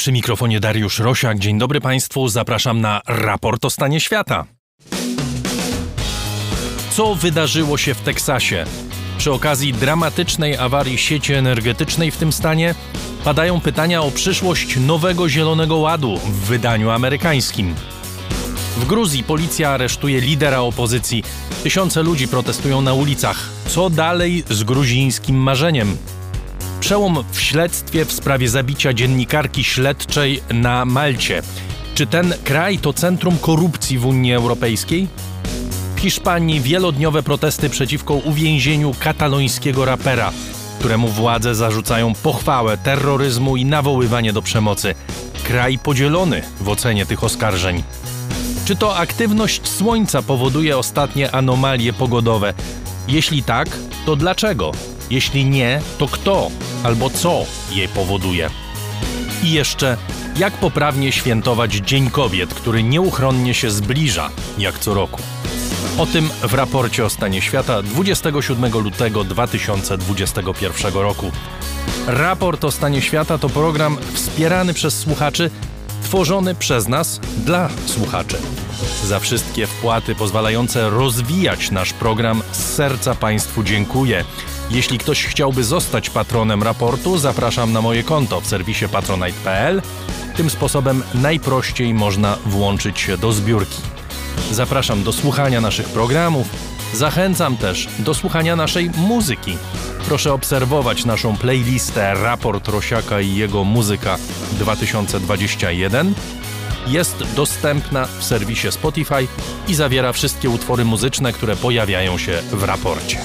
Przy 0.00 0.12
mikrofonie 0.12 0.60
Dariusz 0.60 0.98
Rosiak. 0.98 1.38
Dzień 1.38 1.58
dobry 1.58 1.80
Państwu. 1.80 2.28
Zapraszam 2.28 2.80
na 2.80 3.00
raport 3.06 3.64
o 3.64 3.70
stanie 3.70 4.00
świata. 4.00 4.44
Co 6.90 7.14
wydarzyło 7.14 7.78
się 7.78 7.94
w 7.94 8.00
Teksasie? 8.00 8.64
Przy 9.18 9.32
okazji 9.32 9.72
dramatycznej 9.72 10.56
awarii 10.56 10.98
sieci 10.98 11.34
energetycznej 11.34 12.10
w 12.10 12.16
tym 12.16 12.32
stanie 12.32 12.74
padają 13.24 13.60
pytania 13.60 14.02
o 14.02 14.10
przyszłość 14.10 14.76
nowego 14.76 15.28
Zielonego 15.28 15.76
Ładu 15.76 16.16
w 16.16 16.46
wydaniu 16.46 16.90
amerykańskim. 16.90 17.74
W 18.76 18.86
Gruzji 18.86 19.24
policja 19.24 19.70
aresztuje 19.70 20.20
lidera 20.20 20.60
opozycji. 20.60 21.24
Tysiące 21.62 22.02
ludzi 22.02 22.28
protestują 22.28 22.80
na 22.80 22.92
ulicach. 22.92 23.50
Co 23.66 23.90
dalej 23.90 24.44
z 24.50 24.64
gruzińskim 24.64 25.36
marzeniem? 25.36 25.96
Przełom 26.80 27.24
w 27.32 27.40
śledztwie 27.40 28.04
w 28.04 28.12
sprawie 28.12 28.48
zabicia 28.48 28.92
dziennikarki 28.92 29.64
śledczej 29.64 30.42
na 30.50 30.84
Malcie. 30.84 31.42
Czy 31.94 32.06
ten 32.06 32.34
kraj 32.44 32.78
to 32.78 32.92
centrum 32.92 33.38
korupcji 33.38 33.98
w 33.98 34.06
Unii 34.06 34.34
Europejskiej? 34.34 35.08
W 35.96 36.00
Hiszpanii 36.00 36.60
wielodniowe 36.60 37.22
protesty 37.22 37.70
przeciwko 37.70 38.14
uwięzieniu 38.14 38.94
katalońskiego 39.00 39.84
rapera, 39.84 40.32
któremu 40.78 41.08
władze 41.08 41.54
zarzucają 41.54 42.14
pochwałę 42.14 42.78
terroryzmu 42.78 43.56
i 43.56 43.64
nawoływanie 43.64 44.32
do 44.32 44.42
przemocy. 44.42 44.94
Kraj 45.44 45.78
podzielony 45.78 46.42
w 46.60 46.68
ocenie 46.68 47.06
tych 47.06 47.24
oskarżeń. 47.24 47.82
Czy 48.64 48.76
to 48.76 48.96
aktywność 48.96 49.68
Słońca 49.68 50.22
powoduje 50.22 50.78
ostatnie 50.78 51.30
anomalie 51.34 51.92
pogodowe? 51.92 52.54
Jeśli 53.08 53.42
tak, 53.42 53.68
to 54.06 54.16
dlaczego? 54.16 54.72
Jeśli 55.10 55.44
nie, 55.44 55.80
to 55.98 56.08
kto 56.08 56.50
albo 56.84 57.10
co 57.10 57.44
je 57.72 57.88
powoduje? 57.88 58.50
I 59.42 59.52
jeszcze, 59.52 59.96
jak 60.36 60.52
poprawnie 60.52 61.12
świętować 61.12 61.72
Dzień 61.72 62.10
Kobiet, 62.10 62.54
który 62.54 62.82
nieuchronnie 62.82 63.54
się 63.54 63.70
zbliża, 63.70 64.30
jak 64.58 64.78
co 64.78 64.94
roku? 64.94 65.22
O 65.98 66.06
tym 66.06 66.28
w 66.42 66.54
raporcie 66.54 67.04
o 67.04 67.10
stanie 67.10 67.42
świata 67.42 67.82
27 67.82 68.72
lutego 68.72 69.24
2021 69.24 70.94
roku. 70.94 71.30
Raport 72.06 72.64
o 72.64 72.70
stanie 72.70 73.02
świata 73.02 73.38
to 73.38 73.48
program 73.48 73.96
wspierany 74.12 74.74
przez 74.74 74.98
słuchaczy, 74.98 75.50
tworzony 76.02 76.54
przez 76.54 76.88
nas 76.88 77.20
dla 77.44 77.68
słuchaczy. 77.86 78.36
Za 79.04 79.20
wszystkie 79.20 79.66
wpłaty 79.66 80.14
pozwalające 80.14 80.90
rozwijać 80.90 81.70
nasz 81.70 81.92
program 81.92 82.42
z 82.52 82.74
serca 82.74 83.14
Państwu 83.14 83.62
dziękuję. 83.62 84.24
Jeśli 84.70 84.98
ktoś 84.98 85.24
chciałby 85.24 85.64
zostać 85.64 86.10
patronem 86.10 86.62
raportu, 86.62 87.18
zapraszam 87.18 87.72
na 87.72 87.82
moje 87.82 88.02
konto 88.02 88.40
w 88.40 88.46
serwisie 88.46 88.88
patronite.pl. 88.92 89.82
Tym 90.36 90.50
sposobem 90.50 91.02
najprościej 91.14 91.94
można 91.94 92.36
włączyć 92.46 93.00
się 93.00 93.18
do 93.18 93.32
zbiórki. 93.32 93.82
Zapraszam 94.50 95.02
do 95.02 95.12
słuchania 95.12 95.60
naszych 95.60 95.88
programów. 95.88 96.48
Zachęcam 96.94 97.56
też 97.56 97.88
do 97.98 98.14
słuchania 98.14 98.56
naszej 98.56 98.90
muzyki. 98.90 99.56
Proszę 100.06 100.32
obserwować 100.32 101.04
naszą 101.04 101.36
playlistę 101.36 102.14
Raport 102.14 102.68
Rosiaka 102.68 103.20
i 103.20 103.34
jego 103.34 103.64
muzyka 103.64 104.18
2021. 104.52 106.14
Jest 106.86 107.34
dostępna 107.36 108.06
w 108.18 108.24
serwisie 108.24 108.72
Spotify 108.72 109.28
i 109.68 109.74
zawiera 109.74 110.12
wszystkie 110.12 110.50
utwory 110.50 110.84
muzyczne, 110.84 111.32
które 111.32 111.56
pojawiają 111.56 112.18
się 112.18 112.42
w 112.52 112.62
raporcie. 112.62 113.18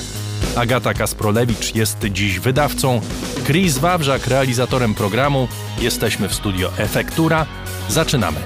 Agata 0.55 0.93
Kasprolewicz 0.93 1.75
jest 1.75 1.97
dziś 2.11 2.39
wydawcą, 2.39 3.01
Chris 3.45 3.77
Wawrzak 3.77 4.27
realizatorem 4.27 4.95
programu. 4.95 5.47
Jesteśmy 5.81 6.29
w 6.29 6.33
studio 6.33 6.71
Efektura. 6.77 7.45
Zaczynamy. 7.89 8.39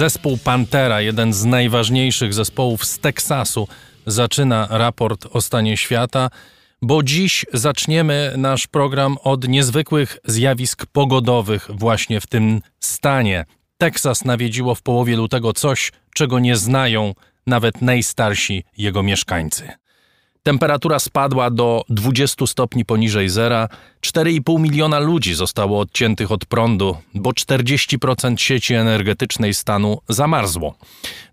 Zespół 0.00 0.38
Pantera, 0.38 1.00
jeden 1.00 1.32
z 1.32 1.44
najważniejszych 1.44 2.34
zespołów 2.34 2.84
z 2.84 2.98
Teksasu, 2.98 3.68
zaczyna 4.06 4.68
raport 4.70 5.26
o 5.32 5.40
stanie 5.40 5.76
świata, 5.76 6.30
bo 6.82 7.02
dziś 7.02 7.46
zaczniemy 7.52 8.34
nasz 8.36 8.66
program 8.66 9.16
od 9.22 9.48
niezwykłych 9.48 10.18
zjawisk 10.24 10.86
pogodowych 10.86 11.68
właśnie 11.74 12.20
w 12.20 12.26
tym 12.26 12.60
stanie. 12.78 13.44
Teksas 13.78 14.24
nawiedziło 14.24 14.74
w 14.74 14.82
połowie 14.82 15.16
lutego 15.16 15.52
coś, 15.52 15.92
czego 16.14 16.38
nie 16.38 16.56
znają 16.56 17.14
nawet 17.46 17.82
najstarsi 17.82 18.64
jego 18.76 19.02
mieszkańcy. 19.02 19.79
Temperatura 20.42 20.98
spadła 20.98 21.50
do 21.50 21.84
20 21.88 22.46
stopni 22.46 22.84
poniżej 22.84 23.28
zera. 23.28 23.68
4,5 24.06 24.60
miliona 24.60 24.98
ludzi 24.98 25.34
zostało 25.34 25.80
odciętych 25.80 26.32
od 26.32 26.44
prądu, 26.44 26.96
bo 27.14 27.30
40% 27.30 28.38
sieci 28.38 28.74
energetycznej 28.74 29.54
stanu 29.54 29.98
zamarzło. 30.08 30.74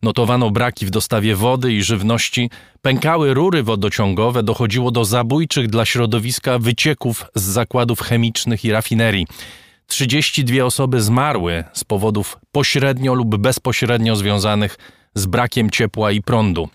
Notowano 0.04 0.52
braki 0.52 0.86
w 0.86 0.90
dostawie 0.90 1.36
wody 1.36 1.74
i 1.74 1.84
żywności, 1.84 2.50
pękały 2.82 3.34
rury 3.34 3.64
wodociągowe, 3.64 4.44
dochodziło 4.44 4.92
do 4.92 5.06
zabójczych 5.06 5.68
dla 5.68 5.86
środowiska 5.86 6.60
wycieków 6.60 7.26
z 7.36 7.44
zakładów 7.44 8.02
chemicznych 8.02 8.66
i 8.66 8.72
rafinerii. 8.72 9.28
32 9.88 10.64
osoby 10.66 11.02
zmarły 11.02 11.64
z 11.74 11.84
powodów 11.84 12.38
pośrednio 12.52 13.14
lub 13.14 13.38
bezpośrednio 13.38 14.16
związanych 14.16 14.78
z 15.14 15.26
brakiem 15.26 15.70
ciepła 15.70 16.12
i 16.12 16.22
prądu. 16.22 16.70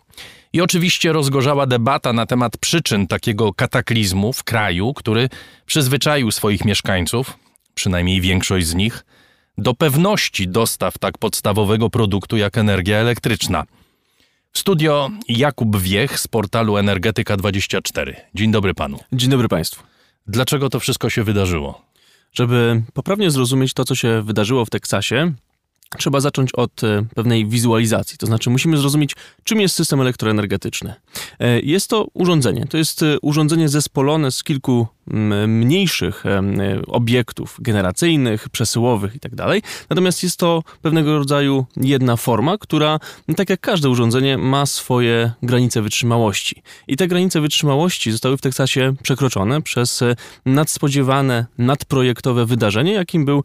I 0.52 0.60
oczywiście 0.60 1.12
rozgorzała 1.12 1.66
debata 1.66 2.12
na 2.12 2.26
temat 2.26 2.56
przyczyn 2.56 3.06
takiego 3.06 3.52
kataklizmu 3.52 4.32
w 4.32 4.44
kraju, 4.44 4.94
który 4.94 5.28
przyzwyczaił 5.66 6.30
swoich 6.30 6.64
mieszkańców, 6.64 7.38
przynajmniej 7.74 8.20
większość 8.20 8.66
z 8.66 8.74
nich, 8.74 9.04
do 9.58 9.74
pewności 9.74 10.48
dostaw 10.48 10.98
tak 10.98 11.18
podstawowego 11.18 11.90
produktu 11.90 12.36
jak 12.36 12.58
energia 12.58 12.96
elektryczna. 12.96 13.64
W 14.52 14.58
studio 14.58 15.10
Jakub 15.28 15.76
Wiech 15.76 16.20
z 16.20 16.28
portalu 16.28 16.74
Energetyka24. 16.74 18.14
Dzień 18.34 18.52
dobry 18.52 18.74
panu. 18.74 18.98
Dzień 19.12 19.30
dobry 19.30 19.48
państwu. 19.48 19.82
Dlaczego 20.26 20.68
to 20.68 20.80
wszystko 20.80 21.10
się 21.10 21.24
wydarzyło? 21.24 21.82
Żeby 22.32 22.82
poprawnie 22.92 23.30
zrozumieć 23.30 23.74
to, 23.74 23.84
co 23.84 23.94
się 23.94 24.22
wydarzyło 24.22 24.64
w 24.64 24.70
Teksasie, 24.70 25.32
trzeba 25.98 26.20
zacząć 26.20 26.52
od 26.52 26.84
e, 26.84 27.04
pewnej 27.14 27.46
wizualizacji. 27.46 28.18
To 28.18 28.26
znaczy, 28.26 28.50
musimy 28.50 28.76
zrozumieć, 28.76 29.16
czym 29.44 29.60
jest 29.60 29.74
system 29.74 30.00
elektroenergetyczny. 30.00 30.94
E, 31.38 31.60
jest 31.60 31.90
to 31.90 32.06
urządzenie. 32.14 32.66
To 32.66 32.76
jest 32.76 33.02
e, 33.02 33.20
urządzenie 33.20 33.68
zespolone 33.68 34.32
z 34.32 34.42
kilku 34.44 34.86
mniejszych 35.46 36.24
obiektów 36.86 37.56
generacyjnych, 37.60 38.48
przesyłowych 38.48 39.14
itd. 39.14 39.36
Tak 39.36 39.62
Natomiast 39.90 40.22
jest 40.22 40.36
to 40.36 40.62
pewnego 40.82 41.18
rodzaju 41.18 41.66
jedna 41.76 42.16
forma, 42.16 42.58
która, 42.58 42.98
tak 43.36 43.50
jak 43.50 43.60
każde 43.60 43.88
urządzenie, 43.88 44.38
ma 44.38 44.66
swoje 44.66 45.32
granice 45.42 45.82
wytrzymałości. 45.82 46.62
I 46.88 46.96
te 46.96 47.08
granice 47.08 47.40
wytrzymałości 47.40 48.12
zostały 48.12 48.36
w 48.36 48.40
Teksasie 48.40 48.94
przekroczone 49.02 49.62
przez 49.62 50.00
nadspodziewane, 50.46 51.46
nadprojektowe 51.58 52.46
wydarzenie, 52.46 52.92
jakim 52.92 53.24
był 53.24 53.44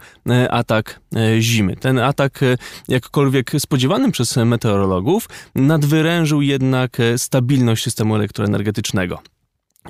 atak 0.49 0.99
zimy. 1.39 1.75
Ten 1.75 1.99
atak 1.99 2.43
E, 2.53 2.57
jakkolwiek 2.87 3.51
spodziewanym 3.59 4.11
przez 4.11 4.35
meteorologów, 4.35 5.29
nadwyrężył 5.55 6.41
jednak 6.41 6.99
e, 6.99 7.17
stabilność 7.17 7.83
systemu 7.83 8.15
elektroenergetycznego 8.15 9.19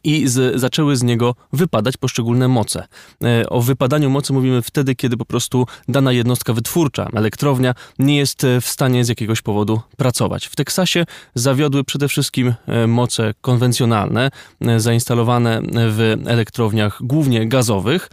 i 0.03 0.27
z, 0.27 0.59
zaczęły 0.59 0.95
z 0.95 1.03
niego 1.03 1.35
wypadać 1.53 1.97
poszczególne 1.97 2.47
moce. 2.47 2.87
E, 3.23 3.49
o 3.49 3.61
wypadaniu 3.61 4.09
mocy 4.09 4.33
mówimy 4.33 4.61
wtedy, 4.61 4.95
kiedy 4.95 5.17
po 5.17 5.25
prostu 5.25 5.65
dana 5.87 6.11
jednostka 6.11 6.53
wytwórcza, 6.53 7.07
elektrownia, 7.15 7.73
nie 7.99 8.17
jest 8.17 8.43
e, 8.43 8.61
w 8.61 8.67
stanie 8.67 9.05
z 9.05 9.09
jakiegoś 9.09 9.41
powodu 9.41 9.81
pracować. 9.97 10.45
W 10.45 10.55
Teksasie 10.55 11.05
zawiodły 11.35 11.83
przede 11.83 12.07
wszystkim 12.07 12.53
e, 12.67 12.87
moce 12.87 13.33
konwencjonalne, 13.41 14.31
zainstalowane 14.77 15.61
w 15.71 16.15
elektrowniach 16.25 16.97
głównie 17.01 17.47
gazowych, 17.47 18.09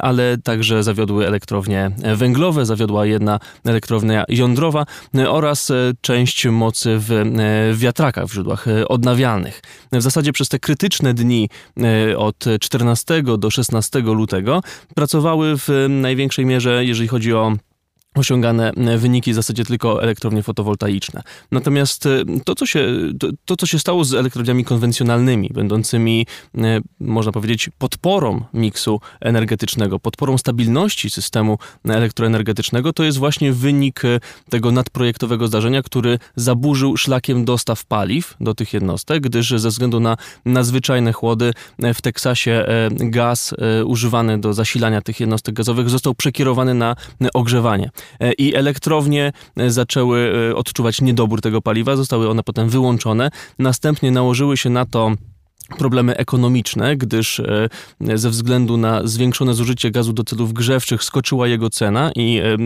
ale 0.00 0.38
także 0.38 0.82
zawiodły 0.82 1.26
elektrownie 1.26 1.90
węglowe, 2.16 2.66
zawiodła 2.66 3.06
jedna 3.06 3.40
elektrownia 3.64 4.24
jądrowa 4.28 4.86
oraz 5.28 5.72
część 6.00 6.46
mocy 6.46 6.96
w 6.98 7.74
wiatrakach, 7.74 8.26
w 8.26 8.32
źródłach 8.32 8.66
odnawialnych. 8.88 9.62
W 9.92 10.02
zasadzie 10.02 10.32
przez 10.32 10.48
te 10.48 10.58
krytyczne 10.58 11.05
dni 11.14 11.48
e, 11.80 12.18
od 12.18 12.44
14 12.60 13.22
do 13.38 13.50
16 13.50 13.98
lutego 13.98 14.60
pracowały 14.94 15.56
w 15.56 15.86
największej 15.88 16.46
mierze, 16.46 16.84
jeżeli 16.84 17.08
chodzi 17.08 17.34
o 17.34 17.56
osiągane 18.16 18.70
e, 18.70 18.98
wyniki 18.98 19.32
w 19.32 19.34
zasadzie 19.34 19.64
tylko 19.64 20.02
elektrownie 20.02 20.42
fotowoltaiczne. 20.42 21.22
Natomiast 21.52 22.06
e, 22.06 22.24
to, 22.44 22.54
co 22.54 22.66
się, 22.66 22.88
to, 23.20 23.28
to, 23.44 23.56
co 23.56 23.66
się 23.66 23.78
stało 23.78 24.04
z 24.04 24.14
elektrowniami 24.14 24.64
konwencjonalnymi, 24.64 25.50
będącymi, 25.54 26.26
e, 26.58 26.80
można 27.00 27.32
powiedzieć, 27.32 27.70
podporą 27.78 28.44
miksu 28.54 29.00
energetycznego, 29.20 29.98
podporą 29.98 30.38
stabilności 30.38 31.10
systemu 31.10 31.58
elektroenergetycznego, 31.84 32.92
to 32.92 33.04
jest 33.04 33.18
właśnie 33.18 33.52
wynik 33.52 34.02
tego 34.50 34.72
nadprojektowego 34.72 35.48
zdarzenia, 35.48 35.82
który 35.82 36.18
zaburzył 36.36 36.96
szlakiem 36.96 37.44
dostaw 37.44 37.84
paliw 37.84 38.34
do 38.40 38.54
tych 38.54 38.72
jednostek, 38.72 39.22
gdyż 39.22 39.50
ze 39.50 39.68
względu 39.68 40.00
na 40.00 40.16
nadzwyczajne 40.44 41.12
chłody 41.12 41.52
w 41.94 42.02
Teksasie 42.02 42.64
gaz 42.90 43.54
używany 43.84 44.38
do 44.38 44.54
zasilania 44.54 45.00
tych 45.00 45.20
jednostek 45.20 45.54
gazowych 45.54 45.90
został 45.90 46.14
przekierowany 46.14 46.74
na 46.74 46.96
ogrzewanie. 47.34 47.90
E, 48.20 48.32
i 48.32 48.54
elektrownie 48.54 49.32
e, 49.56 49.70
zaczęły 49.70 50.32
e, 50.50 50.56
odczuwać 50.56 51.00
niedobór 51.00 51.40
tego 51.40 51.62
paliwa, 51.62 51.96
zostały 51.96 52.28
one 52.28 52.42
potem 52.42 52.68
wyłączone. 52.68 53.30
Następnie 53.58 54.10
nałożyły 54.10 54.56
się 54.56 54.70
na 54.70 54.86
to 54.86 55.12
problemy 55.78 56.16
ekonomiczne, 56.16 56.96
gdyż 56.96 57.40
e, 57.40 57.68
ze 58.14 58.30
względu 58.30 58.76
na 58.76 59.06
zwiększone 59.06 59.54
zużycie 59.54 59.90
gazu 59.90 60.12
do 60.12 60.24
celów 60.24 60.52
grzewczych 60.52 61.04
skoczyła 61.04 61.48
jego 61.48 61.70
cena 61.70 62.10
i 62.16 62.38
e, 62.38 62.56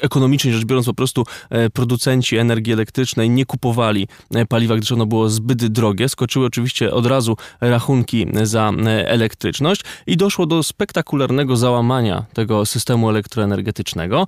ekonomicznie 0.00 0.52
rzecz 0.52 0.64
biorąc 0.64 0.86
po 0.86 0.94
prostu 0.94 1.24
e, 1.50 1.70
producenci 1.70 2.36
energii 2.36 2.72
elektrycznej 2.72 3.30
nie 3.30 3.46
kupowali 3.46 4.08
paliwa, 4.48 4.76
gdyż 4.76 4.92
ono 4.92 5.06
było 5.06 5.28
zbyt 5.28 5.66
drogie. 5.66 6.08
Skoczyły 6.08 6.46
oczywiście 6.46 6.92
od 6.92 7.06
razu 7.06 7.36
rachunki 7.60 8.26
za 8.42 8.72
elektryczność 9.06 9.82
i 10.06 10.16
doszło 10.16 10.46
do 10.46 10.62
spektakularnego 10.62 11.56
załamania 11.56 12.24
tego 12.34 12.66
systemu 12.66 13.10
elektroenergetycznego. 13.10 14.26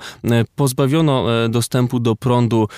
Pozbawiono 0.57 1.27
dostępu 1.49 2.01
do 2.01 2.17
prądu 2.17 2.69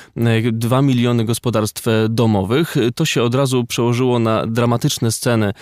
2 0.52 0.83
miliony 0.83 1.25
gospodarstw 1.25 1.87
domowych. 2.09 2.75
To 2.95 3.04
się 3.04 3.23
od 3.23 3.35
razu 3.35 3.64
przełożyło 3.64 4.19
na 4.19 4.47
dramatyczne 4.47 5.12
sceny 5.12 5.39
E, 5.47 5.52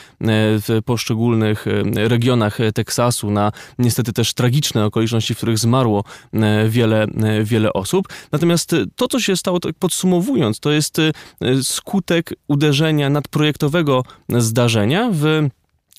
w 0.60 0.80
poszczególnych 0.84 1.66
e, 1.66 2.08
regionach 2.08 2.58
Teksasu, 2.74 3.30
na 3.30 3.52
niestety 3.78 4.12
też 4.12 4.34
tragiczne 4.34 4.84
okoliczności, 4.84 5.34
w 5.34 5.36
których 5.36 5.58
zmarło 5.58 6.04
e, 6.32 6.68
wiele, 6.68 7.06
wiele 7.44 7.72
osób. 7.72 8.08
Natomiast 8.32 8.74
to, 8.96 9.08
co 9.08 9.20
się 9.20 9.36
stało, 9.36 9.60
tak 9.60 9.74
podsumowując, 9.78 10.60
to 10.60 10.70
jest 10.70 11.00
skutek 11.62 12.34
uderzenia 12.48 13.10
nadprojektowego 13.10 14.04
zdarzenia 14.28 15.10
w 15.12 15.48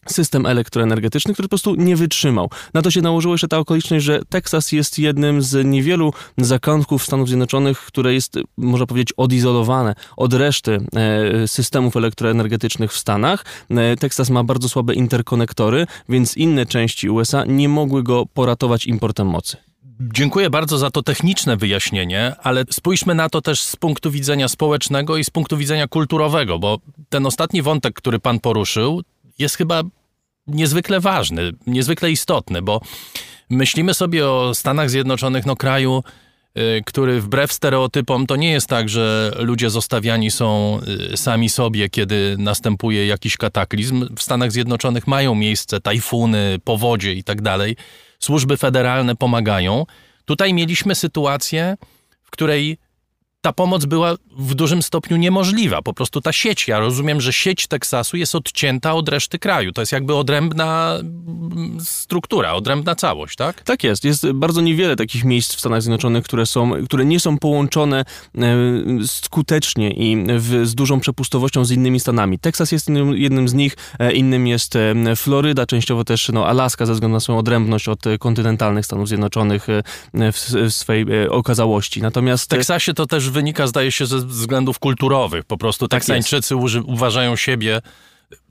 system 0.07 0.45
elektroenergetyczny, 0.45 1.33
który 1.33 1.47
po 1.47 1.49
prostu 1.49 1.75
nie 1.75 1.95
wytrzymał. 1.95 2.49
Na 2.73 2.81
to 2.81 2.91
się 2.91 3.01
nałożyło 3.01 3.33
jeszcze 3.33 3.47
ta 3.47 3.57
okoliczność, 3.57 4.05
że 4.05 4.21
Teksas 4.29 4.71
jest 4.71 4.99
jednym 4.99 5.41
z 5.41 5.65
niewielu 5.65 6.13
zakątków 6.37 7.03
Stanów 7.03 7.27
Zjednoczonych, 7.27 7.79
które 7.79 8.13
jest, 8.13 8.39
można 8.57 8.85
powiedzieć, 8.85 9.13
odizolowane 9.17 9.95
od 10.17 10.33
reszty 10.33 10.79
e, 10.95 11.47
systemów 11.47 11.97
elektroenergetycznych 11.97 12.93
w 12.93 12.97
Stanach. 12.97 13.45
E, 13.69 13.97
Teksas 13.97 14.29
ma 14.29 14.43
bardzo 14.43 14.69
słabe 14.69 14.93
interkonektory, 14.93 15.87
więc 16.09 16.37
inne 16.37 16.65
części 16.65 17.09
USA 17.09 17.45
nie 17.45 17.69
mogły 17.69 18.03
go 18.03 18.25
poratować 18.33 18.85
importem 18.85 19.27
mocy. 19.27 19.57
Dziękuję 20.01 20.49
bardzo 20.49 20.77
za 20.77 20.91
to 20.91 21.03
techniczne 21.03 21.57
wyjaśnienie, 21.57 22.35
ale 22.43 22.63
spójrzmy 22.69 23.15
na 23.15 23.29
to 23.29 23.41
też 23.41 23.61
z 23.61 23.75
punktu 23.75 24.11
widzenia 24.11 24.47
społecznego 24.47 25.17
i 25.17 25.23
z 25.23 25.29
punktu 25.29 25.57
widzenia 25.57 25.87
kulturowego, 25.87 26.59
bo 26.59 26.77
ten 27.09 27.25
ostatni 27.25 27.61
wątek, 27.61 27.93
który 27.93 28.19
pan 28.19 28.39
poruszył, 28.39 29.01
jest 29.39 29.55
chyba 29.55 29.83
niezwykle 30.47 30.99
ważny, 30.99 31.51
niezwykle 31.67 32.11
istotny, 32.11 32.61
bo 32.61 32.81
myślimy 33.49 33.93
sobie 33.93 34.27
o 34.27 34.55
Stanach 34.55 34.89
Zjednoczonych, 34.89 35.45
no 35.45 35.55
kraju, 35.55 36.03
y, 36.57 36.81
który 36.85 37.21
wbrew 37.21 37.53
stereotypom 37.53 38.27
to 38.27 38.35
nie 38.35 38.51
jest 38.51 38.67
tak, 38.67 38.89
że 38.89 39.31
ludzie 39.39 39.69
zostawiani 39.69 40.31
są 40.31 40.79
y, 41.13 41.17
sami 41.17 41.49
sobie, 41.49 41.89
kiedy 41.89 42.35
następuje 42.39 43.07
jakiś 43.07 43.37
kataklizm. 43.37 44.15
W 44.15 44.21
Stanach 44.21 44.51
Zjednoczonych 44.51 45.07
mają 45.07 45.35
miejsce 45.35 45.81
tajfuny, 45.81 46.59
powodzie 46.63 47.13
i 47.13 47.23
tak 47.23 47.41
dalej. 47.41 47.75
Służby 48.19 48.57
federalne 48.57 49.15
pomagają. 49.15 49.85
Tutaj 50.25 50.53
mieliśmy 50.53 50.95
sytuację, 50.95 51.77
w 52.23 52.31
której 52.31 52.77
ta 53.41 53.53
pomoc 53.53 53.85
była 53.85 54.15
w 54.37 54.55
dużym 54.55 54.81
stopniu 54.81 55.17
niemożliwa. 55.17 55.81
Po 55.81 55.93
prostu 55.93 56.21
ta 56.21 56.33
sieć, 56.33 56.67
ja 56.67 56.79
rozumiem, 56.79 57.21
że 57.21 57.33
sieć 57.33 57.67
Teksasu 57.67 58.17
jest 58.17 58.35
odcięta 58.35 58.93
od 58.93 59.09
reszty 59.09 59.39
kraju. 59.39 59.71
To 59.71 59.81
jest 59.81 59.91
jakby 59.91 60.15
odrębna 60.15 60.97
mm, 60.99 61.77
struktura, 61.81 62.53
odrębna 62.53 62.95
całość, 62.95 63.35
tak? 63.35 63.61
Tak 63.61 63.83
jest. 63.83 64.03
Jest 64.03 64.31
bardzo 64.31 64.61
niewiele 64.61 64.95
takich 64.95 65.23
miejsc 65.23 65.55
w 65.55 65.59
Stanach 65.59 65.81
Zjednoczonych, 65.81 66.23
które, 66.23 66.45
są, 66.45 66.71
które 66.85 67.05
nie 67.05 67.19
są 67.19 67.37
połączone 67.37 68.05
e, 68.37 68.57
skutecznie 69.07 69.91
i 69.91 70.25
w, 70.37 70.67
z 70.67 70.75
dużą 70.75 70.99
przepustowością 70.99 71.65
z 71.65 71.71
innymi 71.71 71.99
stanami. 71.99 72.39
Teksas 72.39 72.71
jest 72.71 72.89
jednym, 73.13 73.47
z 73.47 73.53
nich, 73.53 73.77
e, 73.99 74.11
innym 74.11 74.47
jest 74.47 74.75
e, 74.75 75.15
Floryda, 75.15 75.65
częściowo 75.65 76.03
też 76.03 76.29
no, 76.33 76.47
Alaska 76.47 76.85
ze 76.85 76.93
względu 76.93 77.13
na 77.13 77.19
swoją 77.19 77.39
odrębność 77.39 77.87
od 77.87 78.03
kontynentalnych 78.19 78.85
Stanów 78.85 79.07
Zjednoczonych 79.07 79.67
w, 80.13 80.33
w 80.69 80.73
swojej 80.73 81.29
okazałości. 81.29 82.01
Natomiast 82.01 82.43
w 82.43 82.47
Teksasie 82.47 82.93
to 82.93 83.05
też 83.05 83.28
wynika, 83.31 83.67
zdaje 83.67 83.91
się, 83.91 84.05
ze 84.05 84.17
względów 84.17 84.79
kulturowych. 84.79 85.45
Po 85.45 85.57
prostu 85.57 85.87
tak 85.87 85.99
Teksańczycy 85.99 86.55
uważają 86.85 87.35
siebie 87.35 87.81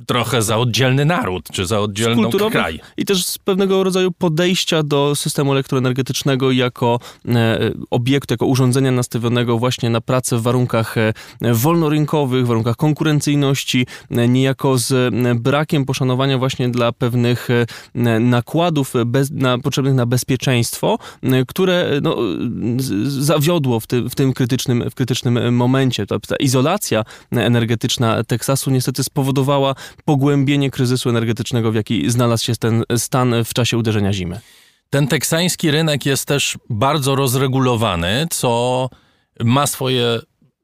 trochę 0.06 0.42
za 0.42 0.56
oddzielny 0.58 1.04
naród, 1.04 1.48
czy 1.52 1.66
za 1.66 1.80
oddzielny 1.80 2.28
kraj. 2.50 2.80
I 2.96 3.04
też 3.04 3.26
z 3.26 3.38
pewnego 3.38 3.84
rodzaju 3.84 4.12
podejścia 4.12 4.82
do 4.82 5.14
systemu 5.14 5.52
elektroenergetycznego 5.52 6.50
jako 6.50 7.00
e, 7.28 7.58
obiektu, 7.90 8.34
jako 8.34 8.46
urządzenia 8.46 8.90
nastawionego 8.90 9.58
właśnie 9.58 9.90
na 9.90 10.00
pracę 10.00 10.36
w 10.36 10.42
warunkach 10.42 10.98
e, 10.98 11.12
wolnorynkowych, 11.40 12.44
w 12.44 12.48
warunkach 12.48 12.76
konkurencyjności, 12.76 13.86
e, 14.10 14.28
niejako 14.28 14.78
z 14.78 15.14
brakiem 15.40 15.84
poszanowania 15.84 16.38
właśnie 16.38 16.68
dla 16.68 16.92
pewnych 16.92 17.48
nakładów 18.20 18.92
bez, 19.06 19.30
na, 19.30 19.58
potrzebnych 19.58 19.94
na 19.94 20.06
bezpieczeństwo, 20.06 20.98
które 21.48 22.00
no, 22.02 22.16
zawiodło 23.06 23.80
w, 23.80 23.86
ty, 23.86 24.02
w 24.02 24.14
tym 24.14 24.32
krytycznym, 24.32 24.90
w 24.90 24.94
krytycznym 24.94 25.54
momencie. 25.54 26.06
Ta, 26.06 26.18
ta 26.18 26.36
izolacja 26.36 27.04
energetyczna 27.30 28.24
Teksasu 28.24 28.70
niestety 28.70 29.04
spowodowała 29.04 29.67
pogłębienie 30.04 30.70
kryzysu 30.70 31.08
energetycznego, 31.08 31.72
w 31.72 31.74
jaki 31.74 32.10
znalazł 32.10 32.44
się 32.44 32.56
ten 32.56 32.84
stan 32.96 33.34
w 33.44 33.54
czasie 33.54 33.78
uderzenia 33.78 34.12
zimy. 34.12 34.40
Ten 34.90 35.08
teksański 35.08 35.70
rynek 35.70 36.06
jest 36.06 36.24
też 36.26 36.58
bardzo 36.70 37.14
rozregulowany, 37.14 38.26
co 38.30 38.90
ma 39.44 39.66
swoje 39.66 40.20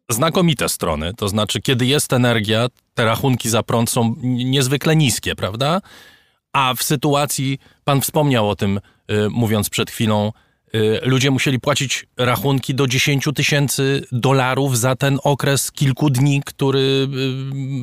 znakomite 0.09 0.69
strony. 0.69 1.15
To 1.15 1.29
znaczy, 1.29 1.61
kiedy 1.61 1.87
jest 1.87 2.13
energia, 2.13 2.67
te 2.95 3.05
rachunki 3.05 3.49
za 3.49 3.63
prąd 3.63 3.91
są 3.91 4.15
niezwykle 4.23 4.97
niskie, 4.97 5.35
prawda? 5.35 5.81
A 6.53 6.75
w 6.75 6.83
sytuacji, 6.83 7.59
pan 7.85 8.01
wspomniał 8.01 8.51
o 8.51 8.57
tym, 8.57 8.81
y, 9.11 9.29
mówiąc 9.31 9.71
przed 9.71 9.91
chwilą, 9.91 10.33
ludzie 11.03 11.31
musieli 11.31 11.61
płacić 11.61 12.07
rachunki 12.17 12.75
do 12.75 12.87
10 12.87 13.29
tysięcy 13.35 14.07
dolarów 14.13 14.79
za 14.79 14.97
ten 14.97 15.19
okres 15.25 15.73
kilku 15.73 16.11
dni, 16.11 16.43
który 16.47 17.09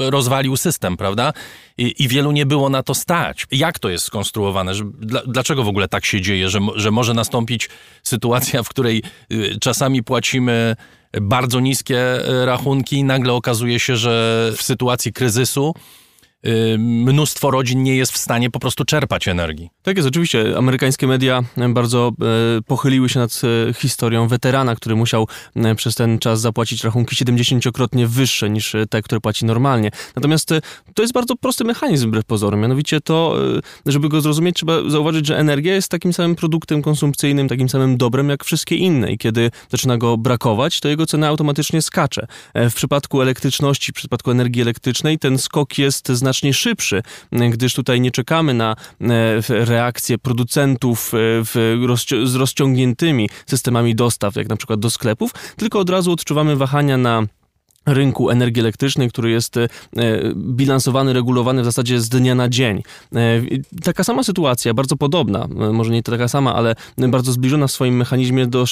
y, 0.01 0.11
rozwalił 0.11 0.57
system, 0.57 0.97
prawda? 0.97 1.33
I, 1.77 2.03
I, 2.03 2.07
wielu 2.07 2.31
nie 2.31 2.45
było 2.45 2.69
na 2.69 2.83
to 2.83 2.93
stać. 2.93 3.47
Jak 3.51 3.79
to 3.79 3.89
jest 3.89 4.05
skonstruowane? 4.05 4.71
Dlaczego 5.27 5.63
w 5.63 5.67
ogóle 5.67 5.87
tak 5.87 6.05
się 6.05 6.21
dzieje, 6.21 6.49
że, 6.49 6.59
że 6.75 6.91
może 6.91 7.13
nastąpić 7.13 7.69
sytuacja, 8.03 8.63
w 8.63 8.69
której 8.69 9.03
y, 9.31 9.57
czasami 9.61 10.03
płacimy 10.03 10.75
bardzo 11.21 11.59
niskie 11.59 12.03
rachunki 12.45 12.95
i 12.95 13.03
nagle 13.03 13.33
okazuje 13.33 13.79
się, 13.79 13.95
że 13.95 14.51
w 14.57 14.61
sytuacji 14.61 15.13
kryzysu 15.13 15.73
Y, 15.75 16.00
mnóstwo 16.77 17.51
rodzin 17.51 17.83
nie 17.83 17.95
jest 17.95 18.11
w 18.11 18.17
stanie 18.17 18.49
po 18.49 18.59
prostu 18.59 18.85
czerpać 18.85 19.27
energii. 19.27 19.69
Tak 19.83 19.97
jest, 19.97 20.09
oczywiście. 20.09 20.57
Amerykańskie 20.57 21.07
media 21.07 21.43
bardzo 21.69 22.11
e, 22.21 22.61
pochyliły 22.61 23.09
się 23.09 23.19
nad 23.19 23.41
e, 23.69 23.73
historią 23.73 24.27
weterana, 24.27 24.75
który 24.75 24.95
musiał 24.95 25.27
e, 25.55 25.75
przez 25.75 25.95
ten 25.95 26.19
czas 26.19 26.41
zapłacić 26.41 26.83
rachunki 26.83 27.15
70-krotnie 27.15 28.07
wyższe 28.07 28.49
niż 28.49 28.75
te, 28.89 29.01
które 29.01 29.21
płaci 29.21 29.45
normalnie. 29.45 29.91
Natomiast 30.15 30.49
to 30.93 31.01
jest 31.03 31.13
bardzo 31.13 31.35
prosty 31.35 31.63
mechanizm 31.63 32.07
wbrew 32.07 32.25
pozorom. 32.25 32.59
Mianowicie 32.59 33.01
to, 33.01 33.35
żeby 33.85 34.09
go 34.09 34.21
zrozumieć, 34.21 34.55
trzeba 34.55 34.89
zauważyć, 34.89 35.27
że 35.27 35.37
energia 35.37 35.75
jest 35.75 35.89
takim 35.89 36.13
samym 36.13 36.35
produktem 36.35 36.81
konsumpcyjnym, 36.81 37.47
takim 37.47 37.69
samym 37.69 37.97
dobrem 37.97 38.29
jak 38.29 38.43
wszystkie 38.43 38.75
inne 38.75 39.11
i 39.11 39.17
kiedy 39.17 39.51
zaczyna 39.69 39.97
go 39.97 40.17
brakować, 40.17 40.79
to 40.79 40.89
jego 40.89 41.05
cena 41.05 41.27
automatycznie 41.27 41.81
skacze. 41.81 42.27
W 42.55 42.73
przypadku 42.73 43.21
elektryczności, 43.21 43.91
w 43.91 43.95
przypadku 43.95 44.31
energii 44.31 44.61
elektrycznej 44.61 45.19
ten 45.19 45.37
skok 45.37 45.77
jest 45.77 46.09
znacznie 46.09 46.30
znacznie 46.31 46.53
szybszy, 46.53 47.03
gdyż 47.31 47.73
tutaj 47.73 48.01
nie 48.01 48.11
czekamy 48.11 48.53
na 48.53 48.75
e, 49.01 49.65
reakcję 49.65 50.17
producentów 50.17 51.11
e, 51.13 51.87
rozci 51.87 52.27
z 52.27 52.35
rozciągniętymi 52.35 53.29
systemami 53.45 53.95
dostaw, 53.95 54.35
jak 54.35 54.49
na 54.49 54.55
przykład 54.55 54.79
do 54.79 54.89
sklepów, 54.89 55.31
tylko 55.57 55.79
od 55.79 55.89
razu 55.89 56.11
odczuwamy 56.11 56.55
wahania 56.55 56.97
na 56.97 57.27
rynku 57.85 58.29
energii 58.29 58.61
elektrycznej, 58.61 59.09
który 59.09 59.31
jest 59.31 59.57
e, 59.57 59.67
bilansowany, 60.35 61.13
regulowany 61.13 61.61
w 61.61 61.65
zasadzie 61.65 62.01
z 62.01 62.09
dnia 62.09 62.35
na 62.35 62.49
dzień. 62.49 62.83
E, 63.15 63.41
taka 63.83 64.03
sama 64.03 64.23
sytuacja, 64.23 64.73
bardzo 64.73 64.95
podobna, 64.95 65.43
e, 65.43 65.71
może 65.71 65.91
nie 65.91 66.03
taka 66.03 66.27
sama, 66.27 66.55
ale 66.55 66.75
bardzo 66.97 67.31
zbliżona 67.31 67.67
w 67.67 67.71
swoim 67.71 67.95
mechanizmie 67.95 68.47
do, 68.47 68.65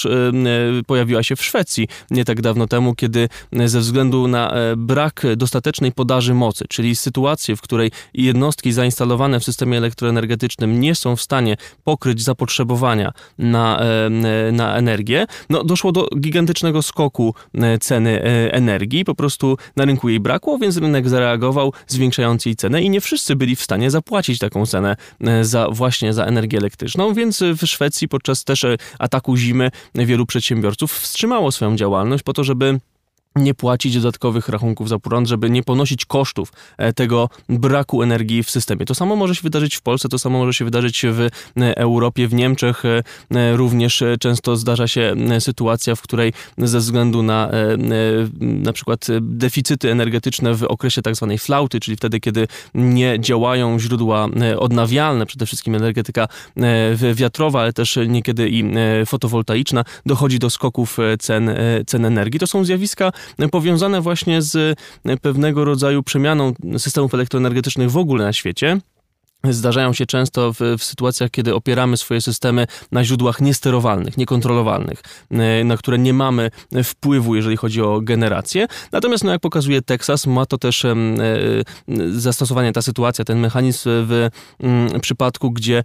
pojawiła 0.87 1.23
się 1.23 1.35
w 1.35 1.43
Szwecji 1.43 1.87
nie 2.11 2.25
tak 2.25 2.41
dawno 2.41 2.67
temu, 2.67 2.95
kiedy 2.95 3.29
ze 3.65 3.79
względu 3.79 4.27
na 4.27 4.53
brak 4.77 5.23
dostatecznej 5.37 5.91
podaży 5.91 6.33
mocy, 6.33 6.65
czyli 6.69 6.95
sytuację, 6.95 7.55
w 7.55 7.61
której 7.61 7.91
jednostki 8.13 8.71
zainstalowane 8.71 9.39
w 9.39 9.43
systemie 9.43 9.77
elektroenergetycznym 9.77 10.79
nie 10.79 10.95
są 10.95 11.15
w 11.15 11.21
stanie 11.21 11.57
pokryć 11.83 12.23
zapotrzebowania 12.23 13.11
na, 13.37 13.81
na 14.51 14.75
energię, 14.75 15.25
no 15.49 15.63
doszło 15.63 15.91
do 15.91 16.07
gigantycznego 16.19 16.81
skoku 16.81 17.33
ceny 17.79 18.21
energii 18.51 18.98
po 19.05 19.15
prostu 19.15 19.57
na 19.75 19.85
rynku 19.85 20.09
jej 20.09 20.19
brakło, 20.19 20.57
więc 20.57 20.77
rynek 20.77 21.09
zareagował, 21.09 21.73
zwiększając 21.87 22.45
jej 22.45 22.55
cenę 22.55 22.81
i 22.81 22.89
nie 22.89 23.01
wszyscy 23.01 23.35
byli 23.35 23.55
w 23.55 23.61
stanie 23.61 23.91
zapłacić 23.91 24.39
taką 24.39 24.65
cenę 24.65 24.95
e, 25.21 25.45
za 25.45 25.67
właśnie 25.69 26.13
za 26.13 26.25
energię 26.25 26.57
elektryczną, 26.57 27.13
więc 27.13 27.43
w 27.61 27.67
Szwecji 27.67 28.07
podczas 28.07 28.43
też 28.43 28.63
e, 28.63 28.77
ataku 28.99 29.37
zimy 29.37 29.71
wielu 29.95 30.25
przedsiębiorców 30.25 30.93
wstrzymało 30.93 31.51
swoją 31.51 31.75
działalność 31.75 32.23
po 32.23 32.33
to, 32.33 32.43
żeby 32.43 32.79
nie 33.35 33.53
płacić 33.53 33.95
dodatkowych 33.95 34.49
rachunków 34.49 34.89
za 34.89 34.99
prąd, 34.99 35.27
żeby 35.27 35.49
nie 35.49 35.63
ponosić 35.63 36.05
kosztów 36.05 36.53
e, 36.77 36.93
tego 36.93 37.29
braku 37.49 38.03
energii 38.03 38.43
w 38.43 38.49
systemie. 38.49 38.85
To 38.85 38.95
samo 38.95 39.15
może 39.15 39.35
się 39.35 39.41
wydarzyć 39.41 39.75
w 39.75 39.81
Polsce, 39.81 40.09
to 40.09 40.19
samo 40.19 40.39
może 40.39 40.53
się 40.53 40.65
wydarzyć 40.65 41.05
w 41.11 41.19
e, 41.21 41.29
Europie, 41.77 42.27
w 42.27 42.33
Niemczech. 42.33 42.83
E, 42.85 43.55
również 43.55 44.03
często 44.19 44.55
zdarza 44.55 44.87
się 44.87 45.15
sytuacja, 45.39 45.95
w 45.95 46.01
której 46.01 46.33
ze 46.57 46.79
względu 46.79 47.23
na 47.23 47.49
na 48.39 48.73
przykład 48.73 49.07
deficyty 49.21 49.91
energetyczne 49.91 50.53
w 50.53 50.63
okresie 50.63 51.01
tak 51.01 51.15
zwanej 51.15 51.37
flauty, 51.37 51.79
czyli 51.79 51.97
wtedy, 51.97 52.19
kiedy 52.19 52.47
nie 52.73 53.19
działają 53.19 53.79
źródła 53.79 54.27
odnawialne, 54.57 55.25
przede 55.25 55.45
wszystkim 55.45 55.75
energetyka 55.75 56.27
wiatrowa, 57.13 57.61
ale 57.61 57.73
też 57.73 57.99
niekiedy 58.07 58.49
i 58.49 58.63
fotowoltaiczna, 59.05 59.83
dochodzi 60.05 60.39
do 60.39 60.49
skoków 60.49 60.97
cen, 61.19 61.51
cen 61.87 62.05
energii. 62.05 62.39
To 62.39 62.47
są 62.47 62.65
zjawiska 62.65 63.11
powiązane 63.51 64.01
właśnie 64.01 64.41
z 64.41 64.79
pewnego 65.21 65.65
rodzaju 65.65 66.03
przemianą 66.03 66.53
systemów 66.77 67.13
elektroenergetycznych 67.13 67.91
w 67.91 67.97
ogóle 67.97 68.25
na 68.25 68.33
świecie 68.33 68.79
zdarzają 69.43 69.93
się 69.93 70.05
często 70.05 70.53
w, 70.53 70.59
w, 70.77 70.83
sytuacjach, 70.83 71.31
kiedy 71.31 71.55
opieramy 71.55 71.97
swoje 71.97 72.21
systemy 72.21 72.67
na 72.91 73.03
źródłach 73.03 73.41
niesterowalnych, 73.41 74.17
niekontrolowalnych, 74.17 75.01
e, 75.31 75.63
na 75.63 75.77
które 75.77 75.99
nie 75.99 76.13
mamy 76.13 76.51
wpływu, 76.83 77.35
jeżeli 77.35 77.57
chodzi 77.57 77.81
o 77.81 78.01
generację. 78.01 78.67
Natomiast, 78.91 79.23
no, 79.23 79.31
jak 79.31 79.41
pokazuje 79.41 79.81
Teksas, 79.81 80.27
ma 80.27 80.45
to 80.45 80.57
też 80.57 80.85
e, 80.85 80.95
zastosowanie, 82.09 82.71
ta 82.71 82.81
sytuacja, 82.81 83.25
ten 83.25 83.39
mechanizm 83.39 83.89
w 83.89 84.29
m, 84.59 85.01
przypadku, 85.01 85.51
gdzie 85.51 85.83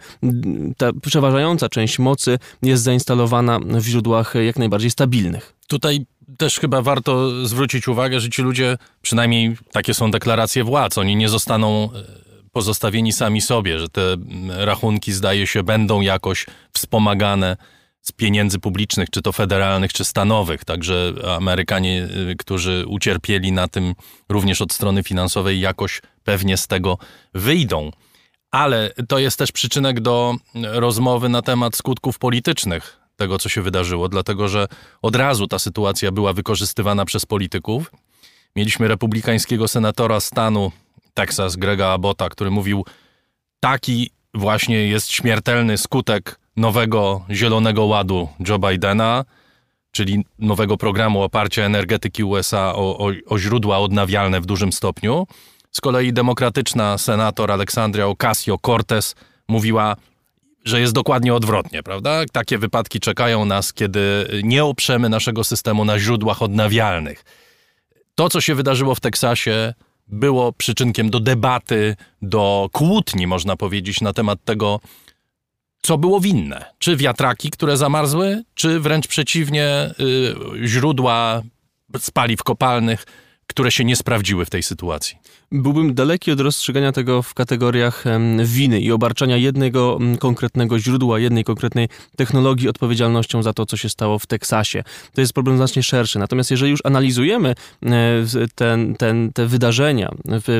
ta 0.77 0.91
przeważająca 1.03 1.69
część 1.69 1.99
mocy 1.99 2.39
jest 2.63 2.83
zainstalowana 2.83 3.59
w 3.59 3.87
źródłach 3.87 4.35
jak 4.47 4.59
najbardziej 4.59 4.91
stabilnych. 4.91 5.55
Tutaj 5.69 6.07
też 6.37 6.59
chyba 6.59 6.83
warto 6.83 7.47
zwrócić 7.47 7.89
uwagę, 7.89 8.21
że 8.21 8.31
ci 8.31 8.43
ludzie, 8.43 8.79
przynajmniej 9.03 9.57
takie 9.73 9.95
są 9.95 10.11
deklaracje 10.11 10.65
władz, 10.65 10.99
oni 10.99 11.17
nie 11.17 11.29
zostaną 11.29 11.85
e, 11.85 12.05
pozostawieni 12.53 13.13
sami 13.13 13.41
sobie, 13.41 13.79
że 13.79 13.89
te 13.89 14.17
rachunki, 14.49 15.13
zdaje 15.13 15.47
się, 15.47 15.63
będą 15.63 16.01
jakoś 16.01 16.47
wspomagane 16.73 17.57
z 18.01 18.13
pieniędzy 18.13 18.59
publicznych, 18.59 19.11
czy 19.11 19.23
to 19.23 19.33
federalnych, 19.33 19.93
czy 19.93 20.05
stanowych. 20.05 20.65
Także 20.65 21.13
Amerykanie, 21.37 22.09
e, 22.31 22.35
którzy 22.35 22.85
ucierpieli 22.89 23.53
na 23.53 23.69
tym 23.69 23.95
również 24.29 24.63
od 24.63 24.73
strony 24.73 25.03
finansowej, 25.03 25.61
jakoś 25.61 26.03
pewnie 26.25 26.57
z 26.57 26.67
tego 26.67 26.99
wyjdą. 27.35 27.91
Ale 28.51 28.91
to 29.09 29.19
jest 29.19 29.39
też 29.39 29.53
przyczynek 29.53 30.01
do 30.01 30.35
rozmowy 30.55 31.29
na 31.29 31.43
temat 31.43 31.77
skutków 31.77 32.19
politycznych 32.19 33.04
tego, 33.17 33.39
co 33.39 33.49
się 33.49 33.63
wydarzyło, 33.63 34.09
dlatego 34.09 34.49
że 34.49 34.67
od 35.03 35.17
razu 35.17 35.47
ta 35.47 35.59
sytuacja 35.59 36.13
była 36.13 36.33
wykorzystywana 36.33 37.05
przez 37.05 37.27
polityków. 37.27 37.93
Mieliśmy 38.57 38.89
republikańskiego 38.89 39.69
senatora 39.69 40.21
stanu 40.21 40.73
Texas, 41.15 41.57
Grega 41.57 41.89
Abota, 41.89 42.29
który 42.29 42.51
mówił, 42.51 42.85
taki 43.61 44.11
właśnie 44.35 44.89
jest 44.89 45.13
śmiertelny 45.13 45.79
skutek 45.79 46.39
nowego 46.57 47.25
Zielonego 47.31 47.85
Ładu 47.85 48.29
Joe 48.49 48.59
Bidena. 48.59 49.25
czyli 49.93 50.25
nowego 50.39 50.77
programu 50.77 51.23
oparcia 51.23 51.63
energetyki 51.63 52.25
USA 52.25 52.75
o, 52.75 52.99
o, 52.99 53.11
o 53.27 53.39
źródła 53.39 53.79
odnawialne 53.79 54.41
w 54.41 54.47
dużym 54.47 54.73
stopniu. 54.73 55.27
Z 55.71 55.81
kolei 55.81 56.13
demokratyczna 56.13 56.99
senator 56.99 57.53
Aleksandria 57.53 58.07
Ocasio-Cortez 58.07 59.15
mówiła, 59.49 59.97
że 60.65 60.81
jest 60.81 60.93
dokładnie 60.93 61.35
odwrotnie, 61.35 61.83
prawda? 61.83 62.25
Takie 62.33 62.59
wypadki 62.59 63.01
czekają 63.01 63.45
nas, 63.45 63.73
kiedy 63.73 64.29
nie 64.43 64.65
oprzemy 64.65 65.09
naszego 65.09 65.45
systemu 65.45 65.85
na 65.85 65.99
źródłach 65.99 66.43
odnawialnych. 66.43 67.25
To, 68.15 68.29
co 68.29 68.41
się 68.41 68.55
wydarzyło 68.55 68.95
w 68.95 69.01
Teksasie, 69.01 69.75
było 70.09 70.53
przyczynkiem 70.53 71.11
do 71.11 71.21
debaty, 71.21 71.97
do 72.23 72.69
kłótni, 72.73 73.27
można 73.27 73.57
powiedzieć, 73.57 74.01
na 74.01 74.13
temat 74.13 74.45
tego, 74.45 74.81
co 75.83 75.99
było 75.99 76.21
winne. 76.21 76.65
Czy 76.79 76.97
wiatraki, 76.97 77.51
które 77.51 77.77
zamarzły, 77.77 78.43
czy 78.55 78.81
wręcz 78.81 79.07
przeciwnie, 79.07 79.91
y, 80.01 80.35
źródła 80.69 81.43
z 82.01 82.11
paliw 82.11 82.43
kopalnych, 82.43 83.07
które 83.47 83.73
się 83.73 83.85
nie 83.85 83.97
sprawdziły 83.97 84.45
w 84.45 84.51
tej 84.51 84.63
sytuacji. 84.63 85.19
Byłbym 85.53 85.95
daleki 85.95 86.33
od 86.33 86.41
rozstrzygania 86.41 86.93
tego 86.93 87.23
w 87.23 87.35
kategoriach 87.35 88.05
winy 88.45 88.81
i 88.81 88.93
obarczania 88.93 89.37
jednego 89.37 89.99
konkretnego 90.19 90.79
źródła, 90.79 91.19
jednej 91.19 91.45
konkretnej 91.45 91.89
technologii 92.17 92.69
odpowiedzialnością 92.69 93.43
za 93.43 93.53
to, 93.53 93.67
co 93.67 93.77
się 93.77 93.89
stało 93.89 94.19
w 94.19 94.27
Teksasie. 94.27 94.85
To 95.15 95.21
jest 95.21 95.33
problem 95.33 95.57
znacznie 95.57 95.83
szerszy. 95.83 96.19
Natomiast 96.19 96.51
jeżeli 96.51 96.71
już 96.71 96.81
analizujemy 96.85 97.55
e, 97.83 97.95
ten, 98.55 98.95
ten, 98.95 99.33
te 99.33 99.47
wydarzenia 99.47 100.11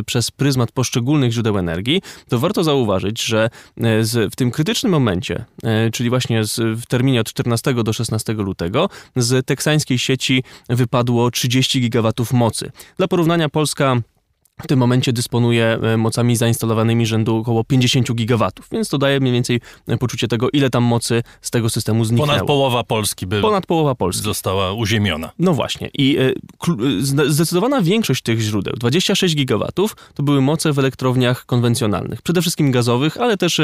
przez 0.07 0.31
pryzmat 0.31 0.73
poszczególnych 0.73 1.33
źródeł 1.33 1.59
energii, 1.59 2.03
to 2.29 2.39
warto 2.39 2.65
zauważyć, 2.65 3.23
że 3.23 3.45
e, 3.45 4.31
w 4.31 4.37
tym 4.37 4.51
krytycznym 4.51 4.93
momencie, 4.93 5.45
e, 5.63 5.91
czyli 5.91 6.11
właśnie 6.11 6.43
w 6.57 6.87
terminie 6.89 7.21
od 7.21 7.29
14 7.29 7.75
do 7.75 7.93
16 7.93 8.33
lutego, 8.33 8.89
z 9.17 9.47
teksańskiej 9.47 9.99
sieci 9.99 10.45
wypadło 10.69 11.31
30 11.31 11.81
gigawatów 11.81 12.33
mocy. 12.33 12.71
Dla 12.97 13.09
porównania 13.09 13.49
Polska 13.49 13.97
w 14.63 14.67
tym 14.67 14.79
momencie 14.79 15.13
dysponuje 15.13 15.79
e, 15.83 15.97
mocami 15.97 16.37
zainstalowanymi 16.37 17.07
rzędu 17.07 17.37
około 17.37 17.65
50 17.65 18.13
gigawatów, 18.15 18.69
więc 18.73 18.89
to 18.89 18.99
daje 18.99 19.21
mniej 19.21 19.33
więcej 19.33 19.61
e, 19.89 19.97
poczucie 19.97 20.29
tego, 20.29 20.51
ile 20.51 20.71
tam 20.71 20.85
mocy 20.85 21.23
z 21.41 21.51
tego 21.51 21.71
systemu 21.71 22.05
zniknęło. 22.05 22.33
Ponad 22.33 22.47
połowa 22.47 22.85
Polski 22.85 23.27
by 23.27 23.41
Ponad 23.41 23.67
połowa 23.67 23.95
Polski. 23.95 24.25
została 24.25 24.73
uziemiona. 24.73 25.31
No 25.39 25.55
właśnie 25.55 25.91
i 25.99 26.17
e, 26.19 26.33
zdecydowana 27.29 27.83
większość 27.83 28.23
tych 28.23 28.41
źródeł, 28.41 28.75
26 28.77 29.37
gigawatów, 29.37 29.97
to 30.15 30.23
były 30.23 30.41
moce 30.41 30.73
w 30.73 30.79
elektrowniach 30.79 31.47
konwencjonalnych, 31.47 32.23
przede 32.23 32.41
wszystkim 32.41 32.71
gazowych, 32.71 33.17
ale 33.17 33.37
też 33.37 33.61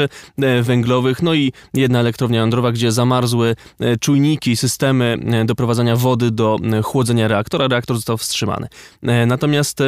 węglowych, 0.61 1.21
no 1.21 1.33
i 1.33 1.53
jedna 1.73 1.99
elektrownia 1.99 2.39
jądrowa, 2.39 2.71
gdzie 2.71 2.91
zamarzły 2.91 3.55
czujniki, 3.99 4.55
systemy 4.55 5.17
doprowadzania 5.45 5.95
wody 5.95 6.31
do 6.31 6.57
chłodzenia 6.83 7.27
reaktora, 7.27 7.67
reaktor 7.67 7.95
został 7.95 8.17
wstrzymany. 8.17 8.67
Natomiast 9.27 9.81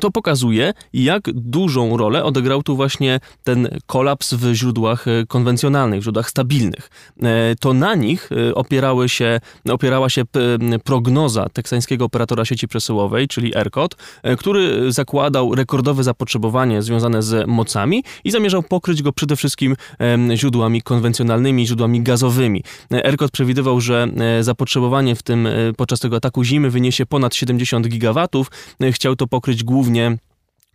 to 0.00 0.10
pokazuje, 0.10 0.72
jak 0.92 1.32
dużą 1.32 1.96
rolę 1.96 2.24
odegrał 2.24 2.62
tu 2.62 2.76
właśnie 2.76 3.20
ten 3.44 3.68
kolaps 3.86 4.34
w 4.34 4.54
źródłach 4.54 5.08
e, 5.08 5.26
konwencjonalnych, 5.26 6.00
w 6.00 6.02
źródłach 6.02 6.30
stabilnych. 6.30 6.90
E, 7.22 7.54
to 7.60 7.74
na 7.74 7.94
nich 7.94 8.30
e, 8.32 8.54
opierały 8.54 9.08
się, 9.08 9.40
opierała 9.70 10.10
się 10.10 10.22
prognoza 10.84 11.48
teksańskiego 11.52 12.04
operatora 12.04 12.44
sieci 12.44 12.68
przesyłowej, 12.68 13.28
czyli 13.28 13.56
ERCOT, 13.56 13.96
który 14.38 14.92
zakładał 14.92 15.54
rekordowe 15.54 16.04
zapotrzebowanie 16.04 16.82
związane 16.82 17.22
z 17.22 17.48
mocami 17.48 18.04
i 18.24 18.30
zamierzał 18.30 18.62
pokryć 18.62 19.02
go 19.02 19.12
przede 19.12 19.36
wszystkim 19.36 19.76
źródłami 20.34 20.82
konwencjonalnymi, 20.82 21.66
źródłami 21.66 22.02
gazowymi. 22.02 22.62
ERCOT 22.90 23.30
przewidywał, 23.30 23.80
że 23.80 24.08
zapotrzebowanie 24.40 25.14
w 25.14 25.22
tym 25.22 25.48
podczas 25.76 26.00
tego 26.00 26.16
ataku 26.16 26.44
zimy 26.44 26.70
wyniesie 26.70 27.06
ponad 27.06 27.34
70 27.34 27.88
gigawatów. 27.88 28.50
Chciał 28.92 29.16
to 29.16 29.26
pokryć 29.26 29.64
głównie 29.64 29.85
głównie 29.86 30.18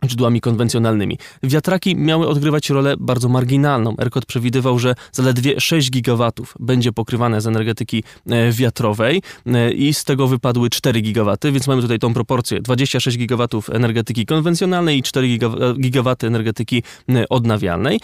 źródłami 0.08 0.40
konwencjonalnymi. 0.40 1.18
Wiatraki 1.42 1.96
miały 1.96 2.28
odgrywać 2.28 2.70
rolę 2.70 2.94
bardzo 2.98 3.28
marginalną. 3.28 3.94
ERCOT 3.98 4.26
przewidywał, 4.26 4.78
że 4.78 4.94
zaledwie 5.12 5.60
6 5.60 5.90
gigawatów 5.90 6.54
będzie 6.60 6.92
pokrywane 6.92 7.40
z 7.40 7.46
energetyki 7.46 8.04
e, 8.26 8.52
wiatrowej 8.52 9.22
e, 9.46 9.72
i 9.72 9.94
z 9.94 10.04
tego 10.04 10.26
wypadły 10.26 10.70
4 10.70 11.00
gigawaty, 11.00 11.52
więc 11.52 11.66
mamy 11.66 11.82
tutaj 11.82 11.98
tą 11.98 12.14
proporcję 12.14 12.60
26 12.60 13.18
gigawatów 13.18 13.70
energetyki 13.70 14.26
konwencjonalnej 14.26 14.98
i 14.98 15.02
4 15.02 15.38
gigawaty 15.80 16.26
energetyki 16.26 16.82
e, 17.08 17.28
odnawialnej. 17.28 18.00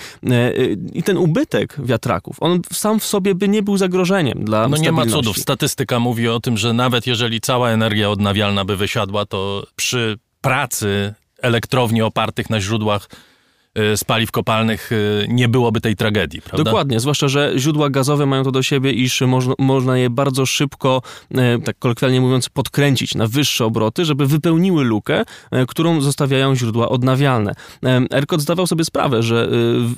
I 0.95 1.03
ten 1.03 1.17
ubytek 1.17 1.77
wiatraków, 1.79 2.37
on 2.41 2.61
sam 2.73 3.01
w 3.01 3.05
sobie 3.05 3.35
by 3.35 3.49
nie 3.49 3.63
był 3.63 3.77
zagrożeniem 3.77 4.45
dla 4.45 4.69
No 4.69 4.77
nie 4.77 4.93
ma 4.93 5.07
cudów. 5.07 5.39
Statystyka 5.39 6.01
mówi 6.01 6.29
o 6.29 6.41
tym, 6.41 6.57
że 6.57 6.73
nawet 6.73 7.07
jeżeli 7.07 7.41
cała 7.41 7.71
energia 7.71 8.11
odnawialna 8.11 8.65
by 8.65 8.77
wysiadła, 8.77 9.27
to 9.27 9.67
przy 9.77 10.19
pracy 10.41 11.15
elektrowni 11.43 12.03
opartych 12.03 12.51
na 12.51 12.61
źródłach 12.61 13.09
z 13.97 14.05
paliw 14.05 14.31
kopalnych 14.31 14.93
y, 14.93 15.27
nie 15.29 15.49
byłoby 15.49 15.81
tej 15.81 15.97
tragedii, 15.97 16.43
prawda? 16.43 16.65
Dokładnie, 16.65 17.01
zwłaszcza, 17.01 17.29
że 17.29 17.53
źródła 17.57 17.91
gazowe 17.91 18.27
mają 18.27 18.45
to 18.45 18.51
do 18.51 18.63
siebie, 18.63 18.93
iż 18.93 19.21
można, 19.21 19.55
można 19.59 19.99
je 19.99 20.11
bardzo 20.11 20.47
szybko, 20.47 21.03
e, 21.35 21.59
tak 21.59 21.79
kolokwialnie 21.79 22.21
mówiąc, 22.21 22.49
podkręcić 22.49 23.15
na 23.15 23.27
wyższe 23.27 23.65
obroty, 23.65 24.05
żeby 24.05 24.27
wypełniły 24.27 24.85
lukę, 24.85 25.25
e, 25.51 25.67
którą 25.67 26.01
zostawiają 26.01 26.57
źródła 26.57 26.89
odnawialne. 26.89 27.53
E, 27.85 28.01
ERCOT 28.11 28.41
zdawał 28.41 28.67
sobie 28.67 28.85
sprawę, 28.85 29.23
że 29.23 29.49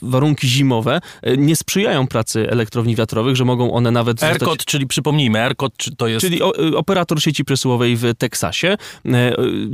warunki 0.03 0.49
zimowe 0.49 1.01
nie 1.39 1.57
sprzyjają 1.57 2.07
pracy 2.07 2.51
elektrowni 2.51 2.97
wiatrowych, 2.97 3.37
że 3.37 3.45
mogą 3.45 3.73
one 3.73 3.91
nawet... 3.91 4.23
ERCOT, 4.23 4.49
zostać... 4.49 4.65
czyli 4.65 4.87
przypomnijmy, 4.87 5.39
ERCOT 5.39 5.73
to 5.97 6.09
jest... 6.09 6.27
Czyli 6.27 6.43
operator 6.77 7.23
sieci 7.23 7.45
przesyłowej 7.45 7.97
w 7.97 8.15
Teksasie. 8.19 8.77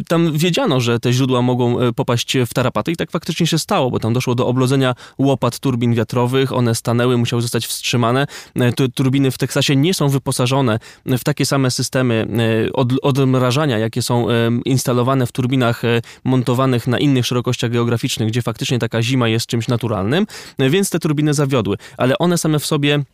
Tam 0.08 0.32
wiedziano, 0.32 0.80
że 0.80 1.00
te 1.00 1.12
źródła 1.12 1.42
mogą 1.42 1.92
popaść 1.92 2.36
w 2.46 2.54
tarapaty 2.54 2.92
i 2.92 2.96
tak 2.96 3.10
faktycznie 3.10 3.46
się 3.46 3.58
stało, 3.58 3.90
bo 3.96 4.00
tam 4.00 4.12
doszło 4.12 4.35
do 4.35 4.46
oblodzenia 4.46 4.94
łopat 5.18 5.59
turbin 5.59 5.94
wiatrowych, 5.94 6.52
one 6.52 6.74
stanęły, 6.74 7.16
musiały 7.16 7.42
zostać 7.42 7.66
wstrzymane. 7.66 8.26
E, 8.56 8.72
turbiny 8.94 9.30
w 9.30 9.38
Teksasie 9.38 9.76
nie 9.76 9.94
są 9.94 10.09
wyposażone 10.09 10.78
w 11.06 11.24
takie 11.24 11.46
same 11.46 11.70
systemy 11.70 12.26
e, 12.68 12.72
od, 12.72 12.92
odmrażania, 13.02 13.78
jakie 13.78 14.02
są 14.02 14.30
e, 14.30 14.32
instalowane 14.64 15.26
w 15.26 15.32
turbinach 15.32 15.82
montowanych 16.24 16.87
na 16.87 16.98
innych 16.98 17.26
szerokościach 17.26 17.70
geograficznych, 17.70 18.28
gdzie 18.28 18.42
faktycznie 18.42 18.78
taka 18.78 19.02
zima 19.02 19.28
jest 19.28 19.46
czymś 19.46 19.68
naturalnym, 19.68 20.26
więc 20.59 20.90
te 20.90 20.98
turbiny 20.98 21.35
zawiodły, 21.35 21.76
ale 21.96 22.18
one 22.18 22.38
same 22.38 22.59
w 22.59 22.66
sobie 22.66 23.04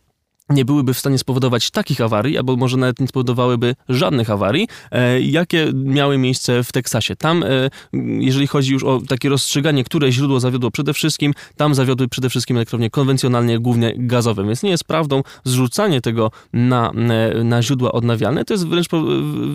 nie 0.48 0.64
byłyby 0.64 0.94
w 0.94 0.98
stanie 0.98 1.18
spowodować 1.18 1.70
takich 1.70 2.00
awarii, 2.00 2.38
albo 2.38 2.56
może 2.56 2.76
nawet 2.76 3.00
nie 3.00 3.06
spowodowałyby 3.06 3.74
żadnych 3.88 4.30
awarii, 4.30 4.68
e, 4.90 5.20
jakie 5.20 5.72
miały 5.74 6.18
miejsce 6.18 6.64
w 6.64 6.72
Teksasie. 6.72 7.16
Tam, 7.16 7.42
e, 7.42 7.70
jeżeli 8.18 8.46
chodzi 8.46 8.72
już 8.72 8.84
o 8.84 9.00
takie 9.08 9.28
rozstrzyganie, 9.28 9.84
które 9.84 10.12
źródło 10.12 10.40
zawiodło 10.40 10.70
przede 10.70 10.94
wszystkim, 10.94 11.34
tam 11.56 11.74
zawiodły 11.74 12.08
przede 12.08 12.30
wszystkim 12.30 12.56
elektrownie 12.56 12.90
konwencjonalnie, 12.90 13.58
głównie 13.58 13.94
gazowe, 13.96 14.44
więc 14.44 14.62
nie 14.62 14.70
jest 14.70 14.84
prawdą 14.84 15.22
zrzucanie 15.44 16.00
tego 16.00 16.30
na, 16.52 16.90
e, 16.90 17.44
na 17.44 17.62
źródła 17.62 17.92
odnawialne, 17.92 18.44
to 18.44 18.54
jest 18.54 18.68
wręcz, 18.68 18.88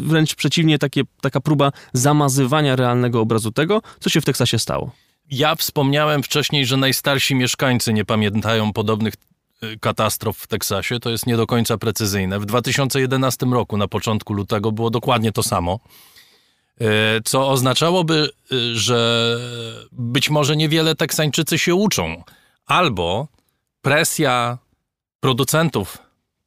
wręcz 0.01 0.35
przeciwnie 0.35 0.79
takie, 0.79 1.01
taka 1.21 1.41
próba 1.41 1.71
zamazywania 1.93 2.75
realnego 2.75 3.21
obrazu 3.21 3.51
tego, 3.51 3.81
co 3.99 4.09
się 4.09 4.21
w 4.21 4.25
Teksasie 4.25 4.59
stało. 4.59 4.91
Ja 5.31 5.55
wspomniałem 5.55 6.23
wcześniej, 6.23 6.65
że 6.65 6.77
najstarsi 6.77 7.35
mieszkańcy 7.35 7.93
nie 7.93 8.05
pamiętają 8.05 8.73
podobnych 8.73 9.13
katastrof 9.79 10.37
w 10.37 10.47
Teksasie, 10.47 10.99
to 10.99 11.09
jest 11.09 11.27
nie 11.27 11.37
do 11.37 11.47
końca 11.47 11.77
precyzyjne. 11.77 12.39
W 12.39 12.45
2011 12.45 13.45
roku, 13.45 13.77
na 13.77 13.87
początku 13.87 14.33
lutego, 14.33 14.71
było 14.71 14.89
dokładnie 14.89 15.31
to 15.31 15.43
samo, 15.43 15.79
y, 16.81 16.85
co 17.25 17.49
oznaczałoby, 17.49 18.29
y, 18.51 18.75
że 18.75 19.39
być 19.91 20.29
może 20.29 20.55
niewiele 20.55 20.95
Teksańczycy 20.95 21.59
się 21.59 21.75
uczą, 21.75 22.23
albo 22.65 23.27
presja 23.81 24.57
producentów 25.19 25.97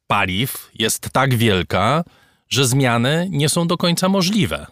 paliw 0.07 0.69
jest 0.73 1.09
tak 1.09 1.35
wielka, 1.35 2.03
że 2.49 2.65
zmiany 2.65 3.27
nie 3.31 3.49
są 3.49 3.67
do 3.67 3.77
końca 3.77 4.09
możliwe. 4.09 4.67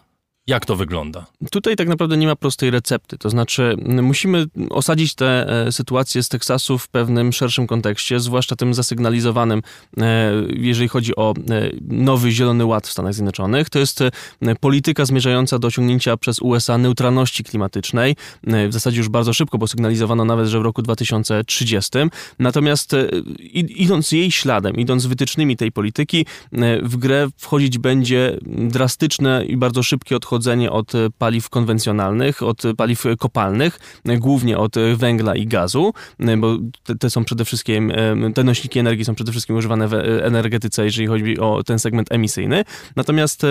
Jak 0.50 0.66
to 0.66 0.76
wygląda? 0.76 1.26
Tutaj 1.50 1.76
tak 1.76 1.88
naprawdę 1.88 2.16
nie 2.16 2.26
ma 2.26 2.36
prostej 2.36 2.70
recepty. 2.70 3.18
To 3.18 3.30
znaczy, 3.30 3.76
musimy 4.02 4.46
osadzić 4.70 5.14
tę 5.14 5.46
e, 5.66 5.72
sytuację 5.72 6.22
z 6.22 6.28
Teksasu 6.28 6.78
w 6.78 6.88
pewnym 6.88 7.32
szerszym 7.32 7.66
kontekście, 7.66 8.20
zwłaszcza 8.20 8.56
tym 8.56 8.74
zasygnalizowanym, 8.74 9.62
e, 9.98 10.32
jeżeli 10.48 10.88
chodzi 10.88 11.16
o 11.16 11.34
e, 11.50 11.70
nowy 11.82 12.30
Zielony 12.30 12.64
Ład 12.64 12.86
w 12.86 12.92
Stanach 12.92 13.14
Zjednoczonych. 13.14 13.70
To 13.70 13.78
jest 13.78 14.00
polityka 14.60 15.04
zmierzająca 15.04 15.58
do 15.58 15.68
osiągnięcia 15.68 16.16
przez 16.16 16.38
USA 16.38 16.78
neutralności 16.78 17.44
klimatycznej. 17.44 18.16
W 18.68 18.72
zasadzie 18.72 18.98
już 18.98 19.08
bardzo 19.08 19.32
szybko, 19.32 19.58
bo 19.58 19.66
sygnalizowano 19.66 20.24
nawet, 20.24 20.46
że 20.46 20.58
w 20.58 20.62
roku 20.62 20.82
2030. 20.82 21.90
Natomiast 22.38 22.96
idąc 23.54 24.12
jej 24.12 24.30
śladem, 24.30 24.76
idąc 24.76 25.06
wytycznymi 25.06 25.56
tej 25.56 25.72
polityki, 25.72 26.26
w 26.82 26.96
grę 26.96 27.28
wchodzić 27.36 27.78
będzie 27.78 28.38
drastyczne 28.46 29.44
i 29.44 29.56
bardzo 29.56 29.82
szybkie 29.82 30.16
odchodzenie 30.16 30.39
odchodzenie 30.40 30.70
od 30.70 30.92
paliw 31.18 31.48
konwencjonalnych, 31.50 32.42
od 32.42 32.62
paliw 32.76 33.04
kopalnych, 33.18 33.78
głównie 34.04 34.58
od 34.58 34.74
węgla 34.96 35.34
i 35.36 35.46
gazu, 35.46 35.92
bo 36.38 36.56
te 36.98 37.10
są 37.10 37.24
przede 37.24 37.44
wszystkim, 37.44 37.92
te 38.34 38.44
nośniki 38.44 38.78
energii 38.78 39.04
są 39.04 39.14
przede 39.14 39.32
wszystkim 39.32 39.56
używane 39.56 39.88
w 39.88 39.94
energetyce, 40.22 40.84
jeżeli 40.84 41.06
chodzi 41.06 41.38
o 41.38 41.62
ten 41.62 41.78
segment 41.78 42.12
emisyjny. 42.12 42.64
Natomiast 42.96 43.46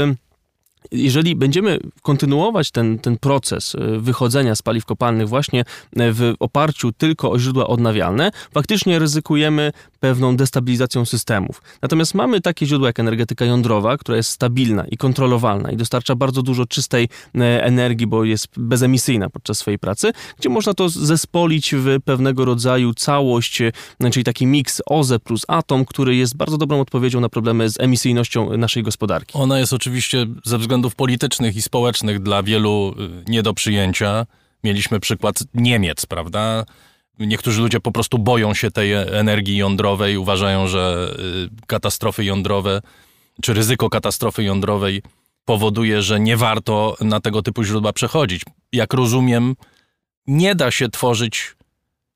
jeżeli 0.92 1.36
będziemy 1.36 1.80
kontynuować 2.02 2.72
ten, 2.72 3.00
ten 3.00 3.18
proces 3.18 3.76
e, 3.76 4.00
wychodzenia 4.00 4.56
z 4.56 4.62
paliw 4.62 4.86
kopalnych 4.86 5.30
właśnie 5.30 5.62
e, 5.62 5.66
w 6.14 6.34
oparciu 6.40 6.92
tylko 6.92 7.32
o 7.32 7.40
źródła 7.40 7.68
odnawialne, 7.68 8.32
faktycznie 8.54 9.00
ryzykujemy 9.00 9.72
pewną 10.00 10.38
destabilizacją 10.38 11.06
systemów. 11.06 11.62
Natomiast 11.82 12.16
mamy 12.16 12.42
takie 12.42 12.66
źródła 12.66 12.88
jak 12.88 13.00
energetyka 13.00 13.46
jądrowa, 13.46 13.98
która 13.98 14.18
jest 14.18 14.30
stabilna 14.30 14.86
i 14.88 14.98
kontrolowalna 14.98 15.72
i 15.72 15.78
dostarcza 15.78 16.16
bardzo 16.16 16.42
dużo 16.42 16.66
czystej 16.66 17.10
e, 17.36 17.64
energii, 17.64 18.08
bo 18.08 18.24
jest 18.24 18.48
bezemisyjna 18.58 19.30
podczas 19.30 19.58
swojej 19.58 19.80
pracy, 19.80 20.12
gdzie 20.40 20.50
można 20.50 20.74
to 20.74 20.90
zespolić 20.90 21.76
w 21.76 21.98
pewnego 22.06 22.46
rodzaju 22.46 22.94
całość, 22.94 23.62
czyli 24.12 24.24
taki 24.24 24.46
miks 24.46 24.82
OZE 24.86 25.20
plus 25.20 25.46
atom, 25.48 25.86
który 25.86 26.16
jest 26.16 26.38
bardzo 26.38 26.58
dobrą 26.58 26.82
odpowiedzią 26.82 27.20
na 27.20 27.30
problemy 27.30 27.70
z 27.70 27.80
emisyjnością 27.80 28.58
naszej 28.58 28.84
gospodarki. 28.84 29.38
Ona 29.38 29.60
jest 29.60 29.74
oczywiście 29.74 30.26
ze 30.46 30.58
względu 30.58 30.69
względów 30.70 30.96
politycznych 30.96 31.56
i 31.56 31.62
społecznych 31.62 32.20
dla 32.20 32.44
wielu 32.44 32.96
y, 33.00 33.32
nie 33.32 33.44
do 33.44 33.54
przyjęcia. 33.54 34.26
Mieliśmy 34.64 35.00
przykład 35.00 35.40
Niemiec, 35.54 36.06
prawda? 36.06 36.66
Niektórzy 37.20 37.62
ludzie 37.62 37.80
po 37.80 37.92
prostu 37.92 38.20
boją 38.20 38.54
się 38.54 38.72
tej 38.72 38.94
energii 38.94 39.58
jądrowej, 39.58 40.18
uważają, 40.18 40.68
że 40.68 41.14
y, 41.64 41.66
katastrofy 41.68 42.24
jądrowe 42.24 42.82
czy 43.42 43.54
ryzyko 43.54 43.90
katastrofy 43.90 44.44
jądrowej 44.44 45.02
powoduje, 45.46 46.02
że 46.02 46.20
nie 46.20 46.38
warto 46.38 46.96
na 47.02 47.20
tego 47.20 47.42
typu 47.42 47.64
źródła 47.64 47.94
przechodzić. 47.94 48.42
Jak 48.74 48.94
rozumiem, 48.94 49.56
nie 50.28 50.56
da 50.56 50.72
się 50.72 50.90
tworzyć 50.90 51.56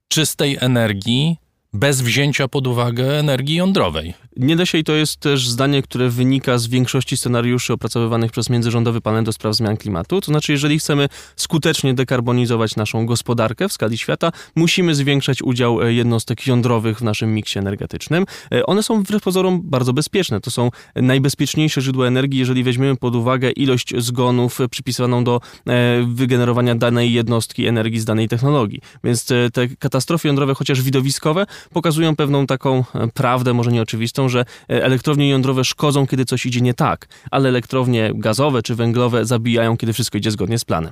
czystej 0.07 0.57
energii 0.61 1.37
bez 1.73 2.01
wzięcia 2.01 2.47
pod 2.47 2.67
uwagę 2.67 3.19
energii 3.19 3.55
jądrowej. 3.55 4.13
Nie 4.37 4.55
da 4.55 4.65
się 4.65 4.77
i 4.77 4.83
to 4.83 4.93
jest 4.93 5.17
też 5.17 5.49
zdanie, 5.49 5.81
które 5.81 6.09
wynika 6.09 6.57
z 6.57 6.67
większości 6.67 7.17
scenariuszy 7.17 7.73
opracowywanych 7.73 8.31
przez 8.31 8.49
Międzyrządowy 8.49 9.01
Panel 9.01 9.23
do 9.23 9.33
Spraw 9.33 9.55
Zmian 9.55 9.77
Klimatu. 9.77 10.21
To 10.21 10.25
znaczy, 10.25 10.51
jeżeli 10.51 10.79
chcemy 10.79 11.09
skutecznie 11.35 11.93
dekarbonizować 11.93 12.75
naszą 12.75 13.05
gospodarkę 13.05 13.69
w 13.69 13.73
skali 13.73 13.97
świata, 13.97 14.31
musimy 14.55 14.95
zwiększać 14.95 15.41
udział 15.41 15.81
e, 15.81 15.93
jednostek 15.93 16.47
jądrowych 16.47 16.99
w 16.99 17.01
naszym 17.01 17.33
miksie 17.33 17.59
energetycznym. 17.59 18.25
E, 18.51 18.65
one 18.65 18.83
są 18.83 19.03
wbrew 19.03 19.23
pozorom 19.23 19.61
bardzo 19.63 19.93
bezpieczne. 19.93 20.41
To 20.41 20.51
są 20.51 20.69
najbezpieczniejsze 20.95 21.81
źródła 21.81 22.07
energii, 22.07 22.39
jeżeli 22.39 22.63
weźmiemy 22.63 22.95
pod 22.95 23.15
uwagę 23.15 23.51
ilość 23.51 23.93
zgonów 23.97 24.59
przypisywaną 24.71 25.23
do 25.23 25.41
e, 25.67 26.03
wygenerowania 26.07 26.75
danej 26.75 27.13
jednostki 27.13 27.65
energii 27.65 27.99
z 27.99 28.05
danej 28.05 28.27
technologii. 28.27 28.79
Więc 29.03 29.25
te 29.53 29.67
katastrofy 29.79 30.27
jądrowe, 30.27 30.53
chociaż 30.53 30.81
widowiskowe, 30.81 31.45
pokazują 31.73 32.15
pewną 32.15 32.47
taką 32.47 32.83
prawdę, 33.13 33.53
może 33.53 33.71
nieoczywistą, 33.71 34.29
że 34.29 34.39
e, 34.39 34.83
elektrownie 34.83 35.29
jądrowe 35.29 35.63
szkodzą, 35.63 36.07
kiedy 36.07 36.25
coś 36.25 36.45
idzie 36.45 36.61
nie 36.61 36.73
tak, 36.73 37.07
ale 37.31 37.49
elektrownie 37.49 38.11
gazowe 38.15 38.61
czy 38.61 38.75
węglowe 38.75 39.25
zabijają, 39.25 39.77
kiedy 39.77 39.93
wszystko 39.93 40.17
idzie 40.17 40.31
zgodnie 40.31 40.59
z 40.59 40.65
planem. 40.65 40.91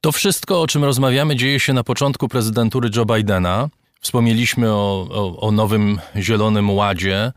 To 0.00 0.12
wszystko, 0.12 0.62
o 0.62 0.66
czym 0.66 0.84
rozmawiamy, 0.84 1.36
dzieje 1.36 1.60
się 1.60 1.72
na 1.72 1.84
początku 1.84 2.28
prezydentury 2.28 2.90
Joe 2.96 3.04
Bidena. 3.04 3.68
Wspomnieliśmy 4.00 4.72
o, 4.72 5.08
o, 5.10 5.40
o 5.40 5.50
nowym 5.50 5.98
Zielonym 6.16 6.70
Ładzie. 6.70 7.32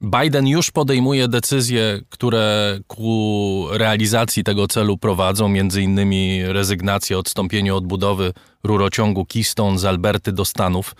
Biden 0.00 0.46
już 0.46 0.70
podejmuje 0.70 1.28
decyzje, 1.28 2.00
które 2.08 2.78
ku 2.86 3.66
realizacji 3.70 4.44
tego 4.44 4.68
celu 4.68 4.98
prowadzą, 4.98 5.48
między 5.48 5.82
innymi 5.82 6.42
rezygnację, 6.44 7.18
odstąpienie 7.18 7.74
od 7.74 7.86
budowy 7.86 8.32
rurociągu 8.64 9.26
Keystone 9.26 9.78
z 9.78 9.84
Alberty 9.84 10.32
do 10.32 10.44
Stanów 10.44 10.94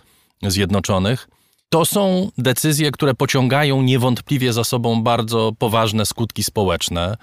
Zjednoczonych. 0.51 1.29
To 1.69 1.85
są 1.85 2.31
decyzje, 2.39 2.91
które 2.91 3.15
pociągają 3.15 3.83
niewątpliwie 3.83 4.53
za 4.53 4.65
sobą 4.65 5.03
bardzo 5.03 5.53
poważne 5.59 6.07
skutki 6.07 6.45
społeczne. 6.45 7.17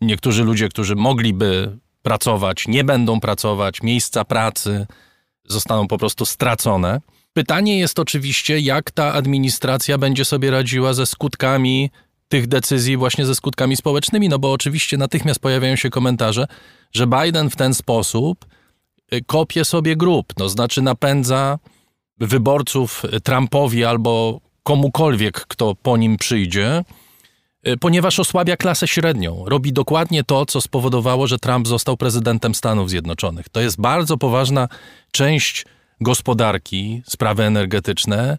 Niektórzy 0.00 0.44
ludzie, 0.44 0.68
którzy 0.68 0.96
mogliby 0.96 1.78
pracować, 2.02 2.68
nie 2.68 2.84
będą 2.84 3.20
pracować, 3.20 3.82
miejsca 3.82 4.24
pracy 4.24 4.86
zostaną 5.44 5.88
po 5.88 5.98
prostu 5.98 6.26
stracone. 6.26 7.00
Pytanie 7.32 7.78
jest 7.78 7.98
oczywiście, 7.98 8.60
jak 8.60 8.90
ta 8.90 9.12
administracja 9.12 9.98
będzie 9.98 10.24
sobie 10.24 10.50
radziła 10.50 10.94
ze 10.94 11.06
skutkami 11.06 11.90
tych 12.28 12.46
decyzji, 12.46 12.96
właśnie 12.96 13.26
ze 13.26 13.34
skutkami 13.34 13.76
społecznymi, 13.76 14.28
no 14.28 14.38
bo 14.38 14.52
oczywiście 14.52 14.96
natychmiast 14.96 15.40
pojawiają 15.40 15.76
się 15.76 15.90
komentarze, 15.90 16.46
że 16.92 17.06
Biden 17.06 17.50
w 17.50 17.56
ten 17.56 17.74
sposób 17.74 18.46
y, 19.14 19.24
kopie 19.26 19.64
sobie 19.64 19.96
grób, 19.96 20.34
to 20.34 20.48
znaczy 20.48 20.82
napędza 20.82 21.58
wyborców 22.20 23.02
Trumpowi 23.24 23.84
albo 23.84 24.40
komukolwiek, 24.62 25.40
kto 25.40 25.74
po 25.74 25.96
nim 25.96 26.16
przyjdzie, 26.16 26.84
y, 27.68 27.76
ponieważ 27.76 28.20
osłabia 28.20 28.56
klasę 28.56 28.88
średnią. 28.88 29.44
Robi 29.46 29.72
dokładnie 29.72 30.24
to, 30.24 30.46
co 30.46 30.60
spowodowało, 30.60 31.26
że 31.26 31.38
Trump 31.38 31.68
został 31.68 31.96
prezydentem 31.96 32.54
Stanów 32.54 32.90
Zjednoczonych. 32.90 33.48
To 33.48 33.60
jest 33.60 33.80
bardzo 33.80 34.16
poważna 34.16 34.68
część 35.10 35.64
gospodarki, 36.00 37.02
sprawy 37.06 37.44
energetyczne. 37.44 38.38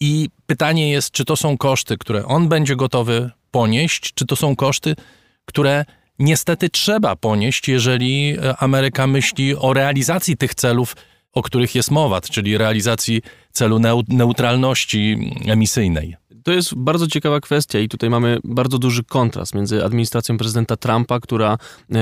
I 0.00 0.28
pytanie 0.46 0.90
jest, 0.90 1.10
czy 1.10 1.24
to 1.24 1.36
są 1.36 1.58
koszty, 1.58 1.98
które 1.98 2.26
on 2.26 2.48
będzie 2.48 2.76
gotowy 2.76 3.30
ponieść, 3.50 4.14
czy 4.14 4.26
to 4.26 4.36
są 4.36 4.56
koszty, 4.56 4.96
które 5.44 5.84
niestety 6.18 6.68
trzeba 6.68 7.16
ponieść, 7.16 7.68
jeżeli 7.68 8.36
Ameryka 8.58 9.06
myśli 9.06 9.56
o 9.56 9.72
realizacji 9.72 10.36
tych 10.36 10.54
celów 10.54 10.96
o 11.32 11.42
których 11.42 11.74
jest 11.74 11.90
mowa, 11.90 12.20
czyli 12.20 12.58
realizacji 12.58 13.22
celu 13.52 13.78
neutralności 14.08 15.32
emisyjnej. 15.46 16.16
To 16.44 16.52
jest 16.52 16.74
bardzo 16.74 17.06
ciekawa 17.06 17.40
kwestia 17.40 17.78
i 17.78 17.88
tutaj 17.88 18.10
mamy 18.10 18.38
bardzo 18.44 18.78
duży 18.78 19.04
kontrast 19.04 19.54
między 19.54 19.84
administracją 19.84 20.38
prezydenta 20.38 20.76
Trumpa, 20.76 21.20
która 21.20 21.52
e, 21.52 21.96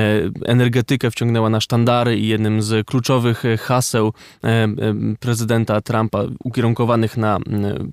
energetykę 0.44 1.10
wciągnęła 1.10 1.50
na 1.50 1.60
sztandary 1.60 2.18
i 2.18 2.28
jednym 2.28 2.62
z 2.62 2.86
kluczowych 2.86 3.44
e, 3.44 3.56
haseł 3.56 4.12
e, 4.44 4.68
prezydenta 5.20 5.80
Trumpa 5.80 6.24
ukierunkowanych 6.44 7.16
na 7.16 7.38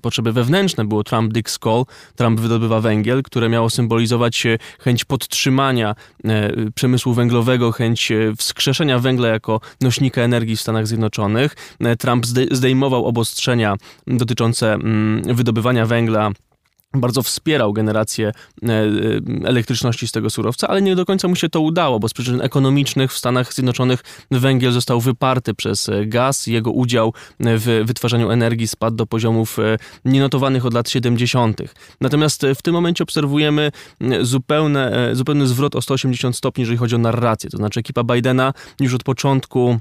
potrzeby 0.02 0.32
wewnętrzne 0.32 0.84
było 0.84 1.04
Trump 1.04 1.32
Digs 1.32 1.58
Coal, 1.58 1.84
Trump 2.16 2.40
wydobywa 2.40 2.80
węgiel, 2.80 3.22
które 3.22 3.48
miało 3.48 3.70
symbolizować 3.70 4.46
chęć 4.80 5.04
podtrzymania 5.04 5.94
przemysłu 6.74 7.14
węglowego, 7.14 7.72
chęć 7.72 8.12
wskrzeszenia 8.36 8.98
węgla 8.98 9.28
jako 9.28 9.60
nośnika 9.80 10.22
energii 10.22 10.56
w 10.56 10.60
Stanach 10.60 10.86
Zjednoczonych. 10.86 11.56
Trump 11.98 12.26
zdejmował 12.50 13.04
obostrzenia 13.04 13.76
dotyczące 14.06 14.78
wydobywania 15.24 15.86
węgla 15.86 16.30
bardzo 17.00 17.22
wspierał 17.22 17.72
generację 17.72 18.28
e, 18.28 18.68
e, 18.68 18.84
elektryczności 19.44 20.08
z 20.08 20.12
tego 20.12 20.30
surowca, 20.30 20.68
ale 20.68 20.82
nie 20.82 20.96
do 20.96 21.04
końca 21.04 21.28
mu 21.28 21.36
się 21.36 21.48
to 21.48 21.60
udało, 21.60 22.00
bo 22.00 22.08
z 22.08 22.12
przyczyn 22.12 22.40
ekonomicznych 22.40 23.12
w 23.12 23.18
Stanach 23.18 23.54
Zjednoczonych 23.54 24.04
węgiel 24.30 24.72
został 24.72 25.00
wyparty 25.00 25.54
przez 25.54 25.88
e, 25.88 26.06
gaz. 26.06 26.46
Jego 26.46 26.70
udział 26.70 27.12
w 27.40 27.82
wytwarzaniu 27.84 28.30
energii 28.30 28.68
spadł 28.68 28.96
do 28.96 29.06
poziomów 29.06 29.56
nienotowanych 30.04 30.66
od 30.66 30.74
lat 30.74 30.90
70. 30.90 31.60
Natomiast 32.00 32.46
w 32.54 32.62
tym 32.62 32.74
momencie 32.74 33.04
obserwujemy 33.04 33.70
zupełne, 34.22 35.10
zupełny 35.12 35.46
zwrot 35.46 35.76
o 35.76 35.82
180 35.82 36.36
stopni, 36.36 36.62
jeżeli 36.62 36.78
chodzi 36.78 36.94
o 36.94 36.98
narrację. 36.98 37.50
To 37.50 37.56
znaczy 37.56 37.80
ekipa 37.80 38.04
Bidena 38.04 38.52
już 38.80 38.94
od 38.94 39.04
początku 39.04 39.78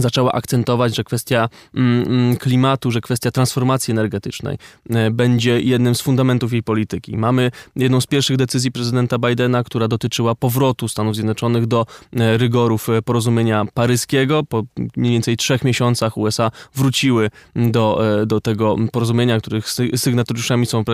zaczęła 0.00 0.32
akcentować, 0.32 0.96
że 0.96 1.04
kwestia 1.04 1.48
mm, 1.74 2.06
mm, 2.06 2.36
klimatu, 2.36 2.90
że 2.90 3.00
kwestia 3.00 3.30
transformacji 3.30 3.92
energetycznej 3.92 4.58
e, 4.90 5.10
będzie 5.10 5.60
jednym 5.60 5.94
z 5.94 6.00
fundamentów 6.00 6.52
jej 6.52 6.62
polityki. 6.62 7.16
Mamy 7.16 7.50
jedną 7.76 8.00
z 8.00 8.06
pierwszych 8.06 8.36
decyzji 8.36 8.72
prezydenta 8.72 9.18
Bidena, 9.18 9.64
która 9.64 9.88
dotyczyła 9.88 10.34
powrotu 10.34 10.88
Stanów 10.88 11.14
Zjednoczonych 11.14 11.66
do 11.66 11.86
e, 12.16 12.38
rygorów 12.38 12.88
e, 12.88 13.02
porozumienia 13.02 13.64
paryskiego. 13.74 14.42
Po 14.44 14.62
mniej 14.96 15.12
więcej 15.12 15.36
trzech 15.36 15.64
miesiącach 15.64 16.16
USA 16.16 16.50
wróciły 16.74 17.30
do, 17.56 18.00
do 18.26 18.40
tego 18.40 18.76
porozumienia, 18.92 19.38
których 19.38 19.66
sygnatariuszami 19.96 20.66
są, 20.66 20.84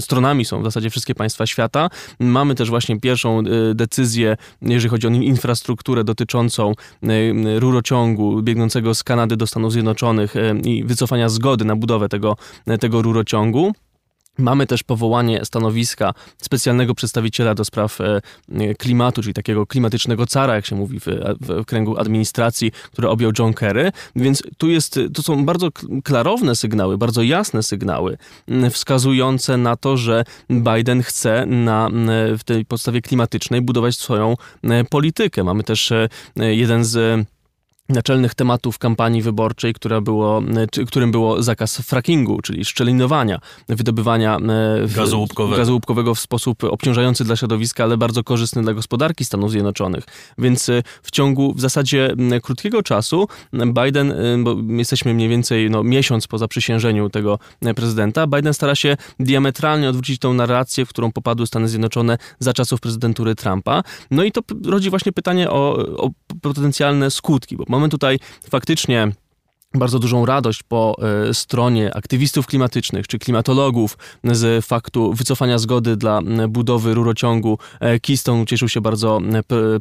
stronami 0.00 0.44
są 0.44 0.60
w 0.60 0.64
zasadzie 0.64 0.90
wszystkie 0.90 1.14
państwa 1.14 1.46
świata. 1.46 1.88
Mamy 2.20 2.54
też 2.54 2.70
właśnie 2.70 3.00
pierwszą 3.00 3.42
decyzję, 3.74 4.36
jeżeli 4.62 4.88
chodzi 4.90 5.06
o 5.06 5.10
infrastrukturę 5.10 6.04
dotyczącą 6.04 6.72
rurociągu 7.58 8.35
biegnącego 8.42 8.94
z 8.94 9.04
Kanady 9.04 9.36
do 9.36 9.46
Stanów 9.46 9.72
Zjednoczonych 9.72 10.36
e, 10.36 10.58
i 10.58 10.84
wycofania 10.84 11.28
zgody 11.28 11.64
na 11.64 11.76
budowę 11.76 12.08
tego, 12.08 12.36
tego 12.80 13.02
rurociągu. 13.02 13.72
Mamy 14.38 14.66
też 14.66 14.82
powołanie 14.82 15.44
stanowiska 15.44 16.14
specjalnego 16.42 16.94
przedstawiciela 16.94 17.54
do 17.54 17.64
spraw 17.64 18.00
e, 18.00 18.20
klimatu, 18.78 19.22
czyli 19.22 19.34
takiego 19.34 19.66
klimatycznego 19.66 20.26
cara, 20.26 20.54
jak 20.54 20.66
się 20.66 20.76
mówi 20.76 21.00
w, 21.00 21.06
w, 21.40 21.64
kręgu 21.64 21.98
administracji, 21.98 22.72
które 22.92 23.10
objął 23.10 23.32
John 23.38 23.54
Kerry. 23.54 23.92
Więc 24.16 24.42
tu 24.58 24.70
jest, 24.70 25.00
to 25.14 25.22
są 25.22 25.44
bardzo 25.44 25.68
klarowne 26.04 26.56
sygnały, 26.56 26.98
bardzo 26.98 27.22
jasne 27.22 27.62
sygnały, 27.62 28.18
wskazujące 28.70 29.56
na 29.56 29.76
to, 29.76 29.96
że 29.96 30.24
Biden 30.50 31.02
chce 31.02 31.46
na, 31.46 31.90
w 32.38 32.44
tej 32.44 32.64
podstawie 32.64 33.02
klimatycznej 33.02 33.62
budować 33.62 33.96
swoją 33.96 34.34
politykę. 34.90 35.44
Mamy 35.44 35.62
też 35.62 35.92
e, 35.92 36.08
jeden 36.36 36.84
z 36.84 37.26
naczelnych 37.88 38.34
tematów 38.34 38.78
kampanii 38.78 39.22
wyborczej, 39.22 39.74
która 39.74 40.00
było, 40.00 40.42
którym 40.86 41.12
było 41.12 41.42
zakaz 41.42 41.76
frackingu, 41.76 42.42
czyli 42.42 42.64
szczelinowania, 42.64 43.38
wydobywania 43.68 44.36
e, 44.36 44.88
gazu 44.96 45.20
łupkowego. 45.20 45.56
gazu 45.56 45.74
łupkowego 45.74 46.14
w 46.14 46.20
sposób 46.20 46.64
obciążający 46.64 47.24
dla 47.24 47.36
środowiska, 47.36 47.84
ale 47.84 47.96
bardzo 47.96 48.24
korzystny 48.24 48.62
dla 48.62 48.74
gospodarki 48.74 49.24
Stanów 49.24 49.50
Zjednoczonych. 49.50 50.04
Więc 50.38 50.68
e, 50.68 50.82
w 51.02 51.10
ciągu 51.10 51.54
w 51.54 51.60
zasadzie 51.60 52.14
krótkiego 52.42 52.82
czasu 52.82 53.28
Biden, 53.52 54.12
e, 54.12 54.38
bo 54.38 54.56
jesteśmy 54.68 55.14
mniej 55.14 55.28
więcej 55.28 55.70
no, 55.70 55.82
miesiąc 55.82 56.26
po 56.26 56.38
zaprzysiężeniu 56.38 57.10
tego 57.10 57.38
prezydenta, 57.76 58.26
Biden 58.26 58.54
stara 58.54 58.74
się 58.74 58.96
diametralnie 59.20 59.88
odwrócić 59.88 60.18
tą 60.18 60.34
narrację, 60.34 60.86
w 60.86 60.88
którą 60.88 61.12
popadły 61.12 61.46
Stany 61.46 61.68
Zjednoczone 61.68 62.18
za 62.38 62.52
czasów 62.52 62.80
prezydentury 62.80 63.34
Trumpa. 63.34 63.82
No 64.10 64.24
i 64.24 64.32
to 64.32 64.40
rodzi 64.64 64.90
właśnie 64.90 65.12
pytanie 65.12 65.50
o, 65.50 65.76
o 65.96 66.10
potencjalne 66.42 67.10
skutki, 67.10 67.56
bo 67.56 67.64
Mamy 67.76 67.88
tutaj 67.88 68.18
faktycznie 68.50 69.12
bardzo 69.74 69.98
dużą 69.98 70.26
radość 70.26 70.62
po 70.62 70.96
e, 71.28 71.34
stronie 71.34 71.94
aktywistów 71.94 72.46
klimatycznych 72.46 73.06
czy 73.06 73.18
klimatologów 73.18 73.98
z 74.24 74.66
faktu 74.66 75.12
wycofania 75.12 75.58
zgody 75.58 75.96
dla 75.96 76.20
budowy 76.48 76.94
rurociągu 76.94 77.58
e, 77.80 78.00
Keystone. 78.00 78.46
Cieszył 78.46 78.68
się 78.68 78.80
bardzo 78.80 79.20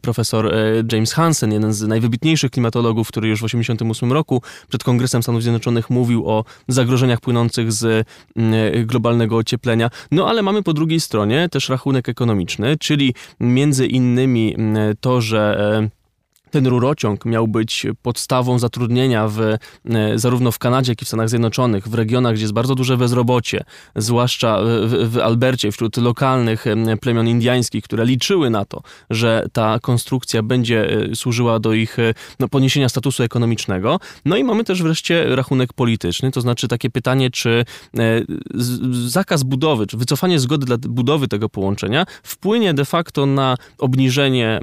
profesor 0.01 0.55
e, 0.55 0.83
James 0.91 1.13
Hansen, 1.13 1.51
jeden 1.51 1.73
z 1.73 1.81
najwybitniejszych 1.81 2.51
klimatologów, 2.51 3.07
który 3.07 3.27
już 3.27 3.39
w 3.39 3.45
1988 3.45 4.13
roku 4.13 4.41
przed 4.69 4.83
Kongresem 4.83 5.23
Stanów 5.23 5.41
Zjednoczonych 5.41 5.89
mówił 5.89 6.29
o 6.29 6.43
zagrożeniach 6.67 7.19
płynących 7.19 7.71
z 7.71 8.07
globalnego 8.85 9.37
ocieplenia. 9.37 9.89
No 10.11 10.27
ale 10.29 10.41
mamy 10.41 10.63
po 10.63 10.73
drugiej 10.73 10.99
stronie 10.99 11.49
też 11.49 11.69
rachunek 11.69 12.09
ekonomiczny, 12.09 12.77
czyli 12.77 13.13
między 13.39 13.87
innymi 13.87 14.55
to, 15.01 15.21
że 15.21 15.89
ten 16.55 16.67
rurociąg 16.67 17.25
miał 17.25 17.47
być 17.47 17.87
podstawą 18.01 18.59
zatrudnienia 18.59 19.27
w, 19.27 19.39
e, 19.39 19.57
zarówno 20.15 20.51
w 20.51 20.59
Kanadzie, 20.59 20.91
jak 20.91 21.01
i 21.01 21.05
w 21.05 21.07
Stanach 21.07 21.29
Zjednoczonych, 21.29 21.87
w 21.87 21.93
regionach, 21.93 22.33
gdzie 22.33 22.43
jest 22.43 22.53
bardzo 22.53 22.75
duże 22.75 22.97
bezrobocie, 22.97 23.63
zwłaszcza 23.95 24.59
w, 24.63 25.09
w 25.11 25.17
Albercie, 25.17 25.71
wśród 25.71 25.97
lokalnych 25.97 26.65
plemion 27.01 27.27
indiańskich, 27.27 27.83
które 27.83 28.05
liczyły 28.05 28.49
na 28.49 28.65
to, 28.65 28.81
że 29.09 29.47
ta 29.53 29.79
konstrukcja 29.79 30.43
będzie 30.43 30.89
e, 30.89 31.15
służyła 31.15 31.59
do 31.59 31.73
ich 31.73 31.99
e, 31.99 32.13
no, 32.39 32.47
podniesienia 32.47 32.89
statusu 32.89 33.23
ekonomicznego. 33.23 33.99
No 34.25 34.37
i 34.37 34.43
mamy 34.43 34.63
też 34.63 34.83
wreszcie 34.83 35.35
rachunek 35.35 35.73
polityczny, 35.73 36.31
to 36.31 36.41
znaczy 36.41 36.67
takie 36.67 36.89
pytanie, 36.89 37.31
czy 37.31 37.65
zakaz 39.07 39.43
budowy, 39.43 39.87
czy 39.87 39.97
wycofanie 39.97 40.39
zgody 40.39 40.65
dla 40.65 40.77
budowy 40.77 41.27
tego 41.27 41.49
połączenia 41.49 42.05
wpłynie 42.23 42.73
de 42.73 42.85
facto 42.85 43.25
na 43.25 43.57
obniżenie 43.77 44.59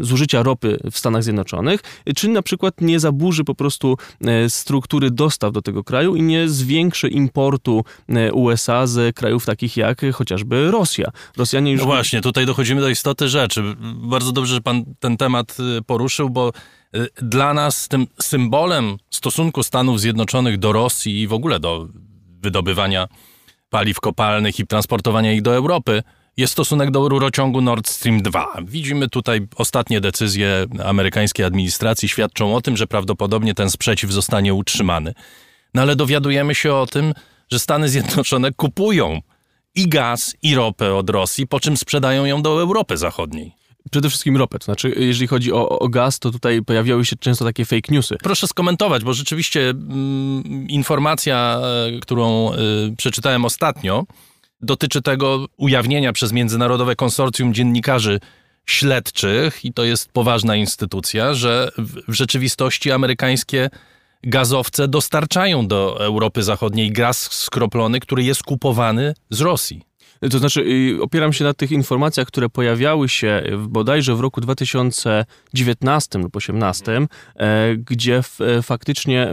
zużycia 0.00 0.42
ropy 0.42 0.78
w 0.90 0.98
Stanach 1.04 1.22
Zjednoczonych, 1.22 1.80
czy 2.16 2.28
na 2.28 2.42
przykład 2.42 2.80
nie 2.80 3.00
zaburzy 3.00 3.44
po 3.44 3.54
prostu 3.54 3.96
e, 4.20 4.50
struktury 4.50 5.10
dostaw 5.10 5.52
do 5.52 5.62
tego 5.62 5.84
kraju 5.84 6.16
i 6.16 6.22
nie 6.22 6.48
zwiększy 6.48 7.08
importu 7.08 7.84
e, 8.08 8.32
USA 8.32 8.86
z 8.86 9.16
krajów 9.16 9.46
takich 9.46 9.76
jak 9.76 10.00
chociażby 10.14 10.70
Rosja. 10.70 11.10
Rosjanie 11.36 11.72
już... 11.72 11.80
No 11.80 11.86
właśnie, 11.86 12.20
tutaj 12.20 12.46
dochodzimy 12.46 12.80
do 12.80 12.88
istoty 12.88 13.28
rzeczy. 13.28 13.62
Bardzo 13.94 14.32
dobrze, 14.32 14.54
że 14.54 14.60
pan 14.60 14.84
ten 15.00 15.16
temat 15.16 15.56
e, 15.78 15.82
poruszył, 15.82 16.30
bo 16.30 16.52
dla 17.22 17.54
nas 17.54 17.88
tym 17.88 18.06
symbolem 18.20 18.96
stosunku 19.10 19.62
Stanów 19.62 20.00
Zjednoczonych 20.00 20.58
do 20.58 20.72
Rosji 20.72 21.20
i 21.20 21.26
w 21.26 21.32
ogóle 21.32 21.60
do 21.60 21.88
wydobywania 22.42 23.08
paliw 23.70 24.00
kopalnych 24.00 24.58
i 24.60 24.66
transportowania 24.66 25.32
ich 25.32 25.42
do 25.42 25.54
Europy 25.54 26.02
jest 26.36 26.52
stosunek 26.52 26.90
do 26.90 27.08
rurociągu 27.08 27.60
Nord 27.60 27.88
Stream 27.88 28.22
2. 28.22 28.46
Widzimy 28.62 29.08
tutaj 29.08 29.46
ostatnie 29.56 30.00
decyzje 30.00 30.66
amerykańskiej 30.84 31.46
administracji 31.46 32.08
świadczą 32.08 32.56
o 32.56 32.60
tym, 32.60 32.76
że 32.76 32.86
prawdopodobnie 32.86 33.54
ten 33.54 33.70
sprzeciw 33.70 34.10
zostanie 34.10 34.54
utrzymany. 34.54 35.14
No 35.74 35.82
ale 35.82 35.96
dowiadujemy 35.96 36.54
się 36.54 36.74
o 36.74 36.86
tym, 36.86 37.14
że 37.52 37.58
Stany 37.58 37.88
Zjednoczone 37.88 38.52
kupują 38.52 39.20
i 39.74 39.88
gaz, 39.88 40.36
i 40.42 40.54
ropę 40.54 40.94
od 40.94 41.10
Rosji, 41.10 41.46
po 41.46 41.60
czym 41.60 41.76
sprzedają 41.76 42.24
ją 42.24 42.42
do 42.42 42.60
Europy 42.60 42.96
Zachodniej. 42.96 43.52
Przede 43.90 44.08
wszystkim 44.08 44.36
ropę, 44.36 44.58
to 44.58 44.64
znaczy 44.64 44.94
jeżeli 44.96 45.26
chodzi 45.26 45.52
o, 45.52 45.68
o, 45.78 45.88
gaz, 45.88 46.18
to 46.18 46.30
tutaj 46.30 46.62
pojawiały 46.62 47.04
się 47.04 47.16
często 47.16 47.44
takie 47.44 47.64
fake 47.64 47.94
newsy. 47.94 48.16
Proszę 48.22 48.46
skomentować, 48.46 49.04
bo 49.04 49.14
rzeczywiście 49.14 49.70
mm, 49.70 50.68
informacja, 50.68 51.60
e, 51.96 52.00
którą 52.00 52.52
y, 52.52 52.56
przeczytałem 52.96 53.44
ostatnio, 53.44 54.04
dotyczy 54.64 55.02
tego 55.02 55.46
ujawnienia 55.56 56.12
przez 56.12 56.32
Międzynarodowe 56.32 56.96
Konsorcjum 56.96 57.54
Dziennikarzy 57.54 58.20
Śledczych, 58.66 59.64
i 59.64 59.72
to 59.72 59.84
jest 59.84 60.12
poważna 60.12 60.56
instytucja, 60.56 61.34
że 61.34 61.70
w, 61.78 62.14
rzeczywistości 62.14 62.92
amerykańskie 62.92 63.70
gazowce 64.22 64.88
dostarczają 64.88 65.66
do 65.66 66.04
Europy 66.04 66.42
Zachodniej 66.42 66.92
gaz 66.92 67.32
skroplony, 67.32 68.00
który 68.00 68.24
jest 68.24 68.42
kupowany 68.42 69.14
z 69.30 69.40
Rosji. 69.40 69.82
To 70.30 70.38
znaczy, 70.38 70.60
y, 70.60 71.02
opieram 71.02 71.32
się 71.32 71.44
na 71.44 71.54
tych 71.54 71.72
informacjach, 71.72 72.28
które 72.28 72.48
pojawiały 72.48 73.08
się 73.08 73.42
bodajże 73.68 74.14
w 74.14 74.20
roku 74.20 74.40
2019 74.40 76.18
lub 76.18 76.34
2018, 76.34 77.06
e, 77.36 77.76
gdzie 77.76 78.20
e, 78.40 78.62
faktycznie 78.62 79.32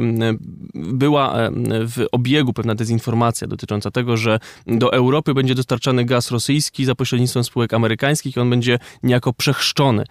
była 0.74 1.40
e, 1.40 1.52
w 1.88 2.06
obiegu 2.12 2.54
pewna 2.54 2.76
dezinformacja 2.76 3.48
dotycząca 3.48 3.92
tego, 3.92 4.18
że 4.18 4.40
do 4.68 4.94
Europy 4.94 5.34
będzie 5.34 5.56
dostarczany 5.56 6.06
gaz 6.06 6.32
rosyjski 6.32 6.86
za 6.86 6.96
pośrednictwem 6.96 7.44
spółek 7.44 7.74
amerykańskich 7.74 8.36
i 8.36 8.40
on 8.40 8.50
będzie 8.50 8.80
niejako 9.04 9.34
przechrzczony. 9.34 10.04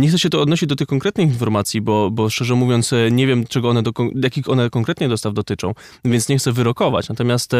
Nie 0.00 0.08
chcę 0.08 0.18
się 0.18 0.30
to 0.30 0.40
odnosić 0.40 0.68
do 0.68 0.76
tych 0.76 0.88
konkretnych 0.88 1.28
informacji, 1.28 1.80
bo, 1.80 2.10
bo 2.10 2.30
szczerze 2.30 2.54
mówiąc 2.54 2.94
nie 3.10 3.26
wiem, 3.26 3.46
czego 3.46 3.68
one 3.68 3.82
do, 3.82 3.92
jakich 4.22 4.48
one 4.48 4.70
konkretnie 4.70 5.08
dostaw 5.08 5.34
dotyczą, 5.34 5.74
więc 6.04 6.28
nie 6.28 6.38
chcę 6.38 6.52
wyrokować. 6.52 7.08
Natomiast 7.08 7.52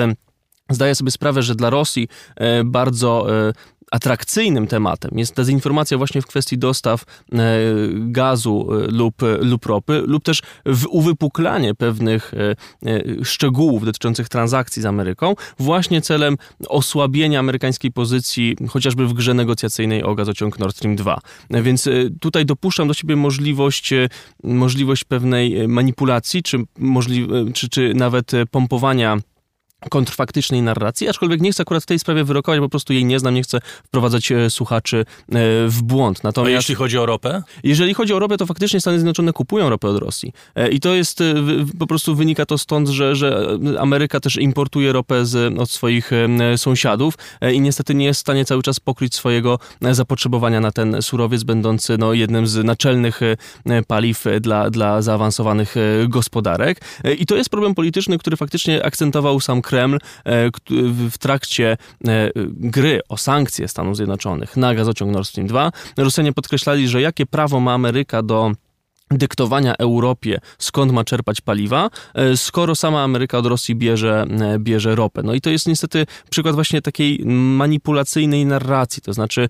Zdaję 0.71 0.95
sobie 0.95 1.11
sprawę, 1.11 1.43
że 1.43 1.55
dla 1.55 1.71
Rosji 1.71 2.09
e, 2.37 2.65
bardzo 2.65 3.27
e, 3.49 3.53
atrakcyjnym 3.91 4.67
tematem 4.67 5.19
jest 5.19 5.37
dezinformacja 5.37 5.99
właśnie 5.99 6.23
w 6.23 6.27
kwestii 6.27 6.59
dostaw 6.59 7.03
e, 7.33 7.37
gazu 7.93 8.69
lub, 8.89 9.15
lub 9.41 9.67
ropy, 9.67 10.03
lub 10.07 10.25
też 10.25 10.43
w 10.67 10.87
uwypuklanie 10.87 11.75
pewnych 11.75 12.33
szczegółów 13.25 13.85
dotyczących 13.85 14.29
transakcji 14.29 14.83
z 14.83 14.87
Ameryką, 14.87 15.35
właśnie 15.59 16.03
celem 16.03 16.37
osłabienia 16.69 17.41
amerykańskiej 17.41 17.93
pozycji, 17.93 18.57
chociażby 18.69 19.07
w 19.07 19.13
grze 19.13 19.35
negocjacyjnej 19.35 20.03
o 20.03 20.15
gazociąg 20.15 20.59
Nord 20.59 20.77
Stream 20.77 20.97
2. 20.97 21.21
Więc 21.51 21.89
tutaj 22.21 22.47
dopuszczam 22.47 22.89
do 22.89 22.95
siebie 22.95 23.17
możliwość, 23.17 23.95
możliwość 24.45 25.05
pewnej 25.05 25.69
manipulacji, 25.69 26.43
czy, 26.43 26.59
możli- 26.79 27.53
czy, 27.53 27.69
czy 27.69 27.95
nawet 27.95 28.33
pompowania 28.51 29.19
kontrfaktycznej 29.89 30.63
narracji, 30.63 31.09
aczkolwiek 31.09 31.41
nie 31.41 31.53
chcę 31.53 31.63
akurat 31.63 31.83
w 31.83 31.87
tej 31.87 31.99
sprawie 31.99 32.25
wyrokować, 32.25 32.61
po 32.61 32.69
prostu 32.69 32.93
jej 32.93 33.05
nie 33.05 33.19
znam, 33.19 33.35
nie 33.35 33.43
chcę 33.43 33.59
wprowadzać 33.85 34.33
e, 34.33 34.51
słuchaczy 34.51 34.99
e, 34.99 35.05
w 35.69 35.83
błąd. 35.83 36.25
Natomiast, 36.25 36.49
A 36.49 36.57
jeśli 36.57 36.75
chodzi 36.75 36.99
o 36.99 37.07
ropę? 37.07 37.43
Jeżeli 37.63 37.95
chodzi 37.95 38.13
o 38.13 38.19
ropę, 38.19 38.37
to 38.37 38.47
faktycznie 38.47 38.81
Stany 38.81 38.99
Zjednoczone 38.99 39.33
kupują 39.33 39.71
ropę 39.71 39.89
od 39.89 39.99
Rosji. 39.99 40.33
E, 40.55 40.69
I 40.69 40.81
to 40.81 40.95
jest, 40.95 41.23
po 41.79 41.87
prostu 41.87 42.15
wynika 42.15 42.47
to 42.47 42.59
stąd, 42.59 42.89
że, 42.89 43.17
że 43.17 43.49
Ameryka 43.79 44.21
też 44.21 44.37
importuje 44.37 44.93
ropę 44.93 45.27
z, 45.27 45.59
od 45.59 45.71
swoich 45.71 46.11
sąsiadów 46.57 47.15
i 47.53 47.61
niestety 47.61 47.95
nie 47.95 48.05
jest 48.05 48.21
w 48.21 48.21
stanie 48.21 48.45
cały 48.45 48.63
czas 48.63 48.81
pokryć 48.81 49.15
swojego 49.15 49.59
zapotrzebowania 49.81 50.61
na 50.61 50.73
ten 50.73 51.03
surowiec, 51.03 51.43
będący 51.43 51.99
no, 51.99 52.13
jednym 52.13 52.47
z 52.47 52.65
naczelnych 52.65 53.21
paliw 53.87 54.25
dla, 54.41 54.71
dla 54.71 55.03
zaawansowanych 55.03 55.75
gospodarek. 56.09 56.81
I 57.19 57.27
to 57.27 57.37
jest 57.37 57.51
problem 57.51 57.75
polityczny, 57.75 58.19
który 58.19 58.37
faktycznie 58.37 58.85
akcentował 58.85 59.41
sam 59.41 59.63
Kreml 59.71 59.99
e, 60.25 60.51
w 61.11 61.19
trakcie 61.19 61.77
e, 62.09 62.31
gry 62.47 63.01
o 63.09 63.17
sankcje 63.17 63.69
Stanów 63.69 63.97
Zjednoczonych 63.97 64.57
na 64.57 64.75
gazociąg 64.75 65.13
Nord 65.13 65.29
Stream 65.29 65.47
2. 65.49 65.73
Rosjanie 65.97 66.33
podkreślali, 66.33 66.89
że 66.89 67.01
jakie 67.01 67.27
prawo 67.27 67.61
ma 67.61 67.75
Ameryka 67.75 68.23
do 68.23 68.53
dyktowania 69.11 69.75
Europie, 69.77 70.41
skąd 70.59 70.93
ma 70.93 71.05
czerpać 71.05 71.41
paliwa, 71.41 71.91
e, 72.15 72.37
skoro 72.37 72.75
sama 72.75 73.03
Ameryka 73.03 73.39
od 73.39 73.47
Rosji 73.47 73.75
bierze, 73.75 74.27
e, 74.41 74.59
bierze 74.59 74.95
ropę. 74.95 75.23
No 75.23 75.35
i 75.35 75.41
to 75.41 75.51
jest 75.51 75.69
niestety 75.69 76.07
przykład 76.31 76.55
właśnie 76.55 76.83
takiej 76.83 77.21
manipulacyjnej 77.27 78.47
narracji. 78.47 79.03
To 79.03 79.13
znaczy, 79.13 79.49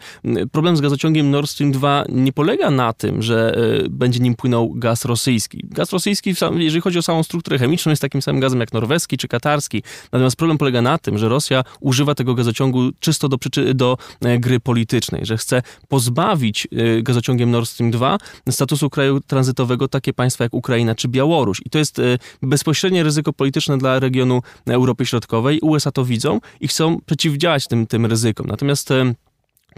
problem 0.52 0.76
z 0.76 0.80
gazociągiem 0.80 1.30
Nord 1.30 1.50
Stream 1.50 1.72
2 1.72 2.04
nie 2.08 2.32
polega 2.32 2.70
na 2.70 2.92
tym, 2.92 3.22
że 3.22 3.56
e, 3.84 3.88
będzie 3.88 4.20
nim 4.20 4.34
płynął 4.34 4.72
gaz 4.74 5.04
rosyjski. 5.04 5.64
Gaz 5.64 5.92
rosyjski, 5.92 6.34
jeżeli 6.56 6.80
chodzi 6.80 6.98
o 6.98 7.02
samą 7.02 7.22
strukturę 7.22 7.58
chemiczną, 7.58 7.90
jest 7.90 8.02
takim 8.02 8.22
samym 8.22 8.40
gazem 8.40 8.60
jak 8.60 8.72
norweski 8.72 9.16
czy 9.16 9.28
katarski. 9.28 9.82
Natomiast 10.12 10.36
problem 10.36 10.58
polega 10.58 10.82
na 10.82 10.98
tym, 10.98 11.18
że 11.18 11.28
Rosja 11.28 11.64
używa 11.80 12.14
tego 12.14 12.34
gazociągu 12.34 12.90
czysto 13.00 13.28
do, 13.28 13.36
do 13.74 13.98
gry 14.38 14.60
politycznej, 14.60 15.26
że 15.26 15.36
chce 15.36 15.62
pozbawić 15.88 16.68
gazociągiem 17.02 17.50
Nord 17.50 17.68
Stream 17.68 17.90
2 17.90 18.18
statusu 18.50 18.90
kraju 18.90 19.20
tranzytowego 19.20 19.49
tranzytowego 19.50 19.88
takie 19.88 20.12
państwa 20.12 20.44
jak 20.44 20.54
Ukraina 20.54 20.94
czy 20.94 21.08
Białoruś. 21.08 21.60
I 21.64 21.70
to 21.70 21.78
jest 21.78 21.98
e, 21.98 22.02
bezpośrednie 22.42 23.02
ryzyko 23.02 23.32
polityczne 23.32 23.78
dla 23.78 23.98
regionu 23.98 24.42
Europy 24.66 25.06
Środkowej. 25.06 25.60
USA 25.60 25.90
to 25.90 26.04
widzą 26.04 26.40
i 26.60 26.68
chcą 26.68 27.00
przeciwdziałać 27.06 27.66
tym, 27.68 27.86
tym 27.86 28.06
ryzykom. 28.06 28.46
Natomiast 28.46 28.90
e, 28.90 29.14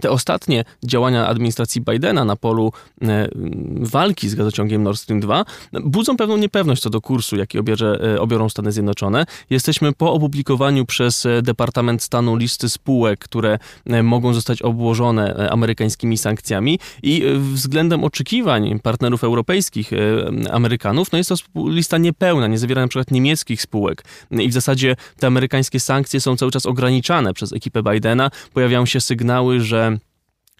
te 0.01 0.11
ostatnie 0.11 0.63
działania 0.83 1.27
administracji 1.27 1.81
Bidena 1.81 2.25
na 2.25 2.35
polu 2.35 2.71
e, 3.01 3.27
walki 3.79 4.29
z 4.29 4.35
gazociągiem 4.35 4.83
Nord 4.83 4.99
Stream 4.99 5.19
2 5.19 5.45
budzą 5.73 6.17
pewną 6.17 6.37
niepewność 6.37 6.81
co 6.81 6.89
do 6.89 7.01
kursu, 7.01 7.35
jaki 7.35 7.59
obierze, 7.59 7.99
e, 8.15 8.21
obiorą 8.21 8.49
Stany 8.49 8.71
Zjednoczone. 8.71 9.25
Jesteśmy 9.49 9.93
po 9.93 10.13
opublikowaniu 10.13 10.85
przez 10.85 11.25
e, 11.25 11.41
Departament 11.41 12.03
Stanu 12.03 12.35
listy 12.35 12.69
spółek, 12.69 13.19
które 13.19 13.59
mogą 14.03 14.33
zostać 14.33 14.61
obłożone 14.61 15.49
amerykańskimi 15.51 16.17
sankcjami 16.17 16.79
i 17.03 17.23
względem 17.53 18.03
oczekiwań 18.03 18.79
partnerów 18.79 19.23
europejskich, 19.23 19.91
Amerykanów, 20.51 21.11
no 21.11 21.17
jest 21.17 21.29
to 21.29 21.35
lista 21.55 21.97
niepełna, 21.97 22.47
nie 22.47 22.57
zawiera 22.57 22.81
na 22.81 22.87
przykład 22.87 23.11
niemieckich 23.11 23.61
spółek 23.61 24.03
i 24.31 24.49
w 24.49 24.53
zasadzie 24.53 24.95
te 25.19 25.27
amerykańskie 25.27 25.79
sankcje 25.79 26.21
są 26.21 26.37
cały 26.37 26.51
czas 26.51 26.65
ograniczane 26.65 27.33
przez 27.33 27.53
ekipę 27.53 27.83
Bidena. 27.83 28.31
Pojawiają 28.53 28.85
się 28.85 29.01
sygnały, 29.01 29.59
że 29.59 29.92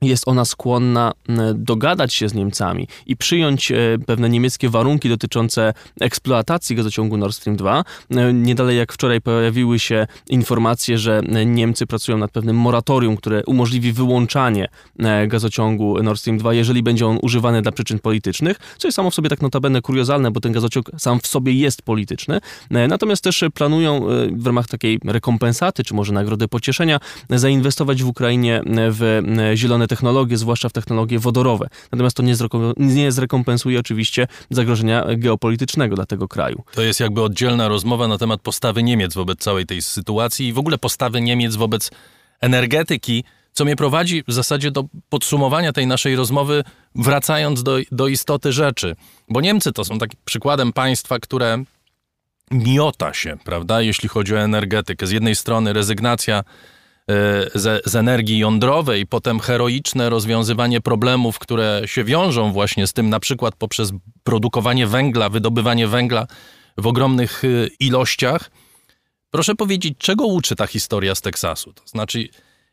jest 0.08 0.28
ona 0.28 0.46
skłonna 0.46 1.12
dogadać 1.56 2.13
się 2.13 2.30
z 2.30 2.34
Niemcami 2.34 2.88
i 3.06 3.18
przyjąć 3.18 3.72
e, 3.72 3.76
pewne 4.06 4.30
niemieckie 4.30 4.70
warunki 4.70 5.10
dotyczące 5.10 5.74
eksploatacji 6.02 6.76
gazociągu 6.76 7.18
Nord 7.18 7.36
Stream 7.36 7.58
2. 7.58 7.84
E, 8.10 8.34
nie 8.34 8.56
dalej 8.56 8.78
jak 8.78 8.94
wczoraj 8.94 9.22
pojawiły 9.22 9.80
się 9.80 10.08
informacje, 10.30 10.98
że 10.98 11.22
Niemcy 11.46 11.88
pracują 11.88 12.18
nad 12.18 12.32
pewnym 12.32 12.56
moratorium, 12.56 13.18
które 13.18 13.44
umożliwi 13.46 13.94
wyłączanie 13.94 14.68
e, 15.00 15.28
gazociągu 15.28 16.04
Nord 16.04 16.20
Stream 16.20 16.38
2, 16.38 16.54
jeżeli 16.54 16.84
będzie 16.84 17.08
on 17.08 17.20
używany 17.22 17.62
dla 17.62 17.72
przyczyn 17.72 18.00
politycznych, 18.00 18.58
co 18.78 18.88
jest 18.88 18.96
samo 18.96 19.12
w 19.12 19.16
sobie 19.16 19.30
tak 19.30 19.42
notabene 19.42 19.82
kuriozalne, 19.82 20.32
bo 20.32 20.39
ten 20.39 20.52
gazociąg 20.52 20.92
sam 20.98 21.20
w 21.20 21.28
sobie 21.28 21.54
jest 21.54 21.82
polityczny. 21.82 22.39
Natomiast 22.70 23.24
też 23.24 23.44
planują 23.54 24.06
w 24.32 24.46
ramach 24.46 24.68
takiej 24.68 25.00
rekompensaty, 25.06 25.84
czy 25.84 25.94
może 25.94 26.13
nagrody 26.13 26.48
pocieszenia, 26.48 27.00
zainwestować 27.30 28.04
w 28.04 28.08
Ukrainie 28.08 28.62
w 28.66 29.22
zielone 29.56 29.88
technologie, 29.95 30.38
zwłaszcza 30.38 30.69
w 30.69 30.73
technologie 30.73 31.19
wodorowe. 31.19 31.67
Natomiast 31.91 32.17
to 32.17 32.23
nie, 32.77 33.12
zrekompensuje 33.12 33.79
oczywiście 33.79 34.27
zagrożenia 34.49 35.06
geopolitycznego 35.17 35.95
dla 35.95 36.06
tego 36.06 36.27
kraju. 36.27 36.63
To 36.73 36.82
jest 36.82 36.99
jakby 36.99 37.21
oddzielna 37.21 37.67
rozmowa 37.67 38.08
na 38.08 38.17
temat 38.17 38.41
postawy 38.41 38.84
Niemiec 38.84 39.13
wobec 39.13 39.39
całej 39.39 39.65
tej 39.65 39.82
sytuacji 39.82 40.47
i 40.47 40.53
w 40.53 40.60
ogóle 40.60 40.77
postawy 40.77 41.21
Niemiec 41.21 41.56
wobec 41.56 41.91
energetyki, 42.41 43.23
co 43.53 43.65
mnie 43.65 43.75
prowadzi 43.75 44.23
w 44.27 44.34
zasadzie 44.34 44.71
do 44.71 44.84
podsumowania 45.10 45.73
tej 45.73 45.88
naszej 45.88 46.15
rozmowy, 46.15 46.63
wracając 46.95 47.63
do, 47.63 47.77
do 47.91 48.08
istoty 48.08 48.51
rzeczy. 48.51 48.95
Bo 49.29 49.41
Niemcy 49.41 49.71
to 49.71 49.86
są 49.86 49.99
takim 49.99 50.19
przykładem 50.25 50.73
państwa, 50.73 51.19
które 51.19 51.63
miota 52.51 53.13
się, 53.13 53.38
prawda, 53.43 53.82
jeśli 53.82 54.10
chodzi 54.10 54.36
o 54.36 54.39
energetykę. 54.39 55.08
Z 55.08 55.12
jednej 55.12 55.36
strony 55.36 55.73
rezygnacja 55.73 56.43
z, 57.56 57.86
z 57.86 57.96
energii 57.96 58.38
jądrowej, 58.38 59.06
potem 59.06 59.39
heroiczne 59.39 60.10
rozwiązywanie 60.10 60.82
problemów, 60.82 61.39
które 61.39 61.82
się 61.86 62.04
wiążą 62.04 62.52
właśnie 62.52 62.88
z 62.88 62.94
tym, 62.94 63.10
na 63.10 63.20
przykład 63.20 63.56
poprzez 63.56 63.92
produkowanie 64.24 64.88
węgla, 64.88 65.30
wydobywanie 65.30 65.88
węgla 65.88 66.28
w 66.78 66.88
ogromnych 66.88 67.44
e, 67.46 67.48
ilościach. 67.80 68.52
Proszę 69.32 69.56
powiedzieć, 69.56 69.94
czego 69.98 70.26
uczy 70.26 70.56
ta 70.56 70.68
historia 70.68 71.16
z 71.16 71.22
Teksasu? 71.22 71.74
To 71.74 71.84
znaczy, 71.86 72.30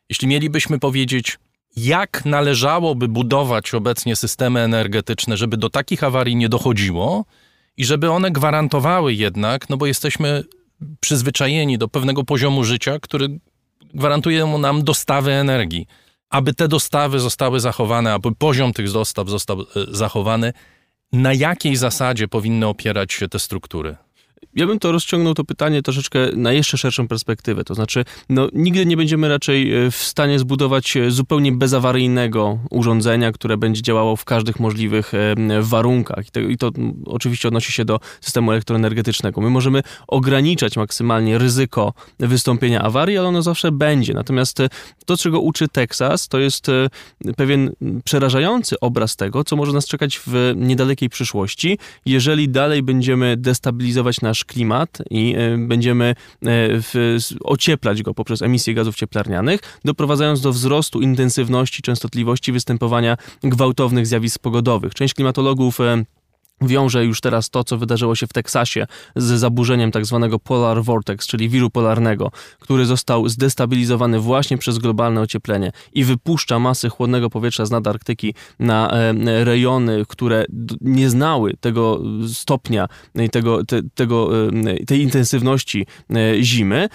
jeśli 0.09 0.29
mielibyśmy 0.29 0.79
powiedzieć, 0.79 1.39
jak 1.77 2.25
należałoby 2.25 3.09
budować 3.09 3.75
obecnie 3.75 4.17
systemy 4.17 4.61
energetyczne, 4.61 5.37
żeby 5.37 5.57
do 5.57 5.71
takich 5.71 6.05
awarii 6.05 6.37
nie 6.37 6.49
dochodziło 6.49 7.25
i 7.77 7.85
żeby 7.85 8.11
one 8.11 8.31
gwarantowały 8.31 9.15
jednak, 9.15 9.69
no 9.69 9.77
bo 9.77 9.87
jesteśmy 9.87 10.45
przyzwyczajeni 11.01 11.79
do 11.79 11.89
pewnego 11.89 12.25
poziomu 12.25 12.65
życia, 12.65 12.99
który 12.99 13.29
gwarantuje 13.95 14.47
nam 14.47 14.85
dostawy 14.85 15.33
energii. 15.33 15.87
Aby 16.31 16.55
te 16.55 16.69
dostawy 16.69 17.21
zostały 17.21 17.61
zachowane, 17.61 18.13
aby 18.13 18.35
poziom 18.35 18.73
tych 18.73 18.91
dostaw 18.91 19.29
został 19.29 19.61
e, 19.61 19.65
zachowany, 19.89 20.53
na 21.13 21.33
jakiej 21.33 21.77
zasadzie 21.77 22.29
powinny 22.29 22.67
opierać 22.67 23.13
się 23.13 23.29
te 23.29 23.39
struktury? 23.39 23.97
Ja 24.55 24.67
bym 24.67 24.79
to 24.79 24.93
rozciągnął 24.93 25.35
to 25.35 25.45
pytanie 25.45 25.83
troszeczkę 25.83 26.19
na 26.37 26.53
jeszcze 26.53 26.79
szerszą 26.79 27.09
perspektywę. 27.09 27.65
To 27.65 27.75
znaczy, 27.75 28.05
no, 28.29 28.49
nigdy 28.53 28.87
nie 28.87 28.97
będziemy 28.97 29.29
raczej 29.29 29.75
e, 29.75 29.91
w 29.91 29.97
stanie 29.97 30.39
zbudować 30.39 30.97
e, 30.97 31.11
zupełnie 31.11 31.53
bezawaryjnego 31.53 32.59
urządzenia, 32.71 33.33
które 33.33 33.57
będzie 33.57 33.83
działało 33.83 34.17
w 34.17 34.25
każdych 34.25 34.61
możliwych 34.61 35.13
e, 35.15 35.35
warunkach. 35.63 36.27
I 36.29 36.31
to, 36.31 36.41
I 36.41 36.57
to 36.57 36.71
oczywiście 37.07 37.49
odnosi 37.49 37.73
się 37.73 37.85
do 37.85 38.01
systemu 38.21 38.51
elektroenergetycznego. 38.51 39.41
My 39.41 39.51
możemy 39.51 39.83
ograniczać 40.07 40.77
maksymalnie 40.77 41.39
ryzyko 41.39 41.93
wystąpienia 42.19 42.83
awarii, 42.83 43.19
ale 43.19 43.29
ono 43.29 43.43
zawsze 43.43 43.73
będzie. 43.73 44.15
Natomiast 44.15 44.59
to, 45.07 45.17
czego 45.17 45.41
uczy 45.41 45.69
Teksas, 45.69 46.29
to 46.29 46.39
jest 46.39 46.67
pewien 47.37 47.73
przerażający 48.05 48.81
obraz 48.81 49.17
tego, 49.17 49.45
co 49.45 49.57
może 49.57 49.73
nas 49.73 49.87
czekać 49.87 50.21
w 50.27 50.53
niedalekiej 50.57 51.09
przyszłości, 51.09 51.79
jeżeli 52.07 52.49
dalej 52.49 52.83
będziemy 52.83 53.37
destabilizować 53.37 54.21
nasz 54.21 54.40
nasz 54.41 54.45
klimat 54.45 54.99
i 55.11 55.35
e, 55.37 55.59
będziemy 55.59 56.15
e, 56.47 56.51
ocieplać 57.45 58.03
go 58.03 58.15
poprzez 58.15 58.43
emisję 58.43 58.75
gazów 58.75 58.97
cieplarnianych, 58.97 59.61
doprowadzając 59.85 60.41
do 60.41 60.53
wzrostu 60.53 61.01
intensywności, 61.01 61.83
częstotliwości 61.83 62.53
występowania 62.53 63.17
gwałtownych 63.43 64.07
zjawisk 64.07 64.39
pogodowych. 64.43 64.95
Część 64.95 65.15
klimatologów 65.15 65.81
e, 65.81 66.05
wiąże 66.61 67.05
już 67.05 67.21
teraz 67.21 67.51
to, 67.51 67.65
co 67.65 67.79
wydarzyło 67.79 68.15
się 68.15 68.27
w 68.27 68.33
Teksasie 68.33 68.87
z 69.17 69.25
zaburzeniem 69.25 69.91
tak 69.91 70.07
zwanego 70.07 70.39
polar 70.39 70.83
vortex, 70.83 71.27
czyli 71.27 71.49
wiru 71.49 71.71
polarnego, 71.71 72.31
który 72.59 72.87
został 72.87 73.29
zdestabilizowany 73.29 74.19
właśnie 74.19 74.59
przez 74.59 74.79
globalne 74.79 75.21
ocieplenie 75.21 75.73
i 75.93 76.05
wypuszcza 76.05 76.59
masy 76.59 76.89
chłodnego 76.89 77.31
powietrza 77.31 77.67
z 77.67 77.71
Nadarktyki 77.71 78.35
na 78.59 78.91
e, 78.91 79.45
rejony, 79.45 80.05
które 80.09 80.45
nie 80.81 81.11
znały 81.11 81.55
tego 81.61 82.03
stopnia 82.33 82.89
i 83.15 83.31
tego, 83.31 83.65
te, 83.65 83.81
tego, 83.95 84.49
e, 84.49 84.85
tej 84.85 85.01
intensywności 85.01 85.87
e, 86.11 86.43
zimy. 86.43 86.89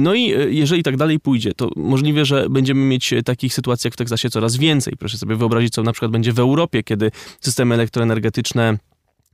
No 0.00 0.14
i 0.14 0.34
jeżeli 0.56 0.82
tak 0.82 0.96
dalej 0.96 1.20
pójdzie, 1.20 1.54
to 1.54 1.70
możliwe, 1.76 2.24
że 2.24 2.46
będziemy 2.50 2.80
mieć 2.80 3.14
takich 3.24 3.54
sytuacji 3.54 3.88
jak 3.88 3.94
w 3.94 3.96
Teksasie 3.96 4.30
coraz 4.30 4.56
więcej. 4.56 4.94
Proszę 4.98 5.18
sobie 5.18 5.36
wyobrazić, 5.36 5.72
co 5.74 5.82
na 5.82 5.92
przykład 5.92 6.10
będzie 6.10 6.32
w 6.32 6.38
Europie, 6.38 6.82
kiedy 6.82 7.10
systemy 7.40 7.74
elektroenergetyczne 7.74 8.78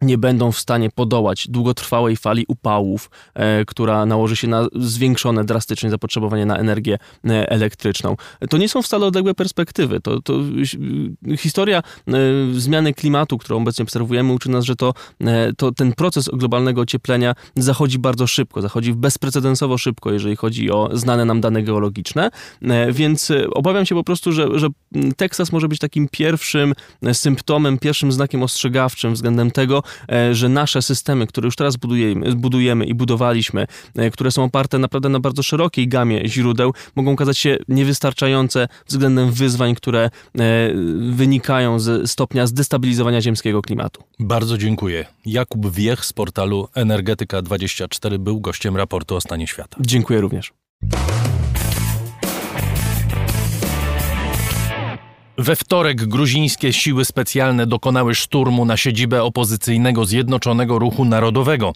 nie 0.02 0.18
będą 0.18 0.52
w 0.52 0.58
stanie 0.58 0.90
podołać 0.90 1.48
długotrwałej 1.48 2.16
fali 2.16 2.44
upałów, 2.48 3.10
e, 3.34 3.64
która 3.64 4.06
nałoży 4.06 4.36
się 4.36 4.48
na 4.48 4.66
zwiększone 4.74 5.44
drastycznie 5.44 5.90
zapotrzebowanie 5.90 6.46
na 6.46 6.58
energię 6.58 6.98
e, 7.24 7.50
elektryczną. 7.50 8.16
To 8.50 8.56
nie 8.56 8.68
są 8.68 8.82
wcale 8.82 9.06
odległe 9.06 9.34
perspektywy. 9.34 10.00
To, 10.00 10.22
to 10.22 10.34
historia 11.38 11.78
e, 11.78 12.12
zmiany 12.52 12.94
klimatu, 12.94 13.38
którą 13.38 13.56
obecnie 13.62 13.82
obserwujemy, 13.82 14.32
uczy 14.32 14.50
nas, 14.50 14.64
że 14.64 14.76
to, 14.76 14.94
e, 15.20 15.52
to 15.52 15.72
ten 15.72 15.92
proces 15.92 16.30
globalnego 16.32 16.80
ocieplenia 16.80 17.34
zachodzi 17.56 17.98
bardzo 17.98 18.26
szybko, 18.26 18.62
zachodzi 18.62 18.94
bezprecedensowo 18.94 19.78
szybko, 19.78 20.12
jeżeli 20.12 20.36
chodzi 20.36 20.70
o 20.70 20.90
znane 20.92 21.24
nam 21.24 21.40
dane 21.40 21.62
geologiczne, 21.62 22.30
e, 22.62 22.92
więc 22.92 23.30
e, 23.30 23.50
obawiam 23.50 23.86
się 23.86 23.94
po 23.94 24.04
prostu, 24.04 24.32
że, 24.32 24.58
że 24.58 24.68
Teksas 25.16 25.52
może 25.52 25.68
być 25.68 25.78
takim 25.78 26.08
pierwszym 26.08 26.74
symptomem, 27.12 27.78
pierwszym 27.78 28.12
znakiem 28.12 28.42
ostrzegawczym 28.42 29.14
względem 29.14 29.50
tego, 29.50 29.82
E, 29.83 29.83
że 30.32 30.48
nasze 30.48 30.82
systemy, 30.82 31.26
które 31.26 31.46
już 31.46 31.56
teraz 31.56 31.76
budujemy, 31.76 32.34
budujemy 32.34 32.84
i 32.84 32.94
budowaliśmy, 32.94 33.66
e, 33.96 34.10
które 34.10 34.30
są 34.30 34.44
oparte 34.44 34.78
naprawdę 34.78 35.08
na 35.08 35.20
bardzo 35.20 35.42
szerokiej 35.42 35.88
gamie 35.88 36.28
źródeł, 36.28 36.74
mogą 36.96 37.12
okazać 37.12 37.38
się 37.38 37.56
niewystarczające 37.68 38.68
względem 38.86 39.32
wyzwań, 39.32 39.74
które 39.74 40.04
e, 40.04 40.10
wynikają 41.10 41.78
z 41.78 42.10
stopnia 42.10 42.46
zdestabilizowania 42.46 43.20
ziemskiego 43.20 43.62
klimatu. 43.62 44.02
Bardzo 44.18 44.58
dziękuję. 44.58 45.06
Jakub 45.26 45.70
Wiech 45.70 46.04
z 46.04 46.12
portalu 46.12 46.68
Energetyka24 46.76 48.18
był 48.18 48.40
gościem 48.40 48.76
raportu 48.76 49.16
o 49.16 49.20
stanie 49.20 49.46
świata. 49.46 49.76
Dziękuję 49.80 50.20
również. 50.20 50.52
We 55.38 55.56
wtorek 55.56 56.04
gruzińskie 56.04 56.72
siły 56.72 57.04
specjalne 57.04 57.66
dokonały 57.66 58.14
szturmu 58.14 58.64
na 58.64 58.76
siedzibę 58.76 59.22
opozycyjnego 59.22 60.04
Zjednoczonego 60.04 60.78
Ruchu 60.78 61.04
Narodowego. 61.04 61.72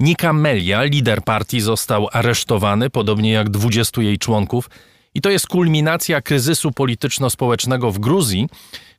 Nika 0.00 0.32
Melia, 0.32 0.82
lider 0.82 1.22
partii, 1.22 1.60
został 1.60 2.08
aresztowany, 2.12 2.90
podobnie 2.90 3.32
jak 3.32 3.50
20 3.50 4.02
jej 4.02 4.18
członków. 4.18 4.70
I 5.14 5.20
to 5.20 5.30
jest 5.30 5.46
kulminacja 5.46 6.20
kryzysu 6.20 6.72
polityczno-społecznego 6.72 7.90
w 7.90 7.98
Gruzji, 7.98 8.48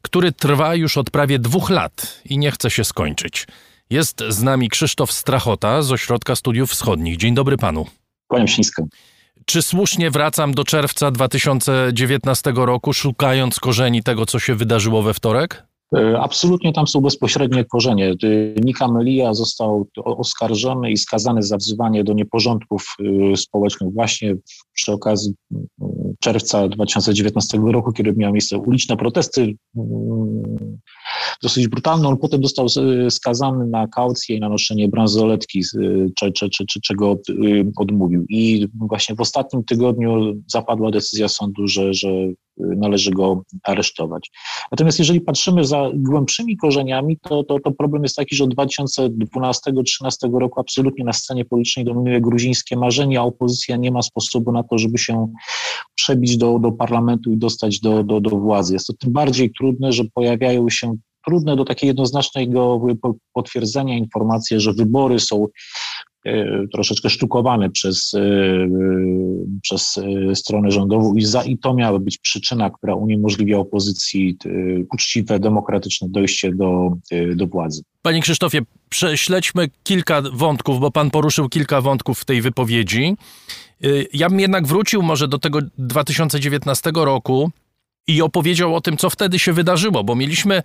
który 0.02 0.32
trwa 0.32 0.76
już 0.76 0.98
od 0.98 1.10
prawie 1.10 1.40
dwóch 1.40 1.70
lat 1.70 2.22
i 2.26 2.38
nie 2.38 2.52
chce 2.52 2.70
się 2.70 2.84
skończyć. 2.84 3.48
Jest 3.90 4.24
z 4.30 4.44
nami 4.44 4.70
Krzysztof 4.70 5.12
Strachota 5.12 5.82
z 5.82 5.92
Ośrodka 5.92 6.36
Studiów 6.36 6.72
Wschodnich. 6.72 7.18
Dzień 7.18 7.36
dobry 7.36 7.58
panu. 7.58 7.86
Kłaniam 8.28 8.48
się. 8.48 8.62
Czy 9.46 9.62
słusznie 9.62 10.12
wracam 10.12 10.54
do 10.54 10.64
czerwca 10.64 11.12
2019 11.12 12.54
roku, 12.56 12.94
szukając 12.94 13.60
korzeni 13.60 14.04
tego, 14.04 14.26
co 14.26 14.40
się 14.40 14.56
wydarzyło 14.56 15.02
we 15.02 15.14
wtorek? 15.14 15.72
E, 15.96 16.20
absolutnie 16.20 16.74
tam 16.74 16.88
są 16.88 17.02
bezpośrednie 17.02 17.66
korzenie. 17.66 18.10
E, 18.10 18.16
Nika 18.62 18.88
Melia 18.88 19.34
został 19.34 19.88
oskarżony 20.06 20.92
i 20.92 20.98
skazany 20.98 21.44
za 21.44 21.58
wzywanie 21.58 22.04
do 22.04 22.14
nieporządków 22.14 22.96
e, 23.32 23.38
społecznych 23.38 23.94
właśnie 23.94 24.36
przy 24.74 24.92
okazji 24.92 25.34
czerwca 26.22 26.68
2019 26.68 27.58
roku, 27.58 27.92
kiedy 27.92 28.14
miały 28.14 28.34
miejsce 28.34 28.58
uliczne 28.58 28.98
protesty, 28.98 29.56
mm, 29.78 30.78
dosyć 31.44 31.68
brutalne. 31.68 32.08
On 32.08 32.18
potem 32.18 32.44
został 32.44 32.68
skazany 33.10 33.68
na 33.68 33.88
kaucję 33.88 34.36
i 34.36 34.40
na 34.40 34.50
noszenie 34.50 34.88
bransoletki, 34.88 35.62
czego 36.84 37.18
odmówił. 37.76 38.26
I 38.30 38.68
właśnie 38.80 39.16
w 39.16 39.22
ostatnim 39.22 39.64
tygodniu 39.64 40.42
zapadła 40.48 40.92
decyzja 40.92 41.28
sądu, 41.28 41.68
że, 41.68 41.94
że 41.94 42.10
należy 42.78 43.12
go 43.12 43.44
aresztować. 43.64 44.32
Natomiast 44.72 45.00
jeżeli 45.00 45.22
patrzymy 45.22 45.66
za 45.66 45.90
głębszymi 45.94 46.58
korzeniami, 46.58 47.18
to, 47.18 47.44
to, 47.44 47.60
to 47.60 47.72
problem 47.72 48.04
jest 48.04 48.16
taki, 48.16 48.36
że 48.36 48.44
od 48.44 48.56
2012-2013 48.56 50.40
roku 50.40 50.60
absolutnie 50.60 51.06
na 51.06 51.14
scenie 51.14 51.46
politycznej 51.46 51.86
dominuje 51.86 52.22
gruzińskie 52.22 52.78
marzenie, 52.78 53.20
a 53.20 53.24
opozycja 53.24 53.76
nie 53.76 53.92
ma 53.92 54.02
sposobu 54.02 54.52
na 54.52 54.64
to, 54.64 54.78
żeby 54.78 54.98
się 54.98 55.28
przebić 55.96 56.38
do, 56.38 56.60
do 56.60 56.72
parlamentu 56.72 57.32
i 57.32 57.38
dostać 57.38 57.80
do, 57.80 58.04
do, 58.04 58.22
do 58.22 58.30
władzy. 58.30 58.74
Jest 58.74 58.88
to 58.88 58.94
tym 58.94 59.12
bardziej 59.12 59.52
trudne, 59.52 59.92
że 59.92 60.04
pojawiają 60.14 60.70
się 60.70 60.96
trudne 61.26 61.56
do 61.56 61.66
takiego 61.66 61.88
jednoznacznego 61.88 62.82
potwierdzenia 63.34 63.98
informacje, 63.98 64.60
że 64.60 64.74
wybory 64.74 65.20
są 65.20 65.48
E, 66.26 66.68
troszeczkę 66.74 67.10
sztukowane 67.10 67.70
przez, 67.70 68.14
e, 68.14 68.22
przez 69.62 69.98
e, 69.98 70.36
stronę 70.36 70.72
rządową 70.72 71.16
i, 71.16 71.26
za, 71.26 71.44
i 71.44 71.58
to 71.58 71.74
miała 71.74 72.00
być 72.00 72.18
przyczyna, 72.18 72.70
która 72.70 72.96
uniemożliwia 72.96 73.58
opozycji 73.58 74.38
uczciwe, 74.94 75.40
demokratyczne 75.40 76.10
dojście 76.10 76.52
do, 76.56 76.92
do 77.36 77.48
władzy. 77.48 77.82
Panie 78.02 78.22
Krzysztofie, 78.22 78.62
prześledźmy 78.90 79.70
kilka 79.84 80.22
wątków, 80.34 80.80
bo 80.80 80.92
pan 80.92 81.12
poruszył 81.12 81.50
kilka 81.50 81.82
wątków 81.82 82.20
w 82.20 82.26
tej 82.26 82.42
wypowiedzi. 82.42 83.16
Ja 84.14 84.30
bym 84.30 84.40
jednak 84.40 84.68
wrócił 84.68 85.02
może 85.02 85.28
do 85.28 85.40
tego 85.40 85.60
2019 85.78 86.92
roku 86.96 87.52
i 88.08 88.22
opowiedział 88.22 88.76
o 88.76 88.82
tym, 88.82 88.98
co 88.98 89.10
wtedy 89.10 89.40
się 89.40 89.54
wydarzyło, 89.54 90.04
bo 90.04 90.16
mieliśmy 90.16 90.64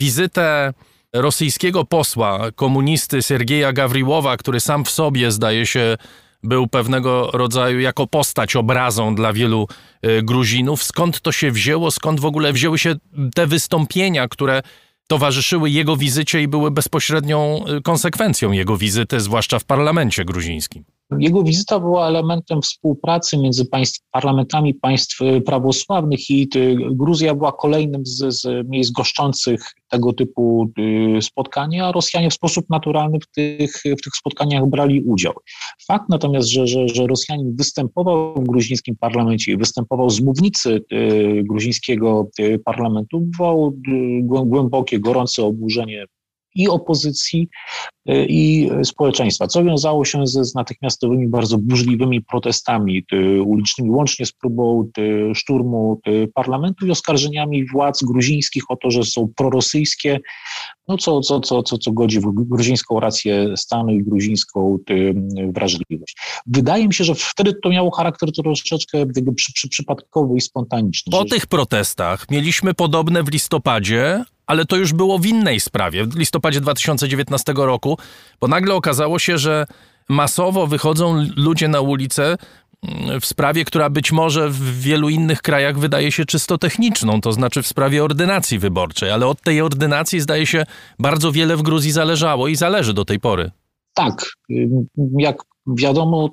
wizytę 0.00 0.72
rosyjskiego 1.12 1.84
posła, 1.84 2.52
komunisty 2.52 3.22
Sergieja 3.22 3.72
Gawriłowa, 3.72 4.36
który 4.36 4.60
sam 4.60 4.84
w 4.84 4.90
sobie 4.90 5.30
zdaje 5.30 5.66
się 5.66 5.96
był 6.42 6.66
pewnego 6.66 7.30
rodzaju 7.30 7.80
jako 7.80 8.06
postać 8.06 8.56
obrazą 8.56 9.14
dla 9.14 9.32
wielu 9.32 9.68
e, 10.02 10.22
Gruzinów. 10.22 10.82
Skąd 10.82 11.20
to 11.20 11.32
się 11.32 11.50
wzięło? 11.50 11.90
Skąd 11.90 12.20
w 12.20 12.24
ogóle 12.24 12.52
wzięły 12.52 12.78
się 12.78 12.94
te 13.34 13.46
wystąpienia, 13.46 14.28
które 14.28 14.62
towarzyszyły 15.06 15.70
jego 15.70 15.96
wizycie 15.96 16.42
i 16.42 16.48
były 16.48 16.70
bezpośrednią 16.70 17.64
e, 17.66 17.80
konsekwencją 17.80 18.52
jego 18.52 18.76
wizyty, 18.76 19.20
zwłaszcza 19.20 19.58
w 19.58 19.64
parlamencie 19.64 20.24
gruzińskim? 20.24 20.84
Jego 21.18 21.42
wizyta 21.42 21.80
była 21.80 22.08
elementem 22.08 22.62
współpracy 22.62 23.38
między 23.38 23.64
państw, 23.64 24.00
parlamentami 24.10 24.74
państw 24.74 25.20
y, 25.20 25.40
prawosławnych 25.40 26.30
i 26.30 26.48
y, 26.56 26.76
Gruzja 26.90 27.34
była 27.34 27.52
kolejnym 27.52 28.06
z, 28.06 28.40
z 28.40 28.68
miejsc 28.68 28.90
goszczących 28.90 29.60
tego 29.88 30.12
typu 30.12 30.72
y, 31.18 31.22
spotkania, 31.22 31.86
a 31.86 31.92
Rosjanie 31.92 32.30
w 32.30 32.34
sposób 32.34 32.70
naturalny 32.70 33.18
w 33.20 33.26
tych, 33.30 33.76
w 33.76 34.02
tych 34.02 34.16
spotkaniach 34.16 34.66
brali 34.66 35.02
udział. 35.02 35.32
Fakt 35.86 36.04
natomiast, 36.08 36.48
że, 36.48 36.66
że, 36.66 36.88
że 36.88 37.06
Rosjanin 37.06 37.56
występował 37.56 38.34
w 38.34 38.46
gruzińskim 38.46 38.96
parlamencie 39.00 39.52
i 39.52 39.56
występował 39.56 40.10
z 40.10 40.20
mównicy 40.20 40.80
gruzińskiego 41.42 42.28
parlamentu, 42.64 43.20
wywołał 43.20 43.76
głębokie, 44.44 45.00
gorące 45.00 45.44
oburzenie 45.44 46.06
i 46.54 46.68
opozycji, 46.68 47.48
y, 48.10 48.26
i 48.28 48.70
społeczeństwa, 48.84 49.46
co 49.46 49.64
wiązało 49.64 50.04
się 50.04 50.26
ze 50.26 50.44
z 50.44 50.54
natychmiastowymi, 50.54 51.28
bardzo 51.28 51.58
burzliwymi 51.58 52.22
protestami 52.22 53.04
ulicznymi, 53.44 53.90
łącznie 53.90 54.26
z 54.26 54.32
próbą 54.32 54.90
szturmu 55.34 56.00
parlamentu 56.34 56.86
i 56.86 56.90
oskarżeniami 56.90 57.66
władz 57.66 58.04
gruzińskich 58.04 58.62
o 58.68 58.76
to, 58.76 58.90
że 58.90 59.04
są 59.04 59.28
prorosyjskie, 59.36 60.20
no 60.88 60.98
co, 60.98 61.20
co, 61.20 61.40
co, 61.40 61.62
co, 61.62 61.78
co 61.78 61.92
godzi 61.92 62.20
w 62.20 62.32
gruzińską 62.34 63.00
rację 63.00 63.56
stanu 63.56 63.90
i 63.90 64.04
gruzińską 64.04 64.78
wrażliwość. 65.48 66.16
Wydaje 66.46 66.88
mi 66.88 66.94
się, 66.94 67.04
że 67.04 67.14
wtedy 67.14 67.54
to 67.62 67.68
miało 67.68 67.90
charakter 67.90 68.32
troszeczkę 68.32 69.06
przy, 69.36 69.52
przy, 69.52 69.68
przypadkowy 69.68 70.36
i 70.36 70.40
spontaniczny. 70.40 71.10
Po 71.10 71.24
tych 71.24 71.46
protestach 71.46 72.30
mieliśmy 72.30 72.74
podobne 72.74 73.22
w 73.22 73.32
listopadzie, 73.32 74.24
ale 74.46 74.64
to 74.64 74.76
już 74.76 74.92
było 74.92 75.18
w 75.18 75.26
innej 75.26 75.60
sprawie, 75.60 76.04
w 76.04 76.16
listopadzie 76.16 76.60
2019 76.60 77.52
roku, 77.56 77.98
bo 78.40 78.48
nagle 78.48 78.74
okazało 78.74 79.18
się, 79.18 79.38
że 79.38 79.66
masowo 80.08 80.66
wychodzą 80.66 81.26
ludzie 81.36 81.68
na 81.68 81.80
ulicę 81.80 82.36
mm, 82.82 83.20
w 83.20 83.26
sprawie, 83.26 83.64
która 83.64 83.90
być 83.90 84.12
może 84.12 84.50
w 84.50 84.80
wielu 84.80 85.08
innych 85.08 85.42
krajach 85.42 85.78
wydaje 85.78 86.12
się 86.12 86.24
czysto 86.24 86.58
techniczną, 86.58 87.20
to 87.20 87.32
znaczy 87.32 87.62
w 87.62 87.66
sprawie 87.66 88.04
ordynacji 88.04 88.58
wyborczej, 88.58 89.10
ale 89.10 89.26
od 89.26 89.40
tej 89.40 89.60
ordynacji 89.60 90.20
zdaje 90.20 90.46
się 90.46 90.66
bardzo 90.98 91.32
wiele 91.32 91.56
w 91.56 91.62
Gruzji 91.62 91.92
zależało 91.92 92.48
i 92.48 92.56
zależy 92.56 92.94
do 92.94 93.04
tej 93.04 93.20
pory. 93.20 93.50
Tak, 93.94 94.26
jak 95.18 95.36
wiadomo, 95.66 96.30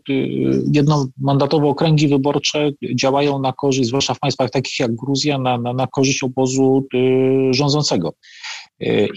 jednomandatowe 0.74 1.68
okręgi 1.68 2.08
wyborcze 2.08 2.72
działają 2.96 3.40
na 3.40 3.54
korzyść, 3.54 3.88
zwłaszcza 3.88 4.14
w 4.14 4.20
państwach 4.20 4.50
takich 4.50 4.80
jak 4.80 4.96
Gruzja, 4.96 5.38
na, 5.38 5.58
na, 5.58 5.74
na 5.74 5.88
korzyść 5.88 6.24
obozu 6.24 6.88
rządzącego. 7.52 8.14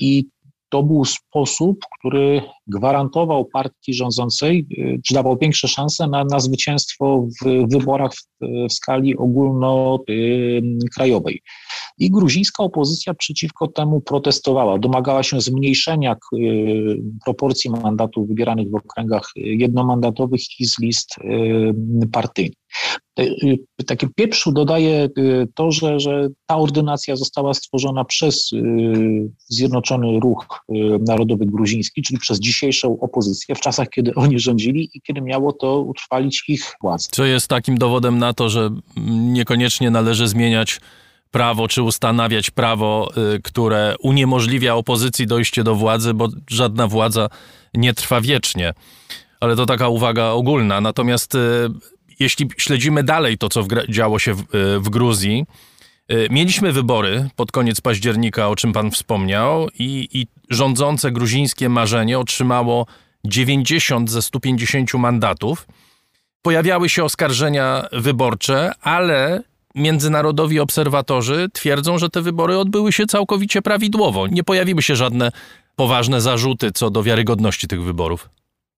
I 0.00 0.26
to 0.68 0.82
był 0.82 1.04
sposób, 1.04 1.80
który 1.98 2.42
gwarantował 2.66 3.44
partii 3.44 3.94
rządzącej, 3.94 4.66
y, 4.78 5.00
czy 5.06 5.14
dawał 5.14 5.38
większe 5.38 5.68
szanse 5.68 6.06
na, 6.06 6.24
na 6.24 6.40
zwycięstwo 6.40 7.26
w 7.42 7.44
wyborach 7.72 8.12
w, 8.14 8.24
w 8.68 8.72
skali 8.72 9.16
ogólnokrajowej. 9.16 11.42
I 11.98 12.10
gruzińska 12.10 12.64
opozycja 12.64 13.14
przeciwko 13.14 13.68
temu 13.68 14.00
protestowała, 14.00 14.78
domagała 14.78 15.22
się 15.22 15.40
zmniejszenia 15.40 16.12
y, 16.12 16.16
proporcji 17.24 17.70
mandatów 17.70 18.28
wybieranych 18.28 18.70
w 18.70 18.74
okręgach 18.74 19.30
jednomandatowych 19.36 20.60
i 20.60 20.66
z 20.66 20.78
list 20.78 21.14
y, 21.18 22.08
partyjnych. 22.12 22.64
Takie 23.86 24.08
pieprzu 24.16 24.52
dodaje 24.52 25.08
to, 25.54 25.70
że, 25.70 26.00
że 26.00 26.28
ta 26.46 26.56
ordynacja 26.56 27.16
została 27.16 27.54
stworzona 27.54 28.04
przez 28.04 28.50
Zjednoczony 29.38 30.20
Ruch 30.20 30.46
Narodowy 31.00 31.46
Gruziński, 31.46 32.02
czyli 32.02 32.18
przez 32.18 32.40
dzisiejszą 32.54 33.00
opozycję 33.00 33.54
w 33.54 33.60
czasach, 33.60 33.88
kiedy 33.88 34.14
oni 34.14 34.38
rządzili 34.38 34.90
i 34.94 35.00
kiedy 35.00 35.20
miało 35.20 35.52
to 35.52 35.80
utrwalić 35.80 36.44
ich 36.48 36.72
władzę. 36.80 37.08
Co 37.10 37.24
jest 37.24 37.48
takim 37.48 37.78
dowodem 37.78 38.18
na 38.18 38.34
to, 38.34 38.48
że 38.48 38.70
niekoniecznie 38.96 39.90
należy 39.90 40.28
zmieniać 40.28 40.80
prawo 41.30 41.68
czy 41.68 41.82
ustanawiać 41.82 42.50
prawo, 42.50 43.10
które 43.44 43.94
uniemożliwia 44.00 44.74
opozycji 44.74 45.26
dojście 45.26 45.64
do 45.64 45.74
władzy, 45.74 46.14
bo 46.14 46.28
żadna 46.50 46.88
władza 46.88 47.28
nie 47.74 47.94
trwa 47.94 48.20
wiecznie. 48.20 48.74
Ale 49.40 49.56
to 49.56 49.66
taka 49.66 49.88
uwaga 49.88 50.30
ogólna. 50.30 50.80
Natomiast 50.80 51.36
jeśli 52.20 52.48
śledzimy 52.56 53.02
dalej 53.02 53.38
to, 53.38 53.48
co 53.48 53.62
w, 53.62 53.68
działo 53.88 54.18
się 54.18 54.34
w, 54.34 54.40
e, 54.40 54.44
w 54.78 54.88
Gruzji, 54.88 55.46
Mieliśmy 56.30 56.72
wybory 56.72 57.28
pod 57.36 57.52
koniec 57.52 57.80
października, 57.80 58.48
o 58.48 58.56
czym 58.56 58.72
pan 58.72 58.90
wspomniał, 58.90 59.68
i, 59.78 60.08
i, 60.12 60.26
rządzące 60.50 61.12
gruzińskie 61.12 61.68
marzenie 61.68 62.18
otrzymało 62.18 62.86
90 63.24 64.10
ze 64.10 64.22
150 64.22 64.94
mandatów. 64.94 65.66
Pojawiały 66.42 66.88
się 66.88 67.04
oskarżenia 67.04 67.88
wyborcze, 67.92 68.72
ale 68.80 69.42
międzynarodowi 69.74 70.60
obserwatorzy 70.60 71.48
twierdzą, 71.52 71.98
że 71.98 72.08
te 72.10 72.22
wybory 72.22 72.58
odbyły 72.58 72.92
się 72.92 73.06
całkowicie 73.06 73.62
prawidłowo. 73.62 74.26
Nie 74.26 74.44
pojawiły 74.44 74.82
się 74.82 74.96
żadne 74.96 75.32
poważne 75.76 76.20
zarzuty 76.20 76.72
co 76.72 76.90
do 76.90 77.02
wiarygodności 77.02 77.68
tych 77.68 77.82
wyborów. 77.82 78.28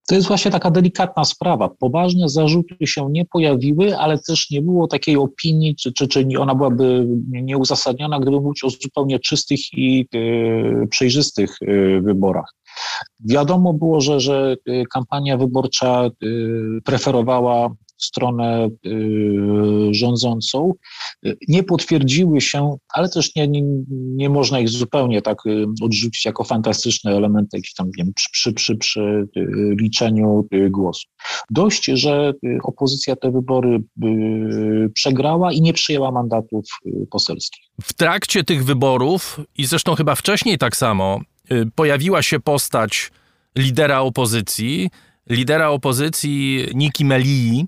To 0.07 0.15
jest 0.15 0.29
właśnie 0.29 0.51
taka 0.51 0.71
delikatna 0.71 1.25
sprawa. 1.25 1.69
Poważne 1.69 2.29
zarzuty 2.29 2.87
się 2.87 3.09
nie 3.11 3.25
pojawiły, 3.25 3.99
ale 3.99 4.19
też 4.19 4.51
nie 4.51 4.63
było 4.63 4.87
takiej 4.87 5.17
opinii, 5.17 5.77
czy, 5.77 5.93
czy, 5.93 6.09
czy 6.09 6.29
ona 6.39 6.55
byłaby 6.55 7.07
nieuzasadniona, 7.31 8.21
gdyby 8.21 8.41
mówić 8.41 8.65
o 8.65 8.71
zupełnie 8.71 9.19
czystych 9.19 9.61
i 9.73 10.07
y, 10.15 10.87
przejrzystych 10.91 11.63
y, 11.63 12.01
wyborach. 12.05 12.55
Wiadomo 13.25 13.73
było, 13.73 14.01
że, 14.01 14.21
że 14.21 14.57
kampania 14.93 15.37
wyborcza 15.37 16.11
preferowała 16.85 17.71
stronę 17.99 18.69
y, 18.87 19.95
rządzącą, 19.95 20.73
y, 21.27 21.37
nie 21.49 21.63
potwierdziły 21.63 22.41
się, 22.41 22.77
ale 22.95 23.09
też 23.09 23.35
nie, 23.37 23.49
nie, 23.49 23.63
nie 23.91 24.31
można 24.31 24.61
ich 24.61 24.69
zupełnie 24.69 25.23
tak 25.23 25.47
y, 25.47 25.67
odrzucić 25.83 26.25
jako 26.25 26.45
fantastyczne 26.45 27.17
elementy 27.17 27.57
jakieś 27.57 27.75
tam, 27.75 27.91
wiem, 27.99 28.13
przy, 28.15 28.29
przy, 28.33 28.53
przy, 28.53 28.77
przy 28.77 29.29
liczeniu 29.81 30.49
głosów. 30.71 31.11
Dość, 31.51 31.85
że 31.85 32.33
opozycja 32.63 33.17
te 33.17 33.31
wybory 33.31 33.83
przegrała 34.95 35.53
i 35.53 35.61
nie 35.61 35.73
przyjęła 35.73 36.13
mandatów 36.13 36.65
poselskich. 37.11 37.65
W 37.83 37.93
trakcie 37.93 38.45
tych 38.45 38.65
wyborów 38.65 39.41
i 39.59 39.67
zresztą 39.67 39.95
chyba 39.95 40.15
wcześniej 40.15 40.59
tak 40.59 40.77
samo 40.77 41.21
pojawiła 41.75 42.23
się 42.23 42.41
postać 42.41 43.11
lidera 43.57 44.01
opozycji, 44.01 44.91
lidera 45.31 45.69
opozycji 45.69 46.67
Niki 46.75 47.05
Melii, 47.05 47.67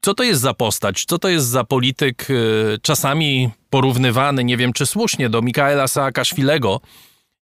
co 0.00 0.14
to 0.14 0.22
jest 0.22 0.40
za 0.40 0.54
postać? 0.54 1.04
Co 1.04 1.18
to 1.18 1.28
jest 1.28 1.46
za 1.46 1.64
polityk, 1.64 2.30
y, 2.30 2.78
czasami 2.82 3.50
porównywany, 3.70 4.44
nie 4.44 4.56
wiem 4.56 4.72
czy 4.72 4.86
słusznie, 4.86 5.28
do 5.28 5.42
Mikaela 5.42 5.88
Saakaszwilego, 5.88 6.80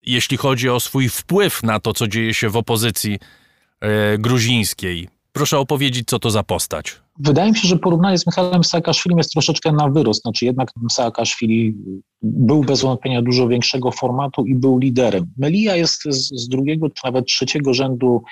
jeśli 0.02 0.36
chodzi 0.36 0.68
o 0.68 0.80
swój 0.80 1.08
wpływ 1.08 1.62
na 1.62 1.80
to, 1.80 1.94
co 1.94 2.08
dzieje 2.08 2.34
się 2.34 2.48
w 2.48 2.56
opozycji 2.56 3.14
y, 3.14 4.18
gruzińskiej? 4.18 5.08
Proszę 5.32 5.58
opowiedzieć, 5.58 6.08
co 6.08 6.18
to 6.18 6.30
za 6.30 6.42
postać. 6.42 7.03
Wydaje 7.18 7.50
mi 7.50 7.56
się, 7.56 7.68
że 7.68 7.76
porównanie 7.76 8.18
z 8.18 8.26
Michałem 8.26 8.64
Saakaszwilim 8.64 9.18
jest 9.18 9.30
troszeczkę 9.30 9.72
na 9.72 9.88
wyrost. 9.88 10.22
Znaczy 10.22 10.44
jednak 10.44 10.70
Saakaszwili 10.90 11.74
był 12.22 12.60
bez 12.60 12.82
wątpienia 12.82 13.22
dużo 13.22 13.48
większego 13.48 13.90
formatu 13.90 14.46
i 14.46 14.54
był 14.54 14.78
liderem. 14.78 15.26
Melia 15.38 15.76
jest 15.76 16.02
z, 16.04 16.42
z, 16.42 16.48
drugiego 16.48 16.90
czy 16.90 17.00
nawet 17.04 17.26
trzeciego 17.26 17.74
rzędu 17.74 18.22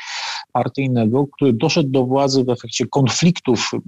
partyjnego, 0.52 1.26
który 1.26 1.52
doszedł 1.52 1.90
do 1.90 2.04
władzy 2.04 2.44
w 2.44 2.48
efekcie 2.48 2.86
konfliktów 2.86 3.70
y, 3.74 3.80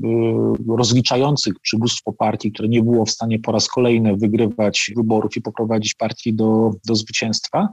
rozliczających 0.76 1.54
przywództwo 1.62 2.12
partii, 2.12 2.52
które 2.52 2.68
nie 2.68 2.82
było 2.82 3.04
w 3.04 3.10
stanie 3.10 3.38
po 3.38 3.52
raz 3.52 3.68
kolejny 3.68 4.16
wygrywać 4.16 4.90
wyborów 4.96 5.36
i 5.36 5.42
poprowadzić 5.42 5.94
partii 5.94 6.34
do, 6.34 6.70
do 6.86 6.94
zwycięstwa. 6.94 7.68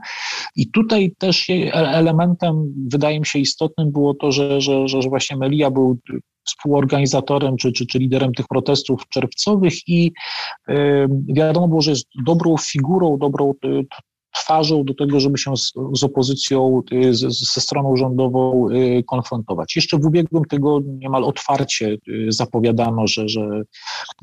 I 0.56 0.70
tutaj 0.70 1.14
też 1.18 1.46
elementem, 1.72 2.74
wydaje 2.88 3.20
mi 3.20 3.26
się, 3.26 3.38
istotnym 3.38 3.92
było 3.92 4.14
to, 4.14 4.32
że, 4.32 4.60
że, 4.60 4.88
że 4.88 5.00
właśnie 5.08 5.36
Melia 5.36 5.70
był 5.70 5.98
współorganizatorem 6.44 7.56
czy, 7.56 7.72
czy, 7.72 7.86
czy 7.86 7.98
liderem 7.98 8.34
tych 8.34 8.48
protestów 8.48 9.08
czerwcowych 9.08 9.88
i 9.88 10.12
y, 10.68 10.74
wiadomo 11.28 11.68
było, 11.68 11.82
że 11.82 11.90
jest 11.90 12.06
dobrą 12.26 12.56
figurą, 12.56 13.18
dobrą 13.18 13.54
y, 13.64 13.86
twarzą 14.34 14.84
do 14.84 14.94
tego, 14.94 15.20
żeby 15.20 15.38
się 15.38 15.56
z, 15.56 15.72
z 15.94 16.04
opozycją, 16.04 16.82
y, 16.92 17.14
z, 17.14 17.20
ze 17.54 17.60
stroną 17.60 17.96
rządową 17.96 18.68
konfrontować. 19.06 19.76
Jeszcze 19.76 19.98
w 19.98 20.06
ubiegłym 20.06 20.44
tygodniu 20.44 20.92
niemal 20.92 21.24
otwarcie 21.24 21.96
zapowiadano, 22.28 23.06
że, 23.06 23.28
że, 23.28 23.62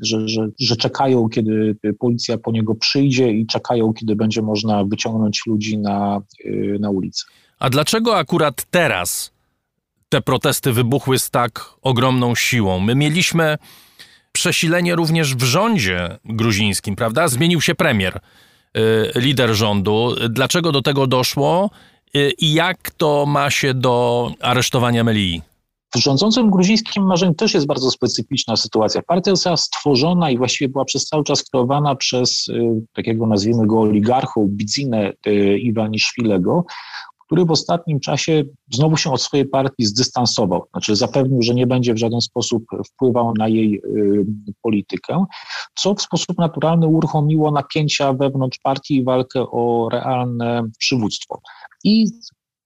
że, 0.00 0.28
że, 0.28 0.48
że 0.60 0.76
czekają, 0.76 1.28
kiedy 1.28 1.76
policja 1.98 2.38
po 2.38 2.52
niego 2.52 2.74
przyjdzie 2.74 3.32
i 3.32 3.46
czekają, 3.46 3.92
kiedy 3.92 4.16
będzie 4.16 4.42
można 4.42 4.84
wyciągnąć 4.84 5.42
ludzi 5.46 5.78
na, 5.78 6.22
na 6.80 6.90
ulicę. 6.90 7.24
A 7.58 7.70
dlaczego 7.70 8.16
akurat 8.16 8.64
teraz 8.70 9.32
te 10.10 10.20
protesty 10.20 10.72
wybuchły 10.72 11.18
z 11.18 11.30
tak 11.30 11.74
ogromną 11.82 12.34
siłą. 12.34 12.80
My 12.80 12.94
mieliśmy 12.94 13.58
przesilenie 14.32 14.94
również 14.94 15.34
w 15.34 15.42
rządzie 15.42 16.18
gruzińskim, 16.24 16.96
prawda? 16.96 17.28
Zmienił 17.28 17.60
się 17.60 17.74
premier, 17.74 18.20
y, 18.76 18.80
lider 19.14 19.54
rządu. 19.54 20.14
Dlaczego 20.28 20.72
do 20.72 20.82
tego 20.82 21.06
doszło 21.06 21.70
y, 22.16 22.32
i 22.38 22.52
jak 22.52 22.90
to 22.90 23.26
ma 23.26 23.50
się 23.50 23.74
do 23.74 24.30
aresztowania 24.40 25.04
Melii? 25.04 25.42
W 25.94 25.98
rządzącym 25.98 26.50
gruzińskim 26.50 27.06
marzeniu 27.06 27.34
też 27.34 27.54
jest 27.54 27.66
bardzo 27.66 27.90
specyficzna 27.90 28.56
sytuacja. 28.56 29.02
Partia 29.02 29.30
została 29.30 29.56
stworzona 29.56 30.30
i 30.30 30.38
właściwie 30.38 30.68
była 30.68 30.84
przez 30.84 31.04
cały 31.04 31.24
czas 31.24 31.44
kreowana 31.44 31.94
przez 31.94 32.48
y, 32.48 32.82
takiego 32.92 33.26
nazwijmy 33.26 33.66
go 33.66 33.80
oligarchą 33.80 34.46
Bidzinę 34.50 35.12
Iwaniszwilego, 35.58 36.64
który 37.30 37.44
w 37.44 37.50
ostatnim 37.50 38.00
czasie 38.00 38.44
znowu 38.72 38.96
się 38.96 39.12
od 39.12 39.22
swojej 39.22 39.46
partii 39.46 39.84
zdystansował. 39.84 40.62
Znaczy 40.70 40.96
zapewnił, 40.96 41.42
że 41.42 41.54
nie 41.54 41.66
będzie 41.66 41.94
w 41.94 41.98
żaden 41.98 42.20
sposób 42.20 42.64
wpływał 42.86 43.34
na 43.38 43.48
jej 43.48 43.74
y, 43.74 44.24
politykę, 44.62 45.24
co 45.74 45.94
w 45.94 46.02
sposób 46.02 46.38
naturalny 46.38 46.86
uruchomiło 46.86 47.50
napięcia 47.50 48.12
wewnątrz 48.12 48.58
partii 48.58 48.96
i 48.96 49.04
walkę 49.04 49.40
o 49.40 49.88
realne 49.92 50.62
przywództwo. 50.78 51.40
I 51.84 52.06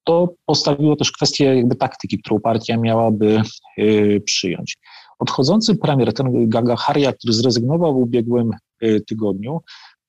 to 0.04 0.34
postawiło 0.46 0.96
też 0.96 1.12
kwestię 1.12 1.44
jakby 1.44 1.74
taktyki, 1.76 2.18
którą 2.18 2.40
partia 2.40 2.76
miałaby 2.76 3.42
y, 3.78 4.22
przyjąć. 4.24 4.78
Odchodzący 5.18 5.76
premier, 5.76 6.12
ten 6.12 6.48
Gagaharia, 6.48 7.12
który 7.12 7.32
zrezygnował 7.32 7.94
w 7.94 8.02
ubiegłym 8.02 8.50
y, 8.82 9.00
tygodniu, 9.08 9.60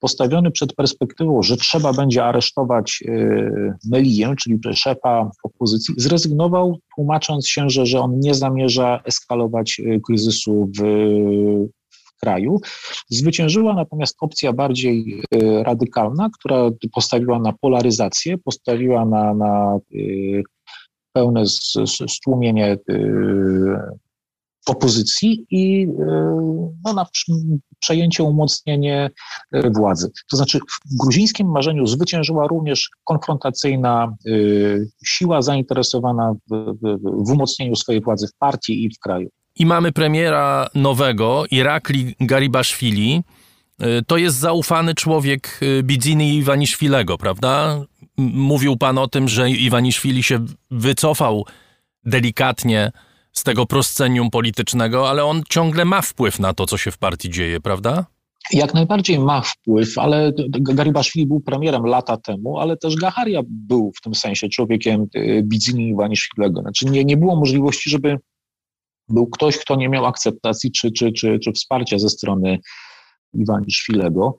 postawiony 0.06 0.52
przed 0.52 0.74
perspektywą, 0.74 1.44
że 1.44 1.58
trzeba 1.58 1.94
będzie 1.94 2.26
aresztować 2.26 3.04
e, 3.08 3.12
Meliję, 3.92 4.36
czyli 4.40 4.60
szefa 4.74 5.32
opozycji, 5.44 5.96
zrezygnował, 5.98 6.80
tłumacząc 6.96 7.48
się, 7.48 7.70
że, 7.70 7.86
że 7.86 8.00
on 8.00 8.20
nie 8.20 8.34
zamierza 8.34 9.02
eskalować 9.06 9.80
e, 9.80 10.00
kryzysu 10.00 10.70
w, 10.78 10.82
w 11.90 12.20
kraju. 12.20 12.60
Zwyciężyła 13.10 13.74
natomiast 13.74 14.16
opcja 14.22 14.54
bardziej 14.54 15.22
e, 15.36 15.64
radykalna, 15.64 16.30
która 16.40 16.70
postawiła 16.94 17.40
na 17.40 17.54
polaryzację, 17.54 18.38
postawiła 18.38 19.06
na, 19.06 19.34
na 19.34 19.78
pełne 21.14 21.44
stłumienie 22.08 22.78
opozycji 24.66 25.46
i 25.52 25.88
no, 26.86 26.94
na 26.94 27.06
przejęcie, 27.80 28.24
umocnienie 28.24 29.10
e, 29.52 29.70
władzy. 29.70 30.12
To 30.32 30.38
znaczy 30.38 30.60
w 30.60 30.98
gruzińskim 31.00 31.52
marzeniu 31.52 31.88
zwyciężyła 31.88 32.48
również 32.48 32.90
konfrontacyjna 33.04 34.16
e, 34.26 34.32
siła 35.06 35.42
zainteresowana 35.42 36.34
w, 36.52 36.76
w, 36.82 36.98
w 37.28 37.32
umocnieniu 37.32 37.76
swojej 37.76 38.02
władzy 38.02 38.28
w 38.28 38.38
partii 38.40 38.84
i 38.84 38.90
w 38.90 39.00
kraju. 39.00 39.30
I 39.56 39.66
mamy 39.66 39.92
premiera 39.92 40.70
nowego, 40.76 41.44
Irakli 41.52 42.16
Garibaszwili. 42.20 43.24
E, 43.80 44.02
to 44.02 44.18
jest 44.18 44.38
zaufany 44.38 44.94
człowiek 44.94 45.60
Bidziny 45.84 46.26
i 46.26 46.38
Iwaniszwilego, 46.38 47.18
prawda? 47.18 47.82
Mówił 48.18 48.78
pan 48.78 48.98
o 48.98 49.08
tym, 49.08 49.28
że 49.28 49.50
Iwaniszwili 49.50 50.24
się 50.24 50.46
wycofał 50.72 51.46
delikatnie 52.04 52.92
z 53.38 53.44
tego 53.44 53.66
proscenium 53.66 54.30
politycznego, 54.30 55.10
ale 55.10 55.26
on 55.26 55.44
ciągle 55.50 55.86
ma 55.86 56.02
wpływ 56.02 56.40
na 56.40 56.54
to, 56.54 56.66
co 56.66 56.78
się 56.78 56.92
w 56.92 56.98
partii 56.98 57.30
dzieje, 57.30 57.60
prawda? 57.60 58.06
Jak 58.52 58.74
najbardziej 58.74 59.20
ma 59.20 59.42
wpływ, 59.42 59.98
ale 59.98 60.34
Garibaszwili 60.50 61.28
był 61.28 61.40
premierem 61.40 61.86
lata 61.86 62.18
temu, 62.18 62.60
ale 62.60 62.78
też 62.78 62.96
Gaharia 62.96 63.42
był 63.46 63.92
w 63.98 64.02
tym 64.02 64.16
sensie 64.16 64.50
człowiekiem 64.50 65.08
y, 65.16 65.42
Bidzini 65.44 65.90
Iwaniszwilego. 65.90 66.62
Znaczy 66.62 66.86
nie, 66.86 67.06
nie 67.06 67.18
było 67.18 67.36
możliwości, 67.36 67.90
żeby 67.90 68.18
był 69.10 69.28
ktoś, 69.28 69.58
kto 69.58 69.76
nie 69.76 69.90
miał 69.90 70.06
akceptacji 70.06 70.72
czy, 70.72 70.92
czy, 70.92 71.12
czy, 71.12 71.40
czy 71.40 71.52
wsparcia 71.52 72.00
ze 72.00 72.10
strony 72.10 72.60
Iwaniszwilego. 73.34 74.36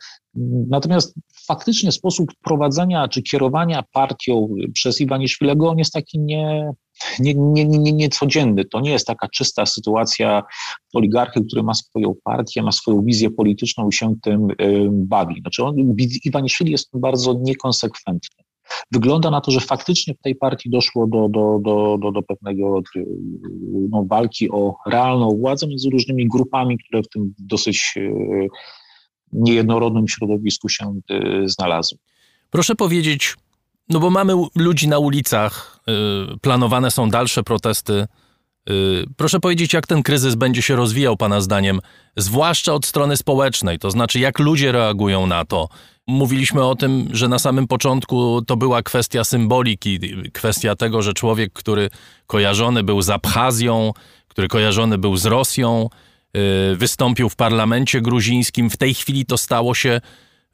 Natomiast 0.68 1.14
faktycznie 1.46 1.92
sposób 1.92 2.26
prowadzenia 2.44 3.08
czy 3.08 3.22
kierowania 3.22 3.84
partią 3.92 4.48
przez 4.74 5.00
Iwaniszwilego 5.00 5.70
on 5.70 5.78
jest 5.78 5.92
taki 5.92 6.18
nie, 6.18 6.72
nie, 7.20 7.34
nie, 7.34 7.64
nie, 7.64 7.92
niecodzienny. 7.92 8.64
To 8.64 8.80
nie 8.80 8.90
jest 8.90 9.06
taka 9.06 9.28
czysta 9.28 9.66
sytuacja 9.66 10.42
oligarchy, 10.94 11.40
który 11.48 11.62
ma 11.62 11.74
swoją 11.74 12.14
partię, 12.24 12.62
ma 12.62 12.72
swoją 12.72 13.02
wizję 13.02 13.30
polityczną 13.30 13.88
i 13.88 13.92
się 13.92 14.14
tym 14.22 14.48
bawi. 14.90 15.40
Znaczy 15.40 15.64
on, 15.64 15.76
Iwaniszwili 16.24 16.72
jest 16.72 16.88
bardzo 16.94 17.34
niekonsekwentny. 17.40 18.44
Wygląda 18.92 19.30
na 19.30 19.40
to, 19.40 19.50
że 19.50 19.60
faktycznie 19.60 20.14
w 20.14 20.18
tej 20.18 20.34
partii 20.34 20.70
doszło 20.70 21.06
do, 21.06 21.28
do, 21.28 21.58
do, 21.62 21.98
do, 22.02 22.12
do 22.12 22.22
pewnego 22.22 22.78
y, 22.96 23.04
no, 23.90 24.04
walki 24.10 24.50
o 24.50 24.74
realną 24.86 25.36
władzę 25.38 25.66
między 25.66 25.90
różnymi 25.90 26.28
grupami, 26.28 26.78
które 26.78 27.02
w 27.02 27.08
tym 27.08 27.34
dosyć 27.38 27.94
y, 27.96 28.48
niejednorodnym 29.32 30.08
środowisku 30.08 30.68
się 30.68 31.00
znalazły. 31.44 31.98
Proszę 32.50 32.74
powiedzieć, 32.74 33.34
no 33.88 34.00
bo 34.00 34.10
mamy 34.10 34.32
ludzi 34.54 34.88
na 34.88 34.98
ulicach, 34.98 35.80
y, 36.34 36.38
planowane 36.38 36.90
są 36.90 37.10
dalsze 37.10 37.42
protesty 37.42 38.06
Proszę 39.16 39.40
powiedzieć, 39.40 39.72
jak 39.72 39.86
ten 39.86 40.02
kryzys 40.02 40.34
będzie 40.34 40.62
się 40.62 40.76
rozwijał, 40.76 41.16
Pana 41.16 41.40
zdaniem, 41.40 41.80
zwłaszcza 42.16 42.74
od 42.74 42.86
strony 42.86 43.16
społecznej, 43.16 43.78
to 43.78 43.90
znaczy 43.90 44.18
jak 44.18 44.38
ludzie 44.38 44.72
reagują 44.72 45.26
na 45.26 45.44
to. 45.44 45.68
Mówiliśmy 46.06 46.64
o 46.64 46.74
tym, 46.74 47.08
że 47.12 47.28
na 47.28 47.38
samym 47.38 47.66
początku 47.66 48.42
to 48.46 48.56
była 48.56 48.82
kwestia 48.82 49.24
symboliki, 49.24 50.00
kwestia 50.32 50.76
tego, 50.76 51.02
że 51.02 51.14
człowiek, 51.14 51.52
który 51.52 51.90
kojarzony 52.26 52.82
był 52.82 53.02
z 53.02 53.10
Abchazją, 53.10 53.92
który 54.28 54.48
kojarzony 54.48 54.98
był 54.98 55.16
z 55.16 55.26
Rosją, 55.26 55.88
y, 55.92 56.05
wystąpił 56.76 57.28
w 57.28 57.36
parlamencie 57.36 58.00
gruzińskim. 58.00 58.70
W 58.70 58.76
tej 58.76 58.94
chwili 58.94 59.26
to 59.26 59.38
stało 59.38 59.74
się 59.74 60.00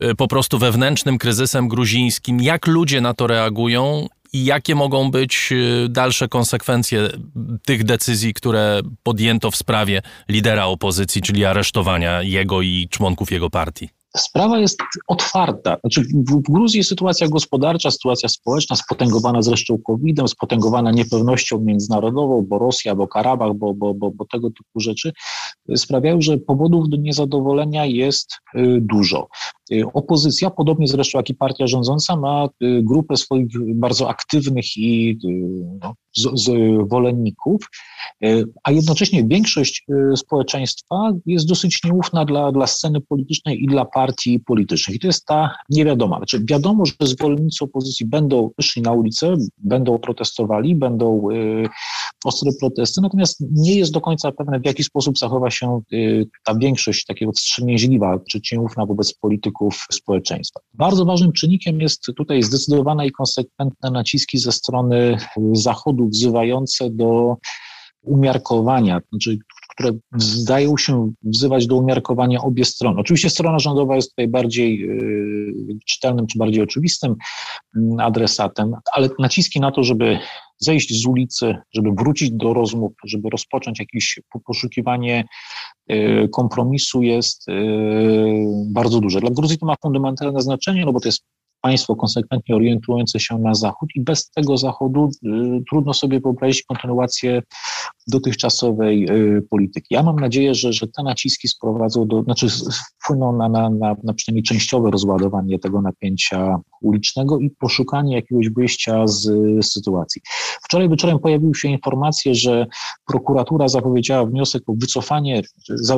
y, 0.04 0.14
po 0.14 0.28
prostu 0.28 0.58
wewnętrznym 0.58 1.18
kryzysem 1.18 1.68
gruzińskim. 1.68 2.40
Jak 2.40 2.66
ludzie 2.66 3.00
na 3.00 3.14
to 3.14 3.26
reagują 3.26 4.06
i 4.32 4.44
jakie 4.44 4.74
mogą 4.74 5.10
być 5.10 5.48
y, 5.52 5.88
dalsze 5.88 6.28
konsekwencje 6.28 7.08
tych 7.64 7.84
decyzji, 7.84 8.34
które 8.34 8.80
podjęto 9.02 9.50
w 9.50 9.56
sprawie 9.56 10.02
lidera 10.28 10.64
opozycji, 10.64 11.22
czyli 11.22 11.44
aresztowania 11.44 12.22
jego 12.22 12.62
i 12.62 12.88
członków 12.90 13.32
jego 13.32 13.50
partii? 13.50 14.01
Sprawa 14.16 14.58
jest 14.58 14.78
otwarta. 15.08 15.76
Znaczy 15.80 16.02
w 16.02 16.42
Gruzji 16.42 16.84
sytuacja 16.84 17.28
gospodarcza, 17.28 17.90
sytuacja 17.90 18.28
społeczna, 18.28 18.76
spotęgowana 18.76 19.42
zresztą 19.42 19.78
COVID-em, 19.86 20.28
spotęgowana 20.28 20.90
niepewnością 20.90 21.60
międzynarodową, 21.60 22.42
bo 22.42 22.58
Rosja, 22.58 22.94
bo 22.94 23.08
Karabach, 23.08 23.54
bo, 23.54 23.74
bo, 23.74 23.94
bo, 23.94 24.10
bo 24.10 24.24
tego 24.24 24.50
typu 24.50 24.80
rzeczy 24.80 25.12
sprawiają, 25.76 26.20
że 26.20 26.38
powodów 26.38 26.88
do 26.88 26.96
niezadowolenia 26.96 27.86
jest 27.86 28.32
y, 28.54 28.78
dużo. 28.80 29.28
Y, 29.72 29.84
opozycja, 29.92 30.50
podobnie 30.50 30.88
zresztą 30.88 31.18
jak 31.18 31.30
i 31.30 31.34
partia 31.34 31.66
rządząca, 31.66 32.16
ma 32.16 32.48
y, 32.62 32.82
grupę 32.82 33.16
swoich 33.16 33.46
bardzo 33.74 34.08
aktywnych 34.08 34.76
i 34.76 35.18
no, 35.82 35.94
zwolenników, 36.34 37.60
a 38.64 38.72
jednocześnie 38.72 39.24
większość 39.24 39.86
społeczeństwa 40.16 41.12
jest 41.26 41.48
dosyć 41.48 41.84
nieufna 41.84 42.24
dla, 42.24 42.52
dla 42.52 42.66
sceny 42.66 43.00
politycznej 43.00 43.62
i 43.62 43.66
dla 43.66 43.84
partii 43.84 44.40
politycznych. 44.40 44.96
I 44.96 44.98
to 44.98 45.06
jest 45.06 45.26
ta 45.26 45.54
niewiadoma. 45.70 46.16
Znaczy 46.16 46.44
wiadomo, 46.44 46.86
że 46.86 46.92
zwolennicy 47.00 47.64
opozycji 47.64 48.06
będą 48.06 48.50
wyszli 48.58 48.82
na 48.82 48.92
ulicę, 48.92 49.34
będą 49.58 49.98
protestowali, 49.98 50.74
będą 50.74 51.28
ostre 52.24 52.50
protesty, 52.60 53.00
natomiast 53.00 53.44
nie 53.50 53.76
jest 53.76 53.92
do 53.92 54.00
końca 54.00 54.32
pewne, 54.32 54.60
w 54.60 54.66
jaki 54.66 54.84
sposób 54.84 55.18
zachowa 55.18 55.50
się 55.50 55.80
ta 56.44 56.54
większość 56.54 57.04
takiego 57.04 57.32
wstrzemięźliwa 57.32 58.18
czy 58.30 58.40
nieufna 58.52 58.86
wobec 58.86 59.14
polityków 59.14 59.86
społeczeństwa. 59.92 60.60
Bardzo 60.74 61.04
ważnym 61.04 61.32
czynnikiem 61.32 61.80
jest 61.80 62.06
tutaj 62.16 62.42
zdecydowane 62.42 63.06
i 63.06 63.10
konsekwentne 63.10 63.90
naciski 63.90 64.38
ze 64.38 64.52
strony 64.52 65.16
Zachodu 65.52 66.08
wzywające 66.08 66.90
do 66.90 67.36
umiarkowania, 68.02 69.00
znaczy, 69.10 69.38
które 69.72 69.90
zdają 70.16 70.76
się 70.76 71.12
wzywać 71.22 71.66
do 71.66 71.76
umiarkowania 71.76 72.40
obie 72.40 72.64
strony. 72.64 73.00
Oczywiście 73.00 73.30
strona 73.30 73.58
rządowa 73.58 73.96
jest 73.96 74.10
tutaj 74.10 74.28
bardziej 74.28 74.78
yy, 74.78 75.78
czytelnym 75.86 76.26
czy 76.26 76.38
bardziej 76.38 76.62
oczywistym 76.62 77.14
yy, 77.74 78.04
adresatem, 78.04 78.74
ale 78.92 79.08
naciski 79.18 79.60
na 79.60 79.72
to, 79.72 79.84
żeby 79.84 80.18
zejść 80.58 81.02
z 81.02 81.06
ulicy, 81.06 81.56
żeby 81.74 81.90
wrócić 81.92 82.30
do 82.30 82.54
rozmów, 82.54 82.92
żeby 83.04 83.30
rozpocząć 83.30 83.80
jakieś 83.80 84.20
poszukiwanie 84.46 85.24
y, 85.90 86.28
kompromisu 86.32 87.02
jest 87.02 87.48
y, 87.48 87.52
bardzo 88.66 89.00
duże. 89.00 89.20
Dla 89.20 89.30
Gruzji 89.30 89.58
to 89.58 89.66
ma 89.66 89.74
fundamentalne 89.82 90.40
znaczenie, 90.40 90.84
no 90.84 90.92
bo 90.92 91.00
to 91.00 91.08
jest 91.08 91.24
państwo 91.62 91.96
konsekwentnie 91.96 92.56
orientujące 92.56 93.20
się 93.20 93.38
na 93.38 93.54
Zachód 93.54 93.88
i 93.94 94.00
bez 94.00 94.30
tego 94.30 94.56
Zachodu 94.56 95.10
y, 95.26 95.28
trudno 95.70 95.94
sobie 95.94 96.20
wyobrazić 96.20 96.62
kontynuację 96.62 97.42
dotychczasowej 98.06 99.10
y, 99.10 99.42
polityki. 99.50 99.94
Ja 99.94 100.02
mam 100.02 100.16
nadzieję, 100.20 100.54
że, 100.54 100.72
że 100.72 100.86
te 100.86 101.02
naciski 101.02 101.48
sprowadzą 101.48 102.06
do, 102.08 102.22
znaczy 102.22 102.46
wpłyną 103.02 103.36
na, 103.36 103.48
na, 103.48 103.70
na, 103.70 103.96
na 104.04 104.14
przynajmniej 104.14 104.42
częściowe 104.42 104.90
rozładowanie 104.90 105.58
tego 105.58 105.82
napięcia 105.82 106.60
ulicznego 106.82 107.38
i 107.38 107.50
poszukanie 107.50 108.16
jakiegoś 108.16 108.48
wyjścia 108.50 109.06
z, 109.06 109.22
z 109.60 109.72
sytuacji. 109.72 110.22
Wczoraj 110.64 110.88
wieczorem 110.88 111.18
pojawiły 111.18 111.54
się 111.54 111.68
informacje, 111.68 112.34
że 112.34 112.66
prokuratura 113.06 113.68
zapowiedziała 113.68 114.26
wniosek 114.26 114.62
o 114.66 114.74
wycofanie, 114.76 115.42
za, 115.68 115.96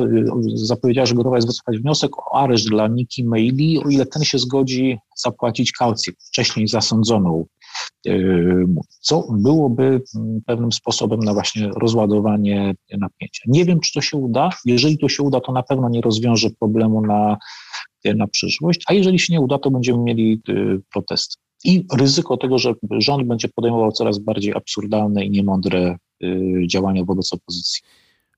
zapowiedziała, 0.55 1.05
że 1.05 1.15
gotowa 1.15 1.35
jest 1.35 1.47
wycofać 1.47 1.77
wniosek 1.77 2.17
o 2.17 2.35
areszt 2.35 2.69
dla 2.69 2.87
Niki 2.87 3.23
Meili, 3.27 3.83
o 3.85 3.89
ile 3.89 4.05
ten 4.05 4.23
się 4.23 4.39
zgodzi 4.39 4.97
zapłacić 5.17 5.71
kaucję 5.71 6.13
wcześniej 6.27 6.67
zasądzoną 6.67 7.45
co 9.01 9.27
byłoby 9.31 10.01
mm, 10.15 10.41
pewnym 10.45 10.71
sposobem 10.71 11.19
na 11.19 11.33
właśnie 11.33 11.69
rozładowanie 11.75 12.73
napięcia. 12.97 13.43
Nie 13.47 13.65
wiem, 13.65 13.79
czy 13.79 13.93
to 13.93 14.01
się 14.01 14.17
uda. 14.17 14.49
Jeżeli 14.65 14.97
to 14.97 15.09
się 15.09 15.23
uda, 15.23 15.39
to 15.39 15.51
na 15.51 15.63
pewno 15.63 15.89
nie 15.89 16.01
rozwiąże 16.01 16.49
problemu 16.59 17.01
na, 17.01 17.37
na 18.05 18.27
przyszłość, 18.27 18.81
a 18.87 18.93
jeżeli 18.93 19.19
się 19.19 19.33
nie 19.33 19.41
uda, 19.41 19.57
to 19.59 19.71
będziemy 19.71 20.03
mieli 20.03 20.41
yy, 20.47 20.81
protesty. 20.93 21.35
I 21.63 21.85
ryzyko 21.97 22.37
tego, 22.37 22.57
że 22.57 22.73
rząd 22.91 23.27
będzie 23.27 23.47
podejmował 23.55 23.91
coraz 23.91 24.19
bardziej 24.19 24.53
absurdalne 24.53 25.25
i 25.25 25.29
niemądre 25.29 25.97
yy, 26.19 26.67
działania 26.67 27.03
wobec 27.03 27.33
opozycji. 27.33 27.81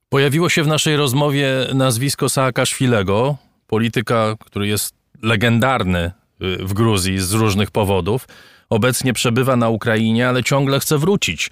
Pojawiło 0.09 0.49
się 0.49 0.63
w 0.63 0.67
naszej 0.67 0.97
rozmowie 0.97 1.49
nazwisko 1.73 2.29
Saakaszwilego, 2.29 3.35
polityka, 3.67 4.35
który 4.39 4.67
jest 4.67 4.95
legendarny 5.21 6.11
w 6.39 6.73
Gruzji 6.73 7.19
z 7.19 7.33
różnych 7.33 7.71
powodów 7.71 8.27
obecnie 8.69 9.13
przebywa 9.13 9.55
na 9.55 9.69
Ukrainie, 9.69 10.29
ale 10.29 10.43
ciągle 10.43 10.79
chce 10.79 10.97
wrócić 10.97 11.49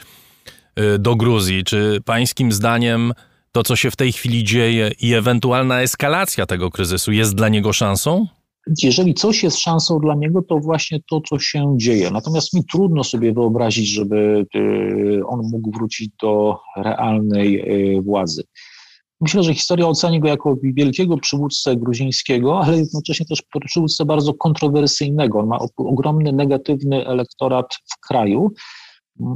y, 0.79 0.99
do 0.99 1.15
Gruzji. 1.15 1.63
Czy 1.63 2.01
pańskim 2.05 2.51
zdaniem 2.51 3.13
to, 3.51 3.63
co 3.63 3.75
się 3.75 3.91
w 3.91 3.95
tej 3.95 4.11
chwili 4.11 4.43
dzieje 4.43 4.91
i 5.01 5.13
ewentualna 5.13 5.81
eskalacja 5.81 6.45
tego 6.45 6.71
kryzysu 6.71 7.11
jest 7.11 7.35
dla 7.35 7.49
niego 7.49 7.73
szansą? 7.73 8.27
Jeżeli 8.83 9.13
coś 9.13 9.43
jest 9.43 9.59
szansą 9.59 9.99
dla 9.99 10.15
niego, 10.15 10.41
to 10.41 10.59
właśnie 10.59 10.99
to, 11.09 11.21
co 11.21 11.39
się 11.39 11.73
dzieje. 11.77 12.11
Natomiast 12.11 12.53
mi 12.53 12.65
trudno 12.65 13.03
sobie 13.03 13.33
wyobrazić, 13.33 13.87
żeby 13.87 14.45
y, 14.55 15.21
on 15.27 15.39
mógł 15.51 15.71
wrócić 15.71 16.09
do 16.21 16.59
realnej 16.77 17.61
y, 17.97 18.01
władzy. 18.01 18.43
Myślę, 19.21 19.43
że 19.43 19.53
historia 19.53 19.87
oceni 19.87 20.19
go 20.19 20.27
jako 20.27 20.55
wielkiego 20.63 21.17
przywódcę 21.17 21.75
gruzińskiego, 21.75 22.59
ale 22.59 22.77
jednocześnie 22.77 23.25
też 23.25 23.43
przywódcę 23.65 24.05
bardzo 24.05 24.33
kontrowersyjnego. 24.33 25.39
On 25.39 25.47
ma 25.47 25.59
ogromny 25.77 26.33
negatywny 26.33 27.07
elektorat 27.07 27.65
w 27.73 28.07
kraju. 28.07 28.51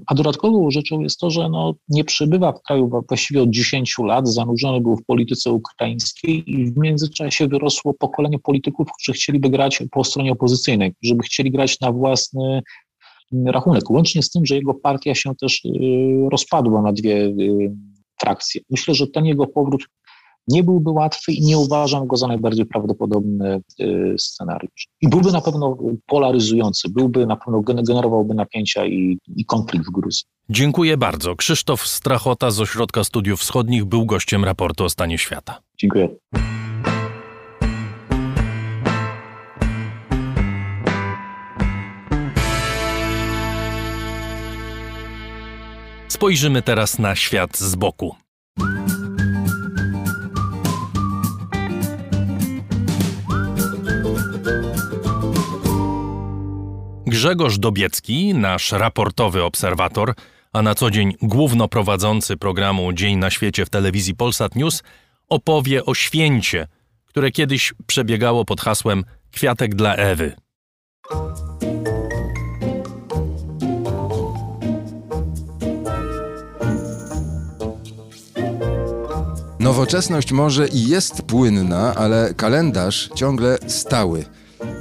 A 0.07 0.15
dodatkową 0.15 0.71
rzeczą 0.71 1.01
jest 1.01 1.19
to, 1.19 1.29
że 1.29 1.49
no, 1.49 1.73
nie 1.89 2.03
przebywa 2.03 2.51
w 2.51 2.61
kraju 2.61 2.89
właściwie 3.09 3.41
od 3.41 3.49
10 3.49 3.95
lat, 4.03 4.27
zanurzony 4.27 4.81
był 4.81 4.95
w 4.95 5.05
polityce 5.05 5.51
ukraińskiej 5.51 6.51
i 6.51 6.65
w 6.65 6.77
międzyczasie 6.77 7.47
wyrosło 7.47 7.93
pokolenie 7.93 8.39
polityków, 8.39 8.87
którzy 8.97 9.13
chcieliby 9.13 9.49
grać 9.49 9.83
po 9.91 10.03
stronie 10.03 10.31
opozycyjnej, 10.31 10.93
którzy 10.95 11.15
by 11.15 11.23
chcieli 11.23 11.51
grać 11.51 11.79
na 11.79 11.91
własny 11.91 12.61
rachunek. 13.45 13.89
Łącznie 13.89 14.23
z 14.23 14.29
tym, 14.29 14.45
że 14.45 14.55
jego 14.55 14.73
partia 14.73 15.15
się 15.15 15.35
też 15.35 15.65
y, 15.65 15.69
rozpadła 16.31 16.81
na 16.81 16.93
dwie 16.93 17.33
frakcje. 18.21 18.61
Myślę, 18.69 18.95
że 18.95 19.07
ten 19.07 19.25
jego 19.25 19.47
powrót 19.47 19.85
nie 20.47 20.63
byłby 20.63 20.91
łatwy 20.91 21.31
i 21.31 21.41
nie 21.41 21.57
uważam 21.57 22.07
go 22.07 22.17
za 22.17 22.27
najbardziej 22.27 22.65
prawdopodobny 22.65 23.61
y, 23.79 24.15
scenariusz. 24.17 24.87
I 25.01 25.09
byłby 25.09 25.31
na 25.31 25.41
pewno 25.41 25.77
polaryzujący, 26.05 26.89
byłby 26.89 27.25
na 27.25 27.35
pewno 27.35 27.61
generowałby 27.61 28.33
napięcia 28.33 28.85
i, 28.85 29.17
i 29.35 29.45
konflikt 29.45 29.85
w 29.87 29.91
Gruzji. 29.91 30.23
Dziękuję 30.49 30.97
bardzo. 30.97 31.35
Krzysztof 31.35 31.87
Strachota 31.87 32.51
z 32.51 32.59
Ośrodka 32.59 33.03
Studiów 33.03 33.39
Wschodnich 33.39 33.85
był 33.85 34.05
gościem 34.05 34.45
raportu 34.45 34.83
o 34.83 34.89
stanie 34.89 35.17
świata. 35.17 35.61
Dziękuję. 35.77 36.09
Spojrzymy 46.19 46.61
teraz 46.61 46.99
na 46.99 47.15
świat 47.15 47.57
z 47.57 47.75
boku. 47.75 48.15
Grzegorz 57.07 57.57
Dobiecki, 57.57 58.33
nasz 58.33 58.71
raportowy 58.71 59.43
obserwator, 59.43 60.13
a 60.53 60.61
na 60.61 60.75
co 60.75 60.91
dzień 60.91 61.13
głównoprowadzący 61.21 62.37
programu 62.37 62.93
Dzień 62.93 63.17
na 63.17 63.29
świecie 63.29 63.65
w 63.65 63.69
telewizji 63.69 64.15
Polsat 64.15 64.55
News, 64.55 64.83
opowie 65.29 65.85
o 65.85 65.93
święcie, 65.93 66.67
które 67.05 67.31
kiedyś 67.31 67.73
przebiegało 67.87 68.45
pod 68.45 68.61
hasłem 68.61 69.03
Kwiatek 69.31 69.75
dla 69.75 69.95
Ewy. 69.95 70.35
Nowoczesność 79.69 80.31
może 80.31 80.67
i 80.67 80.87
jest 80.87 81.21
płynna, 81.21 81.95
ale 81.95 82.33
kalendarz 82.33 83.09
ciągle 83.15 83.57
stały. 83.67 84.25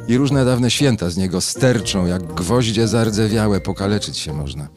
I 0.09 0.17
różne 0.17 0.45
dawne 0.45 0.71
święta 0.71 1.11
z 1.11 1.17
niego 1.17 1.41
sterczą, 1.41 2.07
jak 2.07 2.35
gwoździe 2.35 2.89
zardzewiałe, 2.89 3.61
pokaleczyć 3.61 4.19
się 4.19 4.33
można. 4.33 4.69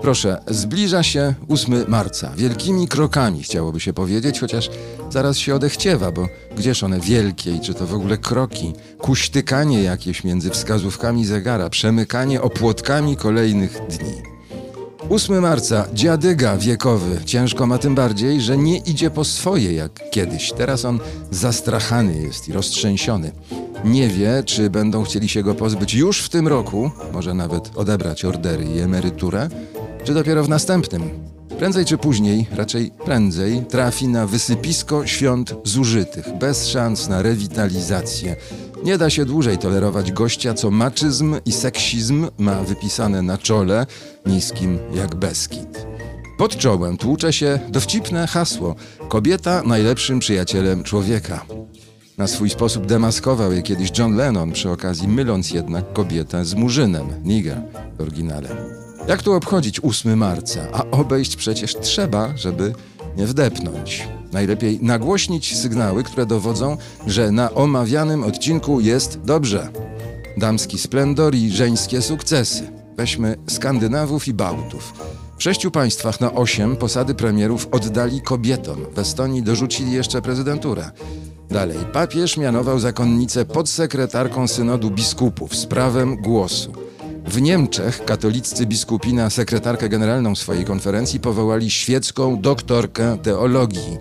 Proszę, 0.00 0.40
zbliża 0.46 1.02
się 1.02 1.34
8 1.48 1.84
marca. 1.88 2.32
Wielkimi 2.36 2.88
krokami 2.88 3.42
chciałoby 3.42 3.80
się 3.80 3.92
powiedzieć, 3.92 4.40
chociaż 4.40 4.70
zaraz 5.10 5.36
się 5.36 5.54
odechciewa, 5.54 6.12
bo 6.12 6.28
gdzież 6.56 6.82
one 6.82 7.00
wielkie 7.00 7.50
i 7.50 7.60
czy 7.60 7.74
to 7.74 7.86
w 7.86 7.94
ogóle 7.94 8.18
kroki? 8.18 8.72
Kuśtykanie 8.98 9.82
jakieś 9.82 10.24
między 10.24 10.50
wskazówkami 10.50 11.26
zegara, 11.26 11.70
przemykanie 11.70 12.42
opłotkami 12.42 13.16
kolejnych 13.16 13.80
dni. 13.88 14.37
8 15.10 15.40
marca, 15.40 15.86
dziadyga 15.94 16.56
wiekowy. 16.56 17.20
Ciężko 17.24 17.66
ma 17.66 17.78
tym 17.78 17.94
bardziej, 17.94 18.40
że 18.40 18.58
nie 18.58 18.76
idzie 18.76 19.10
po 19.10 19.24
swoje 19.24 19.72
jak 19.72 20.10
kiedyś. 20.10 20.52
Teraz 20.52 20.84
on 20.84 20.98
zastrachany 21.30 22.22
jest 22.22 22.48
i 22.48 22.52
roztrzęsiony. 22.52 23.32
Nie 23.84 24.08
wie, 24.08 24.42
czy 24.46 24.70
będą 24.70 25.04
chcieli 25.04 25.28
się 25.28 25.42
go 25.42 25.54
pozbyć 25.54 25.94
już 25.94 26.22
w 26.22 26.28
tym 26.28 26.48
roku, 26.48 26.90
może 27.12 27.34
nawet 27.34 27.70
odebrać 27.76 28.24
ordery 28.24 28.64
i 28.64 28.78
emeryturę, 28.78 29.48
czy 30.04 30.14
dopiero 30.14 30.44
w 30.44 30.48
następnym. 30.48 31.10
Prędzej 31.58 31.84
czy 31.84 31.98
później, 31.98 32.46
raczej 32.56 32.90
prędzej, 33.04 33.64
trafi 33.68 34.08
na 34.08 34.26
wysypisko 34.26 35.06
świąt 35.06 35.54
zużytych, 35.64 36.38
bez 36.38 36.68
szans 36.68 37.08
na 37.08 37.22
rewitalizację. 37.22 38.36
Nie 38.84 38.98
da 38.98 39.10
się 39.10 39.24
dłużej 39.24 39.58
tolerować 39.58 40.12
gościa, 40.12 40.54
co 40.54 40.70
maczyzm 40.70 41.36
i 41.46 41.52
seksizm 41.52 42.26
ma 42.38 42.62
wypisane 42.62 43.22
na 43.22 43.38
czole, 43.38 43.86
niskim 44.26 44.78
jak 44.94 45.14
Beskid. 45.14 45.86
Pod 46.38 46.56
czołem 46.56 46.96
tłucze 46.96 47.32
się 47.32 47.60
dowcipne 47.68 48.26
hasło: 48.26 48.74
kobieta 49.08 49.62
najlepszym 49.62 50.18
przyjacielem 50.18 50.82
człowieka. 50.82 51.44
Na 52.18 52.26
swój 52.26 52.50
sposób 52.50 52.86
demaskował 52.86 53.52
je 53.52 53.62
kiedyś 53.62 53.98
John 53.98 54.16
Lennon, 54.16 54.52
przy 54.52 54.70
okazji 54.70 55.08
myląc 55.08 55.50
jednak 55.50 55.92
kobietę 55.92 56.44
z 56.44 56.54
murzynem, 56.54 57.06
nigger 57.24 57.62
w 57.98 58.00
oryginale. 58.00 58.48
Jak 59.08 59.22
tu 59.22 59.32
obchodzić 59.32 59.80
8 59.80 60.18
marca? 60.18 60.60
A 60.72 60.84
obejść 60.90 61.36
przecież 61.36 61.74
trzeba, 61.74 62.36
żeby 62.36 62.72
nie 63.18 63.26
wdepnąć. 63.26 64.08
Najlepiej 64.32 64.78
nagłośnić 64.82 65.56
sygnały, 65.56 66.04
które 66.04 66.26
dowodzą, 66.26 66.76
że 67.06 67.30
na 67.30 67.54
omawianym 67.54 68.24
odcinku 68.24 68.80
jest 68.80 69.20
dobrze. 69.24 69.68
Damski 70.36 70.78
splendor 70.78 71.34
i 71.34 71.50
żeńskie 71.50 72.02
sukcesy. 72.02 72.70
Weźmy 72.96 73.36
Skandynawów 73.46 74.28
i 74.28 74.34
Bałtów. 74.34 74.92
W 75.38 75.42
sześciu 75.42 75.70
państwach 75.70 76.20
na 76.20 76.32
osiem 76.32 76.76
posady 76.76 77.14
premierów 77.14 77.68
oddali 77.70 78.22
kobietom. 78.22 78.78
W 78.94 78.98
Estonii 78.98 79.42
dorzucili 79.42 79.92
jeszcze 79.92 80.22
prezydenturę. 80.22 80.90
Dalej, 81.50 81.78
papież 81.92 82.36
mianował 82.36 82.78
zakonnicę 82.78 83.44
podsekretarką 83.44 84.48
synodu 84.48 84.90
biskupów 84.90 85.56
z 85.56 85.66
prawem 85.66 86.16
głosu. 86.16 86.72
W 87.28 87.40
Niemczech 87.40 88.04
katoliccy 88.04 88.66
biskupi 88.66 89.14
na 89.14 89.30
sekretarkę 89.30 89.88
generalną 89.88 90.36
swojej 90.36 90.64
konferencji 90.64 91.20
powołali 91.20 91.70
świecką 91.70 92.40
doktorkę 92.40 93.18
teologii. 93.22 93.98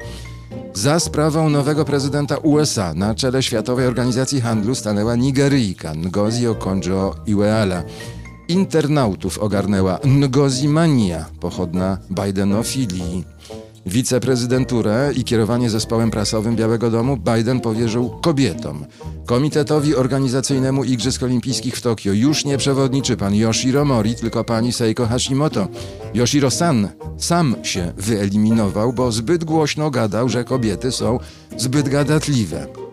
Za 0.73 0.99
sprawą 0.99 1.49
nowego 1.49 1.85
prezydenta 1.85 2.37
USA 2.37 2.93
na 2.93 3.15
czele 3.15 3.43
Światowej 3.43 3.87
Organizacji 3.87 4.41
Handlu 4.41 4.75
stanęła 4.75 5.15
Nigeryjka 5.15 5.93
Ngozi 5.93 6.47
Okonjo-Iweala. 6.47 7.83
Internautów 8.47 9.39
ogarnęła 9.39 9.99
Ngozi 10.05 10.67
Mania, 10.67 11.25
pochodna 11.39 11.97
Bidenofilii. 12.11 13.36
Wiceprezydenturę 13.87 15.11
i 15.15 15.23
kierowanie 15.23 15.69
zespołem 15.69 16.11
prasowym 16.11 16.55
Białego 16.55 16.91
Domu 16.91 17.17
Biden 17.17 17.59
powierzył 17.59 18.09
kobietom. 18.21 18.85
Komitetowi 19.25 19.95
organizacyjnemu 19.95 20.83
Igrzysk 20.83 21.23
Olimpijskich 21.23 21.75
w 21.75 21.81
Tokio 21.81 22.13
już 22.13 22.45
nie 22.45 22.57
przewodniczy 22.57 23.17
pan 23.17 23.35
Yoshiro 23.35 23.85
Mori, 23.85 24.15
tylko 24.15 24.43
pani 24.43 24.73
Seiko 24.73 25.07
Hashimoto. 25.07 25.67
Yoshiro-san 26.13 26.87
sam 27.17 27.55
się 27.63 27.93
wyeliminował, 27.97 28.93
bo 28.93 29.11
zbyt 29.11 29.43
głośno 29.43 29.91
gadał, 29.91 30.29
że 30.29 30.43
kobiety 30.43 30.91
są 30.91 31.19
zbyt 31.57 31.89
gadatliwe. 31.89 32.86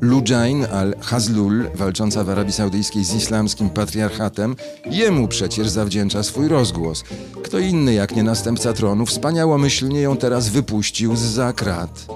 Lujain 0.00 0.64
al-Hazlul, 0.64 1.70
walcząca 1.74 2.24
w 2.24 2.30
Arabii 2.30 2.52
Saudyjskiej 2.52 3.04
z 3.04 3.14
islamskim 3.14 3.70
patriarchatem, 3.70 4.56
jemu 4.90 5.28
przecież 5.28 5.68
zawdzięcza 5.68 6.22
swój 6.22 6.48
rozgłos. 6.48 7.04
Kto 7.42 7.58
inny 7.58 7.94
jak 7.94 8.16
nie 8.16 8.22
następca 8.22 8.72
tronu 8.72 9.06
wspaniałomyślnie 9.06 10.00
ją 10.00 10.16
teraz 10.16 10.48
wypuścił 10.48 11.16
z 11.16 11.20
za 11.20 11.52
krat. 11.52 12.06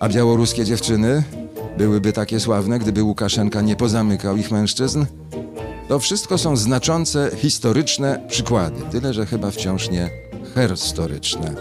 A 0.00 0.08
białoruskie 0.08 0.64
dziewczyny 0.64 1.22
byłyby 1.78 2.12
takie 2.12 2.40
sławne, 2.40 2.78
gdyby 2.78 3.02
Łukaszenka 3.02 3.60
nie 3.60 3.76
pozamykał 3.76 4.36
ich 4.36 4.50
mężczyzn? 4.50 5.04
To 5.88 5.98
wszystko 5.98 6.38
są 6.38 6.56
znaczące, 6.56 7.30
historyczne 7.36 8.26
przykłady, 8.28 8.82
tyle 8.90 9.14
że 9.14 9.26
chyba 9.26 9.50
wciąż 9.50 9.90
nie 9.90 10.10
herstoryczne. 10.54 11.54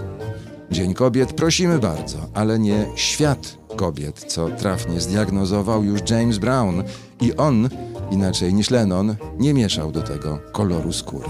Dzień 0.71 0.93
Kobiet 0.93 1.33
prosimy 1.33 1.79
bardzo, 1.79 2.17
ale 2.33 2.59
nie 2.59 2.85
świat 2.95 3.57
kobiet, 3.77 4.25
co 4.27 4.49
trafnie 4.49 5.01
zdiagnozował 5.01 5.83
już 5.83 5.99
James 6.09 6.37
Brown 6.37 6.83
i 7.21 7.35
on, 7.35 7.69
inaczej 8.11 8.53
niż 8.53 8.69
Lennon, 8.69 9.15
nie 9.39 9.53
mieszał 9.53 9.91
do 9.91 10.01
tego 10.01 10.39
koloru 10.51 10.93
skóry. 10.93 11.27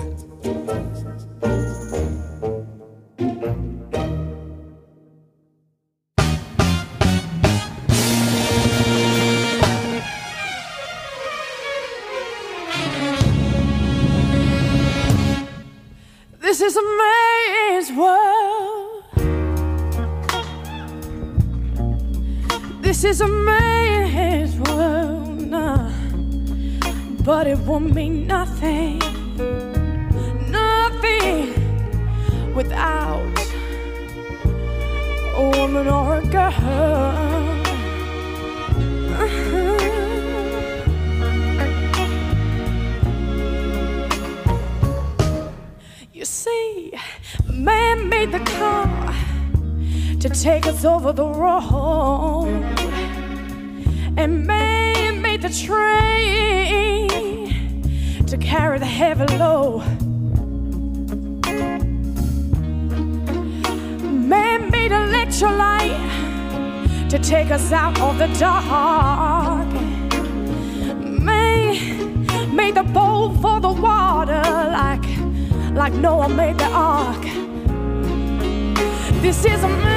This 16.41 16.61
is 16.61 16.77
a 16.77 16.81
man's 16.81 17.91
world. 17.97 18.76
This 22.87 23.03
is 23.03 23.19
a 23.19 23.27
man's 23.27 24.57
world, 24.61 25.41
nah. 25.41 25.91
but 27.25 27.45
it 27.45 27.59
won't 27.59 27.93
mean 27.93 28.25
nothing, 28.25 28.99
nothing 30.49 31.53
without 32.55 33.27
a 35.35 35.51
woman 35.57 35.89
or 35.89 36.15
a 36.15 36.25
girl. 36.27 36.53
Uh-huh. 39.19 39.77
You 46.13 46.23
see, 46.23 46.93
man 47.51 48.07
made 48.07 48.31
the 48.31 48.39
car 48.39 49.16
to 50.19 50.29
take 50.29 50.65
us 50.65 50.83
over 50.83 51.13
the 51.13 51.25
road, 51.25 52.47
and 54.17 54.47
man 54.47 55.21
made 55.21 55.43
the 55.43 55.49
train 55.49 57.07
to 58.25 58.35
carry 58.37 58.79
the 58.79 58.85
heavy 58.85 59.27
load. 59.37 59.83
Man 64.03 64.71
made 64.71 64.91
electrolyte 64.91 65.99
to 67.09 67.19
take 67.19 67.51
us 67.51 67.71
out 67.71 67.99
of 68.01 68.17
the 68.17 68.27
dark. 68.39 69.67
Man 70.97 72.55
made 72.55 72.73
the 72.73 72.83
boat 72.83 73.39
for 73.39 73.59
the 73.59 73.69
water 73.69 74.41
like 74.71 75.05
like 75.73 75.93
Noah 75.93 76.27
made 76.29 76.57
the 76.57 76.65
ark. 76.65 77.21
This 79.21 79.45
is 79.45 79.63
a. 79.63 79.67
Man 79.67 79.96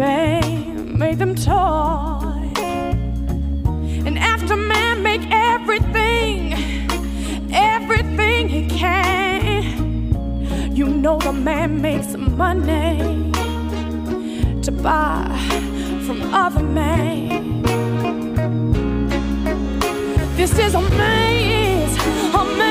man 0.00 0.98
made 0.98 1.18
them 1.18 1.34
toy. 1.34 2.50
And 4.06 4.18
after 4.18 4.56
man 4.56 5.02
make 5.02 5.20
everything, 5.30 6.54
everything 7.52 8.48
he 8.48 8.66
can, 8.66 9.60
you 10.74 10.86
know 10.86 11.18
the 11.18 11.34
man 11.34 11.82
makes 11.82 12.16
money 12.16 13.30
to 14.62 14.72
buy 14.72 15.28
from 16.06 16.18
other 16.32 16.62
men. 16.62 17.62
This 20.34 20.58
is 20.58 20.74
a 20.74 20.80
man's, 20.80 21.94
a 22.34 22.44
man's 22.56 22.69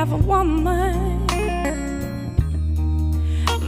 have 0.00 0.12
a 0.12 0.16
woman. 0.16 1.26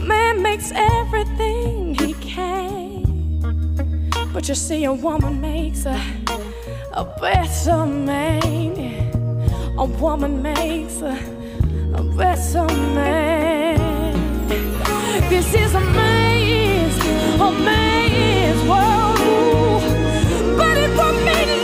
Man 0.07 0.41
makes 0.41 0.71
everything 0.73 1.93
he 1.93 2.15
can. 2.15 3.03
But 4.33 4.49
you 4.49 4.55
see, 4.55 4.85
a 4.85 4.93
woman 4.93 5.39
makes 5.39 5.85
a, 5.85 5.95
a 6.93 7.05
better 7.21 7.85
man. 7.85 9.13
A 9.77 9.85
woman 9.85 10.41
makes 10.41 11.01
a, 11.01 11.15
a 12.01 12.03
better 12.17 12.65
man. 12.97 13.77
This 15.29 15.53
is 15.53 15.75
a 15.75 15.81
man's, 15.99 16.97
a 17.47 17.51
man's 17.69 18.61
world. 18.71 19.83
But 20.57 20.77
it 20.77 20.97
won't 20.97 21.19
mean 21.27 21.62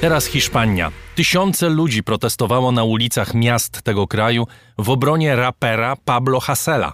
Teraz 0.00 0.26
Hiszpania. 0.26 0.92
Tysiące 1.14 1.68
ludzi 1.68 2.02
protestowało 2.02 2.72
na 2.72 2.84
ulicach 2.84 3.34
miast 3.34 3.82
tego 3.82 4.06
kraju 4.06 4.46
w 4.78 4.90
obronie 4.90 5.36
rapera 5.36 5.96
Pablo 6.04 6.40
Hasela. 6.40 6.92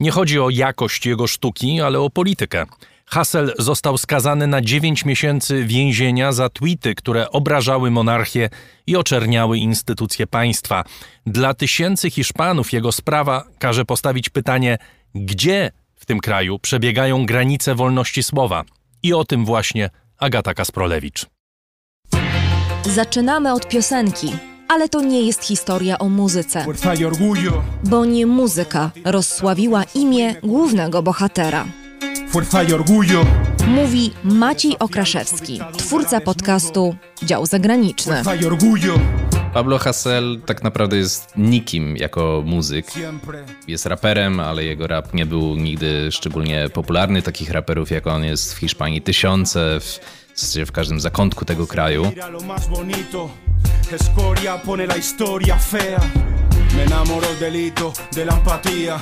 Nie 0.00 0.10
chodzi 0.10 0.40
o 0.40 0.50
jakość 0.50 1.06
jego 1.06 1.26
sztuki, 1.26 1.80
ale 1.80 2.00
o 2.00 2.10
politykę. 2.10 2.64
Hassel 3.06 3.54
został 3.58 3.98
skazany 3.98 4.46
na 4.46 4.60
9 4.60 5.04
miesięcy 5.04 5.64
więzienia 5.64 6.32
za 6.32 6.48
tweety, 6.48 6.94
które 6.94 7.30
obrażały 7.30 7.90
monarchię 7.90 8.48
i 8.86 8.96
oczerniały 8.96 9.58
instytucje 9.58 10.26
państwa. 10.26 10.84
Dla 11.26 11.54
tysięcy 11.54 12.10
Hiszpanów 12.10 12.72
jego 12.72 12.92
sprawa 12.92 13.44
każe 13.58 13.84
postawić 13.84 14.28
pytanie, 14.28 14.78
gdzie 15.14 15.70
w 15.94 16.06
tym 16.06 16.20
kraju 16.20 16.58
przebiegają 16.58 17.26
granice 17.26 17.74
wolności 17.74 18.22
słowa. 18.22 18.64
I 19.02 19.14
o 19.14 19.24
tym 19.24 19.44
właśnie 19.44 19.90
Agata 20.18 20.54
Kasprolewicz. 20.54 21.31
Zaczynamy 22.86 23.52
od 23.52 23.68
piosenki, 23.68 24.32
ale 24.68 24.88
to 24.88 25.00
nie 25.00 25.22
jest 25.22 25.44
historia 25.44 25.98
o 25.98 26.08
muzyce, 26.08 26.66
bo 27.84 28.04
nie 28.04 28.26
muzyka 28.26 28.90
rozsławiła 29.04 29.82
imię 29.94 30.34
głównego 30.42 31.02
bohatera. 31.02 31.64
Mówi 33.66 34.10
Maciej 34.24 34.78
Okraszewski, 34.78 35.60
twórca 35.76 36.20
podcastu 36.20 36.96
Dział 37.22 37.46
Zagraniczny. 37.46 38.22
Pablo 39.54 39.78
Hassel 39.78 40.40
tak 40.46 40.62
naprawdę 40.62 40.96
jest 40.96 41.32
nikim 41.36 41.96
jako 41.96 42.42
muzyk. 42.46 42.86
Jest 43.68 43.86
raperem, 43.86 44.40
ale 44.40 44.64
jego 44.64 44.86
rap 44.86 45.14
nie 45.14 45.26
był 45.26 45.56
nigdy 45.56 46.12
szczególnie 46.12 46.68
popularny. 46.72 47.22
Takich 47.22 47.50
raperów 47.50 47.90
jak 47.90 48.06
on 48.06 48.24
jest 48.24 48.54
w 48.54 48.58
Hiszpanii 48.58 49.02
tysiące, 49.02 49.80
w, 49.80 50.00
w 50.66 50.72
każdym 50.72 51.00
zakątku 51.00 51.44
tego 51.44 51.66
kraju. 51.66 52.12
Me 56.76 56.86
de 58.14 58.24
la 58.24 58.32
empatía, 58.34 58.98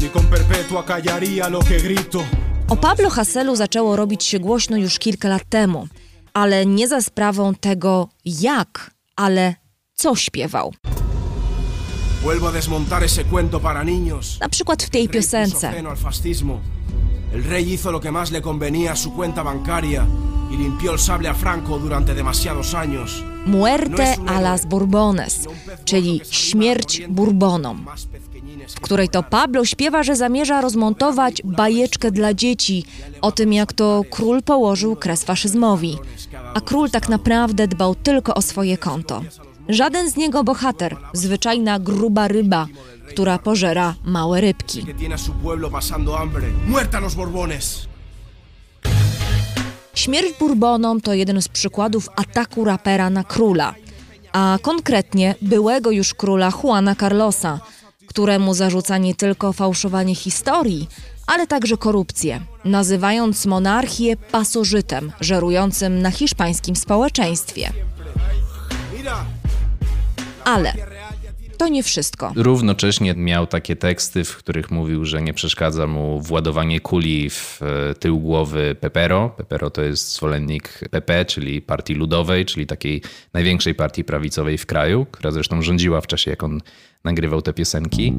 ni 0.00 0.08
con 0.08 0.26
perpetua 0.26 0.82
callaría 0.82 1.48
lo 1.48 1.60
que 1.60 1.80
grito. 1.80 2.24
O 2.68 2.76
Pablo 2.76 3.10
Hasselu 3.10 3.56
zaczęło 3.56 3.96
robić 3.96 4.24
się 4.24 4.38
głośno 4.38 4.76
już 4.76 4.98
kilka 4.98 5.28
lat 5.28 5.42
temu, 5.48 5.88
ale 6.34 6.66
nie 6.66 6.88
za 6.88 7.00
sprawą 7.00 7.54
tego 7.54 8.08
jak, 8.24 8.90
ale 9.16 9.54
co 9.94 10.16
śpiewał. 10.16 10.74
Vuelvo 12.22 12.48
a 12.48 12.52
desmontar 12.52 13.04
ese 13.04 13.24
cuento 13.24 13.60
para 13.60 13.84
niños. 13.84 14.40
Na 14.40 14.48
przykład 14.48 14.82
w 14.82 14.90
tej 14.90 15.08
piosence. 15.08 15.70
freno 15.70 15.90
al 15.90 15.96
fascismo. 15.96 16.60
El 17.34 17.44
rey 17.44 17.74
hizo 17.74 17.92
lo 17.92 18.00
que 18.00 18.12
más 18.12 18.30
le 18.30 18.40
convenía 18.40 18.92
a 18.92 18.96
su 18.96 19.12
cuenta 19.12 19.42
bancaria 19.42 20.06
y 20.56 20.58
limpió 20.58 20.92
el 20.92 20.98
sable 20.98 21.28
a 21.28 21.34
Franco 21.34 21.78
durante 21.78 22.14
demasiados 22.14 22.74
años. 22.74 23.24
Muerte 23.46 24.16
a 24.26 24.40
las 24.40 24.66
Bourbones, 24.66 25.48
czyli 25.84 26.20
śmierć 26.30 27.02
Bourbonom, 27.08 27.86
w 28.76 28.80
której 28.80 29.08
to 29.08 29.22
Pablo 29.22 29.64
śpiewa, 29.64 30.02
że 30.02 30.16
zamierza 30.16 30.60
rozmontować 30.60 31.42
bajeczkę 31.44 32.10
dla 32.10 32.34
dzieci 32.34 32.84
o 33.20 33.32
tym, 33.32 33.52
jak 33.52 33.72
to 33.72 34.02
król 34.10 34.42
położył 34.42 34.96
kres 34.96 35.24
faszyzmowi. 35.24 35.98
A 36.54 36.60
król 36.60 36.90
tak 36.90 37.08
naprawdę 37.08 37.68
dbał 37.68 37.94
tylko 37.94 38.34
o 38.34 38.42
swoje 38.42 38.78
konto. 38.78 39.22
Żaden 39.68 40.10
z 40.10 40.16
niego 40.16 40.44
bohater, 40.44 40.96
zwyczajna 41.12 41.78
gruba 41.78 42.28
ryba, 42.28 42.66
która 43.08 43.38
pożera 43.38 43.94
małe 44.04 44.40
rybki. 44.40 44.86
Śmierć 50.06 50.38
Bourbonom 50.40 51.00
to 51.00 51.14
jeden 51.14 51.42
z 51.42 51.48
przykładów 51.48 52.08
ataku 52.16 52.64
rapera 52.64 53.10
na 53.10 53.24
króla, 53.24 53.74
a 54.32 54.58
konkretnie 54.62 55.34
byłego 55.42 55.90
już 55.90 56.14
króla 56.14 56.52
Juana 56.62 56.94
Carlosa, 56.94 57.60
któremu 58.06 58.54
zarzuca 58.54 58.98
nie 58.98 59.14
tylko 59.14 59.52
fałszowanie 59.52 60.14
historii, 60.14 60.88
ale 61.26 61.46
także 61.46 61.76
korupcję, 61.76 62.40
nazywając 62.64 63.46
monarchię 63.46 64.16
pasożytem 64.16 65.12
żerującym 65.20 66.02
na 66.02 66.10
hiszpańskim 66.10 66.76
społeczeństwie. 66.76 67.72
Ale 70.44 70.72
to 71.56 71.68
nie 71.68 71.82
wszystko. 71.82 72.32
Równocześnie 72.36 73.14
miał 73.14 73.46
takie 73.46 73.76
teksty, 73.76 74.24
w 74.24 74.36
których 74.36 74.70
mówił, 74.70 75.04
że 75.04 75.22
nie 75.22 75.34
przeszkadza 75.34 75.86
mu 75.86 76.20
władowanie 76.20 76.80
kuli 76.80 77.30
w 77.30 77.60
e, 77.62 77.94
tył 77.94 78.20
głowy 78.20 78.76
Pepero. 78.80 79.28
Pepero 79.36 79.70
to 79.70 79.82
jest 79.82 80.14
zwolennik 80.14 80.80
PP, 80.90 81.24
czyli 81.24 81.62
Partii 81.62 81.94
Ludowej, 81.94 82.44
czyli 82.44 82.66
takiej 82.66 83.02
największej 83.32 83.74
partii 83.74 84.04
prawicowej 84.04 84.58
w 84.58 84.66
kraju, 84.66 85.06
która 85.12 85.30
zresztą 85.30 85.62
rządziła 85.62 86.00
w 86.00 86.06
czasie, 86.06 86.30
jak 86.30 86.42
on 86.42 86.60
nagrywał 87.06 87.42
te 87.42 87.52
piosenki. 87.52 88.14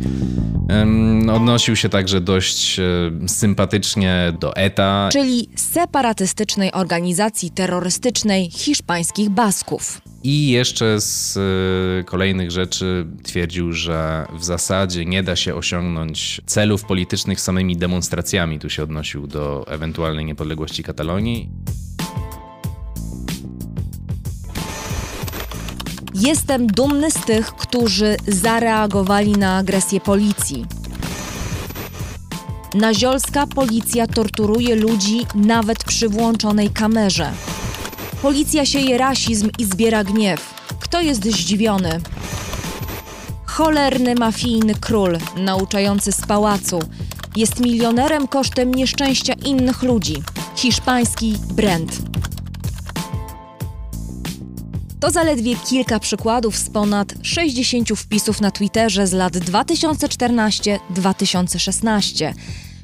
Odnosił 1.34 1.76
się 1.76 1.90
także 1.90 2.22
dość 2.22 2.80
e, 2.80 2.84
sympatycznie 3.28 4.34
do 4.40 4.56
ETA. 4.56 5.10
Czyli 5.12 5.50
separatystycznej 5.56 6.72
organizacji 6.72 7.52
terrorystycznej 7.52 8.50
hiszpańskich 8.52 9.30
Basków. 9.30 10.02
I 10.24 10.48
jeszcze 10.48 11.02
z 11.02 11.38
y, 11.38 12.04
kolejnych 12.04 12.52
rzeczy 12.52 13.08
twierdził, 13.24 13.74
że 13.74 14.28
w 14.40 14.44
zasadzie 14.44 15.06
nie 15.06 15.24
da 15.24 15.36
się 15.36 15.56
osiągnąć 15.56 16.42
celów 16.46 16.84
politycznych 16.84 17.42
samymi 17.42 17.78
demonstracjami. 17.78 18.60
Tu 18.60 18.70
się 18.70 18.84
odnosił 18.84 19.28
do 19.28 19.66
ewentualnej 19.68 20.26
niepodległości 20.26 20.84
Katalonii. 20.84 21.50
Jestem 26.14 26.68
dumny 26.68 27.12
z 27.12 27.26
tych, 27.26 27.56
którzy 27.56 28.18
zareagowali 28.28 29.32
na 29.32 29.58
agresję 29.58 30.02
policji. 30.02 30.66
Naziolska 32.74 33.48
policja 33.48 34.08
torturuje 34.08 34.76
ludzi 34.76 35.26
nawet 35.36 35.84
przy 35.84 36.10
włączonej 36.10 36.70
kamerze. 36.70 37.32
Policja 38.22 38.66
sieje 38.66 38.98
rasizm 38.98 39.50
i 39.60 39.66
zbiera 39.66 40.04
gniew. 40.04 40.54
Kto 40.80 41.02
jest 41.02 41.26
zdziwiony? 41.26 42.02
Cholerny 43.46 44.16
mafijny 44.16 44.76
król, 44.76 45.18
nauczający 45.38 46.12
z 46.12 46.22
pałacu, 46.22 46.80
jest 47.36 47.60
milionerem 47.60 48.28
kosztem 48.28 48.74
nieszczęścia 48.74 49.34
innych 49.46 49.84
ludzi. 49.84 50.24
Hiszpański 50.56 51.36
brand. 51.52 51.92
To 55.00 55.12
zaledwie 55.12 55.56
kilka 55.56 56.00
przykładów 56.00 56.58
z 56.58 56.70
ponad 56.70 57.14
60 57.22 57.90
wpisów 57.90 58.42
na 58.42 58.52
Twitterze 58.52 59.08
z 59.08 59.14
lat 59.14 59.34
2014-2016, 59.34 62.34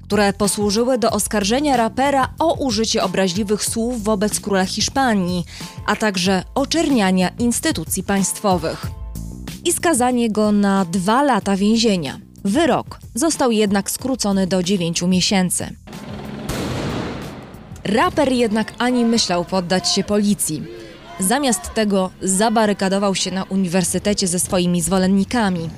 które 0.03 0.33
posłużyły 0.33 0.97
do 0.97 1.11
oskarżenia 1.11 1.77
rapera 1.77 2.33
o 2.39 2.53
użycie 2.53 3.03
obraźliwych 3.03 3.65
słów 3.65 4.03
wobec 4.03 4.39
króla 4.39 4.65
Hiszpanii, 4.65 5.45
a 5.85 5.95
także 5.95 6.43
oczerniania 6.55 7.29
instytucji 7.39 8.03
państwowych. 8.03 8.85
I 9.65 9.73
skazanie 9.73 10.31
go 10.31 10.51
na 10.51 10.85
dwa 10.85 11.23
lata 11.23 11.55
więzienia. 11.55 12.19
Wyrok 12.43 12.99
został 13.15 13.51
jednak 13.51 13.91
skrócony 13.91 14.47
do 14.47 14.63
9 14.63 15.01
miesięcy. 15.01 15.75
Raper 17.83 18.31
jednak 18.31 18.73
ani 18.77 19.05
myślał 19.05 19.45
poddać 19.45 19.89
się 19.89 20.03
policji. 20.03 20.63
Zamiast 21.19 21.73
tego 21.73 22.09
zabarykadował 22.21 23.15
się 23.15 23.31
na 23.31 23.43
uniwersytecie 23.43 24.27
ze 24.27 24.39
swoimi 24.39 24.81
zwolennikami. 24.81 25.69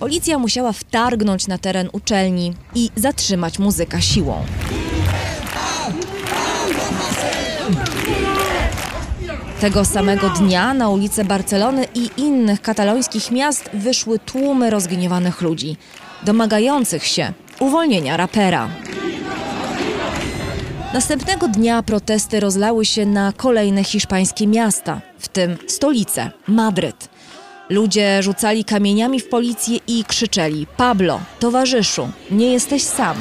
Policja 0.00 0.38
musiała 0.38 0.72
wtargnąć 0.72 1.46
na 1.46 1.58
teren 1.58 1.88
uczelni 1.92 2.54
i 2.74 2.90
zatrzymać 2.96 3.58
muzyka 3.58 4.00
siłą. 4.00 4.44
Tego 9.60 9.84
samego 9.84 10.28
dnia 10.28 10.74
na 10.74 10.88
ulice 10.88 11.24
Barcelony 11.24 11.86
i 11.94 12.10
innych 12.16 12.62
katalońskich 12.62 13.30
miast 13.30 13.70
wyszły 13.74 14.18
tłumy 14.18 14.70
rozgniewanych 14.70 15.40
ludzi, 15.40 15.76
domagających 16.22 17.06
się 17.06 17.32
uwolnienia 17.58 18.16
rapera. 18.16 18.68
Następnego 20.94 21.48
dnia 21.48 21.82
protesty 21.82 22.40
rozlały 22.40 22.84
się 22.84 23.06
na 23.06 23.32
kolejne 23.36 23.84
hiszpańskie 23.84 24.46
miasta, 24.46 25.00
w 25.18 25.28
tym 25.28 25.56
stolicę, 25.66 26.30
Madryt. 26.48 27.08
Ludzie 27.68 28.22
rzucali 28.22 28.64
kamieniami 28.64 29.20
w 29.20 29.28
policję 29.28 29.78
i 29.86 30.04
krzyczeli: 30.04 30.66
Pablo, 30.76 31.20
towarzyszu, 31.38 32.08
nie 32.30 32.52
jesteś 32.52 32.82
sam. 32.82 33.16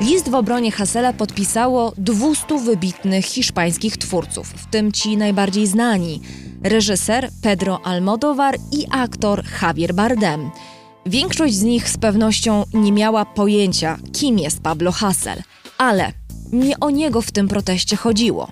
List 0.00 0.28
w 0.28 0.34
obronie 0.34 0.72
Hasela 0.72 1.12
podpisało 1.12 1.92
200 1.98 2.58
wybitnych 2.58 3.24
hiszpańskich 3.24 3.96
twórców, 3.96 4.48
w 4.48 4.66
tym 4.66 4.92
ci 4.92 5.16
najbardziej 5.16 5.66
znani: 5.66 6.20
reżyser 6.64 7.30
Pedro 7.42 7.86
Almodovar 7.86 8.56
i 8.72 8.86
aktor 8.90 9.44
Javier 9.62 9.94
Bardem. 9.94 10.50
Większość 11.06 11.54
z 11.54 11.62
nich 11.62 11.88
z 11.88 11.96
pewnością 11.96 12.64
nie 12.74 12.92
miała 12.92 13.24
pojęcia, 13.24 13.98
kim 14.12 14.38
jest 14.38 14.60
Pablo 14.60 14.92
Hassel, 14.92 15.42
ale 15.78 16.12
nie 16.52 16.80
o 16.80 16.90
niego 16.90 17.22
w 17.22 17.32
tym 17.32 17.48
proteście 17.48 17.96
chodziło. 17.96 18.48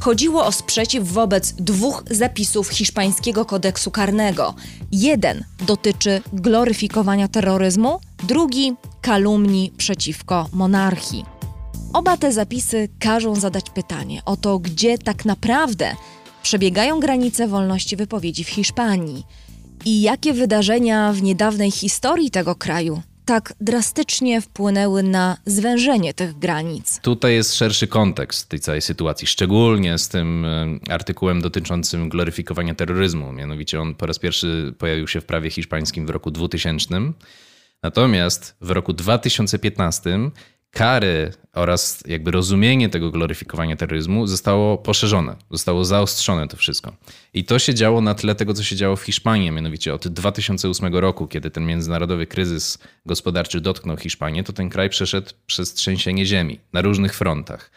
Chodziło 0.00 0.46
o 0.46 0.52
sprzeciw 0.52 1.12
wobec 1.12 1.52
dwóch 1.52 2.02
zapisów 2.10 2.68
hiszpańskiego 2.68 3.44
kodeksu 3.44 3.90
karnego. 3.90 4.54
Jeden 4.92 5.44
dotyczy 5.66 6.22
gloryfikowania 6.32 7.28
terroryzmu, 7.28 8.00
drugi 8.22 8.74
kalumni 9.00 9.72
przeciwko 9.76 10.48
monarchii. 10.52 11.24
Oba 11.92 12.16
te 12.16 12.32
zapisy 12.32 12.88
każą 12.98 13.34
zadać 13.34 13.70
pytanie 13.70 14.22
o 14.24 14.36
to, 14.36 14.58
gdzie 14.58 14.98
tak 14.98 15.24
naprawdę 15.24 15.94
przebiegają 16.42 17.00
granice 17.00 17.48
wolności 17.48 17.96
wypowiedzi 17.96 18.44
w 18.44 18.48
Hiszpanii 18.48 19.24
i 19.84 20.02
jakie 20.02 20.32
wydarzenia 20.32 21.12
w 21.12 21.22
niedawnej 21.22 21.70
historii 21.70 22.30
tego 22.30 22.54
kraju 22.54 23.02
tak 23.30 23.54
drastycznie 23.60 24.40
wpłynęły 24.40 25.02
na 25.02 25.36
zwężenie 25.46 26.14
tych 26.14 26.38
granic. 26.38 27.00
Tutaj 27.00 27.34
jest 27.34 27.54
szerszy 27.54 27.86
kontekst 27.86 28.48
tej 28.48 28.60
całej 28.60 28.82
sytuacji, 28.82 29.26
szczególnie 29.26 29.98
z 29.98 30.08
tym 30.08 30.44
e, 30.44 30.92
artykułem 30.92 31.40
dotyczącym 31.40 32.08
gloryfikowania 32.08 32.74
terroryzmu. 32.74 33.32
Mianowicie 33.32 33.80
on 33.80 33.94
po 33.94 34.06
raz 34.06 34.18
pierwszy 34.18 34.74
pojawił 34.78 35.08
się 35.08 35.20
w 35.20 35.24
prawie 35.24 35.50
hiszpańskim 35.50 36.06
w 36.06 36.10
roku 36.10 36.30
2000. 36.30 37.00
Natomiast 37.82 38.56
w 38.60 38.70
roku 38.70 38.92
2015 38.92 40.18
kary 40.70 41.32
oraz 41.52 42.02
jakby 42.06 42.30
rozumienie 42.30 42.88
tego 42.88 43.10
gloryfikowania 43.10 43.76
terroryzmu 43.76 44.26
zostało 44.26 44.78
poszerzone, 44.78 45.36
zostało 45.50 45.84
zaostrzone 45.84 46.48
to 46.48 46.56
wszystko. 46.56 46.96
I 47.34 47.44
to 47.44 47.58
się 47.58 47.74
działo 47.74 48.00
na 48.00 48.14
tle 48.14 48.34
tego, 48.34 48.54
co 48.54 48.62
się 48.62 48.76
działo 48.76 48.96
w 48.96 49.02
Hiszpanii, 49.02 49.50
mianowicie 49.50 49.94
od 49.94 50.08
2008 50.08 50.94
roku, 50.94 51.26
kiedy 51.26 51.50
ten 51.50 51.66
międzynarodowy 51.66 52.26
kryzys 52.26 52.78
gospodarczy 53.06 53.60
dotknął 53.60 53.96
Hiszpanię, 53.96 54.44
to 54.44 54.52
ten 54.52 54.68
kraj 54.68 54.90
przeszedł 54.90 55.30
przez 55.46 55.74
trzęsienie 55.74 56.26
ziemi 56.26 56.60
na 56.72 56.82
różnych 56.82 57.14
frontach. 57.14 57.70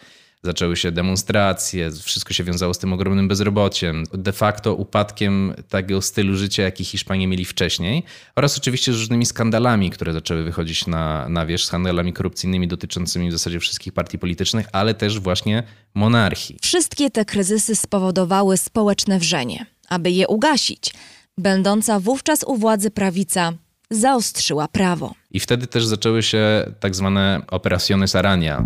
Zaczęły 0.43 0.77
się 0.77 0.91
demonstracje, 0.91 1.91
wszystko 1.91 2.33
się 2.33 2.43
wiązało 2.43 2.73
z 2.73 2.77
tym 2.77 2.93
ogromnym 2.93 3.27
bezrobociem, 3.27 4.03
de 4.13 4.31
facto 4.31 4.75
upadkiem 4.75 5.53
takiego 5.69 6.01
stylu 6.01 6.35
życia, 6.35 6.63
jaki 6.63 6.85
Hiszpanie 6.85 7.27
mieli 7.27 7.45
wcześniej, 7.45 8.03
oraz 8.35 8.57
oczywiście 8.57 8.93
z 8.93 8.95
różnymi 8.95 9.25
skandalami, 9.25 9.89
które 9.89 10.13
zaczęły 10.13 10.43
wychodzić 10.43 10.87
na, 10.87 11.29
na 11.29 11.45
wierzch, 11.45 11.65
skandalami 11.65 12.13
korupcyjnymi 12.13 12.67
dotyczącymi 12.67 13.29
w 13.29 13.31
zasadzie 13.31 13.59
wszystkich 13.59 13.93
partii 13.93 14.19
politycznych, 14.19 14.67
ale 14.71 14.93
też 14.93 15.19
właśnie 15.19 15.63
monarchii. 15.93 16.57
Wszystkie 16.61 17.09
te 17.09 17.25
kryzysy 17.25 17.75
spowodowały 17.75 18.57
społeczne 18.57 19.19
wrzenie. 19.19 19.65
Aby 19.89 20.11
je 20.11 20.27
ugasić, 20.27 20.93
będąca 21.37 21.99
wówczas 21.99 22.43
u 22.43 22.55
władzy 22.55 22.91
prawica 22.91 23.53
zaostrzyła 23.89 24.67
prawo. 24.67 25.13
I 25.33 25.39
wtedy 25.39 25.67
też 25.67 25.85
zaczęły 25.85 26.23
się 26.23 26.71
tak 26.79 26.95
zwane 26.95 27.41
operaciones 27.51 28.15
Arania. 28.15 28.65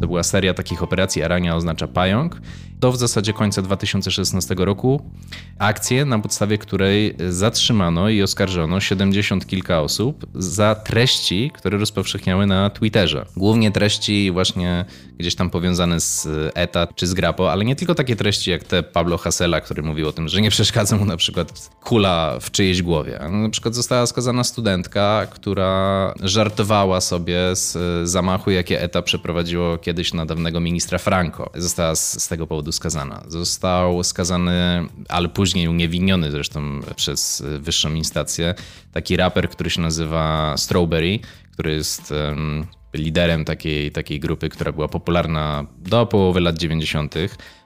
To 0.00 0.06
była 0.06 0.22
seria 0.22 0.54
takich 0.54 0.82
operacji. 0.82 1.22
Arania 1.22 1.56
oznacza 1.56 1.88
pająk. 1.88 2.40
Do 2.78 2.92
w 2.92 2.96
zasadzie 2.96 3.32
końca 3.32 3.62
2016 3.62 4.54
roku 4.58 5.10
akcję, 5.58 6.04
na 6.04 6.18
podstawie 6.18 6.58
której 6.58 7.16
zatrzymano 7.28 8.08
i 8.08 8.22
oskarżono 8.22 8.80
70 8.80 9.46
kilka 9.46 9.80
osób 9.80 10.26
za 10.34 10.74
treści, 10.74 11.50
które 11.54 11.78
rozpowszechniały 11.78 12.46
na 12.46 12.70
Twitterze. 12.70 13.26
Głównie 13.36 13.70
treści 13.70 14.30
właśnie 14.32 14.84
gdzieś 15.18 15.34
tam 15.34 15.50
powiązane 15.50 16.00
z 16.00 16.28
ETA 16.54 16.86
czy 16.94 17.06
z 17.06 17.14
Grapo, 17.14 17.52
ale 17.52 17.64
nie 17.64 17.76
tylko 17.76 17.94
takie 17.94 18.16
treści 18.16 18.50
jak 18.50 18.64
te 18.64 18.82
Pablo 18.82 19.18
Hasela, 19.18 19.60
który 19.60 19.82
mówił 19.82 20.08
o 20.08 20.12
tym, 20.12 20.28
że 20.28 20.40
nie 20.40 20.50
przeszkadza 20.50 20.96
mu 20.96 21.04
na 21.04 21.16
przykład 21.16 21.70
kula 21.80 22.38
w 22.40 22.50
czyjejś 22.50 22.82
głowie. 22.82 23.20
Na 23.30 23.48
przykład 23.48 23.74
została 23.74 24.06
skazana 24.06 24.44
studentka, 24.44 25.26
która 25.30 25.71
żartowała 26.20 27.00
sobie 27.00 27.38
z 27.52 27.78
zamachu, 28.08 28.50
jakie 28.50 28.82
ETA 28.82 29.02
przeprowadziło 29.02 29.78
kiedyś 29.78 30.12
na 30.12 30.26
dawnego 30.26 30.60
ministra 30.60 30.98
Franco. 30.98 31.50
Została 31.54 31.94
z, 31.94 32.22
z 32.22 32.28
tego 32.28 32.46
powodu 32.46 32.72
skazana. 32.72 33.22
Został 33.28 34.04
skazany, 34.04 34.86
ale 35.08 35.28
później 35.28 35.68
uniewinniony 35.68 36.30
zresztą 36.30 36.80
przez 36.96 37.44
wyższą 37.58 37.94
instancję, 37.94 38.54
taki 38.92 39.16
raper, 39.16 39.50
który 39.50 39.70
się 39.70 39.80
nazywa 39.80 40.54
Strawberry, 40.56 41.18
który 41.52 41.72
jest 41.72 42.10
um, 42.10 42.66
liderem 42.94 43.44
takiej, 43.44 43.92
takiej 43.92 44.20
grupy, 44.20 44.48
która 44.48 44.72
była 44.72 44.88
popularna 44.88 45.66
do 45.78 46.06
połowy 46.06 46.40
lat 46.40 46.58
90., 46.58 47.14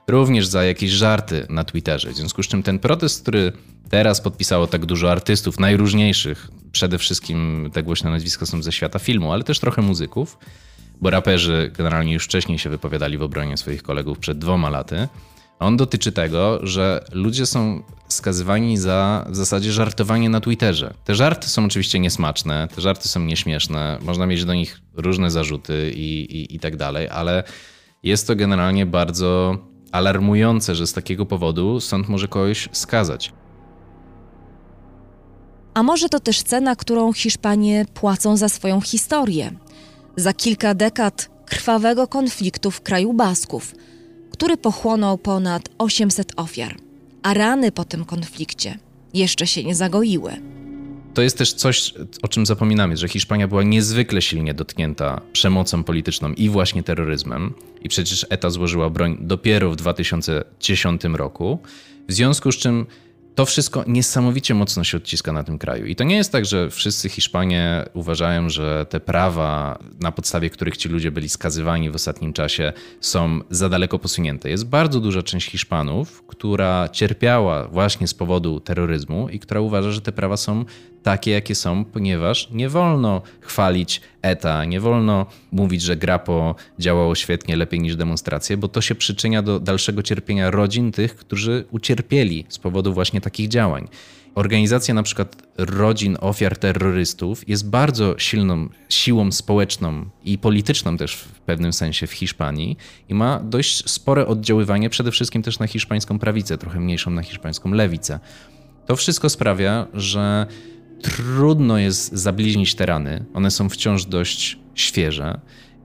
również 0.07 0.47
za 0.47 0.63
jakieś 0.63 0.91
żarty 0.91 1.45
na 1.49 1.63
Twitterze. 1.63 2.09
W 2.09 2.15
związku 2.15 2.43
z 2.43 2.47
czym 2.47 2.63
ten 2.63 2.79
protest, 2.79 3.21
który 3.21 3.51
teraz 3.89 4.21
podpisało 4.21 4.67
tak 4.67 4.85
dużo 4.85 5.11
artystów 5.11 5.59
najróżniejszych, 5.59 6.47
przede 6.71 6.97
wszystkim 6.97 7.69
te 7.73 7.83
głośne 7.83 8.09
nazwiska 8.09 8.45
są 8.45 8.63
ze 8.63 8.71
świata 8.71 8.99
filmu, 8.99 9.31
ale 9.33 9.43
też 9.43 9.59
trochę 9.59 9.81
muzyków, 9.81 10.37
bo 11.01 11.09
raperzy 11.09 11.71
generalnie 11.77 12.13
już 12.13 12.25
wcześniej 12.25 12.59
się 12.59 12.69
wypowiadali 12.69 13.17
w 13.17 13.21
obronie 13.21 13.57
swoich 13.57 13.83
kolegów 13.83 14.19
przed 14.19 14.37
dwoma 14.37 14.69
laty. 14.69 15.07
On 15.59 15.77
dotyczy 15.77 16.11
tego, 16.11 16.59
że 16.63 17.05
ludzie 17.11 17.45
są 17.45 17.83
skazywani 18.07 18.77
za 18.77 19.25
w 19.29 19.35
zasadzie 19.35 19.71
żartowanie 19.71 20.29
na 20.29 20.41
Twitterze. 20.41 20.93
Te 21.03 21.15
żarty 21.15 21.47
są 21.47 21.65
oczywiście 21.65 21.99
niesmaczne, 21.99 22.67
te 22.75 22.81
żarty 22.81 23.07
są 23.07 23.19
nieśmieszne, 23.19 23.97
można 24.01 24.25
mieć 24.25 24.45
do 24.45 24.53
nich 24.53 24.81
różne 24.93 25.31
zarzuty 25.31 25.91
i, 25.95 26.21
i, 26.21 26.55
i 26.55 26.59
tak 26.59 26.75
dalej, 26.75 27.09
ale 27.09 27.43
jest 28.03 28.27
to 28.27 28.35
generalnie 28.35 28.85
bardzo 28.85 29.57
alarmujące, 29.91 30.75
że 30.75 30.87
z 30.87 30.93
takiego 30.93 31.25
powodu 31.25 31.79
sąd 31.79 32.09
może 32.09 32.27
kogoś 32.27 32.69
skazać. 32.71 33.33
A 35.73 35.83
może 35.83 36.09
to 36.09 36.19
też 36.19 36.43
cena, 36.43 36.75
którą 36.75 37.13
Hiszpanie 37.13 37.85
płacą 37.93 38.37
za 38.37 38.49
swoją 38.49 38.81
historię? 38.81 39.51
Za 40.15 40.33
kilka 40.33 40.73
dekad 40.73 41.29
krwawego 41.45 42.07
konfliktu 42.07 42.71
w 42.71 42.81
kraju 42.81 43.13
Basków, 43.13 43.73
który 44.37 44.57
pochłonął 44.57 45.17
ponad 45.17 45.69
800 45.77 46.33
ofiar, 46.35 46.75
a 47.23 47.33
rany 47.33 47.71
po 47.71 47.85
tym 47.85 48.05
konflikcie 48.05 48.79
jeszcze 49.13 49.47
się 49.47 49.63
nie 49.63 49.75
zagoiły. 49.75 50.31
To 51.13 51.21
jest 51.21 51.37
też 51.37 51.53
coś, 51.53 51.93
o 52.21 52.27
czym 52.27 52.45
zapominamy, 52.45 52.97
że 52.97 53.07
Hiszpania 53.07 53.47
była 53.47 53.63
niezwykle 53.63 54.21
silnie 54.21 54.53
dotknięta 54.53 55.21
przemocą 55.33 55.83
polityczną 55.83 56.33
i 56.33 56.49
właśnie 56.49 56.83
terroryzmem. 56.83 57.53
I 57.81 57.89
przecież 57.89 58.25
ETA 58.29 58.49
złożyła 58.49 58.89
broń 58.89 59.17
dopiero 59.21 59.71
w 59.71 59.75
2010 59.75 61.03
roku. 61.03 61.59
W 62.07 62.13
związku 62.13 62.51
z 62.51 62.57
czym 62.57 62.85
to 63.37 63.45
wszystko 63.45 63.83
niesamowicie 63.87 64.53
mocno 64.53 64.83
się 64.83 64.97
odciska 64.97 65.31
na 65.31 65.43
tym 65.43 65.57
kraju. 65.57 65.85
I 65.85 65.95
to 65.95 66.03
nie 66.03 66.15
jest 66.15 66.31
tak, 66.31 66.45
że 66.45 66.69
wszyscy 66.69 67.09
Hiszpanie 67.09 67.85
uważają, 67.93 68.49
że 68.49 68.85
te 68.89 68.99
prawa, 68.99 69.79
na 69.99 70.11
podstawie 70.11 70.49
których 70.49 70.77
ci 70.77 70.89
ludzie 70.89 71.11
byli 71.11 71.29
skazywani 71.29 71.89
w 71.89 71.95
ostatnim 71.95 72.33
czasie, 72.33 72.73
są 73.01 73.39
za 73.49 73.69
daleko 73.69 73.99
posunięte. 73.99 74.49
Jest 74.49 74.65
bardzo 74.65 74.99
duża 74.99 75.23
część 75.23 75.49
Hiszpanów, 75.49 76.23
która 76.27 76.89
cierpiała 76.89 77.67
właśnie 77.67 78.07
z 78.07 78.13
powodu 78.13 78.59
terroryzmu 78.59 79.29
i 79.29 79.39
która 79.39 79.61
uważa, 79.61 79.91
że 79.91 80.01
te 80.01 80.11
prawa 80.11 80.37
są 80.37 80.65
takie, 81.03 81.31
jakie 81.31 81.55
są, 81.55 81.85
ponieważ 81.85 82.49
nie 82.51 82.69
wolno 82.69 83.21
chwalić 83.41 84.01
ETA, 84.21 84.65
nie 84.65 84.79
wolno 84.79 85.25
mówić, 85.51 85.81
że 85.81 85.95
Grapo 85.95 86.55
działało 86.79 87.15
świetnie, 87.15 87.55
lepiej 87.55 87.79
niż 87.79 87.95
demonstracje, 87.95 88.57
bo 88.57 88.67
to 88.67 88.81
się 88.81 88.95
przyczynia 88.95 89.41
do 89.41 89.59
dalszego 89.59 90.03
cierpienia 90.03 90.51
rodzin 90.51 90.91
tych, 90.91 91.15
którzy 91.15 91.65
ucierpieli 91.71 92.45
z 92.49 92.57
powodu 92.57 92.93
właśnie 92.93 93.21
takich 93.27 93.47
działań. 93.47 93.87
Organizacja 94.35 94.93
na 94.93 95.03
przykład 95.03 95.43
rodzin 95.57 96.17
ofiar 96.21 96.57
terrorystów 96.57 97.49
jest 97.49 97.69
bardzo 97.69 98.15
silną 98.17 98.69
siłą 98.89 99.31
społeczną 99.31 100.05
i 100.23 100.37
polityczną 100.37 100.97
też 100.97 101.15
w 101.15 101.39
pewnym 101.39 101.73
sensie 101.73 102.07
w 102.07 102.11
Hiszpanii 102.11 102.77
i 103.09 103.13
ma 103.13 103.39
dość 103.39 103.89
spore 103.89 104.27
oddziaływanie 104.27 104.89
przede 104.89 105.11
wszystkim 105.11 105.43
też 105.43 105.59
na 105.59 105.67
hiszpańską 105.67 106.19
prawicę, 106.19 106.57
trochę 106.57 106.79
mniejszą 106.79 107.11
na 107.11 107.21
hiszpańską 107.21 107.71
lewicę. 107.71 108.19
To 108.85 108.95
wszystko 108.95 109.29
sprawia, 109.29 109.87
że 109.93 110.45
trudno 111.01 111.77
jest 111.77 112.13
zabliźnić 112.13 112.75
te 112.75 112.85
rany. 112.85 113.25
One 113.33 113.51
są 113.51 113.69
wciąż 113.69 114.05
dość 114.05 114.57
świeże. 114.75 115.39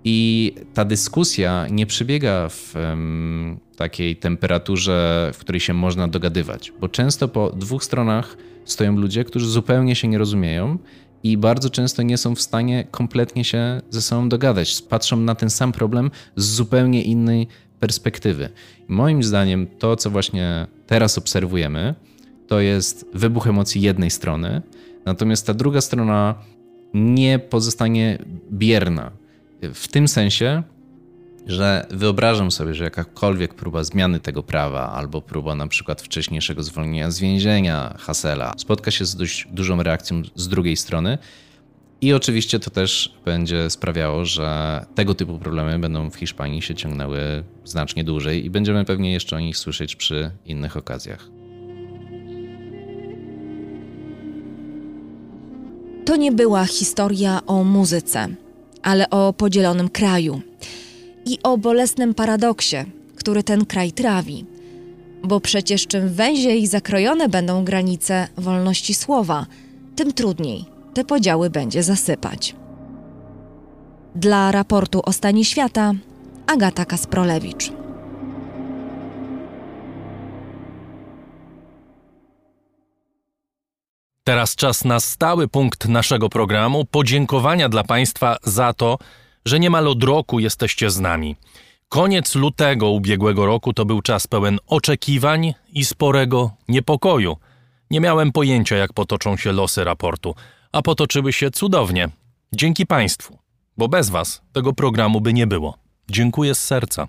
I 0.04 0.52
ta 0.74 0.84
dyskusja 0.84 1.66
nie 1.70 1.86
przebiega 1.86 2.48
w 2.48 2.74
um, 2.76 3.60
takiej 3.76 4.16
temperaturze, 4.16 5.30
w 5.34 5.38
której 5.38 5.60
się 5.60 5.74
można 5.74 6.08
dogadywać, 6.08 6.72
bo 6.80 6.88
często 6.88 7.28
po 7.28 7.50
dwóch 7.50 7.84
stronach 7.84 8.36
stoją 8.64 8.96
ludzie, 8.96 9.24
którzy 9.24 9.48
zupełnie 9.48 9.94
się 9.94 10.08
nie 10.08 10.18
rozumieją 10.18 10.78
i 11.22 11.36
bardzo 11.36 11.70
często 11.70 12.02
nie 12.02 12.18
są 12.18 12.34
w 12.34 12.40
stanie 12.40 12.84
kompletnie 12.90 13.44
się 13.44 13.80
ze 13.90 14.02
sobą 14.02 14.28
dogadać. 14.28 14.82
Patrzą 14.82 15.16
na 15.16 15.34
ten 15.34 15.50
sam 15.50 15.72
problem 15.72 16.10
z 16.36 16.44
zupełnie 16.44 17.02
innej 17.02 17.48
perspektywy. 17.80 18.48
Moim 18.88 19.22
zdaniem 19.22 19.66
to, 19.78 19.96
co 19.96 20.10
właśnie 20.10 20.66
teraz 20.86 21.18
obserwujemy, 21.18 21.94
to 22.46 22.60
jest 22.60 23.06
wybuch 23.14 23.46
emocji 23.46 23.80
jednej 23.80 24.10
strony, 24.10 24.62
natomiast 25.06 25.46
ta 25.46 25.54
druga 25.54 25.80
strona 25.80 26.34
nie 26.94 27.38
pozostanie 27.38 28.18
bierna. 28.52 29.21
W 29.74 29.88
tym 29.88 30.08
sensie, 30.08 30.62
że 31.46 31.86
wyobrażam 31.90 32.50
sobie, 32.50 32.74
że 32.74 32.84
jakakolwiek 32.84 33.54
próba 33.54 33.84
zmiany 33.84 34.20
tego 34.20 34.42
prawa 34.42 34.92
albo 34.92 35.22
próba 35.22 35.54
na 35.54 35.66
przykład 35.66 36.02
wcześniejszego 36.02 36.62
zwolnienia 36.62 37.10
z 37.10 37.20
więzienia 37.20 37.94
Hasela 37.98 38.54
spotka 38.56 38.90
się 38.90 39.04
z 39.04 39.16
dość 39.16 39.48
dużą 39.50 39.82
reakcją 39.82 40.22
z 40.34 40.48
drugiej 40.48 40.76
strony. 40.76 41.18
I 42.00 42.12
oczywiście 42.12 42.60
to 42.60 42.70
też 42.70 43.14
będzie 43.24 43.70
sprawiało, 43.70 44.24
że 44.24 44.80
tego 44.94 45.14
typu 45.14 45.38
problemy 45.38 45.78
będą 45.78 46.10
w 46.10 46.16
Hiszpanii 46.16 46.62
się 46.62 46.74
ciągnęły 46.74 47.44
znacznie 47.64 48.04
dłużej 48.04 48.44
i 48.44 48.50
będziemy 48.50 48.84
pewnie 48.84 49.12
jeszcze 49.12 49.36
o 49.36 49.40
nich 49.40 49.56
słyszeć 49.56 49.96
przy 49.96 50.30
innych 50.46 50.76
okazjach. 50.76 51.28
To 56.04 56.16
nie 56.16 56.32
była 56.32 56.64
historia 56.64 57.40
o 57.46 57.64
muzyce, 57.64 58.28
ale 58.82 59.10
o 59.10 59.32
podzielonym 59.32 59.88
kraju 59.88 60.40
i 61.26 61.38
o 61.42 61.58
bolesnym 61.58 62.14
paradoksie, 62.14 62.76
który 63.16 63.42
ten 63.42 63.66
kraj 63.66 63.92
trawi. 63.92 64.44
Bo 65.24 65.40
przecież 65.40 65.86
czym 65.86 66.08
węziej 66.08 66.66
zakrojone 66.66 67.28
będą 67.28 67.64
granice 67.64 68.28
wolności 68.36 68.94
słowa, 68.94 69.46
tym 69.96 70.12
trudniej 70.12 70.64
te 70.94 71.04
podziały 71.04 71.50
będzie 71.50 71.82
zasypać. 71.82 72.54
Dla 74.14 74.52
raportu 74.52 75.00
o 75.04 75.12
stanie 75.12 75.44
świata 75.44 75.92
Agata 76.46 76.84
Kasprolewicz. 76.84 77.81
Teraz 84.24 84.56
czas 84.56 84.84
na 84.84 85.00
stały 85.00 85.48
punkt 85.48 85.88
naszego 85.88 86.28
programu 86.28 86.84
podziękowania 86.84 87.68
dla 87.68 87.84
Państwa 87.84 88.36
za 88.42 88.72
to, 88.72 88.98
że 89.44 89.60
niemal 89.60 89.88
od 89.88 90.02
roku 90.04 90.40
jesteście 90.40 90.90
z 90.90 91.00
nami. 91.00 91.36
Koniec 91.88 92.34
lutego 92.34 92.88
ubiegłego 92.88 93.46
roku 93.46 93.72
to 93.72 93.84
był 93.84 94.02
czas 94.02 94.26
pełen 94.26 94.58
oczekiwań 94.66 95.54
i 95.72 95.84
sporego 95.84 96.50
niepokoju. 96.68 97.36
Nie 97.90 98.00
miałem 98.00 98.32
pojęcia, 98.32 98.76
jak 98.76 98.92
potoczą 98.92 99.36
się 99.36 99.52
losy 99.52 99.84
raportu, 99.84 100.34
a 100.72 100.82
potoczyły 100.82 101.32
się 101.32 101.50
cudownie. 101.50 102.08
Dzięki 102.52 102.86
Państwu, 102.86 103.38
bo 103.78 103.88
bez 103.88 104.10
Was 104.10 104.42
tego 104.52 104.72
programu 104.72 105.20
by 105.20 105.32
nie 105.32 105.46
było. 105.46 105.78
Dziękuję 106.10 106.54
z 106.54 106.64
serca. 106.64 107.08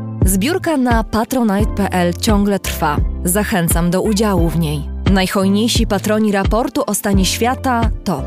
Zbiórka 0.25 0.77
na 0.77 1.03
patronite.pl 1.03 2.13
ciągle 2.13 2.59
trwa. 2.59 2.97
Zachęcam 3.23 3.91
do 3.91 4.01
udziału 4.01 4.49
w 4.49 4.59
niej. 4.59 4.89
Najhojniejsi 5.11 5.87
patroni 5.87 6.31
raportu 6.31 6.83
o 6.87 6.93
stanie 6.93 7.25
świata 7.25 7.89
to 8.03 8.23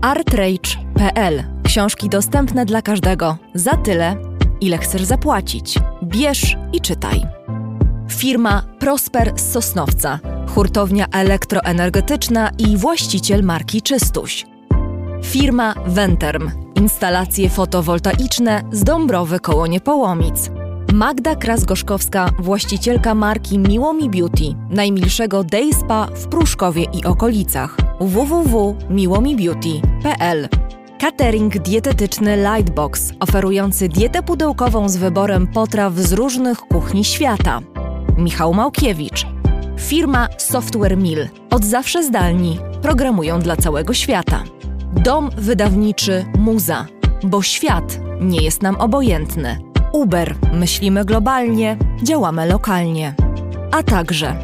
artrage.pl 0.00 1.44
Książki 1.62 2.08
dostępne 2.08 2.64
dla 2.66 2.82
każdego 2.82 3.36
za 3.54 3.76
tyle, 3.76 4.16
ile 4.60 4.78
chcesz 4.78 5.04
zapłacić. 5.04 5.78
Bierz 6.02 6.56
i 6.72 6.80
czytaj. 6.80 7.26
Firma 8.10 8.62
Prosper 8.78 9.32
z 9.36 9.52
Sosnowca, 9.52 10.18
hurtownia 10.54 11.06
elektroenergetyczna 11.12 12.50
i 12.58 12.76
właściciel 12.76 13.42
marki 13.42 13.82
Czystuś. 13.82 14.46
Firma 15.24 15.74
Venterm, 15.86 16.50
instalacje 16.74 17.50
fotowoltaiczne 17.50 18.62
z 18.72 18.84
Dąbrowy 18.84 19.40
koło 19.40 19.66
Niepołomic. 19.66 20.50
Magda 20.92 21.34
Kras-Gorzkowska, 21.34 22.30
właścicielka 22.38 23.14
marki 23.14 23.58
Miłomi 23.58 24.10
Beauty, 24.10 24.54
najmilszego 24.70 25.44
day 25.44 25.72
spa 25.72 26.08
w 26.14 26.28
Pruszkowie 26.28 26.82
i 26.82 27.04
okolicach. 27.04 27.76
www.miłomibeauty.pl 28.00 30.48
Catering 31.00 31.58
dietetyczny 31.58 32.36
Lightbox, 32.36 33.12
oferujący 33.20 33.88
dietę 33.88 34.22
pudełkową 34.22 34.88
z 34.88 34.96
wyborem 34.96 35.46
potraw 35.46 35.94
z 35.94 36.12
różnych 36.12 36.58
kuchni 36.58 37.04
świata. 37.04 37.60
Michał 38.16 38.54
Małkiewicz. 38.54 39.26
Firma 39.78 40.28
Software 40.38 40.96
Mill. 40.96 41.28
Od 41.50 41.64
zawsze 41.64 42.04
zdalni. 42.04 42.58
Programują 42.82 43.40
dla 43.40 43.56
całego 43.56 43.94
świata. 43.94 44.44
Dom 45.04 45.30
wydawniczy 45.36 46.24
Muza. 46.38 46.86
Bo 47.22 47.42
świat 47.42 48.00
nie 48.20 48.42
jest 48.42 48.62
nam 48.62 48.76
obojętny. 48.76 49.67
Uber. 49.92 50.34
Myślimy 50.52 51.04
globalnie, 51.04 51.76
działamy 52.02 52.46
lokalnie. 52.46 53.14
A 53.72 53.82
także 53.82 54.36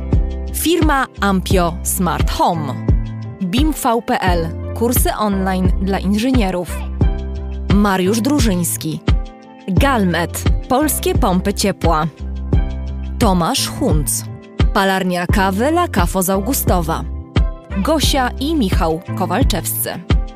firma 0.55 1.07
Ampio 1.21 1.77
Smart 1.83 2.31
Home. 2.31 2.75
BIMV.pl 3.43 4.49
Kursy 4.75 5.15
online 5.19 5.73
dla 5.83 5.99
inżynierów. 5.99 6.79
Mariusz 7.75 8.21
Drużyński. 8.21 9.01
Galmet. 9.69 10.43
Polskie 10.69 11.15
pompy 11.15 11.55
ciepła. 11.55 12.07
Tomasz 13.19 13.69
Hunc. 13.69 14.25
Palarnia 14.75 15.27
kawy 15.27 15.69
La 15.69 15.89
Cafo 15.89 16.23
z 16.23 16.31
Augustowa. 16.31 17.05
Gosia 17.83 18.31
i 18.41 18.55
Michał 18.55 19.01
Kowalczewscy. 19.19 19.91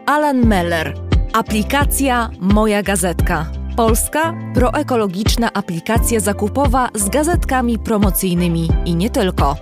Alan 0.06 0.46
Meller. 0.46 0.94
Aplikacja 1.32 2.30
Moja 2.40 2.82
Gazetka. 2.82 3.57
Polska 3.78 4.34
proekologiczna 4.54 5.52
aplikacja 5.52 6.20
zakupowa 6.20 6.88
z 6.94 7.08
gazetkami 7.08 7.78
promocyjnymi 7.78 8.68
i 8.84 8.94
nie 8.94 9.10
tylko. 9.10 9.56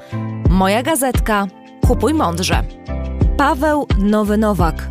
Moja 0.50 0.82
Gazetka. 0.82 1.46
Kupuj 1.86 2.14
mądrze. 2.14 2.62
Paweł 3.36 3.86
Nowy 3.98 4.36
Nowak, 4.36 4.88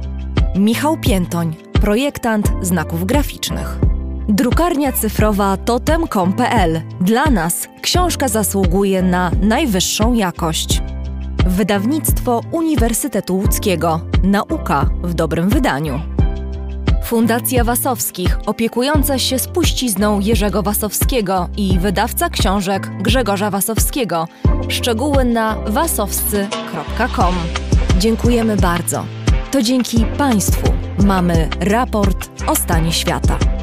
Michał 0.55 0.97
Piętoń, 0.97 1.55
projektant 1.81 2.51
znaków 2.61 3.05
graficznych. 3.05 3.79
Drukarnia 4.27 4.91
cyfrowa 4.91 5.57
totem.com.pl. 5.57 6.81
Dla 7.01 7.25
nas 7.25 7.67
książka 7.81 8.27
zasługuje 8.27 9.01
na 9.01 9.31
najwyższą 9.41 10.13
jakość. 10.13 10.81
Wydawnictwo 11.45 12.41
Uniwersytetu 12.51 13.35
Łódzkiego. 13.37 14.01
Nauka 14.23 14.89
w 15.03 15.13
dobrym 15.13 15.49
wydaniu. 15.49 16.14
Fundacja 17.05 17.63
Wasowskich, 17.63 18.37
opiekująca 18.45 19.19
się 19.19 19.39
spuścizną 19.39 20.19
Jerzego 20.19 20.63
Wasowskiego 20.63 21.49
i 21.57 21.79
wydawca 21.79 22.29
książek 22.29 22.89
Grzegorza 23.01 23.49
Wasowskiego. 23.51 24.27
Szczegóły 24.69 25.25
na 25.25 25.55
wasowscy.com. 25.67 27.35
Dziękujemy 27.99 28.57
bardzo. 28.57 29.05
To 29.51 29.61
dzięki 29.61 30.05
Państwu 30.17 30.73
mamy 31.05 31.49
raport 31.59 32.29
o 32.47 32.55
stanie 32.55 32.91
świata. 32.91 33.54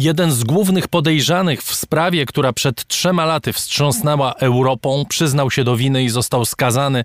Jeden 0.00 0.32
z 0.32 0.44
głównych 0.44 0.88
podejrzanych 0.88 1.62
w 1.62 1.74
sprawie, 1.74 2.26
która 2.26 2.52
przed 2.52 2.86
trzema 2.86 3.24
laty 3.24 3.52
wstrząsnęła 3.52 4.32
Europą, 4.34 5.04
przyznał 5.08 5.50
się 5.50 5.64
do 5.64 5.76
winy 5.76 6.02
i 6.04 6.08
został 6.08 6.44
skazany 6.44 7.04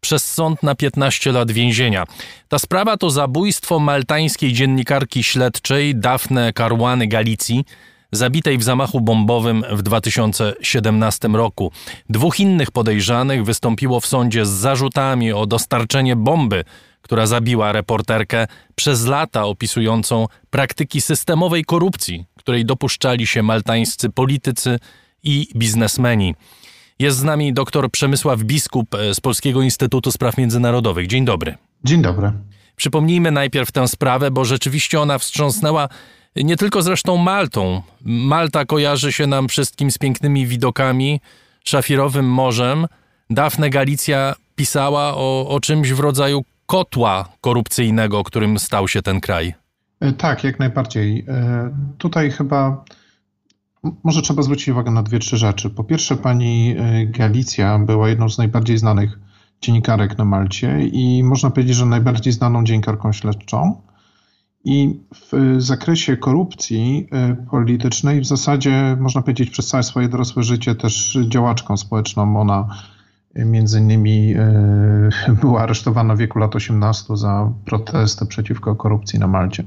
przez 0.00 0.32
sąd 0.32 0.62
na 0.62 0.74
15 0.74 1.32
lat 1.32 1.50
więzienia. 1.50 2.04
Ta 2.48 2.58
sprawa 2.58 2.96
to 2.96 3.10
zabójstwo 3.10 3.78
maltańskiej 3.78 4.52
dziennikarki 4.52 5.22
śledczej 5.22 5.96
Dafne 5.96 6.52
Caruany 6.52 7.06
Galicji, 7.06 7.64
zabitej 8.12 8.58
w 8.58 8.62
zamachu 8.62 9.00
bombowym 9.00 9.64
w 9.70 9.82
2017 9.82 11.28
roku. 11.28 11.72
Dwóch 12.10 12.40
innych 12.40 12.70
podejrzanych 12.70 13.44
wystąpiło 13.44 14.00
w 14.00 14.06
sądzie 14.06 14.46
z 14.46 14.50
zarzutami 14.50 15.32
o 15.32 15.46
dostarczenie 15.46 16.16
bomby, 16.16 16.64
która 17.02 17.26
zabiła 17.26 17.72
reporterkę 17.72 18.46
przez 18.74 19.06
lata 19.06 19.44
opisującą 19.44 20.26
praktyki 20.50 21.00
systemowej 21.00 21.64
korupcji, 21.64 22.24
której 22.46 22.64
dopuszczali 22.64 23.26
się 23.26 23.42
maltańscy 23.42 24.10
politycy 24.10 24.78
i 25.22 25.48
biznesmeni. 25.56 26.34
Jest 26.98 27.18
z 27.18 27.22
nami 27.22 27.52
dr 27.52 27.90
Przemysław 27.90 28.42
Biskup 28.42 28.96
z 29.12 29.20
Polskiego 29.20 29.62
Instytutu 29.62 30.12
Spraw 30.12 30.36
Międzynarodowych. 30.38 31.06
Dzień 31.06 31.24
dobry. 31.24 31.54
Dzień 31.84 32.02
dobry. 32.02 32.32
Przypomnijmy 32.76 33.30
najpierw 33.30 33.72
tę 33.72 33.88
sprawę, 33.88 34.30
bo 34.30 34.44
rzeczywiście 34.44 35.00
ona 35.00 35.18
wstrząsnęła 35.18 35.88
nie 36.36 36.56
tylko 36.56 36.82
zresztą 36.82 37.16
Maltą. 37.16 37.82
Malta 38.04 38.64
kojarzy 38.64 39.12
się 39.12 39.26
nam 39.26 39.48
wszystkim 39.48 39.90
z 39.90 39.98
pięknymi 39.98 40.46
widokami, 40.46 41.20
szafirowym 41.64 42.26
morzem. 42.26 42.86
Dafne 43.30 43.70
Galicja 43.70 44.34
pisała 44.56 45.14
o, 45.14 45.48
o 45.48 45.60
czymś 45.60 45.92
w 45.92 46.00
rodzaju 46.00 46.44
kotła 46.66 47.28
korupcyjnego, 47.40 48.24
którym 48.24 48.58
stał 48.58 48.88
się 48.88 49.02
ten 49.02 49.20
kraj. 49.20 49.65
E, 50.00 50.12
tak, 50.12 50.44
jak 50.44 50.58
najbardziej. 50.58 51.24
E, 51.28 51.70
tutaj 51.98 52.30
chyba 52.30 52.84
może 54.04 54.22
trzeba 54.22 54.42
zwrócić 54.42 54.68
uwagę 54.68 54.90
na 54.90 55.02
dwie, 55.02 55.18
trzy 55.18 55.36
rzeczy. 55.36 55.70
Po 55.70 55.84
pierwsze, 55.84 56.16
pani 56.16 56.74
e, 56.78 57.06
Galicja 57.06 57.78
była 57.78 58.08
jedną 58.08 58.28
z 58.28 58.38
najbardziej 58.38 58.78
znanych 58.78 59.18
dziennikarek 59.60 60.18
na 60.18 60.24
Malcie 60.24 60.86
i 60.86 61.24
można 61.24 61.50
powiedzieć, 61.50 61.76
że 61.76 61.86
najbardziej 61.86 62.32
znaną 62.32 62.64
dziennikarką 62.64 63.12
śledczą. 63.12 63.82
I 64.64 65.00
w 65.14 65.56
zakresie 65.58 66.16
korupcji 66.16 67.08
politycznej 67.50 68.20
w 68.20 68.26
zasadzie 68.26 68.96
można 69.00 69.22
powiedzieć 69.22 69.50
przez 69.50 69.66
całe 69.66 69.82
swoje 69.82 70.08
dorosłe 70.08 70.42
życie 70.42 70.74
też 70.74 71.18
działaczką 71.28 71.76
społeczną. 71.76 72.40
Ona 72.40 72.68
między 73.34 73.80
innymi 73.80 74.34
była 75.40 75.62
aresztowana 75.62 76.14
w 76.14 76.18
wieku 76.18 76.38
lat 76.38 76.56
18 76.56 77.16
za 77.16 77.52
protesty 77.64 78.26
przeciwko 78.26 78.76
korupcji 78.76 79.18
na 79.18 79.26
Malcie. 79.26 79.64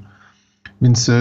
Więc 0.81 1.11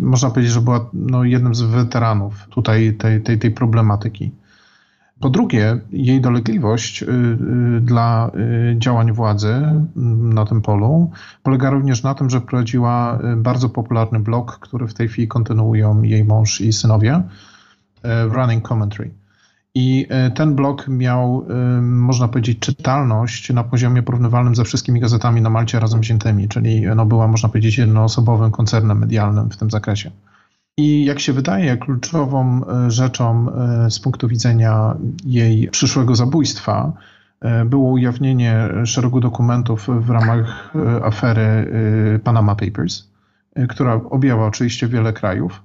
można 0.00 0.30
powiedzieć, 0.30 0.52
że 0.52 0.60
była 0.60 0.90
no, 0.92 1.24
jednym 1.24 1.54
z 1.54 1.62
weteranów 1.62 2.46
tutaj 2.50 2.94
tej, 2.94 3.22
tej, 3.22 3.38
tej 3.38 3.50
problematyki. 3.50 4.32
Po 5.20 5.30
drugie, 5.30 5.80
jej 5.90 6.20
dolegliwość 6.20 7.04
dla 7.80 8.30
działań 8.78 9.12
władzy 9.12 9.54
na 10.16 10.46
tym 10.46 10.62
polu 10.62 11.10
polega 11.42 11.70
również 11.70 12.02
na 12.02 12.14
tym, 12.14 12.30
że 12.30 12.40
prowadziła 12.40 13.18
bardzo 13.36 13.68
popularny 13.68 14.20
blog, 14.20 14.58
który 14.58 14.86
w 14.86 14.94
tej 14.94 15.08
chwili 15.08 15.28
kontynuują 15.28 16.02
jej 16.02 16.24
mąż 16.24 16.60
i 16.60 16.72
synowie, 16.72 17.22
Running 18.30 18.68
Commentary. 18.68 19.10
I 19.74 20.06
ten 20.34 20.54
blog 20.54 20.88
miał, 20.88 21.46
można 21.82 22.28
powiedzieć, 22.28 22.58
czytalność 22.58 23.52
na 23.52 23.64
poziomie 23.64 24.02
porównywalnym 24.02 24.54
ze 24.54 24.64
wszystkimi 24.64 25.00
gazetami 25.00 25.42
na 25.42 25.50
Malcie 25.50 25.80
razem 25.80 26.00
wziętymi, 26.00 26.48
czyli 26.48 26.82
no 26.96 27.06
była, 27.06 27.28
można 27.28 27.48
powiedzieć, 27.48 27.78
jednoosobowym 27.78 28.50
koncernem 28.50 28.98
medialnym 28.98 29.50
w 29.50 29.56
tym 29.56 29.70
zakresie. 29.70 30.10
I 30.76 31.04
jak 31.04 31.20
się 31.20 31.32
wydaje, 31.32 31.76
kluczową 31.76 32.60
rzeczą 32.88 33.46
z 33.90 34.00
punktu 34.00 34.28
widzenia 34.28 34.96
jej 35.24 35.68
przyszłego 35.68 36.14
zabójstwa 36.14 36.92
było 37.66 37.90
ujawnienie 37.90 38.68
szeregu 38.84 39.20
dokumentów 39.20 39.88
w 40.00 40.10
ramach 40.10 40.72
afery 41.04 41.70
Panama 42.24 42.54
Papers, 42.54 43.08
która 43.68 44.00
objęła 44.10 44.46
oczywiście 44.46 44.88
wiele 44.88 45.12
krajów 45.12 45.62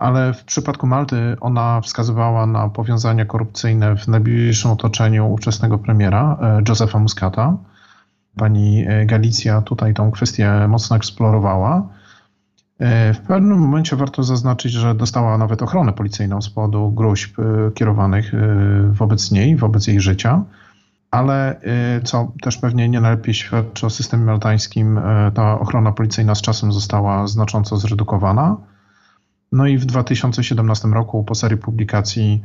ale 0.00 0.34
w 0.34 0.44
przypadku 0.44 0.86
Malty 0.86 1.36
ona 1.40 1.80
wskazywała 1.80 2.46
na 2.46 2.68
powiązania 2.68 3.24
korupcyjne 3.24 3.96
w 3.96 4.08
najbliższym 4.08 4.70
otoczeniu 4.70 5.32
ówczesnego 5.32 5.78
premiera 5.78 6.38
Josepha 6.68 6.98
Muscata. 6.98 7.56
Pani 8.36 8.86
Galicja 9.06 9.62
tutaj 9.62 9.94
tą 9.94 10.10
kwestię 10.10 10.68
mocno 10.68 10.96
eksplorowała. 10.96 11.88
W 13.14 13.18
pewnym 13.26 13.58
momencie 13.58 13.96
warto 13.96 14.22
zaznaczyć, 14.22 14.72
że 14.72 14.94
dostała 14.94 15.38
nawet 15.38 15.62
ochronę 15.62 15.92
policyjną 15.92 16.42
z 16.42 16.50
powodu 16.50 16.90
gruźb 16.90 17.36
kierowanych 17.74 18.32
wobec 18.90 19.30
niej, 19.30 19.56
wobec 19.56 19.86
jej 19.86 20.00
życia. 20.00 20.42
Ale 21.10 21.60
co 22.04 22.32
też 22.42 22.56
pewnie 22.56 22.88
nie 22.88 23.00
najlepiej 23.00 23.34
świadczy 23.34 23.86
o 23.86 23.90
systemie 23.90 24.24
maltańskim, 24.24 25.00
ta 25.34 25.60
ochrona 25.60 25.92
policyjna 25.92 26.34
z 26.34 26.42
czasem 26.42 26.72
została 26.72 27.26
znacząco 27.26 27.76
zredukowana. 27.76 28.56
No 29.52 29.66
i 29.66 29.78
w 29.78 29.84
2017 29.84 30.88
roku 30.88 31.24
po 31.24 31.34
serii 31.34 31.58
publikacji, 31.58 32.42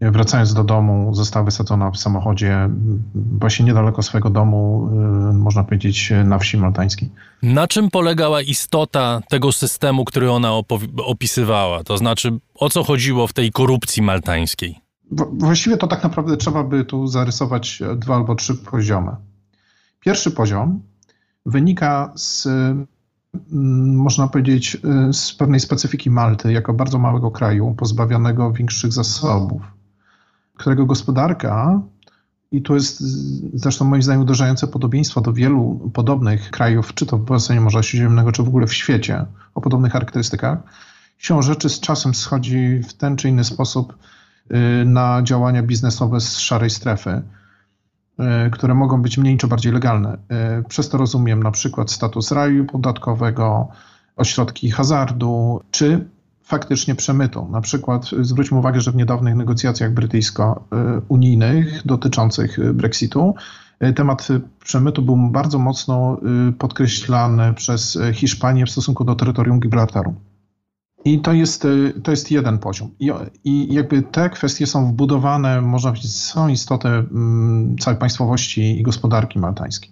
wracając 0.00 0.54
do 0.54 0.64
domu, 0.64 1.14
została 1.14 1.44
wysadzona 1.44 1.90
w 1.90 1.96
samochodzie 1.96 2.68
właśnie 3.14 3.64
niedaleko 3.64 4.02
swojego 4.02 4.30
domu, 4.30 4.88
można 5.32 5.64
powiedzieć, 5.64 6.12
na 6.24 6.38
wsi 6.38 6.56
maltańskiej. 6.58 7.10
Na 7.42 7.66
czym 7.68 7.90
polegała 7.90 8.42
istota 8.42 9.20
tego 9.28 9.52
systemu, 9.52 10.04
który 10.04 10.30
ona 10.30 10.52
opisywała? 11.06 11.84
To 11.84 11.98
znaczy, 11.98 12.38
o 12.54 12.70
co 12.70 12.84
chodziło 12.84 13.26
w 13.26 13.32
tej 13.32 13.52
korupcji 13.52 14.02
maltańskiej? 14.02 14.80
Właściwie 15.32 15.76
to 15.76 15.86
tak 15.86 16.02
naprawdę 16.02 16.36
trzeba 16.36 16.64
by 16.64 16.84
tu 16.84 17.06
zarysować 17.06 17.82
dwa 17.96 18.14
albo 18.14 18.34
trzy 18.34 18.54
poziomy. 18.54 19.12
Pierwszy 20.00 20.30
poziom 20.30 20.82
wynika 21.46 22.12
z 22.14 22.48
można 23.94 24.28
powiedzieć, 24.28 24.76
z 25.12 25.32
pewnej 25.32 25.60
specyfiki 25.60 26.10
Malty, 26.10 26.52
jako 26.52 26.74
bardzo 26.74 26.98
małego 26.98 27.30
kraju, 27.30 27.74
pozbawionego 27.76 28.52
większych 28.52 28.92
zasobów, 28.92 29.62
którego 30.56 30.86
gospodarka, 30.86 31.80
i 32.52 32.62
tu 32.62 32.74
jest 32.74 33.00
zresztą 33.54 33.84
moim 33.84 34.02
zdaniem 34.02 34.22
uderzające 34.22 34.66
podobieństwo 34.66 35.20
do 35.20 35.32
wielu 35.32 35.90
podobnych 35.94 36.50
krajów, 36.50 36.94
czy 36.94 37.06
to 37.06 37.18
w 37.18 37.24
basenie 37.24 37.60
Morza 37.60 37.82
Śródziemnego, 37.82 38.32
czy 38.32 38.42
w 38.42 38.48
ogóle 38.48 38.66
w 38.66 38.74
świecie, 38.74 39.26
o 39.54 39.60
podobnych 39.60 39.92
charakterystykach, 39.92 40.58
siłą 41.18 41.42
rzeczy 41.42 41.68
z 41.68 41.80
czasem 41.80 42.14
schodzi 42.14 42.80
w 42.88 42.92
ten 42.92 43.16
czy 43.16 43.28
inny 43.28 43.44
sposób 43.44 43.98
na 44.84 45.22
działania 45.22 45.62
biznesowe 45.62 46.20
z 46.20 46.38
szarej 46.38 46.70
strefy 46.70 47.22
które 48.52 48.74
mogą 48.74 49.02
być 49.02 49.18
mniej 49.18 49.36
czy 49.36 49.46
bardziej 49.46 49.72
legalne. 49.72 50.18
Przez 50.68 50.88
to 50.88 50.98
rozumiem 50.98 51.42
na 51.42 51.50
przykład 51.50 51.90
status 51.90 52.32
raju 52.32 52.64
podatkowego, 52.64 53.68
ośrodki 54.16 54.70
hazardu, 54.70 55.60
czy 55.70 56.08
faktycznie 56.42 56.94
przemytu. 56.94 57.48
Na 57.50 57.60
przykład 57.60 58.10
zwróćmy 58.20 58.58
uwagę, 58.58 58.80
że 58.80 58.92
w 58.92 58.96
niedawnych 58.96 59.34
negocjacjach 59.34 59.94
brytyjsko-unijnych 59.94 61.86
dotyczących 61.86 62.74
Brexitu 62.74 63.34
temat 63.94 64.28
przemytu 64.64 65.02
był 65.02 65.16
bardzo 65.16 65.58
mocno 65.58 66.18
podkreślany 66.58 67.54
przez 67.54 67.98
Hiszpanię 68.12 68.66
w 68.66 68.70
stosunku 68.70 69.04
do 69.04 69.14
terytorium 69.14 69.60
Gibraltaru. 69.60 70.14
I 71.04 71.20
to 71.20 71.32
jest, 71.32 71.66
to 72.02 72.10
jest 72.10 72.30
jeden 72.30 72.58
poziom. 72.58 72.90
I, 73.00 73.12
I 73.44 73.74
jakby 73.74 74.02
te 74.02 74.30
kwestie 74.30 74.66
są 74.66 74.92
wbudowane, 74.92 75.60
można 75.60 75.90
powiedzieć, 75.90 76.16
są 76.16 76.48
istotę 76.48 76.88
mm, 76.88 77.76
całej 77.78 77.98
państwowości 78.00 78.80
i 78.80 78.82
gospodarki 78.82 79.38
maltańskiej. 79.38 79.90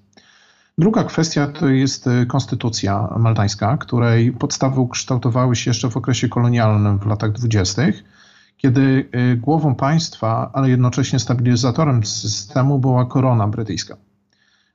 Druga 0.79 1.05
kwestia 1.05 1.47
to 1.47 1.69
jest 1.69 2.09
konstytucja 2.29 3.15
maltańska, 3.19 3.77
której 3.77 4.33
podstawy 4.33 4.81
ukształtowały 4.81 5.57
się 5.57 5.71
jeszcze 5.71 5.91
w 5.91 5.97
okresie 5.97 6.29
kolonialnym 6.29 6.99
w 6.99 7.07
latach 7.07 7.33
dwudziestych, 7.33 8.05
kiedy 8.57 9.09
głową 9.37 9.75
państwa, 9.75 10.51
ale 10.53 10.71
jednocześnie 10.71 11.19
stabilizatorem 11.19 12.05
systemu 12.05 12.79
była 12.79 13.07
korona 13.07 13.49
brytyjska. 13.49 13.97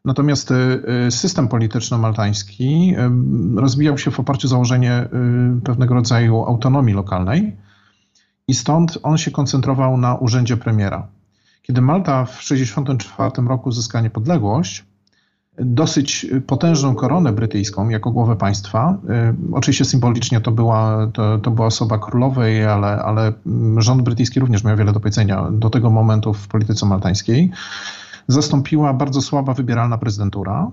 Natomiast 0.05 0.51
y, 0.51 1.11
system 1.11 1.47
polityczno-maltański 1.47 2.95
y, 3.57 3.61
rozwijał 3.61 3.97
się 3.97 4.11
w 4.11 4.19
oparciu 4.19 4.47
o 4.47 4.49
założenie 4.49 5.07
y, 5.57 5.61
pewnego 5.61 5.93
rodzaju 5.93 6.45
autonomii 6.45 6.95
lokalnej 6.95 7.57
i 8.47 8.53
stąd 8.53 8.97
on 9.03 9.17
się 9.17 9.31
koncentrował 9.31 9.97
na 9.97 10.15
urzędzie 10.15 10.57
premiera. 10.57 11.07
Kiedy 11.61 11.81
Malta 11.81 12.25
w 12.25 12.37
1964 12.39 13.47
roku 13.47 13.71
zyska 13.71 14.01
niepodległość, 14.01 14.85
dosyć 15.59 16.25
potężną 16.47 16.95
koronę 16.95 17.33
brytyjską 17.33 17.89
jako 17.89 18.11
głowę 18.11 18.35
państwa. 18.35 18.97
Oczywiście 19.51 19.85
symbolicznie 19.85 20.41
to 20.41 20.51
była, 20.51 21.07
to, 21.13 21.37
to 21.37 21.51
była 21.51 21.67
osoba 21.67 21.99
królowej, 21.99 22.65
ale, 22.65 22.87
ale 22.87 23.33
rząd 23.77 24.01
brytyjski 24.01 24.39
również 24.39 24.63
miał 24.63 24.77
wiele 24.77 24.93
do 24.93 24.99
powiedzenia 24.99 25.51
do 25.51 25.69
tego 25.69 25.89
momentu 25.89 26.33
w 26.33 26.47
polityce 26.47 26.85
maltańskiej 26.85 27.51
zastąpiła 28.27 28.93
bardzo 28.93 29.21
słaba 29.21 29.53
wybieralna 29.53 29.97
prezydentura. 29.97 30.71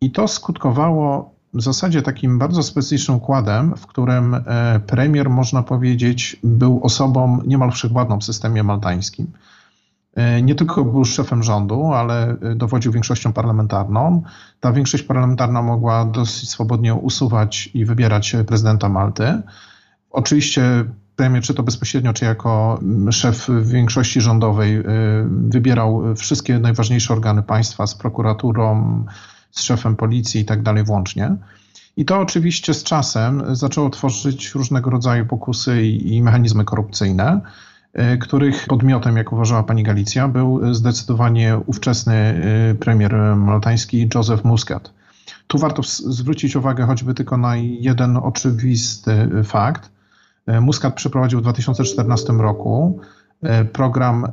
I 0.00 0.10
to 0.10 0.28
skutkowało 0.28 1.34
w 1.54 1.62
zasadzie 1.62 2.02
takim 2.02 2.38
bardzo 2.38 2.62
specyficznym 2.62 3.16
układem, 3.16 3.76
w 3.76 3.86
którym 3.86 4.34
e, 4.34 4.80
premier, 4.86 5.30
można 5.30 5.62
powiedzieć, 5.62 6.36
był 6.44 6.80
osobą 6.82 7.38
niemal 7.46 7.70
wszechwładną 7.70 8.20
w 8.20 8.24
systemie 8.24 8.62
maltańskim. 8.62 9.26
E, 10.14 10.42
nie 10.42 10.54
tylko 10.54 10.84
był 10.84 11.04
szefem 11.04 11.42
rządu, 11.42 11.92
ale 11.92 12.36
dowodził 12.56 12.92
większością 12.92 13.32
parlamentarną. 13.32 14.22
Ta 14.60 14.72
większość 14.72 15.04
parlamentarna 15.04 15.62
mogła 15.62 16.04
dosyć 16.04 16.50
swobodnie 16.50 16.94
usuwać 16.94 17.70
i 17.74 17.84
wybierać 17.84 18.36
prezydenta 18.46 18.88
Malty. 18.88 19.42
Oczywiście 20.10 20.84
premier, 21.22 21.42
czy 21.42 21.54
to 21.54 21.62
bezpośrednio, 21.62 22.12
czy 22.12 22.24
jako 22.24 22.80
szef 23.10 23.48
większości 23.62 24.20
rządowej, 24.20 24.82
wybierał 25.26 26.02
wszystkie 26.16 26.58
najważniejsze 26.58 27.12
organy 27.12 27.42
państwa 27.42 27.86
z 27.86 27.94
prokuraturą, 27.94 29.04
z 29.50 29.62
szefem 29.62 29.96
policji 29.96 30.40
i 30.40 30.44
tak 30.44 30.62
dalej 30.62 30.84
włącznie. 30.84 31.36
I 31.96 32.04
to 32.04 32.20
oczywiście 32.20 32.74
z 32.74 32.82
czasem 32.82 33.56
zaczęło 33.56 33.90
tworzyć 33.90 34.54
różnego 34.54 34.90
rodzaju 34.90 35.26
pokusy 35.26 35.82
i, 35.86 36.22
mechanizmy 36.22 36.64
korupcyjne, 36.64 37.40
y, 38.14 38.18
których 38.18 38.66
podmiotem, 38.66 39.16
jak 39.16 39.32
uważała 39.32 39.62
pani 39.62 39.82
Galicja, 39.82 40.28
był 40.28 40.74
zdecydowanie 40.74 41.58
ówczesny 41.66 42.42
y, 42.70 42.74
premier 42.74 43.36
maltański 43.36 44.08
Joseph 44.14 44.44
Muscat. 44.44 44.92
Tu 45.46 45.58
warto 45.58 45.82
zwrócić 46.06 46.56
uwagę 46.56 46.86
choćby 46.86 47.14
tylko 47.14 47.36
na 47.36 47.56
jeden 47.56 48.16
oczywisty 48.16 49.28
fakt. 49.44 49.90
Y, 50.48 50.60
Muscat 50.60 50.94
przeprowadził 50.94 51.38
w 51.38 51.42
2014 51.42 52.32
roku 52.32 53.00
program 53.72 54.26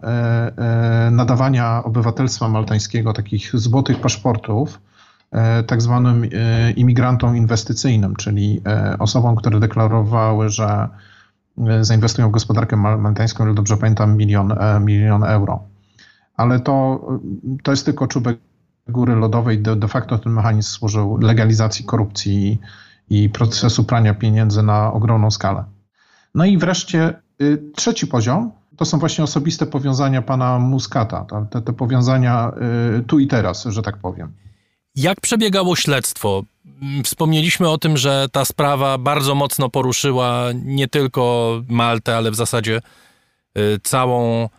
nadawania 1.12 1.84
obywatelstwa 1.84 2.50
maltańskiego, 2.50 3.14
takich 3.14 3.52
złotych 3.54 4.02
paszportów, 4.02 4.80
E, 5.32 5.64
tak 5.64 5.82
zwanym 5.82 6.24
e, 6.24 6.72
imigrantom 6.72 7.36
inwestycyjnym, 7.36 8.16
czyli 8.16 8.62
e, 8.68 8.96
osobom, 9.00 9.36
które 9.36 9.60
deklarowały, 9.60 10.50
że 10.50 10.90
zainwestują 11.82 12.30
w 12.30 12.32
gospodarkę 12.32 12.76
maltańską, 12.76 13.46
ile 13.46 13.54
dobrze 13.54 13.78
pamiętam, 13.78 14.18
milion, 14.18 14.54
milion 14.82 15.24
euro. 15.24 15.64
Ale 16.38 16.60
to, 16.60 17.08
to 17.64 17.72
jest 17.72 17.86
tylko 17.86 18.08
czubek 18.08 18.38
góry 18.88 19.16
lodowej. 19.16 19.62
De, 19.62 19.76
de 19.76 19.88
facto 19.88 20.18
ten 20.18 20.34
mechanizm 20.34 20.70
służył 20.70 21.18
legalizacji 21.18 21.86
korupcji 21.86 22.60
i 23.10 23.30
procesu 23.30 23.84
prania 23.84 24.14
pieniędzy 24.14 24.64
na 24.64 24.94
ogromną 24.94 25.32
skalę. 25.32 25.64
No 26.36 26.46
i 26.46 26.58
wreszcie 26.58 27.14
y, 27.42 27.72
trzeci 27.76 28.08
poziom 28.08 28.52
to 28.78 28.86
są 28.86 29.00
właśnie 29.00 29.24
osobiste 29.24 29.66
powiązania 29.66 30.22
pana 30.22 30.60
Muskata, 30.60 31.26
te, 31.52 31.62
te 31.62 31.74
powiązania 31.74 32.52
y, 33.00 33.04
tu 33.04 33.20
i 33.20 33.28
teraz, 33.28 33.66
że 33.66 33.82
tak 33.82 33.98
powiem. 33.98 34.32
Jak 34.96 35.22
przebiegało 35.22 35.76
śledztwo? 35.76 36.44
Wspomnieliśmy 37.04 37.70
o 37.70 37.78
tym, 37.78 37.98
że 37.98 38.28
ta 38.32 38.46
sprawa 38.46 38.98
bardzo 38.98 39.36
mocno 39.36 39.70
poruszyła 39.70 40.46
nie 40.54 40.88
tylko 40.88 41.54
Maltę, 41.68 42.18
ale 42.18 42.32
w 42.32 42.36
zasadzie 42.36 42.82
y, 43.58 43.80
całą 43.84 44.50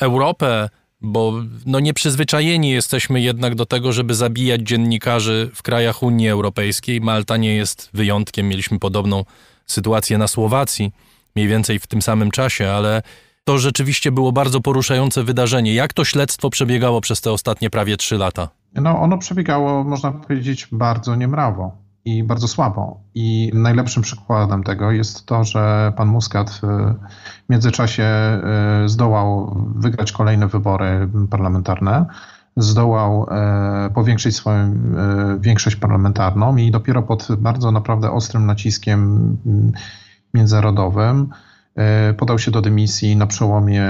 Europę, 0.00 0.68
bo 1.00 1.32
no 1.66 1.80
nieprzyzwyczajeni 1.80 2.70
jesteśmy 2.70 3.20
jednak 3.20 3.54
do 3.54 3.66
tego, 3.66 3.92
żeby 3.92 4.14
zabijać 4.14 4.60
dziennikarzy 4.60 5.50
w 5.54 5.62
krajach 5.62 6.02
Unii 6.02 6.28
Europejskiej. 6.28 7.00
Malta 7.00 7.36
nie 7.36 7.54
jest 7.54 7.90
wyjątkiem. 7.92 8.48
Mieliśmy 8.48 8.78
podobną 8.78 9.24
sytuację 9.70 10.18
na 10.18 10.28
Słowacji, 10.28 10.92
mniej 11.36 11.48
więcej 11.48 11.78
w 11.78 11.86
tym 11.86 12.02
samym 12.02 12.30
czasie, 12.30 12.70
ale 12.70 13.02
to 13.44 13.58
rzeczywiście 13.58 14.12
było 14.12 14.32
bardzo 14.32 14.60
poruszające 14.60 15.24
wydarzenie. 15.24 15.74
Jak 15.74 15.92
to 15.92 16.04
śledztwo 16.04 16.50
przebiegało 16.50 17.00
przez 17.00 17.20
te 17.20 17.32
ostatnie 17.32 17.70
prawie 17.70 17.96
trzy 17.96 18.18
lata? 18.18 18.48
No, 18.74 19.00
ono 19.00 19.18
przebiegało, 19.18 19.84
można 19.84 20.12
powiedzieć, 20.12 20.68
bardzo 20.72 21.16
niemrawo 21.16 21.72
i 22.04 22.24
bardzo 22.24 22.48
słabo. 22.48 23.00
I 23.14 23.50
najlepszym 23.54 24.02
przykładem 24.02 24.62
tego 24.62 24.90
jest 24.90 25.26
to, 25.26 25.44
że 25.44 25.92
pan 25.96 26.08
Muscat 26.08 26.50
w 26.50 27.52
międzyczasie 27.52 28.02
e, 28.02 28.40
zdołał 28.86 29.56
wygrać 29.76 30.12
kolejne 30.12 30.48
wybory 30.48 31.08
parlamentarne, 31.30 32.06
zdołał 32.56 33.26
e, 33.30 33.90
powiększyć 33.94 34.36
swoją 34.36 34.58
e, 34.58 34.72
większość 35.40 35.76
parlamentarną 35.76 36.56
i 36.56 36.70
dopiero 36.70 37.02
pod 37.02 37.28
bardzo 37.38 37.72
naprawdę 37.72 38.10
ostrym 38.10 38.46
naciskiem 38.46 39.36
międzynarodowym 40.34 41.28
E, 41.76 42.14
podał 42.14 42.38
się 42.38 42.50
do 42.50 42.60
dymisji 42.60 43.16
na 43.16 43.26
przełomie 43.26 43.84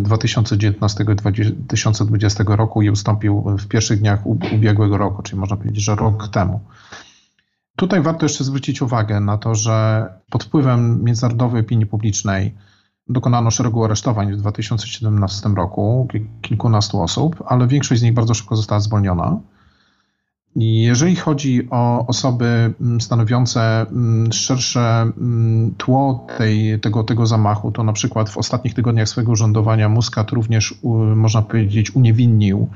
2019 0.00 1.04
e, 1.08 1.12
i 1.12 1.52
2020 1.52 2.44
roku 2.46 2.82
i 2.82 2.90
ustąpił 2.90 3.56
w 3.58 3.68
pierwszych 3.68 4.00
dniach 4.00 4.26
ubiegłego 4.26 4.98
roku, 4.98 5.22
czyli 5.22 5.40
można 5.40 5.56
powiedzieć, 5.56 5.84
że 5.84 5.94
rok 5.94 6.28
temu. 6.28 6.60
Tutaj 7.76 8.02
warto 8.02 8.24
jeszcze 8.24 8.44
zwrócić 8.44 8.82
uwagę 8.82 9.20
na 9.20 9.38
to, 9.38 9.54
że 9.54 10.08
pod 10.30 10.44
wpływem 10.44 11.04
międzynarodowej 11.04 11.60
opinii 11.60 11.86
publicznej 11.86 12.54
dokonano 13.08 13.50
szeregu 13.50 13.84
aresztowań 13.84 14.32
w 14.32 14.36
2017 14.36 15.48
roku, 15.48 16.08
kilkunastu 16.42 17.02
osób, 17.02 17.44
ale 17.46 17.66
większość 17.66 18.00
z 18.00 18.04
nich 18.04 18.14
bardzo 18.14 18.34
szybko 18.34 18.56
została 18.56 18.80
zwolniona. 18.80 19.40
Jeżeli 20.56 21.16
chodzi 21.16 21.68
o 21.70 22.06
osoby 22.06 22.74
mm, 22.80 23.00
stanowiące 23.00 23.80
mm, 23.80 24.32
szersze 24.32 25.12
mm, 25.18 25.74
tło 25.74 26.26
tej, 26.38 26.80
tego, 26.80 27.04
tego 27.04 27.26
zamachu, 27.26 27.72
to 27.72 27.84
na 27.84 27.92
przykład 27.92 28.30
w 28.30 28.38
ostatnich 28.38 28.74
tygodniach 28.74 29.08
swojego 29.08 29.32
urzędowania 29.32 29.88
Muscat 29.88 30.30
również, 30.30 30.74
można 31.16 31.42
powiedzieć, 31.42 31.96
uniewinnił 31.96 32.68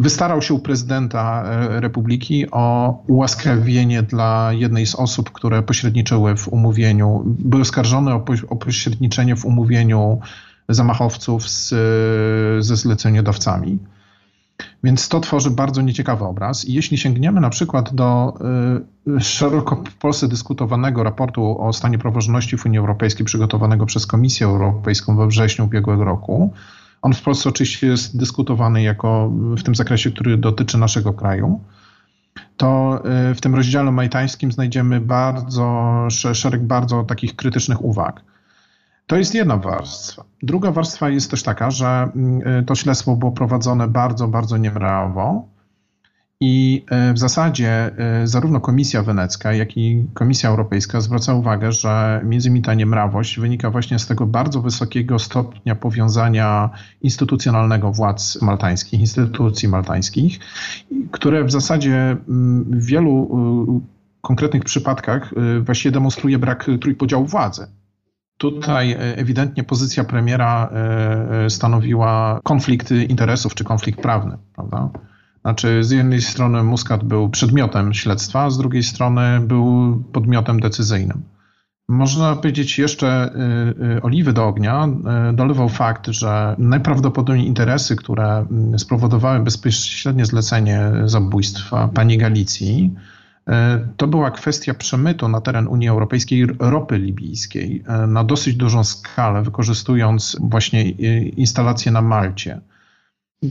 wystarał 0.00 0.42
się 0.42 0.54
u 0.54 0.58
prezydenta 0.58 1.44
e, 1.44 1.80
republiki 1.80 2.50
o 2.50 2.98
ułaskawienie 3.06 4.02
dla 4.02 4.52
jednej 4.52 4.86
z 4.86 4.94
osób, 4.94 5.30
które 5.30 5.62
pośredniczyły 5.62 6.36
w 6.36 6.48
umówieniu, 6.48 7.22
były 7.26 7.62
oskarżone 7.62 8.14
o, 8.14 8.24
o 8.48 8.56
pośredniczenie 8.56 9.36
w 9.36 9.44
umówieniu 9.44 10.20
zamachowców 10.68 11.48
z, 11.48 11.68
ze 12.64 12.76
zleceniodawcami. 12.76 13.78
Więc 14.84 15.08
to 15.08 15.20
tworzy 15.20 15.50
bardzo 15.50 15.82
nieciekawy 15.82 16.24
obraz. 16.24 16.64
I 16.64 16.72
jeśli 16.72 16.98
sięgniemy 16.98 17.40
na 17.40 17.50
przykład 17.50 17.94
do 17.94 18.34
y, 19.06 19.20
szeroko 19.20 19.76
w 19.76 19.94
Polsce 19.94 20.28
dyskutowanego 20.28 21.02
raportu 21.02 21.62
o 21.62 21.72
stanie 21.72 21.98
praworządności 21.98 22.56
w 22.56 22.66
Unii 22.66 22.78
Europejskiej, 22.78 23.26
przygotowanego 23.26 23.86
przez 23.86 24.06
Komisję 24.06 24.46
Europejską 24.46 25.16
we 25.16 25.26
wrześniu 25.26 25.64
ubiegłego 25.64 26.04
roku, 26.04 26.52
on 27.04 27.12
w 27.12 27.22
Polsce 27.22 27.48
oczywiście 27.48 27.86
jest 27.86 28.18
dyskutowany 28.18 28.82
jako 28.82 29.30
w 29.58 29.62
tym 29.62 29.74
zakresie, 29.74 30.10
który 30.10 30.36
dotyczy 30.36 30.78
naszego 30.78 31.12
kraju. 31.12 31.60
To 32.56 33.02
y, 33.30 33.34
w 33.34 33.40
tym 33.40 33.54
rozdziale 33.54 33.92
majtańskim 33.92 34.52
znajdziemy 34.52 35.00
bardzo 35.00 35.92
szereg 36.34 36.62
bardzo 36.62 37.02
takich 37.02 37.36
krytycznych 37.36 37.84
uwag. 37.84 38.20
To 39.06 39.16
jest 39.16 39.34
jedna 39.34 39.56
warstwa. 39.56 40.24
Druga 40.42 40.70
warstwa 40.72 41.08
jest 41.08 41.30
też 41.30 41.42
taka, 41.42 41.70
że 41.70 41.86
mm, 42.16 42.64
to 42.64 42.74
śledztwo 42.74 43.16
było 43.16 43.32
prowadzone 43.32 43.88
bardzo, 43.88 44.28
bardzo 44.28 44.56
niemrawo. 44.56 45.48
I 46.40 46.84
e, 46.90 47.12
w 47.12 47.18
zasadzie 47.18 47.70
e, 47.70 48.26
zarówno 48.26 48.60
Komisja 48.60 49.02
Wenecka, 49.02 49.52
jak 49.52 49.76
i 49.76 50.06
Komisja 50.14 50.50
Europejska 50.50 51.00
zwraca 51.00 51.34
uwagę, 51.34 51.72
że 51.72 52.20
między 52.24 52.48
innymi 52.48 52.62
ta 52.62 52.74
niemrawość 52.74 53.38
wynika 53.38 53.70
właśnie 53.70 53.98
z 53.98 54.06
tego 54.06 54.26
bardzo 54.26 54.60
wysokiego 54.60 55.18
stopnia 55.18 55.74
powiązania 55.74 56.70
instytucjonalnego 57.02 57.92
władz 57.92 58.42
maltańskich, 58.42 59.00
instytucji 59.00 59.68
maltańskich, 59.68 60.38
które 61.10 61.44
w 61.44 61.50
zasadzie 61.50 62.16
mm, 62.28 62.80
w 62.80 62.84
wielu 62.86 63.24
y, 63.78 64.20
konkretnych 64.20 64.64
przypadkach 64.64 65.32
y, 65.32 65.60
właściwie 65.60 65.92
demonstruje 65.92 66.38
brak 66.38 66.66
trójpodziału 66.80 67.26
władzy. 67.26 67.66
Tutaj 68.38 68.92
e, 68.92 68.98
ewidentnie 69.16 69.64
pozycja 69.64 70.04
premiera 70.04 70.70
stanowiła 71.48 72.40
konflikt 72.44 72.90
interesów 72.90 73.54
czy 73.54 73.64
konflikt 73.64 74.00
prawny, 74.00 74.38
prawda? 74.54 74.90
Znaczy, 75.44 75.84
z 75.84 75.90
jednej 75.90 76.22
strony 76.22 76.62
Muscat 76.62 77.04
był 77.04 77.28
przedmiotem 77.28 77.94
śledztwa, 77.94 78.42
a 78.42 78.50
z 78.50 78.58
drugiej 78.58 78.82
strony 78.82 79.40
był 79.40 79.96
podmiotem 80.12 80.60
decyzyjnym. 80.60 81.22
Można 81.88 82.36
powiedzieć 82.36 82.78
jeszcze 82.78 83.30
oliwy 84.02 84.32
do 84.32 84.46
ognia 84.46 84.88
dolewał 85.32 85.68
fakt, 85.68 86.06
że 86.06 86.56
najprawdopodobniej 86.58 87.46
interesy, 87.46 87.96
które 87.96 88.46
spowodowały 88.76 89.40
bezpośrednie 89.40 90.26
zlecenie 90.26 90.92
zabójstwa 91.04 91.88
pani 91.88 92.18
Galicji, 92.18 92.94
to 93.96 94.06
była 94.06 94.30
kwestia 94.30 94.74
przemytu 94.74 95.28
na 95.28 95.40
teren 95.40 95.68
Unii 95.68 95.88
Europejskiej 95.88 96.46
ropy 96.58 96.98
libijskiej 96.98 97.84
na 98.08 98.24
dosyć 98.24 98.54
dużą 98.54 98.84
skalę, 98.84 99.42
wykorzystując 99.42 100.36
właśnie 100.40 100.90
instalacje 101.30 101.92
na 101.92 102.02
Malcie. 102.02 102.60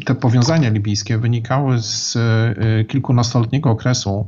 Te 0.05 0.15
powiązania 0.15 0.69
libijskie 0.69 1.17
wynikały 1.17 1.79
z 1.79 2.17
kilkunastoletniego 2.87 3.69
okresu 3.69 4.27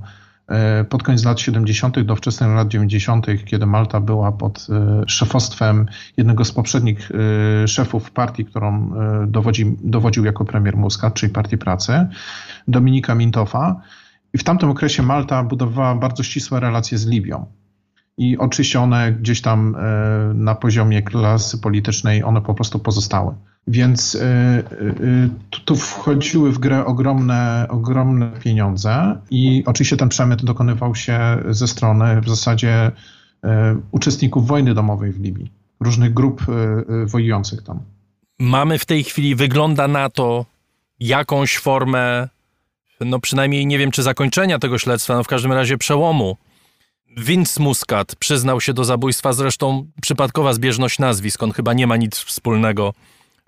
pod 0.89 1.03
koniec 1.03 1.25
lat 1.25 1.39
70. 1.39 1.99
do 1.99 2.15
wczesnych 2.15 2.49
lat 2.49 2.67
90., 2.67 3.27
kiedy 3.45 3.65
Malta 3.65 3.99
była 3.99 4.31
pod 4.31 4.67
szefostwem 5.07 5.85
jednego 6.17 6.45
z 6.45 6.51
poprzednich 6.51 7.11
szefów 7.67 8.11
partii, 8.11 8.45
którą 8.45 8.93
dowodzi, 9.27 9.75
dowodził 9.83 10.25
jako 10.25 10.45
premier 10.45 10.77
Muscat, 10.77 11.13
czyli 11.13 11.33
Partii 11.33 11.57
Pracy, 11.57 12.07
Dominika 12.67 13.15
Mintofa. 13.15 13.81
I 14.33 14.37
w 14.37 14.43
tamtym 14.43 14.69
okresie 14.69 15.03
Malta 15.03 15.43
budowała 15.43 15.95
bardzo 15.95 16.23
ścisłe 16.23 16.59
relacje 16.59 16.97
z 16.97 17.05
Libią. 17.05 17.45
I 18.17 18.37
oczywiście 18.37 18.79
one 18.79 19.11
gdzieś 19.11 19.41
tam 19.41 19.75
e, 19.75 20.33
na 20.33 20.55
poziomie 20.55 21.01
klasy 21.01 21.57
politycznej, 21.57 22.23
one 22.23 22.41
po 22.41 22.53
prostu 22.53 22.79
pozostały. 22.79 23.33
Więc 23.67 24.15
y, 24.15 24.19
y, 24.21 25.29
tu, 25.65 25.75
wchodziły 25.75 26.51
w 26.51 26.59
grę 26.59 26.85
ogromne, 26.85 27.65
ogromne 27.69 28.31
pieniądze 28.43 29.21
i 29.31 29.63
oczywiście 29.65 29.97
ten 29.97 30.09
przemyt 30.09 30.45
dokonywał 30.45 30.95
się 30.95 31.19
ze 31.49 31.67
strony 31.67 32.21
w 32.21 32.29
zasadzie 32.29 32.91
uczestników 33.91 34.47
wojny 34.47 34.73
domowej 34.73 35.11
w 35.11 35.19
Libii, 35.19 35.51
różnych 35.79 36.13
grup 36.13 36.45
wojujących 37.05 37.63
tam. 37.63 37.79
Mamy 38.39 38.79
w 38.79 38.85
tej 38.85 39.03
chwili, 39.03 39.35
wygląda 39.35 39.87
na 39.87 40.09
to, 40.09 40.45
jakąś 40.99 41.57
formę, 41.57 42.29
no 43.01 43.19
przynajmniej 43.19 43.65
nie 43.65 43.77
wiem 43.77 43.91
czy 43.91 44.03
zakończenia 44.03 44.59
tego 44.59 44.77
śledztwa, 44.77 45.15
no 45.15 45.23
w 45.23 45.27
każdym 45.27 45.53
razie 45.53 45.77
przełomu. 45.77 46.37
Vince 47.17 47.63
Muscat 47.63 48.15
przyznał 48.15 48.61
się 48.61 48.73
do 48.73 48.83
zabójstwa, 48.83 49.33
zresztą 49.33 49.87
przypadkowa 50.01 50.53
zbieżność 50.53 50.99
nazwisk, 50.99 51.43
on 51.43 51.51
chyba 51.51 51.73
nie 51.73 51.87
ma 51.87 51.97
nic 51.97 52.17
wspólnego 52.17 52.93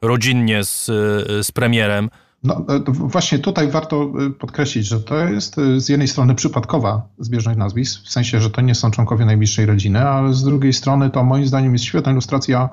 rodzinnie 0.01 0.63
z, 0.63 0.89
y, 0.89 1.43
z 1.43 1.51
premierem. 1.51 2.09
No, 2.43 2.65
e, 2.69 2.83
właśnie 2.91 3.39
tutaj 3.39 3.71
warto 3.71 4.11
y, 4.27 4.31
podkreślić, 4.31 4.85
że 4.85 4.99
to 4.99 5.17
jest 5.17 5.55
z 5.77 5.89
jednej 5.89 6.07
strony 6.07 6.35
przypadkowa 6.35 7.07
zbieżność 7.19 7.57
nazwisk, 7.57 8.03
w 8.03 8.09
sensie, 8.09 8.39
że 8.39 8.49
to 8.49 8.61
nie 8.61 8.75
są 8.75 8.91
członkowie 8.91 9.25
najbliższej 9.25 9.65
rodziny, 9.65 10.07
ale 10.07 10.33
z 10.33 10.43
drugiej 10.43 10.73
strony 10.73 11.09
to 11.09 11.23
moim 11.23 11.47
zdaniem 11.47 11.73
jest 11.73 11.85
świetna 11.85 12.11
ilustracja 12.11 12.69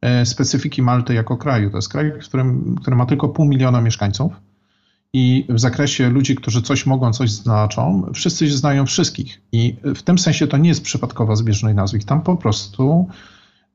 e, 0.00 0.26
specyfiki 0.26 0.82
Malty 0.82 1.14
jako 1.14 1.36
kraju. 1.36 1.70
To 1.70 1.76
jest 1.76 1.88
kraj, 1.88 2.12
który 2.80 2.96
ma 2.96 3.06
tylko 3.06 3.28
pół 3.28 3.46
miliona 3.46 3.80
mieszkańców 3.80 4.32
i 5.18 5.44
w 5.48 5.60
zakresie 5.60 6.08
ludzi, 6.08 6.34
którzy 6.34 6.62
coś 6.62 6.86
mogą, 6.86 7.12
coś 7.12 7.30
znaczą, 7.30 8.10
wszyscy 8.14 8.56
znają 8.56 8.86
wszystkich. 8.86 9.40
I 9.52 9.76
w 9.82 10.02
tym 10.02 10.18
sensie 10.18 10.46
to 10.46 10.56
nie 10.56 10.68
jest 10.68 10.82
przypadkowa 10.82 11.36
zbieżność 11.36 11.76
nazwisk. 11.76 12.08
Tam 12.08 12.22
po 12.22 12.36
prostu 12.36 13.08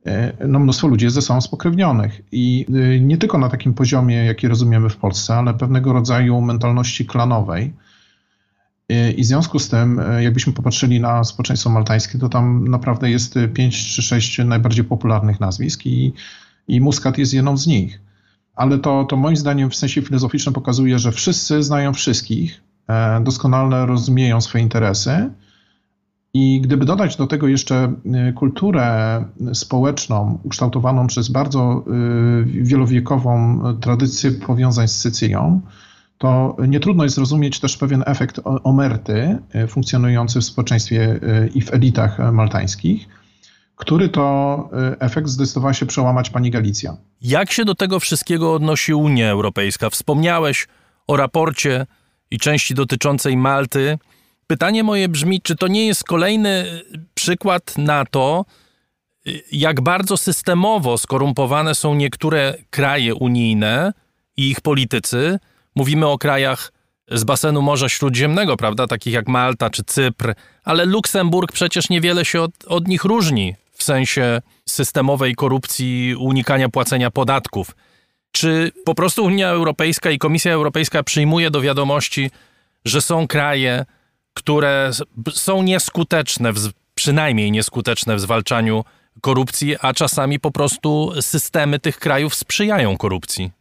e, 0.05 0.47
no, 0.47 0.59
mnóstwo 0.59 0.87
ludzi 0.87 1.05
jest 1.05 1.15
ze 1.15 1.21
sobą 1.21 1.41
spokrewnionych. 1.41 2.21
I 2.31 2.65
y, 2.95 2.99
nie 2.99 3.17
tylko 3.17 3.37
na 3.37 3.49
takim 3.49 3.73
poziomie, 3.73 4.15
jaki 4.15 4.47
rozumiemy 4.47 4.89
w 4.89 4.97
Polsce, 4.97 5.35
ale 5.35 5.53
pewnego 5.53 5.93
rodzaju 5.93 6.41
mentalności 6.41 7.05
klanowej. 7.05 7.73
Y, 8.91 9.11
I 9.11 9.21
w 9.21 9.25
związku 9.25 9.59
z 9.59 9.69
tym, 9.69 10.01
jakbyśmy 10.19 10.53
popatrzyli 10.53 10.99
na 10.99 11.23
społeczeństwo 11.23 11.69
maltańskie, 11.69 12.19
to 12.19 12.29
tam 12.29 12.67
naprawdę 12.67 13.11
jest 13.11 13.35
pięć 13.53 13.95
czy 13.95 14.01
sześć 14.01 14.39
najbardziej 14.45 14.83
popularnych 14.83 15.39
nazwisk 15.39 15.85
i, 15.85 16.13
i 16.67 16.81
Muscat 16.81 17.17
jest 17.17 17.33
jedną 17.33 17.57
z 17.57 17.67
nich. 17.67 17.99
Ale 18.55 18.79
to, 18.79 19.03
to 19.03 19.15
moim 19.17 19.35
zdaniem 19.35 19.69
w 19.69 19.75
sensie 19.75 20.01
filozoficznym 20.01 20.53
pokazuje, 20.53 20.99
że 20.99 21.11
wszyscy 21.11 21.63
znają 21.63 21.93
wszystkich, 21.93 22.63
e, 22.87 23.21
doskonale 23.23 23.85
rozumieją 23.85 24.41
swoje 24.41 24.63
interesy. 24.63 25.29
I 26.35 26.61
gdyby 26.61 26.85
dodać 26.85 27.15
do 27.15 27.27
tego 27.27 27.47
jeszcze 27.47 27.93
y, 28.29 28.33
kulturę 28.33 29.25
społeczną 29.53 30.39
ukształtowaną 30.43 31.07
przez 31.07 31.29
bardzo 31.29 31.85
y, 31.87 32.63
wielowiekową 32.63 33.61
tradycję 33.81 34.31
powiązań 34.31 34.87
z 34.87 34.95
Sycylią, 34.95 35.61
to 36.17 36.55
nie 36.67 36.79
trudno 36.79 37.03
jest 37.03 37.15
zrozumieć 37.15 37.59
też 37.59 37.77
pewien 37.77 38.03
efekt 38.05 38.39
omerty 38.63 39.37
funkcjonujący 39.67 40.39
w 40.39 40.43
społeczeństwie 40.43 41.19
i 41.53 41.61
w 41.61 41.73
elitach 41.73 42.33
maltańskich, 42.33 43.07
który 43.75 44.09
to 44.09 44.69
y, 44.93 44.99
efekt 44.99 45.27
zdecydowała 45.27 45.73
się 45.73 45.85
przełamać 45.85 46.29
pani 46.29 46.51
Galicja. 46.51 46.97
Jak 47.21 47.51
się 47.51 47.65
do 47.65 47.75
tego 47.75 47.99
wszystkiego 47.99 48.53
odnosi 48.53 48.93
Unia 48.93 49.29
Europejska? 49.29 49.89
Wspomniałeś 49.89 50.67
o 51.07 51.17
raporcie 51.17 51.85
i 52.31 52.39
części 52.39 52.73
dotyczącej 52.73 53.37
Malty. 53.37 53.97
Pytanie 54.47 54.83
moje 54.83 55.09
brzmi, 55.09 55.41
czy 55.41 55.55
to 55.55 55.67
nie 55.67 55.87
jest 55.87 56.03
kolejny 56.03 56.81
przykład 57.13 57.77
na 57.77 58.05
to, 58.05 58.45
jak 59.51 59.81
bardzo 59.81 60.17
systemowo 60.17 60.97
skorumpowane 60.97 61.75
są 61.75 61.95
niektóre 61.95 62.57
kraje 62.69 63.15
unijne 63.15 63.93
i 64.37 64.49
ich 64.49 64.61
politycy? 64.61 65.39
Mówimy 65.75 66.07
o 66.07 66.17
krajach 66.17 66.71
z 67.11 67.23
basenu 67.23 67.61
Morza 67.61 67.89
Śródziemnego, 67.89 68.57
prawda, 68.57 68.87
takich 68.87 69.13
jak 69.13 69.27
Malta 69.27 69.69
czy 69.69 69.83
Cypr, 69.83 70.33
ale 70.63 70.85
Luksemburg 70.85 71.51
przecież 71.51 71.89
niewiele 71.89 72.25
się 72.25 72.41
od, 72.41 72.51
od 72.67 72.87
nich 72.87 73.03
różni 73.03 73.55
w 73.83 73.85
sensie 73.85 74.41
systemowej 74.69 75.35
korupcji, 75.35 76.15
unikania 76.19 76.69
płacenia 76.69 77.11
podatków. 77.11 77.75
Czy 78.31 78.71
po 78.85 78.95
prostu 78.95 79.23
Unia 79.23 79.49
Europejska 79.49 80.11
i 80.11 80.17
Komisja 80.17 80.53
Europejska 80.53 81.03
przyjmuje 81.03 81.51
do 81.51 81.61
wiadomości, 81.61 82.31
że 82.85 83.01
są 83.01 83.27
kraje, 83.27 83.85
które 84.33 84.91
są 85.33 85.63
nieskuteczne, 85.63 86.53
przynajmniej 86.95 87.51
nieskuteczne 87.51 88.15
w 88.15 88.19
zwalczaniu 88.19 88.85
korupcji, 89.21 89.75
a 89.81 89.93
czasami 89.93 90.39
po 90.39 90.51
prostu 90.51 91.11
systemy 91.21 91.79
tych 91.79 91.99
krajów 91.99 92.35
sprzyjają 92.35 92.97
korupcji? 92.97 93.51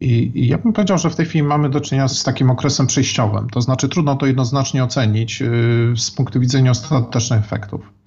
I, 0.00 0.32
I 0.34 0.48
ja 0.48 0.58
bym 0.58 0.72
powiedział, 0.72 0.98
że 0.98 1.10
w 1.10 1.16
tej 1.16 1.26
chwili 1.26 1.42
mamy 1.42 1.70
do 1.70 1.80
czynienia 1.80 2.08
z 2.08 2.24
takim 2.24 2.50
okresem 2.50 2.86
przejściowym. 2.86 3.50
To 3.50 3.60
znaczy, 3.60 3.88
trudno 3.88 4.16
to 4.16 4.26
jednoznacznie 4.26 4.84
ocenić 4.84 5.40
yy, 5.40 5.94
z 5.96 6.10
punktu 6.10 6.40
widzenia 6.40 6.70
ostatecznych 6.70 7.40
efektów. 7.40 7.99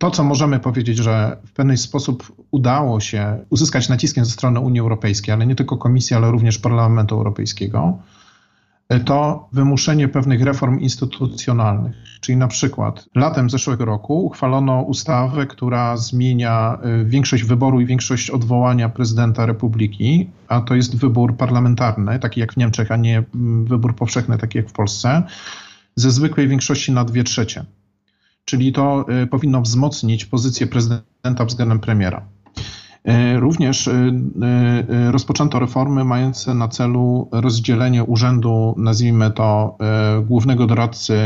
To, 0.00 0.10
co 0.10 0.24
możemy 0.24 0.60
powiedzieć, 0.60 0.98
że 0.98 1.36
w 1.46 1.52
pewien 1.52 1.76
sposób 1.76 2.32
udało 2.50 3.00
się 3.00 3.44
uzyskać 3.50 3.88
naciskiem 3.88 4.24
ze 4.24 4.30
strony 4.30 4.60
Unii 4.60 4.80
Europejskiej, 4.80 5.34
ale 5.34 5.46
nie 5.46 5.54
tylko 5.54 5.76
Komisji, 5.76 6.16
ale 6.16 6.30
również 6.30 6.58
Parlamentu 6.58 7.14
Europejskiego, 7.14 7.98
y, 8.94 9.00
to 9.00 9.48
wymuszenie 9.52 10.08
pewnych 10.08 10.42
reform 10.42 10.78
instytucjonalnych. 10.78 11.96
Czyli 12.20 12.38
na 12.38 12.48
przykład 12.48 13.08
latem 13.14 13.50
zeszłego 13.50 13.84
roku 13.84 14.26
uchwalono 14.26 14.82
ustawę, 14.82 15.46
która 15.46 15.96
zmienia 15.96 16.78
y, 17.02 17.04
większość 17.04 17.44
wyboru 17.44 17.80
i 17.80 17.86
większość 17.86 18.30
odwołania 18.30 18.88
prezydenta 18.88 19.46
republiki, 19.46 20.30
a 20.48 20.60
to 20.60 20.74
jest 20.74 20.96
wybór 20.96 21.36
parlamentarny, 21.36 22.18
taki 22.18 22.40
jak 22.40 22.52
w 22.52 22.56
Niemczech, 22.56 22.92
a 22.92 22.96
nie 22.96 23.24
mm, 23.34 23.64
wybór 23.64 23.96
powszechny, 23.96 24.38
taki 24.38 24.58
jak 24.58 24.68
w 24.68 24.72
Polsce, 24.72 25.22
ze 25.96 26.10
zwykłej 26.10 26.48
większości 26.48 26.92
na 26.92 27.04
dwie 27.04 27.24
trzecie. 27.24 27.64
Czyli 28.50 28.72
to 28.72 29.04
y, 29.22 29.26
powinno 29.26 29.60
wzmocnić 29.60 30.24
pozycję 30.24 30.66
prezydenta 30.66 31.44
względem 31.46 31.80
premiera. 31.80 32.26
Y, 33.08 33.40
Również 33.40 33.86
y, 33.86 33.92
rozpoczęto 35.10 35.58
reformy 35.58 36.04
mające 36.04 36.54
na 36.54 36.68
celu 36.68 37.28
rozdzielenie 37.32 38.04
urzędu, 38.04 38.74
nazwijmy 38.78 39.30
to, 39.30 39.78
głównego 40.26 40.66
doradcy 40.66 41.16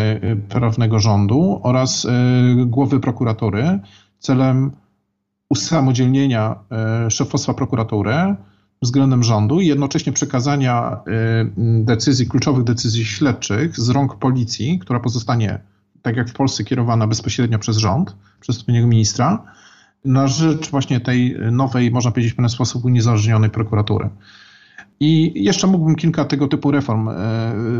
prawnego 0.49 0.99
rządu 0.99 1.61
oraz 1.63 2.07
głowy 2.67 3.01
prokuratury 3.01 3.79
celem 4.19 4.71
usamodzielnienia 5.49 6.57
szefostwa 7.09 7.55
prokuratury 7.55 8.15
względem 8.83 9.23
rządu 9.23 9.61
i 9.61 9.67
jednocześnie 9.67 10.13
przekazania 10.13 11.01
decyzji, 11.81 12.27
kluczowych 12.27 12.65
decyzji 12.65 13.05
śledczych 13.05 13.81
z 13.81 13.89
rąk 13.89 14.19
policji, 14.19 14.79
która 14.79 15.01
pozostanie, 15.01 15.74
tak 16.05 16.17
jak 16.17 16.29
w 16.29 16.33
Polsce, 16.33 16.65
kierowana 16.65 17.07
bezpośrednio 17.07 17.59
przez 17.59 17.77
rząd, 17.77 18.17
przez 18.41 18.57
odpowiedniego 18.57 18.87
ministra, 18.87 19.43
na 20.05 20.27
rzecz 20.27 20.71
właśnie 20.71 21.01
tej 21.01 21.37
nowej, 21.53 21.91
można 21.91 22.11
powiedzieć 22.11 22.33
w 22.33 22.37
pewien 22.37 22.49
sposób 22.49 22.85
uniezależnionej 22.85 23.51
prokuratury. 23.51 24.11
I 25.01 25.33
jeszcze 25.45 25.67
mógłbym 25.67 25.95
kilka 25.95 26.25
tego 26.25 26.49
typu 26.49 26.71
reform 26.71 27.09
e, 27.09 27.15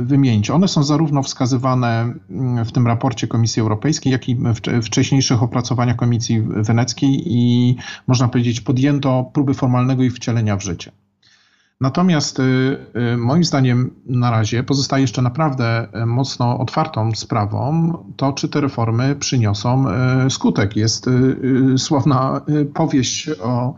wymienić. 0.03 0.51
One 0.51 0.69
są 0.69 0.83
zarówno 0.83 1.23
wskazywane 1.23 2.15
mm, 2.31 2.65
w 2.65 2.73
tym 2.73 2.87
raporcie 2.87 3.27
Komisji 3.27 3.63
Europejskiej, 3.63 4.13
jak 4.13 4.29
i 4.29 4.35
w 4.37 4.43
wcze- 4.43 4.83
wcześniejszych 4.83 5.43
opracowaniach 5.43 5.97
Komisji 5.97 6.43
Weneckiej 6.43 7.23
i 7.27 7.77
można 8.07 8.29
powiedzieć 8.29 8.61
podjęto 8.61 9.31
próby 9.35 9.55
formalnego 9.55 10.03
ich 10.03 10.15
wcielenia 10.15 10.57
w 10.57 10.63
życie. 10.63 10.93
Natomiast 11.81 12.39
y, 12.39 12.43
y, 13.13 13.17
moim 13.17 13.45
zdaniem 13.45 13.91
na 14.07 14.31
razie 14.31 14.63
pozostaje 14.63 15.03
jeszcze 15.03 15.23
naprawdę 15.23 15.89
y, 16.03 16.07
mocno 16.07 16.59
otwartą 16.59 17.13
sprawą 17.15 17.93
to, 18.17 18.33
czy 18.33 18.49
te 18.49 18.61
reformy 18.61 19.17
przyniosą 19.17 19.85
skutek. 20.29 20.77
Jest 20.77 21.07
sławna 21.77 22.41
powieść 22.75 23.31
o 23.43 23.75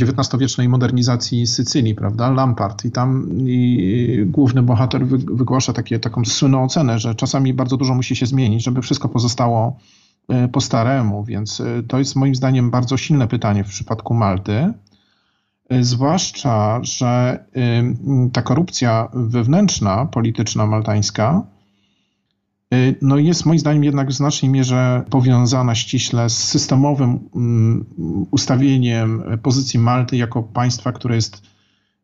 XIX-wiecznej 0.00 0.68
modernizacji 0.68 1.46
Sycylii, 1.46 1.94
prawda, 1.94 2.30
Lampart 2.30 2.84
i 2.84 2.90
tam 2.90 3.28
i 3.46 4.24
główny 4.26 4.62
bohater 4.62 5.06
wy, 5.06 5.18
wygłasza 5.18 5.72
takie, 5.72 5.98
taką 5.98 6.24
słynną 6.24 6.64
ocenę, 6.64 6.98
że 6.98 7.14
czasami 7.14 7.54
bardzo 7.54 7.76
dużo 7.76 7.94
musi 7.94 8.16
się 8.16 8.26
zmienić, 8.26 8.64
żeby 8.64 8.82
wszystko 8.82 9.08
pozostało 9.08 9.78
po 10.52 10.60
staremu, 10.60 11.24
więc 11.24 11.62
to 11.88 11.98
jest 11.98 12.16
moim 12.16 12.34
zdaniem 12.34 12.70
bardzo 12.70 12.96
silne 12.96 13.28
pytanie 13.28 13.64
w 13.64 13.68
przypadku 13.68 14.14
Malty. 14.14 14.72
Y, 15.72 15.84
Zwłaszcza, 15.84 16.80
że 16.82 17.44
y, 18.26 18.30
ta 18.32 18.42
korupcja 18.42 19.08
wewnętrzna, 19.14 20.06
polityczna 20.06 20.66
maltańska, 20.66 21.42
y, 22.74 22.96
no 23.02 23.18
jest 23.18 23.46
moim 23.46 23.58
zdaniem 23.58 23.84
jednak 23.84 24.08
w 24.08 24.12
znacznej 24.12 24.50
mierze 24.50 25.04
powiązana 25.10 25.74
ściśle 25.74 26.30
z 26.30 26.38
systemowym 26.38 27.28
mm, 27.36 27.84
ustawieniem 28.30 29.22
pozycji 29.42 29.78
Malty 29.78 30.16
jako 30.16 30.42
państwa, 30.42 30.92
które 30.92 31.14
jest 31.14 31.42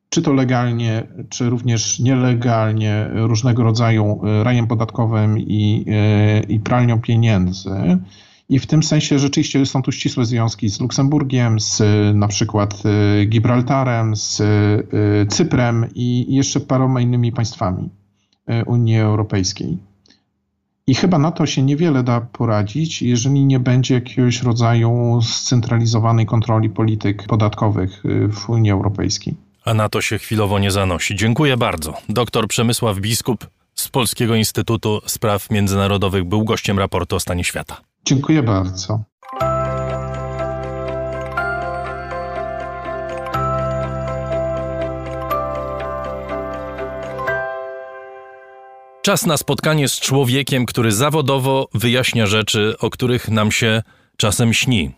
czy 0.09 0.23
to 0.23 0.33
legalnie, 0.33 1.07
czy 1.29 1.51
również 1.51 2.01
nielegalnie 2.01 3.09
różnego 3.13 3.63
rodzaju 3.63 4.21
rajem 4.43 4.67
podatkowym 4.67 5.39
i, 5.39 5.87
i 6.49 6.61
pralnią 6.61 7.01
pieniędzy. 7.01 7.71
I 8.49 8.59
w 8.59 8.67
tym 8.67 8.83
sensie 8.83 9.19
rzeczywiście 9.19 9.67
są 9.67 9.83
tu 9.83 9.93
ścisłe 9.93 10.25
związki 10.25 10.69
z 10.69 10.81
Luksemburgiem, 10.81 11.61
z 11.61 11.83
na 12.17 12.29
przykład 12.29 12.83
Gibraltarem, 13.27 14.17
z 14.17 14.43
Cyprem 15.29 15.87
i 15.95 16.35
jeszcze 16.35 16.61
paroma 16.61 17.01
innymi 17.01 17.33
państwami 17.33 17.89
Unii 18.67 18.99
Europejskiej. 18.99 19.79
I 20.87 20.95
chyba 20.95 21.19
na 21.19 21.33
to 21.33 21.47
się 21.47 21.63
niewiele 21.63 22.03
da 22.03 22.21
poradzić, 22.21 23.03
jeżeli 23.03 23.45
nie 23.45 23.61
będzie 23.61 23.95
jakiegoś 23.95 24.43
rodzaju 24.43 25.21
scentralizowanej 25.23 26.27
kontroli 26.27 26.71
polityk 26.71 27.27
podatkowych 27.27 28.03
w 28.33 28.51
Unii 28.51 28.71
Europejskiej. 28.71 29.35
A 29.65 29.75
na 29.75 29.89
to 29.89 30.01
się 30.01 30.19
chwilowo 30.19 30.59
nie 30.59 30.71
zanosi. 30.71 31.17
Dziękuję 31.17 31.57
bardzo. 31.57 31.95
Doktor 32.09 32.49
Przemysław 32.49 32.99
Biskup 32.99 33.47
z 33.75 33.89
Polskiego 33.89 34.35
Instytutu 34.35 35.01
Spraw 35.07 35.51
Międzynarodowych 35.51 36.25
był 36.25 36.45
gościem 36.45 36.79
raportu 36.79 37.17
o 37.17 37.21
stanie 37.21 37.45
świata. 37.45 37.81
Dziękuję 38.05 38.43
bardzo. 38.43 39.05
Czas 49.03 49.27
na 49.27 49.37
spotkanie 49.37 49.89
z 49.89 50.01
człowiekiem, 50.01 50.67
który 50.67 50.93
zawodowo 50.93 51.69
wyjaśnia 51.75 52.27
rzeczy, 52.27 52.75
o 52.79 52.91
których 52.91 53.29
nam 53.29 53.53
się 53.53 53.83
czasem 54.17 54.55
śni. 54.55 54.95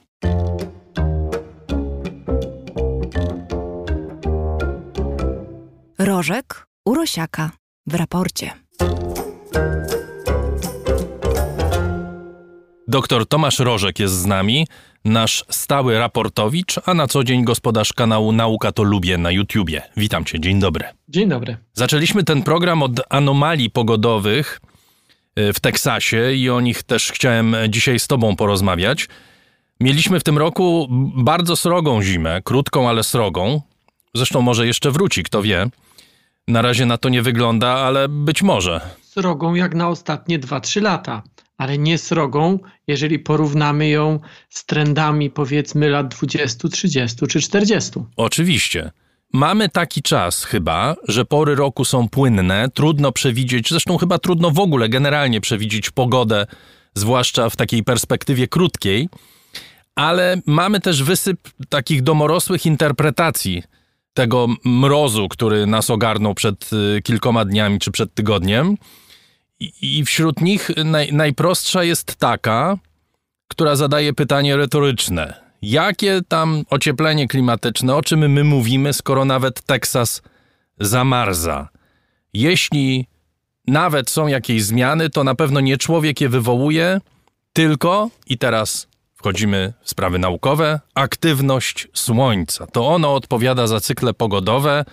Rożek 5.98 6.66
Urosiaka 6.86 7.50
w 7.86 7.94
raporcie. 7.94 8.50
Doktor 12.94 13.26
Tomasz 13.28 13.58
Rożek 13.58 13.98
jest 13.98 14.14
z 14.14 14.26
nami, 14.26 14.66
nasz 15.04 15.44
stały 15.48 15.98
raportowicz, 15.98 16.74
a 16.86 16.94
na 16.94 17.06
co 17.06 17.24
dzień 17.24 17.44
gospodarz 17.44 17.92
kanału 17.92 18.32
Nauka 18.32 18.72
to 18.72 18.82
Lubię 18.82 19.18
na 19.18 19.30
YouTubie. 19.30 19.82
Witam 19.96 20.24
cię, 20.24 20.40
dzień 20.40 20.60
dobry. 20.60 20.84
Dzień 21.08 21.28
dobry. 21.28 21.56
Zaczęliśmy 21.72 22.24
ten 22.24 22.42
program 22.42 22.82
od 22.82 22.92
anomalii 23.08 23.70
pogodowych 23.70 24.60
y, 25.38 25.52
w 25.52 25.60
Teksasie 25.60 26.32
i 26.32 26.50
o 26.50 26.60
nich 26.60 26.82
też 26.82 27.12
chciałem 27.12 27.56
dzisiaj 27.68 27.98
z 27.98 28.06
tobą 28.06 28.36
porozmawiać. 28.36 29.08
Mieliśmy 29.80 30.20
w 30.20 30.24
tym 30.24 30.38
roku 30.38 30.86
bardzo 31.16 31.56
srogą 31.56 32.02
zimę, 32.02 32.42
krótką, 32.44 32.88
ale 32.88 33.02
srogą. 33.02 33.60
Zresztą 34.14 34.42
może 34.42 34.66
jeszcze 34.66 34.90
wróci, 34.90 35.22
kto 35.22 35.42
wie. 35.42 35.66
Na 36.48 36.62
razie 36.62 36.86
na 36.86 36.98
to 36.98 37.08
nie 37.08 37.22
wygląda, 37.22 37.68
ale 37.68 38.08
być 38.08 38.42
może. 38.42 38.80
Srogą 39.02 39.54
jak 39.54 39.74
na 39.74 39.88
ostatnie 39.88 40.38
2-3 40.38 40.82
lata, 40.82 41.22
ale 41.58 41.78
nie 41.78 41.98
srogą, 41.98 42.58
jeżeli 42.86 43.18
porównamy 43.18 43.88
ją 43.88 44.20
z 44.48 44.64
trendami 44.64 45.30
powiedzmy 45.30 45.88
lat 45.88 46.08
20, 46.08 46.68
30 46.68 47.26
czy 47.26 47.40
40. 47.40 47.90
Oczywiście. 48.16 48.90
Mamy 49.32 49.68
taki 49.68 50.02
czas 50.02 50.44
chyba, 50.44 50.96
że 51.08 51.24
pory 51.24 51.54
roku 51.54 51.84
są 51.84 52.08
płynne, 52.08 52.68
trudno 52.74 53.12
przewidzieć, 53.12 53.68
zresztą 53.68 53.98
chyba 53.98 54.18
trudno 54.18 54.50
w 54.50 54.58
ogóle 54.58 54.88
generalnie 54.88 55.40
przewidzieć 55.40 55.90
pogodę, 55.90 56.46
zwłaszcza 56.94 57.50
w 57.50 57.56
takiej 57.56 57.84
perspektywie 57.84 58.48
krótkiej, 58.48 59.08
ale 59.94 60.36
mamy 60.46 60.80
też 60.80 61.02
wysyp 61.02 61.40
takich 61.68 62.02
domorosłych 62.02 62.66
interpretacji 62.66 63.62
tego 64.14 64.46
mrozu, 64.64 65.28
który 65.28 65.66
nas 65.66 65.90
ogarnął 65.90 66.34
przed 66.34 66.70
y, 66.72 67.02
kilkoma 67.02 67.44
dniami 67.44 67.78
czy 67.78 67.90
przed 67.90 68.14
tygodniem. 68.14 68.76
I 69.60 70.04
wśród 70.04 70.40
nich 70.40 70.70
naj, 70.84 71.12
najprostsza 71.12 71.84
jest 71.84 72.16
taka, 72.16 72.78
która 73.48 73.76
zadaje 73.76 74.12
pytanie 74.12 74.56
retoryczne. 74.56 75.44
Jakie 75.62 76.20
tam 76.28 76.64
ocieplenie 76.70 77.28
klimatyczne, 77.28 77.96
o 77.96 78.02
czym 78.02 78.32
my 78.32 78.44
mówimy, 78.44 78.92
skoro 78.92 79.24
nawet 79.24 79.62
Teksas 79.62 80.22
zamarza? 80.80 81.68
Jeśli 82.32 83.06
nawet 83.66 84.10
są 84.10 84.26
jakieś 84.26 84.64
zmiany, 84.64 85.10
to 85.10 85.24
na 85.24 85.34
pewno 85.34 85.60
nie 85.60 85.78
człowiek 85.78 86.20
je 86.20 86.28
wywołuje, 86.28 87.00
tylko, 87.52 88.10
i 88.26 88.38
teraz 88.38 88.86
wchodzimy 89.14 89.72
w 89.82 89.90
sprawy 89.90 90.18
naukowe, 90.18 90.80
aktywność 90.94 91.88
Słońca. 91.94 92.66
To 92.66 92.88
ono 92.88 93.14
odpowiada 93.14 93.66
za 93.66 93.80
cykle 93.80 94.14
pogodowe. 94.14 94.84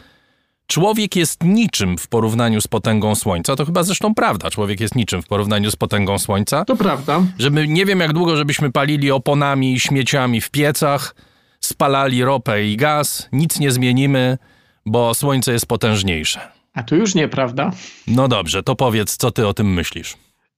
Człowiek 0.72 1.16
jest 1.16 1.44
niczym 1.44 1.98
w 1.98 2.08
porównaniu 2.08 2.62
z 2.62 2.68
potęgą 2.68 3.16
Słońca. 3.16 3.56
To 3.56 3.66
chyba 3.66 3.84
zresztą 3.84 4.16
prawda. 4.16 4.50
Człowiek 4.50 4.80
jest 4.80 4.96
niczym 4.96 5.22
w 5.22 5.28
porównaniu 5.28 5.72
z 5.72 5.76
potęgą 5.76 6.20
Słońca. 6.20 6.66
To 6.66 6.76
prawda. 6.76 7.22
Żeby 7.40 7.68
nie 7.68 7.86
wiem 7.86 8.00
jak 8.00 8.14
długo, 8.14 8.36
żebyśmy 8.36 8.72
palili 8.72 9.12
oponami 9.12 9.74
i 9.74 9.80
śmieciami 9.80 10.42
w 10.42 10.50
piecach, 10.50 11.16
spalali 11.60 12.24
ropę 12.24 12.66
i 12.66 12.78
gaz, 12.78 13.30
nic 13.32 13.60
nie 13.60 13.72
zmienimy, 13.72 14.38
bo 14.86 15.14
Słońce 15.14 15.54
jest 15.54 15.66
potężniejsze. 15.66 16.40
A 16.74 16.84
to 16.84 16.96
już 16.96 17.16
nieprawda. 17.16 17.72
No 18.08 18.28
dobrze, 18.28 18.64
to 18.64 18.76
powiedz, 18.76 19.18
co 19.18 19.32
ty 19.32 19.48
o 19.48 19.54
tym 19.54 19.74
myślisz. 19.74 20.18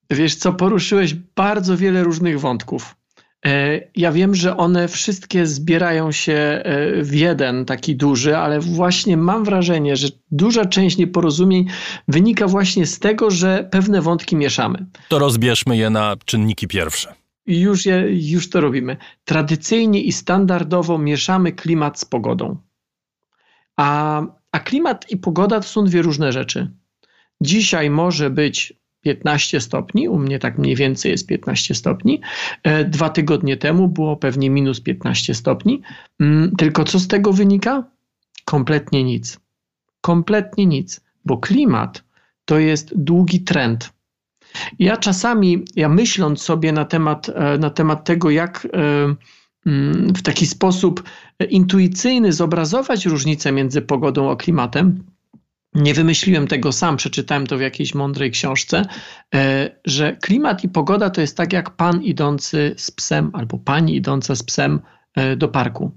Wiesz 0.10 0.36
co, 0.36 0.54
poruszyłeś 0.54 1.14
bardzo 1.14 1.78
wiele 1.78 2.04
różnych 2.04 2.40
wątków. 2.40 2.96
E, 3.46 3.82
ja 3.96 4.12
wiem, 4.12 4.36
że 4.36 4.58
one 4.58 4.88
wszystkie 4.88 5.46
zbierają 5.46 6.12
się 6.12 6.34
e, 6.34 7.04
w 7.04 7.14
jeden 7.14 7.66
taki 7.66 7.96
duży, 7.96 8.38
ale 8.38 8.60
właśnie 8.60 9.18
mam 9.18 9.44
wrażenie, 9.44 9.96
że 9.96 10.08
duża 10.32 10.66
część 10.66 10.98
nieporozumień 10.98 11.66
wynika 12.08 12.48
właśnie 12.48 12.86
z 12.86 13.00
tego, 13.00 13.32
że 13.32 13.68
pewne 13.72 14.02
wątki 14.02 14.36
mieszamy. 14.36 14.86
To 15.10 15.20
rozbierzmy 15.20 15.78
je 15.78 15.90
na 15.90 16.16
czynniki 16.26 16.68
pierwsze. 16.68 17.14
Już, 17.46 17.86
je, 17.86 18.06
już 18.10 18.50
to 18.50 18.62
robimy. 18.62 18.98
Tradycyjnie 19.26 20.02
i 20.02 20.12
standardowo 20.12 20.98
mieszamy 20.98 21.52
klimat 21.52 22.00
z 22.00 22.06
pogodą. 22.06 22.58
A, 23.78 24.22
a 24.52 24.60
klimat 24.60 25.12
i 25.12 25.18
pogoda 25.18 25.60
to 25.60 25.68
są 25.68 25.86
dwie 25.86 26.02
różne 26.02 26.32
rzeczy. 26.32 26.72
Dzisiaj 27.42 27.90
może 27.90 28.30
być 28.30 28.74
15 29.04 29.62
stopni, 29.62 30.08
u 30.08 30.20
mnie 30.20 30.40
tak 30.40 30.58
mniej 30.58 30.76
więcej 30.76 31.12
jest 31.12 31.28
15 31.28 31.76
stopni. 31.76 32.22
E, 32.64 32.86
dwa 32.86 33.10
tygodnie 33.10 33.58
temu 33.58 33.88
było 33.88 34.18
pewnie 34.18 34.50
minus 34.50 34.82
15 34.82 35.34
stopni. 35.34 35.82
Mm, 36.20 36.56
tylko 36.58 36.84
co 36.84 37.00
z 37.00 37.08
tego 37.08 37.34
wynika? 37.34 37.84
Kompletnie 38.46 39.04
nic. 39.04 39.40
Kompletnie 40.02 40.66
nic, 40.66 41.02
bo 41.26 41.38
klimat 41.38 42.04
to 42.46 42.60
jest 42.60 42.94
długi 42.96 43.42
trend. 43.42 43.94
Ja 44.80 44.98
czasami, 44.98 45.66
ja 45.76 45.90
myśląc 45.90 46.42
sobie 46.42 46.72
na 46.72 46.86
temat, 46.86 47.30
e, 47.30 47.58
na 47.58 47.70
temat 47.70 48.06
tego, 48.06 48.30
jak 48.30 48.68
e, 48.74 49.16
mm, 49.66 50.14
w 50.16 50.22
taki 50.22 50.46
sposób 50.46 51.04
intuicyjny 51.50 52.34
zobrazować 52.34 53.06
różnicę 53.06 53.52
między 53.52 53.82
pogodą 53.82 54.32
a 54.32 54.36
klimatem, 54.36 55.04
nie 55.76 55.94
wymyśliłem 55.94 56.48
tego 56.48 56.72
sam, 56.72 56.98
przeczytałem 56.98 57.48
to 57.48 57.58
w 57.58 57.62
jakiejś 57.62 57.96
mądrej 57.96 58.32
książce, 58.32 58.86
e, 59.36 59.70
że 59.86 60.18
klimat 60.18 60.64
i 60.64 60.70
pogoda 60.70 61.10
to 61.10 61.22
jest 61.22 61.38
tak 61.38 61.54
jak 61.54 61.76
pan 61.76 62.04
idący 62.04 62.76
z 62.78 62.92
psem 62.92 63.30
albo 63.34 63.58
pani 63.58 63.96
idąca 63.96 64.36
z 64.36 64.44
psem 64.44 64.80
e, 65.16 65.36
do 65.36 65.48
parku. 65.48 65.92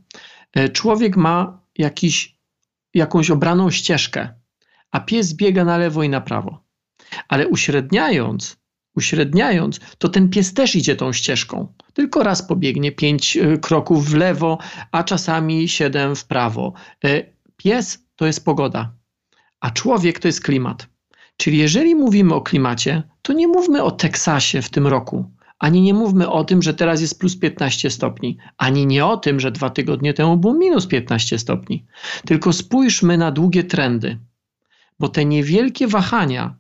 E, 0.55 0.69
człowiek 0.69 1.16
ma 1.16 1.61
jakiś, 1.78 2.36
jakąś 2.94 3.31
obraną 3.31 3.70
ścieżkę, 3.70 4.28
a 4.90 5.01
pies 5.01 5.35
biega 5.35 5.65
na 5.65 5.78
lewo 5.78 6.03
i 6.03 6.09
na 6.09 6.20
prawo. 6.20 6.65
Ale 7.28 7.48
uśredniając, 7.48 8.57
uśredniając, 8.94 9.81
to 9.98 10.09
ten 10.09 10.28
pies 10.28 10.55
też 10.55 10.77
idzie 10.77 10.97
tą 10.97 11.12
ścieżką. 11.12 11.73
Tylko 11.93 12.23
raz 12.23 12.43
pobiegnie 12.43 12.93
pięć 12.93 13.39
kroków 13.62 14.11
w 14.11 14.15
lewo, 14.15 14.59
a 14.93 15.05
czasami 15.05 15.69
siedem 15.69 16.16
w 16.16 16.24
prawo. 16.24 16.73
Pies 17.57 18.05
to 18.16 18.27
jest 18.27 18.44
pogoda 18.44 18.93
a 19.61 19.70
człowiek 19.70 20.19
to 20.19 20.28
jest 20.28 20.41
klimat. 20.41 20.89
Czyli 21.37 21.59
jeżeli 21.59 21.95
mówimy 21.95 22.35
o 22.35 22.41
klimacie, 22.41 23.03
to 23.23 23.33
nie 23.33 23.49
mówmy 23.49 23.83
o 23.83 23.91
Teksasie 23.91 24.62
w 24.62 24.70
tym 24.70 24.87
roku, 24.87 25.31
ani 25.59 25.81
nie 25.81 25.95
mówmy 25.95 26.31
o 26.31 26.45
tym, 26.45 26.62
że 26.62 26.74
teraz 26.74 27.01
jest 27.01 27.20
plus 27.20 27.39
15 27.39 27.91
stopni, 27.91 28.39
ani 28.59 28.87
nie 28.87 29.07
o 29.07 29.16
tym, 29.16 29.41
że 29.41 29.51
dwa 29.51 29.70
tygodnie 29.70 30.15
temu 30.15 30.37
było 30.37 30.55
minus 30.55 30.87
15 30.87 31.39
stopni. 31.39 31.87
Tylko 32.27 32.53
spójrzmy 32.53 33.19
na 33.19 33.33
długie 33.33 33.65
trendy, 33.65 34.19
bo 34.99 35.09
te 35.09 35.24
niewielkie 35.24 35.87
wahania, 35.87 36.57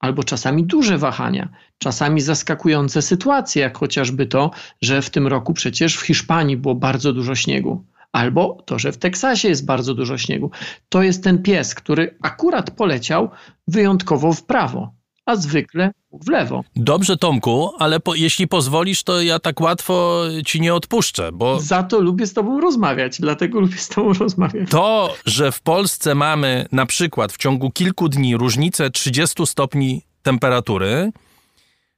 albo 0.00 0.24
czasami 0.24 0.64
duże 0.64 0.98
wahania, 0.98 1.48
czasami 1.78 2.20
zaskakujące 2.20 3.02
sytuacje, 3.02 3.62
jak 3.62 3.78
chociażby 3.78 4.26
to, 4.26 4.50
że 4.82 5.02
w 5.02 5.10
tym 5.10 5.26
roku 5.26 5.52
przecież 5.52 5.96
w 5.96 6.06
Hiszpanii 6.06 6.56
było 6.56 6.74
bardzo 6.74 7.12
dużo 7.12 7.34
śniegu 7.34 7.84
albo 8.14 8.62
to, 8.66 8.78
że 8.78 8.92
w 8.92 8.98
Teksasie 8.98 9.48
jest 9.48 9.66
bardzo 9.66 9.94
dużo 9.94 10.18
śniegu. 10.18 10.50
To 10.88 11.02
jest 11.02 11.24
ten 11.24 11.42
pies, 11.42 11.74
który 11.74 12.16
akurat 12.22 12.70
poleciał 12.70 13.30
wyjątkowo 13.68 14.32
w 14.32 14.42
prawo, 14.42 14.94
a 15.26 15.36
zwykle 15.36 15.92
w 16.12 16.28
lewo. 16.28 16.64
Dobrze, 16.76 17.16
Tomku, 17.16 17.70
ale 17.78 18.00
po, 18.00 18.14
jeśli 18.14 18.48
pozwolisz, 18.48 19.02
to 19.02 19.22
ja 19.22 19.38
tak 19.38 19.60
łatwo 19.60 20.22
ci 20.46 20.60
nie 20.60 20.74
odpuszczę, 20.74 21.32
bo. 21.32 21.60
Za 21.60 21.82
to 21.82 22.00
lubię 22.00 22.26
z 22.26 22.32
tobą 22.32 22.60
rozmawiać, 22.60 23.20
dlatego 23.20 23.60
lubię 23.60 23.78
z 23.78 23.88
tobą 23.88 24.12
rozmawiać. 24.12 24.70
To, 24.70 25.14
że 25.26 25.52
w 25.52 25.60
Polsce 25.60 26.14
mamy 26.14 26.66
na 26.72 26.86
przykład 26.86 27.32
w 27.32 27.36
ciągu 27.36 27.70
kilku 27.70 28.08
dni 28.08 28.36
różnicę 28.36 28.90
30 28.90 29.46
stopni 29.46 30.02
temperatury, 30.22 31.12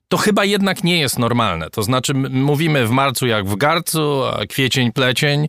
to 0.09 0.16
chyba 0.16 0.44
jednak 0.44 0.84
nie 0.84 0.98
jest 0.98 1.18
normalne. 1.18 1.70
To 1.70 1.82
znaczy, 1.82 2.14
mówimy 2.30 2.86
w 2.86 2.90
marcu 2.90 3.26
jak 3.26 3.47
w 3.47 3.56
garcu, 3.56 4.24
a 4.24 4.47
kwiecień, 4.47 4.93
plecień, 4.93 5.48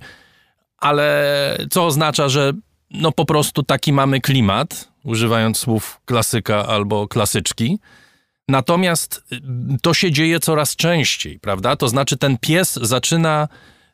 ale 0.77 1.57
co 1.69 1.85
oznacza, 1.85 2.29
że 2.29 2.53
no 2.91 3.11
po 3.11 3.25
prostu 3.25 3.63
taki 3.63 3.93
mamy 3.93 4.21
klimat, 4.21 4.91
używając 5.03 5.57
słów 5.57 6.01
klasyka 6.05 6.67
albo 6.67 7.07
klasyczki. 7.07 7.79
Natomiast 8.47 9.23
y, 9.31 9.41
to 9.81 9.93
się 9.93 10.11
dzieje 10.11 10.39
coraz 10.39 10.75
częściej, 10.75 11.39
prawda? 11.39 11.75
To 11.75 11.89
znaczy, 11.89 12.17
ten 12.17 12.37
pies 12.37 12.73
zaczyna 12.73 13.47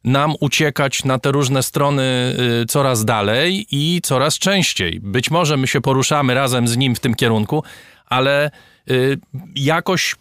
nam 0.03 0.35
uciekać 0.39 1.03
na 1.03 1.19
te 1.19 1.31
różne 1.31 1.63
strony 1.63 2.35
y, 2.61 2.65
coraz 2.65 3.05
dalej 3.05 3.65
i 3.71 4.01
coraz 4.03 4.39
częściej. 4.39 4.99
Być 4.99 5.31
może 5.31 5.57
my 5.57 5.67
się 5.67 5.81
poruszamy 5.81 6.33
razem 6.33 6.67
z 6.67 6.77
nim 6.77 6.95
w 6.95 6.99
tym 6.99 7.15
kierunku, 7.15 7.63
ale 8.05 8.51
y, 8.91 9.19
jakoś 9.55 10.15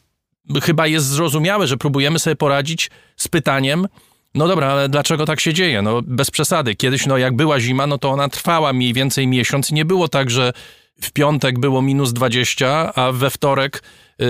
chyba 0.62 0.86
jest 0.86 1.06
zrozumiałe, 1.06 1.66
że 1.66 1.76
próbujemy 1.76 2.18
sobie 2.18 2.36
poradzić 2.36 2.90
z 3.16 3.28
pytaniem, 3.28 3.86
no 4.34 4.48
dobra, 4.48 4.66
ale 4.66 4.88
dlaczego 4.88 5.26
tak 5.26 5.40
się 5.40 5.54
dzieje? 5.54 5.82
No 5.82 6.02
bez 6.02 6.30
przesady. 6.30 6.74
Kiedyś, 6.74 7.06
no 7.06 7.18
jak 7.18 7.36
była 7.36 7.60
zima, 7.60 7.86
no 7.86 7.98
to 7.98 8.10
ona 8.10 8.28
trwała 8.28 8.72
mniej 8.72 8.92
więcej 8.92 9.26
miesiąc 9.26 9.72
nie 9.72 9.84
było 9.84 10.08
tak, 10.08 10.30
że 10.30 10.52
w 11.00 11.12
piątek 11.12 11.58
było 11.58 11.82
minus 11.82 12.12
20, 12.12 12.94
a 12.94 13.12
we 13.12 13.30
wtorek 13.30 13.82
y, 14.22 14.26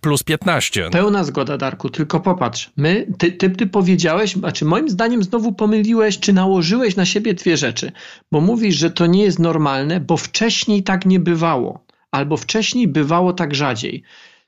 plus 0.00 0.22
15. 0.22 0.90
Pełna 0.90 1.24
zgoda, 1.24 1.58
Darku, 1.58 1.90
tylko 1.90 2.20
popatrz. 2.20 2.70
My, 2.76 3.06
ty, 3.18 3.32
ty, 3.32 3.50
ty 3.50 3.66
powiedziałeś, 3.66 4.32
znaczy 4.32 4.64
moim 4.64 4.88
zdaniem 4.88 5.22
znowu 5.22 5.52
pomyliłeś, 5.52 6.18
czy 6.18 6.32
nałożyłeś 6.32 6.96
na 6.96 7.04
siebie 7.04 7.34
dwie 7.34 7.56
rzeczy. 7.56 7.92
Bo 8.32 8.40
mówisz, 8.40 8.76
że 8.76 8.90
to 8.90 9.06
nie 9.06 9.22
jest 9.22 9.38
normalne, 9.38 10.00
bo 10.00 10.16
wcześniej 10.16 10.82
tak 10.82 11.06
nie 11.06 11.20
bywało. 11.20 11.84
Albo 12.10 12.36
wcześniej 12.36 12.88
bywało 12.88 13.32
tak 13.32 13.54
rzadziej. 13.54 14.02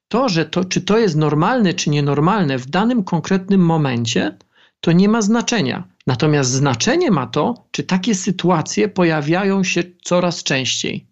To, 0.09 0.29
że 0.29 0.45
to, 0.45 0.65
czy 0.65 0.81
to 0.81 0.99
jest 0.99 1.16
normalne, 1.16 1.74
czy 1.74 1.91
nienormalne 1.91 2.59
w 2.59 2.66
danym 2.66 3.05
konkretnym 3.05 3.61
momencie, 3.61 4.37
to 4.83 4.93
nie 4.93 5.09
ma 5.09 5.23
znaczenia. 5.23 5.89
Natomiast 6.07 6.51
znaczenie 6.51 7.11
ma 7.11 7.27
to, 7.27 7.67
czy 7.71 7.83
takie 7.83 8.15
sytuacje 8.15 8.89
pojawiają 8.89 9.65
się 9.65 9.83
coraz 10.05 10.43
częściej. 10.43 11.07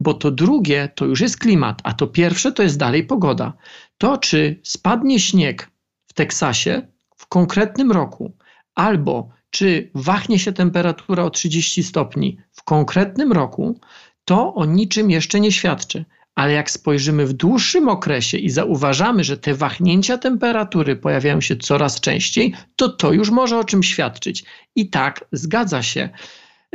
Bo 0.00 0.14
to 0.14 0.30
drugie 0.30 0.88
to 0.94 1.04
już 1.04 1.20
jest 1.20 1.38
klimat, 1.38 1.80
a 1.84 1.92
to 1.92 2.06
pierwsze 2.06 2.52
to 2.52 2.62
jest 2.62 2.78
dalej 2.78 3.04
pogoda. 3.06 3.52
To, 3.98 4.18
czy 4.18 4.60
spadnie 4.62 5.20
śnieg 5.20 5.70
w 6.06 6.12
Teksasie 6.12 6.82
w 7.16 7.26
konkretnym 7.26 7.92
roku, 7.92 8.36
albo 8.74 9.28
czy 9.50 9.90
wahnie 9.94 10.38
się 10.38 10.52
temperatura 10.52 11.24
o 11.24 11.30
30 11.30 11.82
stopni 11.82 12.38
w 12.52 12.62
konkretnym 12.62 13.32
roku, 13.32 13.80
to 14.24 14.54
o 14.54 14.64
niczym 14.64 15.10
jeszcze 15.10 15.40
nie 15.40 15.52
świadczy. 15.52 16.04
Ale 16.34 16.52
jak 16.52 16.70
spojrzymy 16.70 17.26
w 17.26 17.32
dłuższym 17.32 17.88
okresie 17.88 18.38
i 18.38 18.50
zauważamy, 18.50 19.24
że 19.24 19.36
te 19.36 19.54
wahnięcia 19.54 20.18
temperatury 20.18 20.96
pojawiają 20.96 21.40
się 21.40 21.56
coraz 21.56 22.00
częściej, 22.00 22.54
to 22.76 22.88
to 22.88 23.12
już 23.12 23.30
może 23.30 23.58
o 23.58 23.64
czym 23.64 23.82
świadczyć. 23.82 24.44
I 24.76 24.90
tak, 24.90 25.24
zgadza 25.32 25.82
się. 25.82 26.08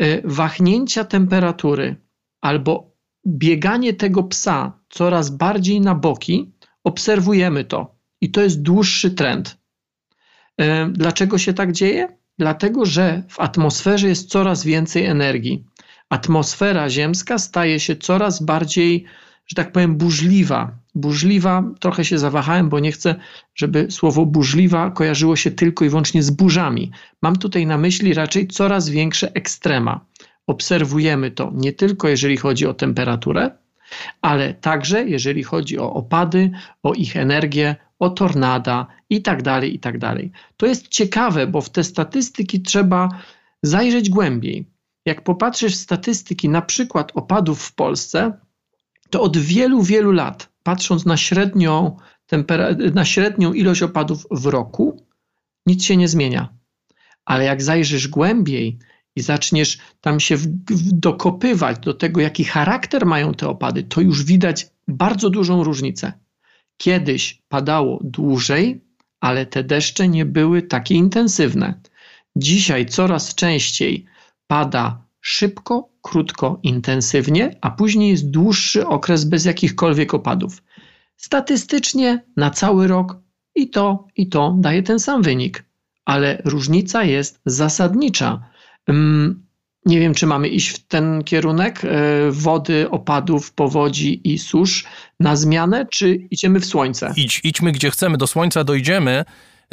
Y, 0.01 0.21
Wahnięcia 0.25 1.03
temperatury 1.03 1.95
albo 2.41 2.91
bieganie 3.27 3.93
tego 3.93 4.23
psa 4.23 4.79
coraz 4.89 5.29
bardziej 5.29 5.81
na 5.81 5.95
boki, 5.95 6.51
obserwujemy 6.83 7.65
to. 7.65 7.95
I 8.21 8.31
to 8.31 8.41
jest 8.41 8.61
dłuższy 8.61 9.11
trend. 9.11 9.57
Y, 10.61 10.65
Dlaczego 10.91 11.37
się 11.37 11.53
tak 11.53 11.71
dzieje? 11.71 12.19
Dlatego, 12.39 12.85
że 12.85 13.23
w 13.29 13.39
atmosferze 13.39 14.07
jest 14.07 14.29
coraz 14.29 14.63
więcej 14.63 15.05
energii. 15.05 15.65
Atmosfera 16.09 16.89
ziemska 16.89 17.37
staje 17.37 17.79
się 17.79 17.95
coraz 17.95 18.43
bardziej, 18.43 19.05
że 19.49 19.55
tak 19.55 19.71
powiem, 19.71 19.95
burzliwa. 19.95 20.71
Burzliwa, 20.95 21.63
trochę 21.79 22.05
się 22.05 22.17
zawahałem, 22.17 22.69
bo 22.69 22.79
nie 22.79 22.91
chcę, 22.91 23.15
żeby 23.55 23.91
słowo 23.91 24.25
burzliwa 24.25 24.91
kojarzyło 24.91 25.35
się 25.35 25.51
tylko 25.51 25.85
i 25.85 25.89
wyłącznie 25.89 26.23
z 26.23 26.31
burzami. 26.31 26.91
Mam 27.21 27.35
tutaj 27.35 27.65
na 27.65 27.77
myśli 27.77 28.13
raczej 28.13 28.47
coraz 28.47 28.89
większe 28.89 29.33
ekstrema. 29.33 30.05
Obserwujemy 30.47 31.31
to 31.31 31.51
nie 31.55 31.73
tylko 31.73 32.07
jeżeli 32.07 32.37
chodzi 32.37 32.65
o 32.65 32.73
temperaturę, 32.73 33.51
ale 34.21 34.53
także 34.53 35.05
jeżeli 35.05 35.43
chodzi 35.43 35.79
o 35.79 35.93
opady, 35.93 36.51
o 36.83 36.93
ich 36.93 37.17
energię, 37.17 37.75
o 37.99 38.09
tornada 38.09 38.87
i 39.09 39.21
tak 39.21 39.41
dalej, 39.41 39.75
i 39.75 39.79
tak 39.79 39.97
dalej. 39.97 40.31
To 40.57 40.65
jest 40.65 40.87
ciekawe, 40.87 41.47
bo 41.47 41.61
w 41.61 41.69
te 41.69 41.83
statystyki 41.83 42.61
trzeba 42.61 43.09
zajrzeć 43.63 44.09
głębiej. 44.09 44.65
Jak 45.05 45.23
popatrzysz 45.23 45.73
w 45.73 45.79
statystyki 45.79 46.49
na 46.49 46.61
przykład 46.61 47.11
opadów 47.15 47.63
w 47.63 47.75
Polsce, 47.75 48.33
to 49.09 49.21
od 49.21 49.37
wielu, 49.37 49.83
wielu 49.83 50.11
lat, 50.11 50.49
patrząc 50.63 51.05
na 51.05 51.17
średnią, 51.17 51.97
na 52.93 53.05
średnią 53.05 53.53
ilość 53.53 53.81
opadów 53.81 54.27
w 54.31 54.45
roku, 54.45 55.05
nic 55.65 55.83
się 55.83 55.97
nie 55.97 56.07
zmienia. 56.07 56.49
Ale 57.25 57.43
jak 57.43 57.61
zajrzysz 57.61 58.07
głębiej 58.07 58.79
i 59.15 59.21
zaczniesz 59.21 59.77
tam 60.01 60.19
się 60.19 60.37
w, 60.37 60.47
w, 60.69 60.91
dokopywać 60.91 61.79
do 61.79 61.93
tego, 61.93 62.21
jaki 62.21 62.43
charakter 62.43 63.05
mają 63.05 63.33
te 63.33 63.49
opady, 63.49 63.83
to 63.83 64.01
już 64.01 64.23
widać 64.23 64.67
bardzo 64.87 65.29
dużą 65.29 65.63
różnicę. 65.63 66.13
Kiedyś 66.77 67.41
padało 67.49 67.99
dłużej, 68.03 68.81
ale 69.19 69.45
te 69.45 69.63
deszcze 69.63 70.07
nie 70.07 70.25
były 70.25 70.61
takie 70.61 70.95
intensywne. 70.95 71.81
Dzisiaj 72.35 72.85
coraz 72.85 73.35
częściej 73.35 74.05
pada 74.47 75.03
szybko, 75.21 75.88
krótko, 76.01 76.59
intensywnie, 76.63 77.55
a 77.61 77.71
później 77.71 78.09
jest 78.09 78.31
dłuższy 78.31 78.87
okres 78.87 79.23
bez 79.23 79.45
jakichkolwiek 79.45 80.13
opadów. 80.13 80.63
Statystycznie 81.17 82.23
na 82.37 82.49
cały 82.49 82.87
rok 82.87 83.17
i 83.55 83.69
to, 83.69 84.07
i 84.15 84.29
to 84.29 84.55
daje 84.59 84.83
ten 84.83 84.99
sam 84.99 85.21
wynik, 85.21 85.63
ale 86.05 86.41
różnica 86.45 87.03
jest 87.03 87.41
zasadnicza. 87.45 88.41
Ym, 88.89 89.45
Nie 89.85 89.99
wiem, 89.99 90.13
czy 90.13 90.25
mamy 90.27 90.47
iść 90.47 90.69
w 90.69 90.87
ten 90.87 91.23
kierunek 91.23 91.81
e, 91.85 91.87
wody, 92.31 92.89
opadów, 92.89 93.51
powodzi 93.53 94.21
i 94.33 94.37
susz 94.39 94.85
na 95.19 95.35
zmianę, 95.35 95.85
czy 95.91 96.15
idziemy 96.15 96.59
w 96.59 96.65
słońce? 96.65 97.13
Idź, 97.17 97.41
idźmy 97.43 97.71
gdzie 97.71 97.91
chcemy, 97.91 98.17
do 98.17 98.27
słońca 98.27 98.63
dojdziemy. 98.63 99.25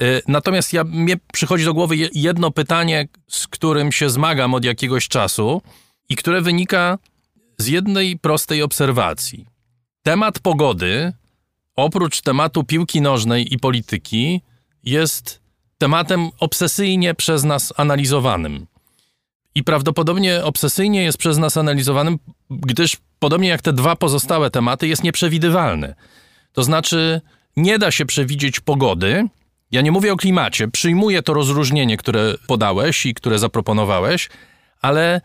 Y, 0.02 0.22
Natomiast 0.28 0.72
ja, 0.72 0.84
mnie 0.84 1.16
przychodzi 1.32 1.64
do 1.64 1.74
głowy 1.74 1.96
je- 1.96 2.08
jedno 2.14 2.50
pytanie, 2.50 3.08
z 3.28 3.46
którym 3.46 3.92
się 3.92 4.10
zmagam 4.10 4.54
od 4.54 4.64
jakiegoś 4.64 5.08
czasu 5.08 5.62
i 6.08 6.16
które 6.16 6.40
wynika 6.40 6.98
z 7.58 7.66
jednej 7.66 8.18
prostej 8.18 8.62
obserwacji. 8.62 9.46
Temat 10.02 10.38
pogody, 10.38 11.12
oprócz 11.76 12.20
tematu 12.20 12.64
piłki 12.64 13.00
nożnej 13.00 13.54
i 13.54 13.58
polityki, 13.58 14.42
jest 14.84 15.40
tematem 15.78 16.30
obsesyjnie 16.40 17.14
przez 17.14 17.44
nas 17.44 17.72
analizowanym. 17.76 18.66
I 19.54 19.64
prawdopodobnie 19.64 20.44
obsesyjnie 20.44 21.02
jest 21.02 21.18
przez 21.18 21.38
nas 21.38 21.56
analizowanym, 21.56 22.18
gdyż 22.50 22.96
podobnie 23.18 23.48
jak 23.48 23.62
te 23.62 23.72
dwa 23.72 23.96
pozostałe 23.96 24.50
tematy, 24.50 24.88
jest 24.88 25.02
nieprzewidywalny. 25.02 25.94
To 26.52 26.62
znaczy, 26.62 27.20
nie 27.56 27.78
da 27.78 27.90
się 27.90 28.06
przewidzieć 28.06 28.60
pogody. 28.60 29.28
Ja 29.70 29.80
nie 29.80 29.92
mówię 29.92 30.12
o 30.12 30.16
klimacie, 30.16 30.68
przyjmuję 30.68 31.22
to 31.22 31.34
rozróżnienie, 31.34 31.96
które 31.96 32.34
podałeś 32.46 33.06
i 33.06 33.14
które 33.14 33.38
zaproponowałeś, 33.38 34.28
ale 34.82 35.20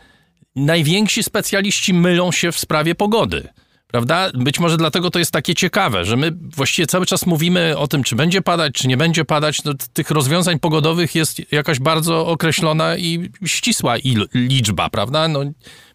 najwięksi 0.55 1.23
specjaliści 1.23 1.93
mylą 1.93 2.31
się 2.31 2.51
w 2.51 2.59
sprawie 2.59 2.95
pogody. 2.95 3.47
Prawda? 3.87 4.31
Być 4.33 4.59
może 4.59 4.77
dlatego 4.77 5.09
to 5.09 5.19
jest 5.19 5.31
takie 5.31 5.55
ciekawe, 5.55 6.05
że 6.05 6.17
my 6.17 6.31
właściwie 6.55 6.87
cały 6.87 7.05
czas 7.05 7.25
mówimy 7.25 7.77
o 7.77 7.87
tym, 7.87 8.03
czy 8.03 8.15
będzie 8.15 8.41
padać, 8.41 8.73
czy 8.73 8.87
nie 8.87 8.97
będzie 8.97 9.25
padać. 9.25 9.63
No, 9.63 9.73
tych 9.93 10.11
rozwiązań 10.11 10.59
pogodowych 10.59 11.15
jest 11.15 11.51
jakaś 11.51 11.79
bardzo 11.79 12.27
określona 12.27 12.97
i 12.97 13.29
ścisła 13.45 13.97
il- 13.97 14.27
liczba, 14.33 14.89
prawda? 14.89 15.27
No, 15.27 15.39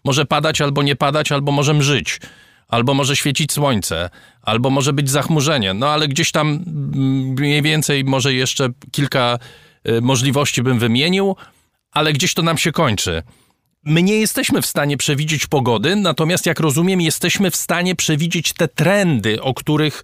może 0.05 0.25
padać 0.25 0.61
albo 0.61 0.83
nie 0.83 0.95
padać, 0.95 1.31
albo 1.31 1.51
może 1.51 1.73
mrzyć, 1.73 2.19
albo 2.67 2.93
może 2.93 3.15
świecić 3.15 3.51
słońce, 3.51 4.09
albo 4.41 4.69
może 4.69 4.93
być 4.93 5.09
zachmurzenie. 5.09 5.73
No 5.73 5.89
ale 5.89 6.07
gdzieś 6.07 6.31
tam 6.31 6.47
mm, 6.47 6.63
mniej 7.39 7.61
więcej 7.61 8.03
może 8.03 8.33
jeszcze 8.33 8.69
kilka 8.91 9.39
y, 9.89 10.01
możliwości 10.01 10.63
bym 10.63 10.79
wymienił, 10.79 11.35
ale 11.91 12.13
gdzieś 12.13 12.33
to 12.33 12.41
nam 12.41 12.57
się 12.57 12.71
kończy. 12.71 13.23
My 13.89 14.03
nie 14.03 14.19
jesteśmy 14.19 14.61
w 14.61 14.65
stanie 14.65 14.97
przewidzieć 14.97 15.47
pogody, 15.47 15.95
natomiast 15.95 16.45
jak 16.45 16.59
rozumiem, 16.59 17.01
jesteśmy 17.01 17.51
w 17.51 17.55
stanie 17.55 17.95
przewidzieć 17.95 18.53
te 18.53 18.67
trendy, 18.67 19.41
o 19.41 19.53
których 19.53 20.03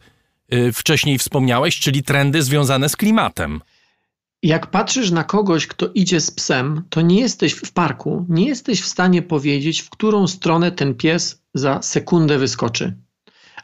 y, 0.54 0.72
wcześniej 0.74 1.18
wspomniałeś, 1.18 1.80
czyli 1.80 2.04
trendy 2.04 2.44
związane 2.44 2.90
z 2.90 2.96
klimatem. 2.96 3.62
Jak 4.44 4.68
patrzysz 4.68 5.12
na 5.12 5.24
kogoś, 5.24 5.68
kto 5.68 5.90
idzie 5.94 6.22
z 6.22 6.32
psem, 6.32 6.84
to 6.90 7.02
nie 7.02 7.20
jesteś 7.20 7.54
w 7.54 7.72
parku, 7.72 8.26
nie 8.30 8.48
jesteś 8.48 8.82
w 8.82 8.88
stanie 8.88 9.22
powiedzieć, 9.22 9.82
w 9.82 9.90
którą 9.90 10.28
stronę 10.28 10.72
ten 10.72 10.96
pies 10.96 11.42
za 11.54 11.82
sekundę 11.82 12.38
wyskoczy. 12.38 12.98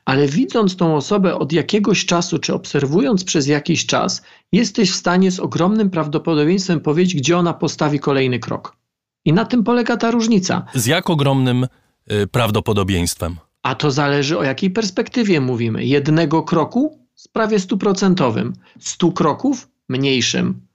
Ale 0.05 0.27
widząc 0.27 0.75
tą 0.75 0.95
osobę 0.95 1.35
od 1.35 1.53
jakiegoś 1.53 2.05
czasu, 2.05 2.39
czy 2.39 2.53
obserwując 2.53 3.23
przez 3.23 3.47
jakiś 3.47 3.85
czas, 3.85 4.21
jesteś 4.51 4.91
w 4.91 4.95
stanie 4.95 5.31
z 5.31 5.39
ogromnym 5.39 5.89
prawdopodobieństwem 5.89 6.79
powiedzieć, 6.79 7.15
gdzie 7.15 7.37
ona 7.37 7.53
postawi 7.53 7.99
kolejny 7.99 8.39
krok. 8.39 8.79
I 9.25 9.33
na 9.33 9.45
tym 9.45 9.63
polega 9.63 9.97
ta 9.97 10.11
różnica. 10.11 10.65
Z 10.73 10.85
jak 10.85 11.09
ogromnym 11.09 11.67
y, 12.11 12.27
prawdopodobieństwem? 12.27 13.35
A 13.63 13.75
to 13.75 13.91
zależy 13.91 14.37
o 14.37 14.43
jakiej 14.43 14.69
perspektywie 14.69 15.41
mówimy. 15.41 15.85
Jednego 15.85 16.43
kroku 16.43 16.99
z 17.15 17.27
prawie 17.27 17.59
stuprocentowym, 17.59 18.53
100 18.79 19.11
kroków 19.11 19.69
mniejszym. 19.89 20.69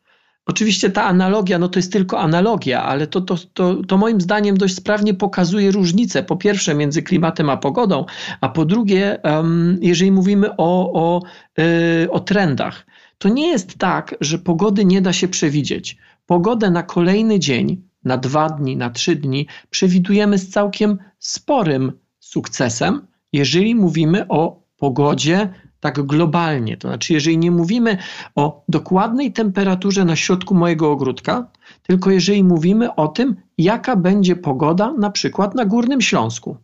Oczywiście 0.46 0.90
ta 0.90 1.04
analogia, 1.04 1.58
no 1.58 1.68
to 1.68 1.78
jest 1.78 1.92
tylko 1.92 2.20
analogia, 2.20 2.82
ale 2.82 3.06
to, 3.06 3.20
to, 3.20 3.36
to, 3.54 3.74
to 3.74 3.96
moim 3.96 4.20
zdaniem 4.20 4.56
dość 4.56 4.74
sprawnie 4.74 5.14
pokazuje 5.14 5.70
różnicę. 5.70 6.22
Po 6.22 6.36
pierwsze 6.36 6.74
między 6.74 7.02
klimatem 7.02 7.50
a 7.50 7.56
pogodą, 7.56 8.04
a 8.40 8.48
po 8.48 8.64
drugie, 8.64 9.18
um, 9.24 9.78
jeżeli 9.80 10.12
mówimy 10.12 10.56
o, 10.56 10.92
o, 10.92 11.22
yy, 11.58 12.10
o 12.10 12.20
trendach, 12.20 12.86
to 13.18 13.28
nie 13.28 13.48
jest 13.48 13.78
tak, 13.78 14.14
że 14.20 14.38
pogody 14.38 14.84
nie 14.84 15.00
da 15.00 15.12
się 15.12 15.28
przewidzieć. 15.28 15.96
Pogodę 16.26 16.70
na 16.70 16.82
kolejny 16.82 17.38
dzień, 17.38 17.82
na 18.04 18.16
dwa 18.16 18.48
dni, 18.48 18.76
na 18.76 18.90
trzy 18.90 19.16
dni 19.16 19.46
przewidujemy 19.70 20.38
z 20.38 20.50
całkiem 20.50 20.98
sporym 21.18 21.92
sukcesem, 22.18 23.06
jeżeli 23.32 23.74
mówimy 23.74 24.28
o 24.28 24.62
pogodzie 24.76 25.48
tak 25.80 26.02
globalnie. 26.02 26.76
To 26.76 26.88
znaczy, 26.88 27.12
jeżeli 27.12 27.38
nie 27.38 27.50
mówimy 27.50 27.98
o 28.34 28.64
dokładnej 28.68 29.32
temperaturze 29.32 30.04
na 30.04 30.16
środku 30.16 30.54
mojego 30.54 30.90
ogródka, 30.90 31.50
tylko 31.82 32.10
jeżeli 32.10 32.44
mówimy 32.44 32.94
o 32.94 33.08
tym, 33.08 33.36
jaka 33.58 33.96
będzie 33.96 34.36
pogoda 34.36 34.92
na 34.98 35.10
przykład 35.10 35.54
na 35.54 35.64
Górnym 35.64 36.00
Śląsku. 36.00 36.56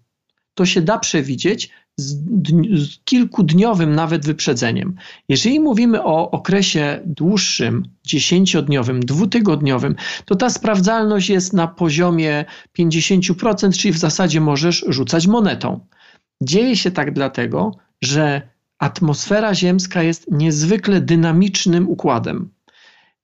To 0.54 0.66
się 0.66 0.82
da 0.82 0.98
przewidzieć 0.98 1.70
z, 2.00 2.16
z 2.74 2.98
kilkudniowym 3.04 3.94
nawet 3.94 4.26
wyprzedzeniem. 4.26 4.94
Jeżeli 5.28 5.60
mówimy 5.60 6.04
o 6.04 6.30
okresie 6.30 7.00
dłuższym, 7.06 7.82
dziesięciodniowym, 8.04 9.00
dwutygodniowym, 9.00 9.94
to 10.24 10.34
ta 10.34 10.50
sprawdzalność 10.50 11.28
jest 11.30 11.52
na 11.52 11.68
poziomie 11.68 12.44
50%, 12.78 13.78
czyli 13.78 13.94
w 13.94 13.98
zasadzie 13.98 14.40
możesz 14.40 14.84
rzucać 14.88 15.26
monetą. 15.26 15.80
Dzieje 16.42 16.76
się 16.76 16.90
tak 16.90 17.12
dlatego, 17.14 17.76
że 18.02 18.42
atmosfera 18.78 19.54
ziemska 19.54 20.02
jest 20.02 20.30
niezwykle 20.30 21.00
dynamicznym 21.00 21.88
układem. 21.88 22.50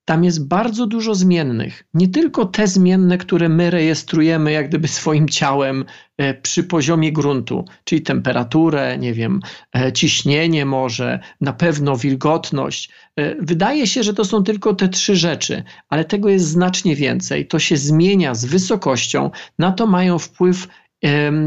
Tam 0.07 0.25
jest 0.25 0.49
bardzo 0.49 0.87
dużo 0.87 1.15
zmiennych. 1.15 1.85
Nie 1.95 2.09
tylko 2.09 2.45
te 2.45 2.67
zmienne, 2.67 3.19
które 3.19 3.49
my 3.49 3.71
rejestrujemy 3.71 4.53
jak 4.53 4.69
gdyby 4.69 4.89
swoim 4.89 5.29
ciałem 5.29 5.85
e, 6.19 6.35
przy 6.35 6.65
poziomie 6.65 7.13
gruntu, 7.13 7.65
czyli 7.85 8.03
temperaturę, 8.03 8.99
nie 8.99 9.15
wiem, 9.15 9.41
e, 9.77 9.93
ciśnienie 9.93 10.67
może, 10.67 11.19
na 11.41 11.53
pewno 11.53 11.97
wilgotność. 11.97 12.91
E, 13.17 13.35
wydaje 13.35 13.87
się, 13.87 14.03
że 14.03 14.15
to 14.15 14.25
są 14.25 14.43
tylko 14.43 14.75
te 14.75 14.89
trzy 14.89 15.17
rzeczy, 15.17 15.63
ale 15.89 16.05
tego 16.05 16.29
jest 16.29 16.47
znacznie 16.47 16.97
więcej. 16.97 17.47
To 17.47 17.59
się 17.59 17.77
zmienia 17.77 18.35
z 18.35 18.45
wysokością, 18.45 19.31
na 19.59 19.73
to 19.73 19.87
mają 19.87 20.19
wpływ 20.19 20.69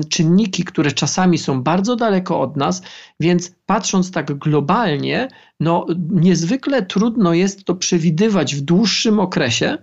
czynniki, 0.10 0.64
które 0.64 0.92
czasami 0.92 1.38
są 1.38 1.64
bardzo 1.64 1.96
daleko 1.96 2.42
od 2.42 2.58
nas, 2.58 2.82
więc 3.20 3.56
patrząc 3.66 4.12
tak 4.12 4.34
globalnie, 4.34 5.28
no 5.60 5.86
niezwykle 6.12 6.86
trudno 6.86 7.34
jest 7.34 7.64
to 7.64 7.76
przewidywać 7.76 8.56
w 8.56 8.62
dłuższym 8.62 9.20
okresie. 9.20 9.78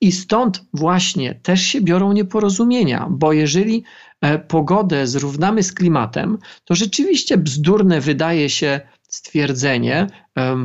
I 0.00 0.12
stąd 0.12 0.64
właśnie 0.72 1.34
też 1.34 1.62
się 1.62 1.80
biorą 1.80 2.12
nieporozumienia, 2.12 3.06
bo 3.10 3.32
jeżeli 3.32 3.84
e, 4.20 4.38
pogodę 4.38 5.06
zrównamy 5.06 5.62
z 5.62 5.72
klimatem, 5.72 6.38
to 6.64 6.74
rzeczywiście 6.74 7.36
bzdurne 7.36 8.00
wydaje 8.00 8.50
się 8.50 8.80
stwierdzenie 9.14 10.06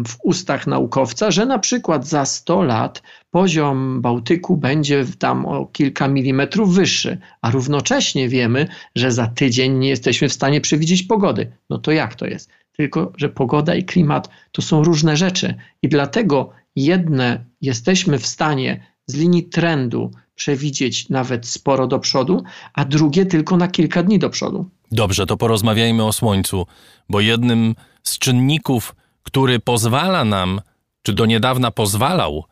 w 0.08 0.16
ustach 0.24 0.68
naukowca, 0.68 1.32
że 1.32 1.46
na 1.46 1.60
przykład 1.60 2.08
za 2.08 2.26
100 2.26 2.64
lat 2.64 3.02
poziom 3.32 4.02
Bałtyku 4.02 4.58
będzie 4.58 5.06
tam 5.20 5.46
o 5.46 5.66
kilka 5.66 6.08
milimetrów 6.08 6.76
wyższy, 6.76 7.18
a 7.42 7.52
równocześnie 7.52 8.30
wiemy, 8.30 8.68
że 8.96 9.12
za 9.12 9.28
tydzień 9.28 9.78
nie 9.78 9.90
jesteśmy 9.90 10.30
w 10.30 10.34
stanie 10.34 10.62
przewidzieć 10.62 11.04
pogody. 11.04 11.52
No 11.70 11.78
to 11.78 11.92
jak 11.92 12.16
to 12.16 12.26
jest? 12.26 12.50
Tylko, 12.72 13.14
że 13.18 13.30
pogoda 13.30 13.76
i 13.76 13.84
klimat 13.84 14.30
to 14.52 14.62
są 14.62 14.84
różne 14.84 15.18
rzeczy 15.18 15.56
i 15.82 15.90
dlatego 15.90 16.50
jedne 16.76 17.46
jesteśmy 17.62 18.20
w 18.20 18.28
stanie 18.28 18.84
z 19.08 19.16
linii 19.16 19.44
trendu 19.44 20.12
przewidzieć 20.36 21.10
nawet 21.10 21.48
sporo 21.48 21.88
do 21.88 22.00
przodu, 22.00 22.44
a 22.74 22.86
drugie 22.86 23.26
tylko 23.26 23.58
na 23.58 23.68
kilka 23.68 24.04
dni 24.04 24.20
do 24.20 24.30
przodu. 24.30 24.70
Dobrze, 24.92 25.26
to 25.26 25.38
porozmawiajmy 25.38 26.04
o 26.04 26.14
Słońcu, 26.14 26.66
bo 27.10 27.20
jednym 27.20 27.76
z 28.10 28.20
czynników, 28.20 28.96
który 29.24 29.60
pozwala 29.60 30.26
nam, 30.26 30.62
czy 31.02 31.14
do 31.14 31.26
niedawna 31.26 31.72
pozwalał, 31.72 32.46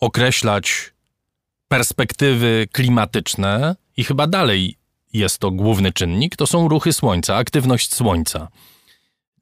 określać 0.00 0.92
perspektywy 1.68 2.68
klimatyczne 2.72 3.76
i 3.96 4.04
chyba 4.04 4.26
dalej 4.26 4.76
jest 5.12 5.38
to 5.38 5.50
główny 5.50 5.92
czynnik, 5.92 6.36
to 6.36 6.46
są 6.46 6.68
ruchy 6.68 6.92
Słońca, 6.92 7.36
aktywność 7.36 7.94
Słońca. 7.94 8.48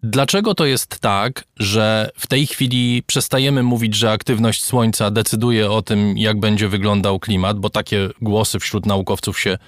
Dlaczego 0.03 0.55
to 0.55 0.65
jest 0.65 1.01
tak, 1.01 1.45
że 1.57 2.11
w 2.17 2.27
tej 2.27 2.47
chwili 2.47 3.03
przestajemy 3.07 3.63
mówić, 3.63 3.95
że 3.95 4.11
aktywność 4.11 4.65
Słońca 4.65 5.11
decyduje 5.11 5.71
o 5.71 5.83
tym, 5.83 6.19
jak 6.19 6.41
będzie 6.41 6.69
wyglądał 6.69 7.19
klimat, 7.19 7.59
bo 7.59 7.71
takie 7.71 8.09
głosy 8.21 8.59
wśród 8.59 8.87
naukowców 8.87 9.41
się 9.41 9.59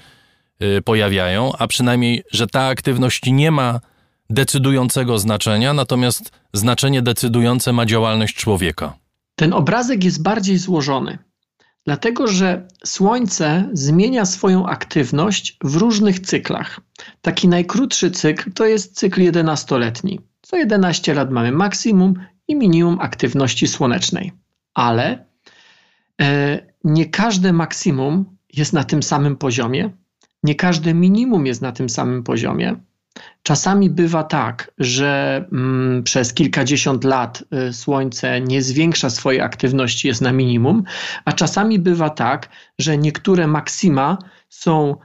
y, 0.62 0.82
pojawiają, 0.82 1.52
a 1.58 1.66
przynajmniej, 1.66 2.22
że 2.32 2.46
ta 2.46 2.66
aktywność 2.66 3.22
nie 3.26 3.50
ma 3.50 3.80
decydującego 4.30 5.18
znaczenia, 5.18 5.74
natomiast 5.74 6.30
znaczenie 6.54 7.02
decydujące 7.02 7.72
ma 7.72 7.86
działalność 7.86 8.34
człowieka. 8.34 8.96
Ten 9.34 9.52
obrazek 9.52 10.04
jest 10.04 10.22
bardziej 10.22 10.58
złożony, 10.58 11.18
dlatego 11.84 12.26
że 12.26 12.68
Słońce 12.84 13.68
zmienia 13.72 14.24
swoją 14.26 14.66
aktywność 14.66 15.56
w 15.64 15.76
różnych 15.76 16.20
cyklach. 16.20 16.80
Taki 17.22 17.48
najkrótszy 17.48 18.10
cykl 18.10 18.52
to 18.52 18.66
jest 18.66 18.96
cykl 18.96 19.20
11-letni. 19.20 20.20
Co 20.42 20.56
11 20.56 21.14
lat 21.14 21.30
mamy 21.30 21.52
maksimum 21.52 22.14
i 22.48 22.56
minimum 22.56 22.98
aktywności 23.00 23.68
słonecznej. 23.68 24.32
Ale 24.74 25.24
e, 26.20 26.58
nie 26.84 27.06
każde 27.06 27.52
maksimum 27.52 28.36
jest 28.54 28.72
na 28.72 28.84
tym 28.84 29.02
samym 29.02 29.36
poziomie, 29.36 29.90
nie 30.42 30.54
każde 30.54 30.94
minimum 30.94 31.46
jest 31.46 31.62
na 31.62 31.72
tym 31.72 31.88
samym 31.88 32.22
poziomie. 32.22 32.76
Czasami 33.48 33.90
bywa 33.90 34.22
tak, 34.22 34.70
że 34.78 35.44
mm, 35.52 36.02
przez 36.02 36.34
kilkadziesiąt 36.34 37.04
lat 37.04 37.44
y, 37.68 37.72
Słońce 37.72 38.40
nie 38.40 38.62
zwiększa 38.62 39.10
swojej 39.10 39.40
aktywności, 39.40 40.08
jest 40.08 40.20
na 40.20 40.32
minimum, 40.32 40.82
a 41.24 41.32
czasami 41.32 41.78
bywa 41.78 42.10
tak, 42.10 42.48
że 42.78 42.98
niektóre 42.98 43.46
maksima 43.46 44.18
są 44.48 44.96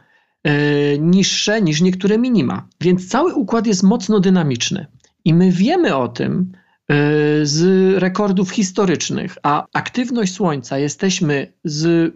y, 0.48 0.98
niższe 1.00 1.62
niż 1.62 1.82
niektóre 1.82 2.18
minima. 2.18 2.68
Więc 2.82 3.08
cały 3.08 3.34
układ 3.34 3.68
jest 3.68 3.84
mocno 3.84 4.20
dynamiczny. 4.20 4.86
I 5.26 5.34
my 5.34 5.52
wiemy 5.52 5.96
o 5.96 6.08
tym 6.08 6.52
y, 6.92 6.96
z 7.44 7.64
rekordów 7.98 8.50
historycznych, 8.52 9.38
a 9.44 9.66
aktywność 9.74 10.34
Słońca 10.34 10.78
jesteśmy 10.78 11.54
z 11.64 12.14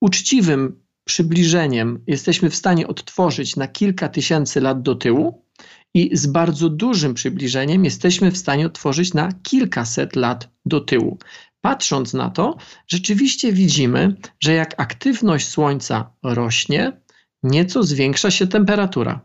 uczciwym 0.00 0.82
przybliżeniem 1.04 2.04
jesteśmy 2.06 2.50
w 2.50 2.56
stanie 2.56 2.86
odtworzyć 2.86 3.56
na 3.56 3.68
kilka 3.68 4.08
tysięcy 4.08 4.60
lat 4.60 4.82
do 4.82 4.94
tyłu 4.94 5.41
i 5.94 6.16
z 6.16 6.26
bardzo 6.26 6.68
dużym 6.68 7.14
przybliżeniem 7.14 7.84
jesteśmy 7.84 8.30
w 8.30 8.38
stanie 8.38 8.66
odtworzyć 8.66 9.14
na 9.14 9.32
kilkaset 9.42 10.16
lat 10.16 10.48
do 10.66 10.80
tyłu. 10.80 11.18
Patrząc 11.60 12.14
na 12.14 12.30
to, 12.30 12.56
rzeczywiście 12.88 13.52
widzimy, 13.52 14.16
że 14.40 14.52
jak 14.52 14.80
aktywność 14.80 15.48
Słońca 15.48 16.10
rośnie, 16.22 17.00
nieco 17.42 17.82
zwiększa 17.82 18.30
się 18.30 18.46
temperatura. 18.46 19.20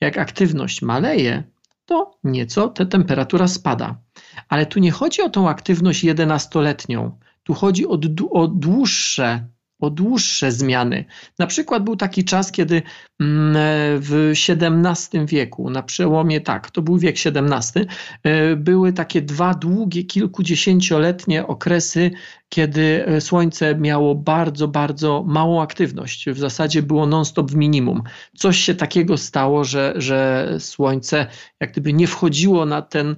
Jak 0.00 0.18
aktywność 0.18 0.82
maleje, 0.82 1.42
to 1.86 2.18
nieco 2.24 2.68
ta 2.68 2.84
temperatura 2.84 3.48
spada. 3.48 4.00
Ale 4.48 4.66
tu 4.66 4.80
nie 4.80 4.90
chodzi 4.90 5.22
o 5.22 5.30
tą 5.30 5.48
aktywność 5.48 6.04
11-letnią, 6.04 7.10
tu 7.42 7.54
chodzi 7.54 7.86
o, 7.86 7.98
o 8.30 8.48
dłuższe 8.48 9.48
o 9.80 9.90
dłuższe 9.90 10.52
zmiany. 10.52 11.04
Na 11.38 11.46
przykład 11.46 11.84
był 11.84 11.96
taki 11.96 12.24
czas, 12.24 12.52
kiedy 12.52 12.82
w 13.20 14.32
XVII 14.48 15.26
wieku, 15.26 15.70
na 15.70 15.82
przełomie, 15.82 16.40
tak, 16.40 16.70
to 16.70 16.82
był 16.82 16.98
wiek 16.98 17.16
XVII, 17.26 17.86
e, 18.22 18.56
były 18.56 18.92
takie 18.92 19.22
dwa 19.22 19.54
długie, 19.54 20.04
kilkudziesięcioletnie 20.04 21.46
okresy, 21.46 22.10
kiedy 22.48 23.06
e, 23.06 23.20
Słońce 23.20 23.74
miało 23.74 24.14
bardzo, 24.14 24.68
bardzo 24.68 25.24
małą 25.26 25.62
aktywność. 25.62 26.30
W 26.30 26.38
zasadzie 26.38 26.82
było 26.82 27.06
non-stop 27.06 27.50
w 27.50 27.54
minimum. 27.54 28.02
Coś 28.36 28.58
się 28.58 28.74
takiego 28.74 29.16
stało, 29.16 29.64
że, 29.64 29.94
że 29.96 30.48
Słońce 30.58 31.26
jak 31.60 31.72
gdyby 31.72 31.92
nie 31.92 32.06
wchodziło 32.06 32.66
na 32.66 32.82
ten, 32.82 33.16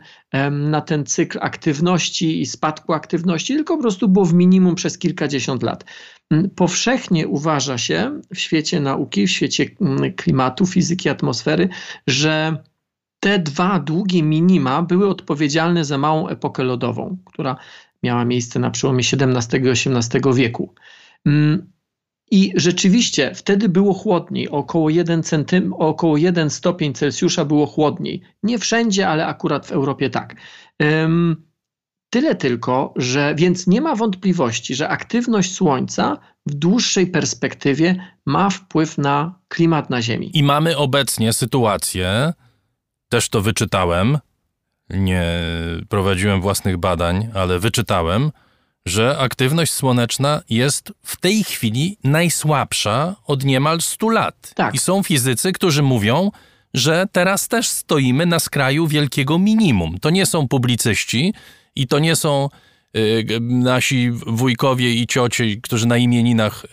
na 0.51 0.81
ten 0.81 1.07
cykl 1.07 1.39
aktywności 1.41 2.41
i 2.41 2.47
spadku 2.47 2.93
aktywności, 2.93 3.55
tylko 3.55 3.77
po 3.77 3.83
prostu 3.83 4.09
było 4.09 4.25
w 4.25 4.35
minimum 4.35 4.75
przez 4.75 4.99
kilkadziesiąt 4.99 5.63
lat. 5.63 5.85
Mm, 6.31 6.51
powszechnie 6.51 7.29
uważa 7.29 7.79
się 7.79 8.21
w 8.35 8.39
świecie 8.39 8.81
nauki, 8.81 9.27
w 9.27 9.31
świecie 9.31 9.67
mm, 9.81 9.90
klimatu, 10.17 10.67
fizyki, 10.67 11.09
atmosfery, 11.09 11.69
że 12.07 12.57
te 13.21 13.39
dwa 13.39 13.79
długie 13.79 14.23
minima 14.23 14.83
były 14.83 15.09
odpowiedzialne 15.09 15.85
za 15.85 15.99
małą 15.99 16.29
epokę 16.29 16.63
lodową, 16.63 17.17
która 17.25 17.57
miała 18.03 18.25
miejsce 18.25 18.59
na 18.59 18.71
przełomie 18.71 19.05
XVII 19.13 19.61
i 19.61 19.71
XVIII 19.71 20.35
wieku. 20.35 20.75
Mm, 21.27 21.73
I 22.31 22.53
rzeczywiście 22.57 23.35
wtedy 23.35 23.69
było 23.69 23.95
chłodniej, 23.95 24.49
około 24.49 24.91
1, 24.91 25.23
centym, 25.23 25.73
około 25.73 26.17
1 26.17 26.51
stopień 26.51 26.95
Celsjusza 26.95 27.45
było 27.45 27.67
chłodniej. 27.67 28.23
Nie 28.43 28.59
wszędzie, 28.59 29.09
ale 29.09 29.27
akurat 29.27 29.67
w 29.67 29.73
Europie 29.73 30.11
tak. 30.11 30.37
Tyle 32.11 32.35
tylko, 32.35 32.95
że 32.97 33.35
więc 33.35 33.67
nie 33.67 33.81
ma 33.81 33.95
wątpliwości, 33.95 34.75
że 34.75 34.89
aktywność 34.89 35.55
Słońca 35.55 36.19
w 36.47 36.55
dłuższej 36.55 37.07
perspektywie 37.07 37.97
ma 38.27 38.51
wpływ 38.51 38.99
na 38.99 39.35
klimat 39.49 39.91
na 39.91 40.03
Ziemi. 40.03 40.31
I 40.35 40.43
mamy 40.43 40.77
obecnie 40.77 41.33
sytuację, 41.33 42.33
też 43.09 43.29
to 43.29 43.41
wyczytałem, 43.41 44.19
nie 44.91 45.25
prowadziłem 45.89 46.41
własnych 46.41 46.77
badań, 46.77 47.29
ale 47.35 47.59
wyczytałem, 47.59 48.31
że 48.87 49.19
aktywność 49.19 49.73
słoneczna 49.73 50.43
jest 50.51 50.93
w 51.03 51.17
tej 51.17 51.45
chwili 51.45 51.99
najsłabsza 52.05 53.17
od 53.27 53.45
niemal 53.45 53.81
100 53.81 54.09
lat. 54.09 54.53
Tak. 54.55 54.75
I 54.75 54.79
są 54.79 55.03
fizycy, 55.03 55.53
którzy 55.53 55.83
mówią, 55.83 56.31
że 56.75 57.07
teraz 57.13 57.49
też 57.49 57.69
stoimy 57.69 58.27
na 58.27 58.39
skraju 58.39 58.87
wielkiego 58.87 59.39
minimum. 59.39 59.99
To 59.99 60.11
nie 60.11 60.27
są 60.27 60.49
publicyści 60.49 61.35
i 61.77 61.87
to 61.87 61.99
nie 61.99 62.17
są 62.17 62.49
nasi 63.41 64.11
wujkowie 64.11 64.95
i 64.95 65.07
ciocie, 65.07 65.57
którzy 65.57 65.87
na 65.87 65.97
imieninach 65.97 66.67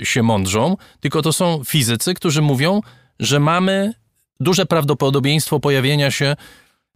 y, 0.00 0.06
się 0.06 0.22
mądrzą, 0.22 0.76
tylko 1.00 1.22
to 1.22 1.32
są 1.32 1.62
fizycy, 1.64 2.14
którzy 2.14 2.42
mówią, 2.42 2.80
że 3.20 3.40
mamy 3.40 3.92
duże 4.40 4.66
prawdopodobieństwo 4.66 5.60
pojawienia 5.60 6.10
się 6.10 6.36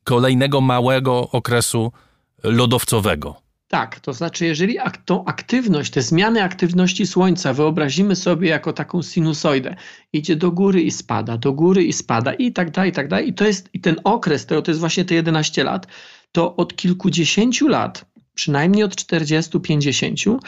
kolejnego 0.05 0.61
małego 0.61 1.31
okresu 1.31 1.93
lodowcowego. 2.43 3.49
Tak, 3.69 4.01
to 4.01 4.13
znaczy, 4.13 4.47
jeżeli 4.47 4.79
ak 4.79 4.97
tą 4.97 5.25
aktywność, 5.25 5.93
te 5.93 6.03
zmiany 6.03 6.43
aktywności 6.43 7.07
Słońca 7.07 7.53
wyobrazimy 7.53 8.17
sobie 8.17 8.49
jako 8.49 8.73
taką 8.73 9.03
sinusoidę, 9.03 9.77
idzie 10.13 10.37
do 10.37 10.51
góry 10.51 10.83
i 10.83 10.91
spada, 10.91 11.37
do 11.37 11.53
góry 11.53 11.85
i 11.85 11.93
spada 11.93 12.33
i 12.33 12.53
tak 12.53 12.71
dalej, 12.71 12.91
i 12.91 12.95
tak 12.95 13.09
dalej, 13.09 13.29
i 13.29 13.35
to 13.35 13.47
jest 13.47 13.69
i 13.73 13.81
ten 13.81 13.97
okres, 14.05 14.47
to, 14.47 14.63
to 14.63 14.71
jest 14.71 14.81
właśnie 14.81 15.05
te 15.05 15.15
11 15.15 15.65
lat, 15.65 15.87
to 16.33 16.57
od 16.57 16.77
kilkudziesięciu 16.77 17.69
lat, 17.69 18.05
przynajmniej 18.39 18.85
od 18.85 18.97
40-50, 18.97 20.39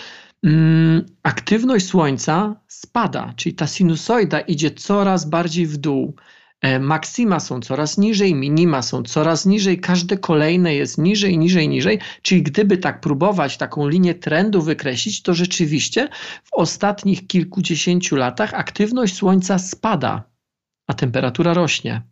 mm, 0.42 1.06
aktywność 1.22 1.86
Słońca 1.86 2.60
spada, 2.68 3.32
czyli 3.36 3.54
ta 3.54 3.66
sinusoida 3.66 4.40
idzie 4.40 4.70
coraz 4.70 5.24
bardziej 5.24 5.66
w 5.66 5.76
dół. 5.76 6.14
E, 6.60 6.78
maksima 6.78 7.40
są 7.40 7.60
coraz 7.60 7.98
niżej, 7.98 8.34
minima 8.34 8.82
są 8.82 9.02
coraz 9.02 9.46
niżej, 9.46 9.80
każde 9.80 10.18
kolejne 10.18 10.74
jest 10.74 10.98
niżej, 10.98 11.38
niżej, 11.38 11.68
niżej. 11.68 11.98
Czyli 12.22 12.42
gdyby 12.42 12.78
tak 12.78 13.00
próbować 13.00 13.56
taką 13.56 13.88
linię 13.88 14.14
trendu 14.14 14.62
wykreślić, 14.62 15.22
to 15.22 15.34
rzeczywiście 15.34 16.08
w 16.44 16.54
ostatnich 16.54 17.26
kilkudziesięciu 17.26 18.16
latach 18.16 18.54
aktywność 18.54 19.14
Słońca 19.14 19.58
spada, 19.58 20.22
a 20.86 20.94
temperatura 20.94 21.54
rośnie. 21.54 22.09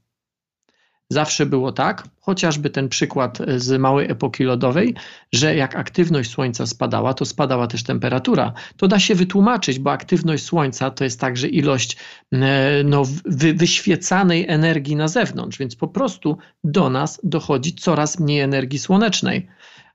Zawsze 1.11 1.47
było 1.47 1.73
tak, 1.73 2.09
chociażby 2.21 2.71
ten 2.71 2.89
przykład 2.89 3.39
z 3.57 3.81
małej 3.81 4.11
epoki 4.11 4.45
lodowej, 4.45 4.95
że 5.33 5.57
jak 5.57 5.77
aktywność 5.77 6.31
Słońca 6.31 6.67
spadała, 6.67 7.15
to 7.15 7.25
spadała 7.25 7.67
też 7.67 7.83
temperatura. 7.83 8.53
To 8.77 8.89
da 8.89 8.99
się 8.99 9.15
wytłumaczyć, 9.15 9.79
bo 9.79 9.91
aktywność 9.91 10.45
Słońca 10.45 10.91
to 10.91 11.05
jest 11.05 11.21
także 11.21 11.49
ilość 11.49 11.97
e, 12.33 12.83
no, 12.85 13.03
wy, 13.25 13.55
wyświecanej 13.55 14.49
energii 14.49 14.97
na 14.97 15.09
zewnątrz, 15.09 15.59
więc 15.59 15.77
po 15.77 15.89
prostu 15.89 16.39
do 16.65 16.91
nas 16.91 17.21
dochodzi 17.25 17.75
coraz 17.75 18.21
mniej 18.21 18.41
energii 18.41 18.79
słonecznej, 18.79 19.49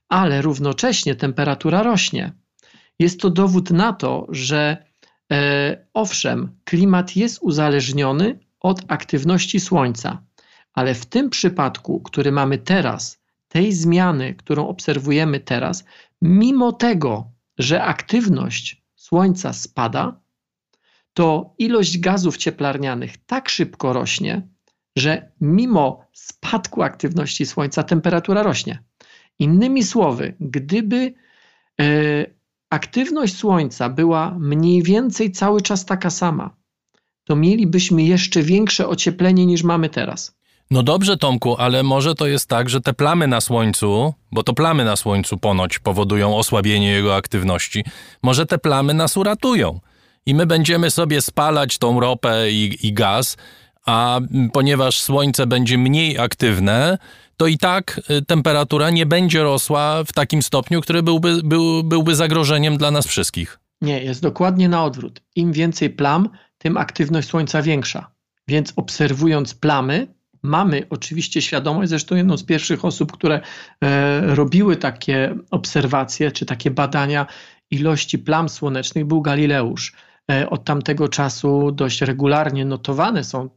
ale 0.09 0.41
równocześnie 0.41 1.15
temperatura 1.15 1.83
rośnie. 1.83 2.31
Jest 2.99 3.19
to 3.19 3.29
dowód 3.29 3.71
na 3.71 3.93
to, 3.93 4.27
że 4.29 4.77
e, 5.31 5.85
owszem, 5.93 6.51
klimat 6.63 7.15
jest 7.15 7.39
uzależniony 7.41 8.39
od 8.59 8.81
aktywności 8.87 9.59
Słońca 9.59 10.21
ale 10.73 10.93
w 10.93 11.05
tym 11.05 11.29
przypadku, 11.29 12.01
który 12.01 12.31
mamy 12.31 12.57
teraz, 12.57 13.23
tej 13.47 13.73
zmiany, 13.73 14.33
którą 14.33 14.67
obserwujemy 14.67 15.39
teraz, 15.39 15.85
mimo 16.21 16.71
tego, 16.71 17.31
że 17.57 17.83
aktywność 17.83 18.83
Słońca 18.95 19.53
spada, 19.53 20.21
to 21.13 21.53
ilość 21.57 21.99
gazów 21.99 22.37
cieplarnianych 22.37 23.17
tak 23.25 23.49
szybko 23.49 23.93
rośnie, 23.93 24.47
że 24.97 25.31
mimo 25.41 26.05
spadku 26.13 26.81
aktywności 26.81 27.45
Słońca 27.45 27.83
temperatura 27.83 28.43
rośnie. 28.43 28.83
Innymi 29.39 29.83
słowy, 29.83 30.35
gdyby 30.39 31.13
e, 31.81 31.85
aktywność 32.69 33.35
Słońca 33.37 33.89
była 33.89 34.35
mniej 34.39 34.83
więcej 34.83 35.31
cały 35.31 35.61
czas 35.61 35.85
taka 35.85 36.09
sama, 36.09 36.55
to 37.23 37.35
mielibyśmy 37.35 38.03
jeszcze 38.03 38.41
większe 38.41 38.87
ocieplenie 38.87 39.45
niż 39.45 39.63
mamy 39.63 39.89
teraz. 39.89 40.37
No 40.71 40.83
dobrze, 40.83 41.17
Tomku, 41.17 41.55
ale 41.57 41.83
może 41.83 42.15
to 42.15 42.27
jest 42.27 42.49
tak, 42.49 42.69
że 42.69 42.81
te 42.81 42.93
plamy 42.93 43.27
na 43.27 43.41
Słońcu, 43.41 44.13
bo 44.31 44.43
to 44.43 44.53
plamy 44.53 44.85
na 44.85 44.95
Słońcu 44.95 45.37
ponoć 45.37 45.79
powodują 45.79 46.37
osłabienie 46.37 46.91
jego 46.91 47.15
aktywności, 47.15 47.83
może 48.23 48.45
te 48.45 48.57
plamy 48.57 48.93
nas 48.93 49.17
uratują. 49.17 49.79
I 50.25 50.35
my 50.35 50.45
będziemy 50.45 50.91
sobie 50.91 51.21
spalać 51.21 51.77
tą 51.77 51.99
ropę 51.99 52.51
i, 52.51 52.87
i 52.87 52.93
gaz, 52.93 53.37
a 53.85 54.19
ponieważ 54.53 55.01
Słońce 55.01 55.47
będzie 55.47 55.77
mniej 55.77 56.19
aktywne, 56.19 56.97
to 57.37 57.47
i 57.47 57.57
tak 57.57 58.01
y, 58.09 58.21
temperatura 58.21 58.89
nie 58.89 59.05
będzie 59.05 59.43
rosła 59.43 60.03
w 60.03 60.13
takim 60.13 60.41
stopniu, 60.41 60.81
który 60.81 61.03
byłby, 61.03 61.43
był, 61.43 61.83
byłby 61.83 62.15
zagrożeniem 62.15 62.77
dla 62.77 62.91
nas 62.91 63.07
wszystkich. 63.07 63.59
Nie, 63.81 64.03
jest 64.03 64.21
dokładnie 64.21 64.69
na 64.69 64.83
odwrót. 64.83 65.21
Im 65.35 65.51
więcej 65.51 65.89
plam, 65.89 66.29
tym 66.57 66.77
aktywność 66.77 67.27
Słońca 67.27 67.61
większa. 67.61 68.11
Więc 68.47 68.73
obserwując 68.75 69.53
plamy, 69.53 70.07
mamy 70.43 70.83
oczywiście 70.89 71.41
świadomość, 71.41 71.89
zresztą 71.89 72.15
jedną 72.15 72.37
z 72.37 72.43
pierwszych 72.43 72.85
osób, 72.85 73.11
które 73.11 73.41
e, 73.83 74.35
robiły 74.35 74.75
takie 74.75 75.35
obserwacje 75.51 76.31
czy 76.31 76.45
takie 76.45 76.71
badania 76.71 77.25
ilości 77.71 78.19
plam 78.19 78.49
słonecznych 78.49 79.05
był 79.05 79.21
Galileusz. 79.21 79.93
E, 80.31 80.49
od 80.49 80.63
tamtego 80.63 81.07
czasu 81.07 81.71
dość 81.71 82.01
regularnie 82.01 82.65
notowane 82.65 83.23
są 83.23 83.49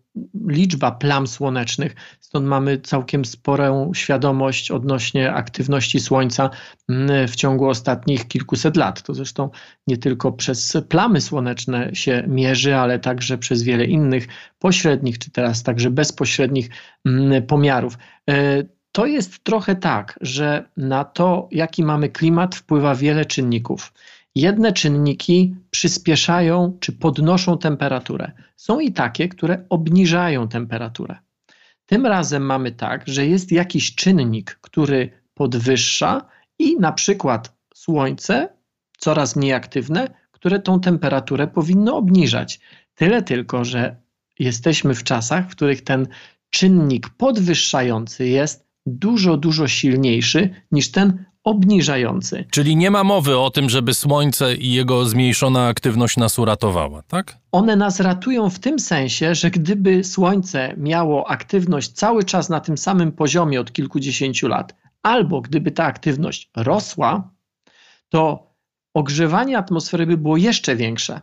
liczba 0.48 0.90
plam 0.92 1.26
słonecznych, 1.26 1.94
stąd 2.20 2.46
mamy 2.46 2.78
całkiem 2.78 3.24
sporą 3.24 3.94
świadomość 3.94 4.70
odnośnie 4.70 5.32
aktywności 5.32 6.00
Słońca 6.00 6.50
mm, 6.88 7.28
w 7.28 7.36
ciągu 7.36 7.68
ostatnich 7.68 8.28
kilkuset 8.28 8.76
lat. 8.76 9.02
To 9.02 9.14
zresztą 9.14 9.50
nie 9.86 9.96
tylko 9.96 10.32
przez 10.32 10.76
plamy 10.88 11.20
słoneczne 11.20 11.94
się 11.94 12.24
mierzy, 12.28 12.76
ale 12.76 12.98
także 12.98 13.38
przez 13.38 13.62
wiele 13.62 13.84
innych 13.84 14.26
pośrednich, 14.58 15.18
czy 15.18 15.30
teraz 15.30 15.62
także 15.62 15.90
bezpośrednich 15.90 16.70
mm, 17.04 17.46
pomiarów. 17.46 17.98
E, 18.30 18.64
to 18.92 19.06
jest 19.06 19.44
trochę 19.44 19.74
tak, 19.74 20.18
że 20.20 20.68
na 20.76 21.04
to, 21.04 21.48
jaki 21.50 21.82
mamy 21.82 22.08
klimat, 22.08 22.54
wpływa 22.54 22.94
wiele 22.94 23.24
czynników. 23.24 23.92
Jedne 24.36 24.72
czynniki 24.72 25.56
przyspieszają 25.70 26.76
czy 26.80 26.92
podnoszą 26.92 27.58
temperaturę. 27.58 28.32
Są 28.56 28.80
i 28.80 28.92
takie, 28.92 29.28
które 29.28 29.64
obniżają 29.68 30.48
temperaturę. 30.48 31.16
Tym 31.86 32.06
razem 32.06 32.42
mamy 32.42 32.72
tak, 32.72 33.08
że 33.08 33.26
jest 33.26 33.52
jakiś 33.52 33.94
czynnik, 33.94 34.58
który 34.60 35.10
podwyższa 35.34 36.26
i 36.58 36.76
na 36.76 36.92
przykład 36.92 37.56
słońce, 37.74 38.48
coraz 38.98 39.36
mniej 39.36 39.52
aktywne, 39.52 40.08
które 40.30 40.60
tą 40.60 40.80
temperaturę 40.80 41.46
powinno 41.46 41.96
obniżać. 41.96 42.60
Tyle 42.94 43.22
tylko, 43.22 43.64
że 43.64 43.96
jesteśmy 44.38 44.94
w 44.94 45.04
czasach, 45.04 45.46
w 45.46 45.56
których 45.56 45.84
ten 45.84 46.06
czynnik 46.50 47.08
podwyższający 47.08 48.26
jest 48.26 48.66
dużo, 48.86 49.36
dużo 49.36 49.68
silniejszy 49.68 50.50
niż 50.72 50.90
ten 50.90 51.24
obniżający. 51.46 52.44
Czyli 52.50 52.76
nie 52.76 52.90
ma 52.90 53.04
mowy 53.04 53.38
o 53.38 53.50
tym, 53.50 53.70
żeby 53.70 53.94
Słońce 53.94 54.54
i 54.54 54.72
jego 54.72 55.04
zmniejszona 55.04 55.66
aktywność 55.66 56.16
nas 56.16 56.38
uratowała, 56.38 57.02
tak? 57.02 57.38
One 57.52 57.76
nas 57.76 58.00
ratują 58.00 58.50
w 58.50 58.58
tym 58.58 58.78
sensie, 58.78 59.34
że 59.34 59.50
gdyby 59.50 60.04
Słońce 60.04 60.74
miało 60.76 61.30
aktywność 61.30 61.92
cały 61.92 62.24
czas 62.24 62.48
na 62.48 62.60
tym 62.60 62.78
samym 62.78 63.12
poziomie 63.12 63.60
od 63.60 63.72
kilkudziesięciu 63.72 64.48
lat, 64.48 64.74
albo 65.02 65.40
gdyby 65.40 65.70
ta 65.70 65.84
aktywność 65.84 66.50
rosła, 66.56 67.30
to 68.08 68.50
ogrzewanie 68.94 69.58
atmosfery 69.58 70.06
by 70.06 70.16
było 70.16 70.36
jeszcze 70.36 70.76
większe. 70.76 71.20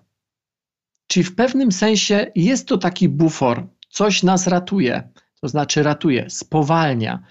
Czyli 1.07 1.23
w 1.23 1.35
pewnym 1.35 1.71
sensie 1.71 2.31
jest 2.35 2.67
to 2.67 2.77
taki 2.77 3.09
bufor, 3.09 3.67
coś 3.89 4.23
nas 4.23 4.47
ratuje, 4.47 5.09
to 5.41 5.47
znaczy 5.47 5.83
ratuje, 5.83 6.29
spowalnia 6.29 7.23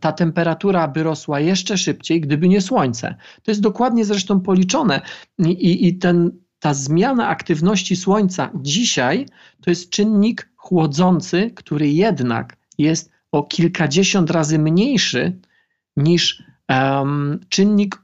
ta 0.00 0.12
temperatura 0.12 0.88
by 0.88 1.02
rosła 1.02 1.40
jeszcze 1.40 1.78
szybciej, 1.78 2.20
gdyby 2.20 2.48
nie 2.48 2.60
słońce. 2.60 3.14
To 3.42 3.50
jest 3.50 3.60
dokładnie 3.60 4.04
zresztą 4.04 4.40
policzone 4.40 5.00
i, 5.38 5.88
i 5.88 5.98
ten, 5.98 6.30
ta 6.58 6.74
zmiana 6.74 7.28
aktywności 7.28 7.96
słońca 7.96 8.50
dzisiaj 8.54 9.26
to 9.60 9.70
jest 9.70 9.90
czynnik 9.90 10.52
chłodzący, 10.56 11.50
który 11.54 11.88
jednak 11.88 12.56
jest 12.78 13.10
o 13.32 13.42
kilkadziesiąt 13.42 14.30
razy 14.30 14.58
mniejszy 14.58 15.40
niż 15.96 16.42
um, 16.68 17.40
czynnik 17.48 18.02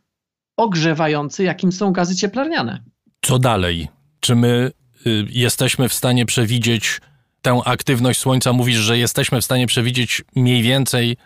ogrzewający, 0.56 1.44
jakim 1.44 1.72
są 1.72 1.92
gazy 1.92 2.16
cieplarniane. 2.16 2.82
Co 3.22 3.38
dalej? 3.38 3.88
Czy 4.20 4.34
my 4.34 4.72
y, 5.06 5.26
jesteśmy 5.30 5.88
w 5.88 5.94
stanie 5.94 6.26
przewidzieć 6.26 7.00
tę 7.48 7.60
aktywność 7.64 8.20
Słońca? 8.20 8.52
Mówisz, 8.52 8.76
że 8.76 8.98
jesteśmy 8.98 9.40
w 9.40 9.44
stanie 9.44 9.66
przewidzieć 9.66 10.22
mniej 10.36 10.62
więcej 10.62 11.10
y, 11.10 11.16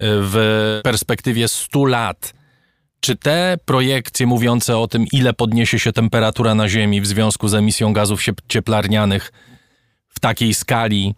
w 0.00 0.80
perspektywie 0.84 1.48
100 1.48 1.84
lat. 1.84 2.34
Czy 3.00 3.16
te 3.16 3.58
projekcje 3.64 4.26
mówiące 4.26 4.78
o 4.78 4.88
tym, 4.88 5.06
ile 5.12 5.32
podniesie 5.32 5.78
się 5.78 5.92
temperatura 5.92 6.54
na 6.54 6.68
Ziemi 6.68 7.00
w 7.00 7.06
związku 7.06 7.48
z 7.48 7.54
emisją 7.54 7.92
gazów 7.92 8.20
ciep- 8.20 8.40
cieplarnianych 8.48 9.32
w 10.08 10.20
takiej 10.20 10.54
skali, 10.54 11.14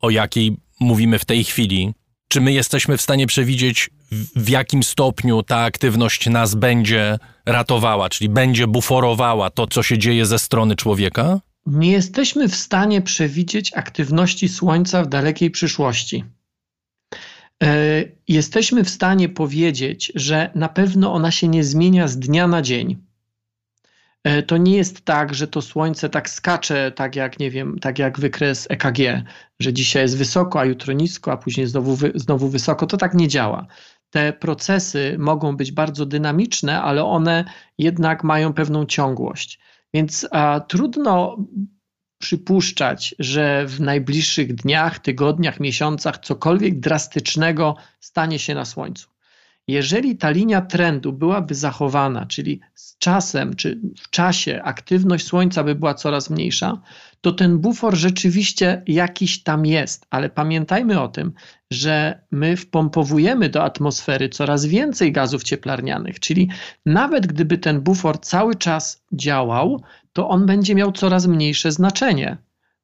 o 0.00 0.10
jakiej 0.10 0.56
mówimy 0.80 1.18
w 1.18 1.24
tej 1.24 1.44
chwili, 1.44 1.94
czy 2.28 2.40
my 2.40 2.52
jesteśmy 2.52 2.96
w 2.96 3.02
stanie 3.02 3.26
przewidzieć, 3.26 3.90
w 4.36 4.48
jakim 4.48 4.82
stopniu 4.82 5.42
ta 5.42 5.58
aktywność 5.58 6.26
nas 6.26 6.54
będzie 6.54 7.18
ratowała, 7.46 8.08
czyli 8.08 8.28
będzie 8.28 8.66
buforowała 8.66 9.50
to, 9.50 9.66
co 9.66 9.82
się 9.82 9.98
dzieje 9.98 10.26
ze 10.26 10.38
strony 10.38 10.76
człowieka? 10.76 11.40
Nie 11.66 11.92
jesteśmy 11.92 12.48
w 12.48 12.56
stanie 12.56 13.02
przewidzieć 13.02 13.72
aktywności 13.74 14.48
Słońca 14.48 15.02
w 15.02 15.08
dalekiej 15.08 15.50
przyszłości. 15.50 16.24
E, 17.62 18.04
Jesteśmy 18.28 18.84
w 18.84 18.90
stanie 18.90 19.28
powiedzieć, 19.28 20.12
że 20.14 20.50
na 20.54 20.68
pewno 20.68 21.12
ona 21.12 21.30
się 21.30 21.48
nie 21.48 21.64
zmienia 21.64 22.08
z 22.08 22.18
dnia 22.18 22.46
na 22.46 22.62
dzień. 22.62 22.96
E, 24.24 24.42
To 24.42 24.56
nie 24.56 24.76
jest 24.76 25.04
tak, 25.04 25.34
że 25.34 25.48
to 25.48 25.62
Słońce 25.62 26.08
tak 26.08 26.30
skacze, 26.30 26.92
tak 26.92 27.16
jak, 27.16 27.38
nie 27.38 27.50
wiem, 27.50 27.78
tak 27.78 27.98
jak 27.98 28.20
wykres 28.20 28.66
EKG, 28.70 29.24
że 29.60 29.72
dzisiaj 29.72 30.02
jest 30.02 30.16
wysoko, 30.16 30.60
a 30.60 30.64
jutro 30.64 30.92
nisko, 30.92 31.32
a 31.32 31.36
później 31.36 31.66
znowu, 31.66 31.96
znowu 32.14 32.48
wysoko. 32.48 32.86
To 32.86 32.96
tak 32.96 33.14
nie 33.14 33.28
działa. 33.28 33.66
Te 34.10 34.32
procesy 34.32 35.16
mogą 35.18 35.56
być 35.56 35.72
bardzo 35.72 36.06
dynamiczne, 36.06 36.82
ale 36.82 37.04
one 37.04 37.44
jednak 37.78 38.24
mają 38.24 38.52
pewną 38.52 38.86
ciągłość. 38.86 39.58
Więc 39.96 40.28
a, 40.30 40.60
trudno 40.60 41.36
przypuszczać, 42.18 43.14
że 43.18 43.66
w 43.66 43.80
najbliższych 43.80 44.54
dniach, 44.54 44.98
tygodniach, 44.98 45.60
miesiącach 45.60 46.18
cokolwiek 46.18 46.80
drastycznego 46.80 47.76
stanie 48.00 48.38
się 48.38 48.54
na 48.54 48.64
Słońcu. 48.64 49.08
Jeżeli 49.68 50.16
ta 50.16 50.30
linia 50.30 50.60
trendu 50.60 51.12
byłaby 51.12 51.54
zachowana, 51.54 52.26
czyli 52.26 52.60
z 52.74 52.98
czasem 52.98 53.56
czy 53.56 53.80
w 53.98 54.10
czasie 54.10 54.62
aktywność 54.62 55.26
Słońca 55.26 55.64
by 55.64 55.74
była 55.74 55.94
coraz 55.94 56.30
mniejsza, 56.30 56.80
to 57.20 57.32
ten 57.32 57.58
bufor 57.58 57.94
rzeczywiście 57.94 58.82
jakiś 58.86 59.42
tam 59.42 59.66
jest, 59.66 60.06
ale 60.10 60.30
pamiętajmy 60.30 61.00
o 61.00 61.08
tym, 61.08 61.32
że 61.70 62.20
my 62.30 62.56
wpompowujemy 62.56 63.48
do 63.48 63.64
atmosfery 63.64 64.28
coraz 64.28 64.66
więcej 64.66 65.12
gazów 65.12 65.42
cieplarnianych, 65.42 66.20
czyli 66.20 66.50
nawet 66.86 67.26
gdyby 67.26 67.58
ten 67.58 67.80
bufor 67.80 68.20
cały 68.20 68.54
czas 68.54 69.04
działał, 69.12 69.82
to 70.12 70.28
on 70.28 70.46
będzie 70.46 70.74
miał 70.74 70.92
coraz 70.92 71.26
mniejsze 71.26 71.72
znaczenie, 71.72 72.36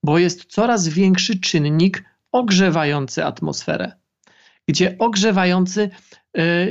bo 0.02 0.18
jest 0.18 0.44
coraz 0.44 0.88
większy 0.88 1.40
czynnik 1.40 2.04
ogrzewający 2.32 3.24
atmosferę. 3.24 3.92
Gdzie 4.68 4.96
ogrzewający, 4.98 5.90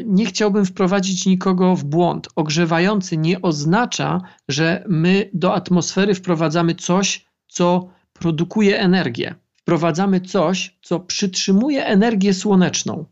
nie 0.06 0.26
chciałbym 0.26 0.66
wprowadzić 0.66 1.26
nikogo 1.26 1.76
w 1.76 1.84
błąd. 1.84 2.28
Ogrzewający 2.36 3.18
nie 3.18 3.42
oznacza, 3.42 4.22
że 4.48 4.84
my 4.88 5.30
do 5.34 5.54
atmosfery 5.54 6.16
wprowadzamy 6.16 6.76
coś, 6.76 7.26
co 7.48 7.90
produkuje 8.14 8.80
energię. 8.80 9.36
Wprowadzamy 9.54 10.22
coś, 10.22 10.78
co 10.82 11.00
przytrzymuje 11.00 11.86
energię 11.86 12.34
słoneczną. 12.34 13.06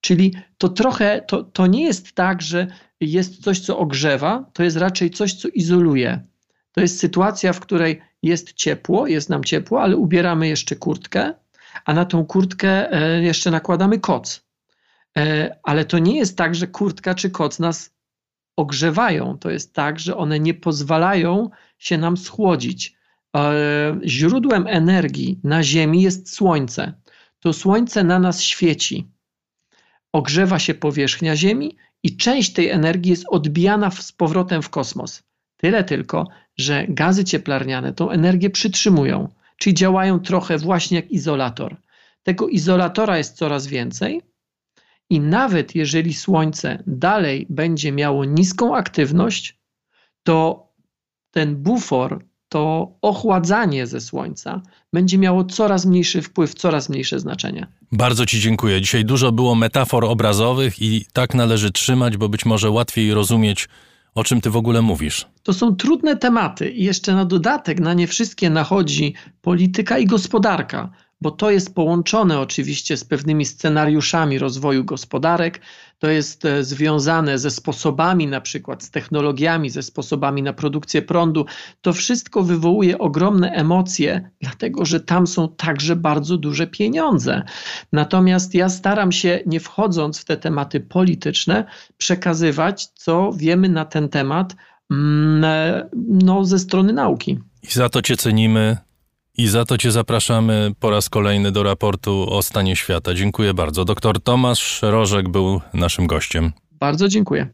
Czyli 0.00 0.34
to 0.58 0.68
trochę, 0.68 1.22
to, 1.28 1.42
to 1.42 1.66
nie 1.66 1.84
jest 1.84 2.12
tak, 2.12 2.42
że 2.42 2.66
jest 3.00 3.42
coś, 3.42 3.60
co 3.60 3.78
ogrzewa, 3.78 4.50
to 4.52 4.62
jest 4.62 4.76
raczej 4.76 5.10
coś, 5.10 5.34
co 5.34 5.48
izoluje. 5.48 6.26
To 6.72 6.80
jest 6.80 7.00
sytuacja, 7.00 7.52
w 7.52 7.60
której 7.60 8.00
jest 8.22 8.52
ciepło, 8.52 9.06
jest 9.06 9.28
nam 9.28 9.44
ciepło, 9.44 9.82
ale 9.82 9.96
ubieramy 9.96 10.48
jeszcze 10.48 10.76
kurtkę, 10.76 11.34
a 11.84 11.94
na 11.94 12.04
tą 12.04 12.24
kurtkę 12.24 12.92
e, 12.92 13.22
jeszcze 13.22 13.50
nakładamy 13.50 13.98
koc. 13.98 14.45
E, 15.16 15.56
Ale 15.62 15.84
to 15.84 15.98
nie 15.98 16.16
jest 16.16 16.38
tak, 16.38 16.54
że 16.54 16.66
kurtka 16.66 17.14
czy 17.14 17.30
koc 17.30 17.58
nas 17.58 17.96
ogrzewają. 18.56 19.38
To 19.38 19.50
jest 19.50 19.74
tak, 19.74 19.98
że 20.00 20.16
one 20.16 20.40
nie 20.40 20.54
pozwalają 20.54 21.50
się 21.78 21.98
nam 21.98 22.16
schłodzić. 22.16 22.96
E, 23.36 23.98
Źródłem 24.04 24.66
energii 24.66 25.40
na 25.44 25.62
Ziemi 25.62 26.02
jest 26.02 26.34
Słońce. 26.34 26.92
To 27.40 27.52
Słońce 27.52 28.04
na 28.04 28.18
nas 28.18 28.42
świeci. 28.42 29.06
Ogrzewa 30.12 30.58
się 30.58 30.74
powierzchnia 30.74 31.36
Ziemi 31.36 31.76
i 32.02 32.16
część 32.16 32.52
tej 32.52 32.70
energii 32.70 33.10
jest 33.10 33.24
odbijana 33.28 33.90
z 33.90 34.12
powrotem 34.12 34.62
w 34.62 34.70
kosmos. 34.70 35.22
Tyle 35.56 35.84
tylko, 35.84 36.28
że 36.56 36.86
gazy 36.88 37.24
cieplarniane 37.24 37.92
tą 37.92 38.10
energię 38.10 38.50
przytrzymują, 38.50 39.28
czyli 39.56 39.74
działają 39.74 40.20
trochę 40.20 40.58
właśnie 40.58 40.96
jak 40.96 41.10
izolator. 41.10 41.76
Tego 42.22 42.48
izolatora 42.48 43.18
jest 43.18 43.36
coraz 43.36 43.66
więcej, 43.66 44.22
i 45.10 45.20
nawet 45.20 45.74
jeżeli 45.74 46.14
Słońce 46.14 46.82
dalej 46.86 47.46
będzie 47.50 47.92
miało 47.92 48.24
niską 48.24 48.76
aktywność, 48.76 49.58
to 50.22 50.66
ten 51.30 51.56
bufor, 51.56 52.24
to 52.48 52.92
ochładzanie 53.02 53.86
ze 53.86 54.00
Słońca 54.00 54.62
będzie 54.92 55.18
miało 55.18 55.44
coraz 55.44 55.86
mniejszy 55.86 56.22
wpływ, 56.22 56.54
coraz 56.54 56.88
mniejsze 56.88 57.20
znaczenie. 57.20 57.66
Bardzo 57.92 58.26
Ci 58.26 58.40
dziękuję. 58.40 58.80
Dzisiaj 58.80 59.04
dużo 59.04 59.32
było 59.32 59.54
metafor 59.54 60.04
obrazowych 60.04 60.82
i 60.82 61.06
tak 61.12 61.34
należy 61.34 61.70
trzymać, 61.70 62.16
bo 62.16 62.28
być 62.28 62.44
może 62.46 62.70
łatwiej 62.70 63.14
rozumieć, 63.14 63.68
o 64.14 64.24
czym 64.24 64.40
Ty 64.40 64.50
w 64.50 64.56
ogóle 64.56 64.82
mówisz. 64.82 65.26
To 65.42 65.52
są 65.52 65.76
trudne 65.76 66.16
tematy 66.16 66.70
i 66.70 66.84
jeszcze 66.84 67.14
na 67.14 67.24
dodatek 67.24 67.80
na 67.80 67.94
nie 67.94 68.06
wszystkie 68.06 68.50
nachodzi 68.50 69.14
polityka 69.40 69.98
i 69.98 70.06
gospodarka, 70.06 70.90
bo 71.26 71.30
to 71.30 71.50
jest 71.50 71.74
połączone 71.74 72.40
oczywiście 72.40 72.96
z 72.96 73.04
pewnymi 73.04 73.44
scenariuszami 73.44 74.38
rozwoju 74.38 74.84
gospodarek, 74.84 75.60
to 75.98 76.08
jest 76.08 76.44
e, 76.44 76.64
związane 76.64 77.38
ze 77.38 77.50
sposobami, 77.50 78.26
na 78.26 78.40
przykład 78.40 78.82
z 78.82 78.90
technologiami, 78.90 79.70
ze 79.70 79.82
sposobami 79.82 80.42
na 80.42 80.52
produkcję 80.52 81.02
prądu. 81.02 81.46
To 81.80 81.92
wszystko 81.92 82.42
wywołuje 82.42 82.98
ogromne 82.98 83.50
emocje, 83.50 84.30
dlatego 84.40 84.84
że 84.84 85.00
tam 85.00 85.26
są 85.26 85.48
także 85.48 85.96
bardzo 85.96 86.36
duże 86.36 86.66
pieniądze. 86.66 87.42
Natomiast 87.92 88.54
ja 88.54 88.68
staram 88.68 89.12
się, 89.12 89.40
nie 89.46 89.60
wchodząc 89.60 90.20
w 90.20 90.24
te 90.24 90.36
tematy 90.36 90.80
polityczne, 90.80 91.64
przekazywać, 91.98 92.86
co 92.86 93.32
wiemy 93.36 93.68
na 93.68 93.84
ten 93.84 94.08
temat 94.08 94.56
mm, 94.90 95.44
e, 95.44 95.88
no, 96.08 96.44
ze 96.44 96.58
strony 96.58 96.92
nauki. 96.92 97.38
I 97.62 97.72
za 97.72 97.88
to 97.88 98.02
Cię 98.02 98.16
cenimy 98.16 98.85
i 99.38 99.48
za 99.48 99.64
to 99.64 99.78
Cię 99.78 99.90
zapraszamy 99.92 100.72
po 100.80 100.90
raz 100.90 101.08
kolejny 101.08 101.52
do 101.52 101.62
raportu 101.62 102.26
o 102.30 102.42
stanie 102.42 102.76
świata. 102.76 103.14
Dziękuję 103.14 103.54
bardzo. 103.54 103.84
Doktor 103.84 104.20
Tomasz 104.20 104.82
Rożek 104.82 105.28
był 105.28 105.60
naszym 105.74 106.06
gościem. 106.06 106.52
Bardzo 106.70 107.08
dziękuję. 107.08 107.48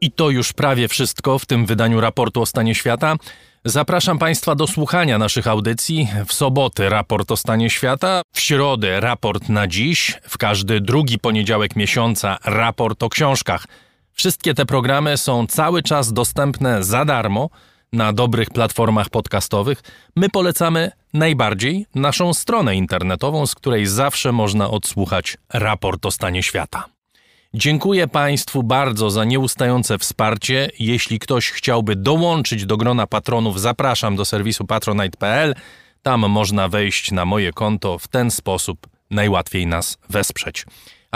I 0.00 0.10
to 0.10 0.30
już 0.30 0.52
prawie 0.52 0.88
wszystko 0.88 1.38
w 1.38 1.46
tym 1.46 1.66
wydaniu 1.66 2.00
raportu 2.00 2.42
o 2.42 2.46
stanie 2.46 2.74
świata. 2.74 3.16
Zapraszam 3.64 4.18
Państwa 4.18 4.54
do 4.54 4.66
słuchania 4.66 5.18
naszych 5.18 5.46
audycji. 5.46 6.08
W 6.26 6.32
sobotę 6.32 6.88
raport 6.88 7.32
o 7.32 7.36
stanie 7.36 7.70
świata, 7.70 8.22
w 8.34 8.40
środę 8.40 9.00
raport 9.00 9.48
na 9.48 9.66
dziś, 9.66 10.18
w 10.22 10.38
każdy 10.38 10.80
drugi 10.80 11.18
poniedziałek 11.18 11.76
miesiąca 11.76 12.38
raport 12.44 13.02
o 13.02 13.08
książkach. 13.08 13.66
Wszystkie 14.16 14.54
te 14.54 14.66
programy 14.66 15.16
są 15.16 15.46
cały 15.46 15.82
czas 15.82 16.12
dostępne 16.12 16.84
za 16.84 17.04
darmo 17.04 17.50
na 17.92 18.12
dobrych 18.12 18.50
platformach 18.50 19.08
podcastowych. 19.08 19.82
My 20.16 20.28
polecamy 20.28 20.90
najbardziej 21.12 21.86
naszą 21.94 22.34
stronę 22.34 22.76
internetową, 22.76 23.46
z 23.46 23.54
której 23.54 23.86
zawsze 23.86 24.32
można 24.32 24.70
odsłuchać 24.70 25.38
raport 25.52 26.06
o 26.06 26.10
stanie 26.10 26.42
świata. 26.42 26.84
Dziękuję 27.54 28.08
Państwu 28.08 28.62
bardzo 28.62 29.10
za 29.10 29.24
nieustające 29.24 29.98
wsparcie. 29.98 30.70
Jeśli 30.78 31.18
ktoś 31.18 31.50
chciałby 31.50 31.96
dołączyć 31.96 32.66
do 32.66 32.76
grona 32.76 33.06
patronów, 33.06 33.60
zapraszam 33.60 34.16
do 34.16 34.24
serwisu 34.24 34.64
patronite.pl. 34.64 35.54
Tam 36.02 36.20
można 36.28 36.68
wejść 36.68 37.12
na 37.12 37.24
moje 37.24 37.52
konto. 37.52 37.98
W 37.98 38.08
ten 38.08 38.30
sposób 38.30 38.86
najłatwiej 39.10 39.66
nas 39.66 39.98
wesprzeć. 40.10 40.64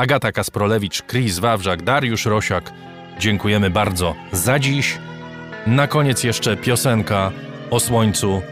Agata 0.01 0.33
Kasprolewicz, 0.33 1.03
Chris 1.03 1.39
Wawrzak, 1.39 1.83
Dariusz 1.83 2.27
Rosiak. 2.27 2.73
Dziękujemy 3.19 3.71
bardzo 3.71 4.15
za 4.33 4.59
dziś. 4.59 4.99
Na 5.67 5.87
koniec 5.87 6.25
jeszcze 6.25 6.57
piosenka 6.57 7.33
o 7.71 7.81
słońcu 7.81 8.43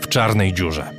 w 0.00 0.08
czarnej 0.08 0.54
dziurze. 0.54 0.90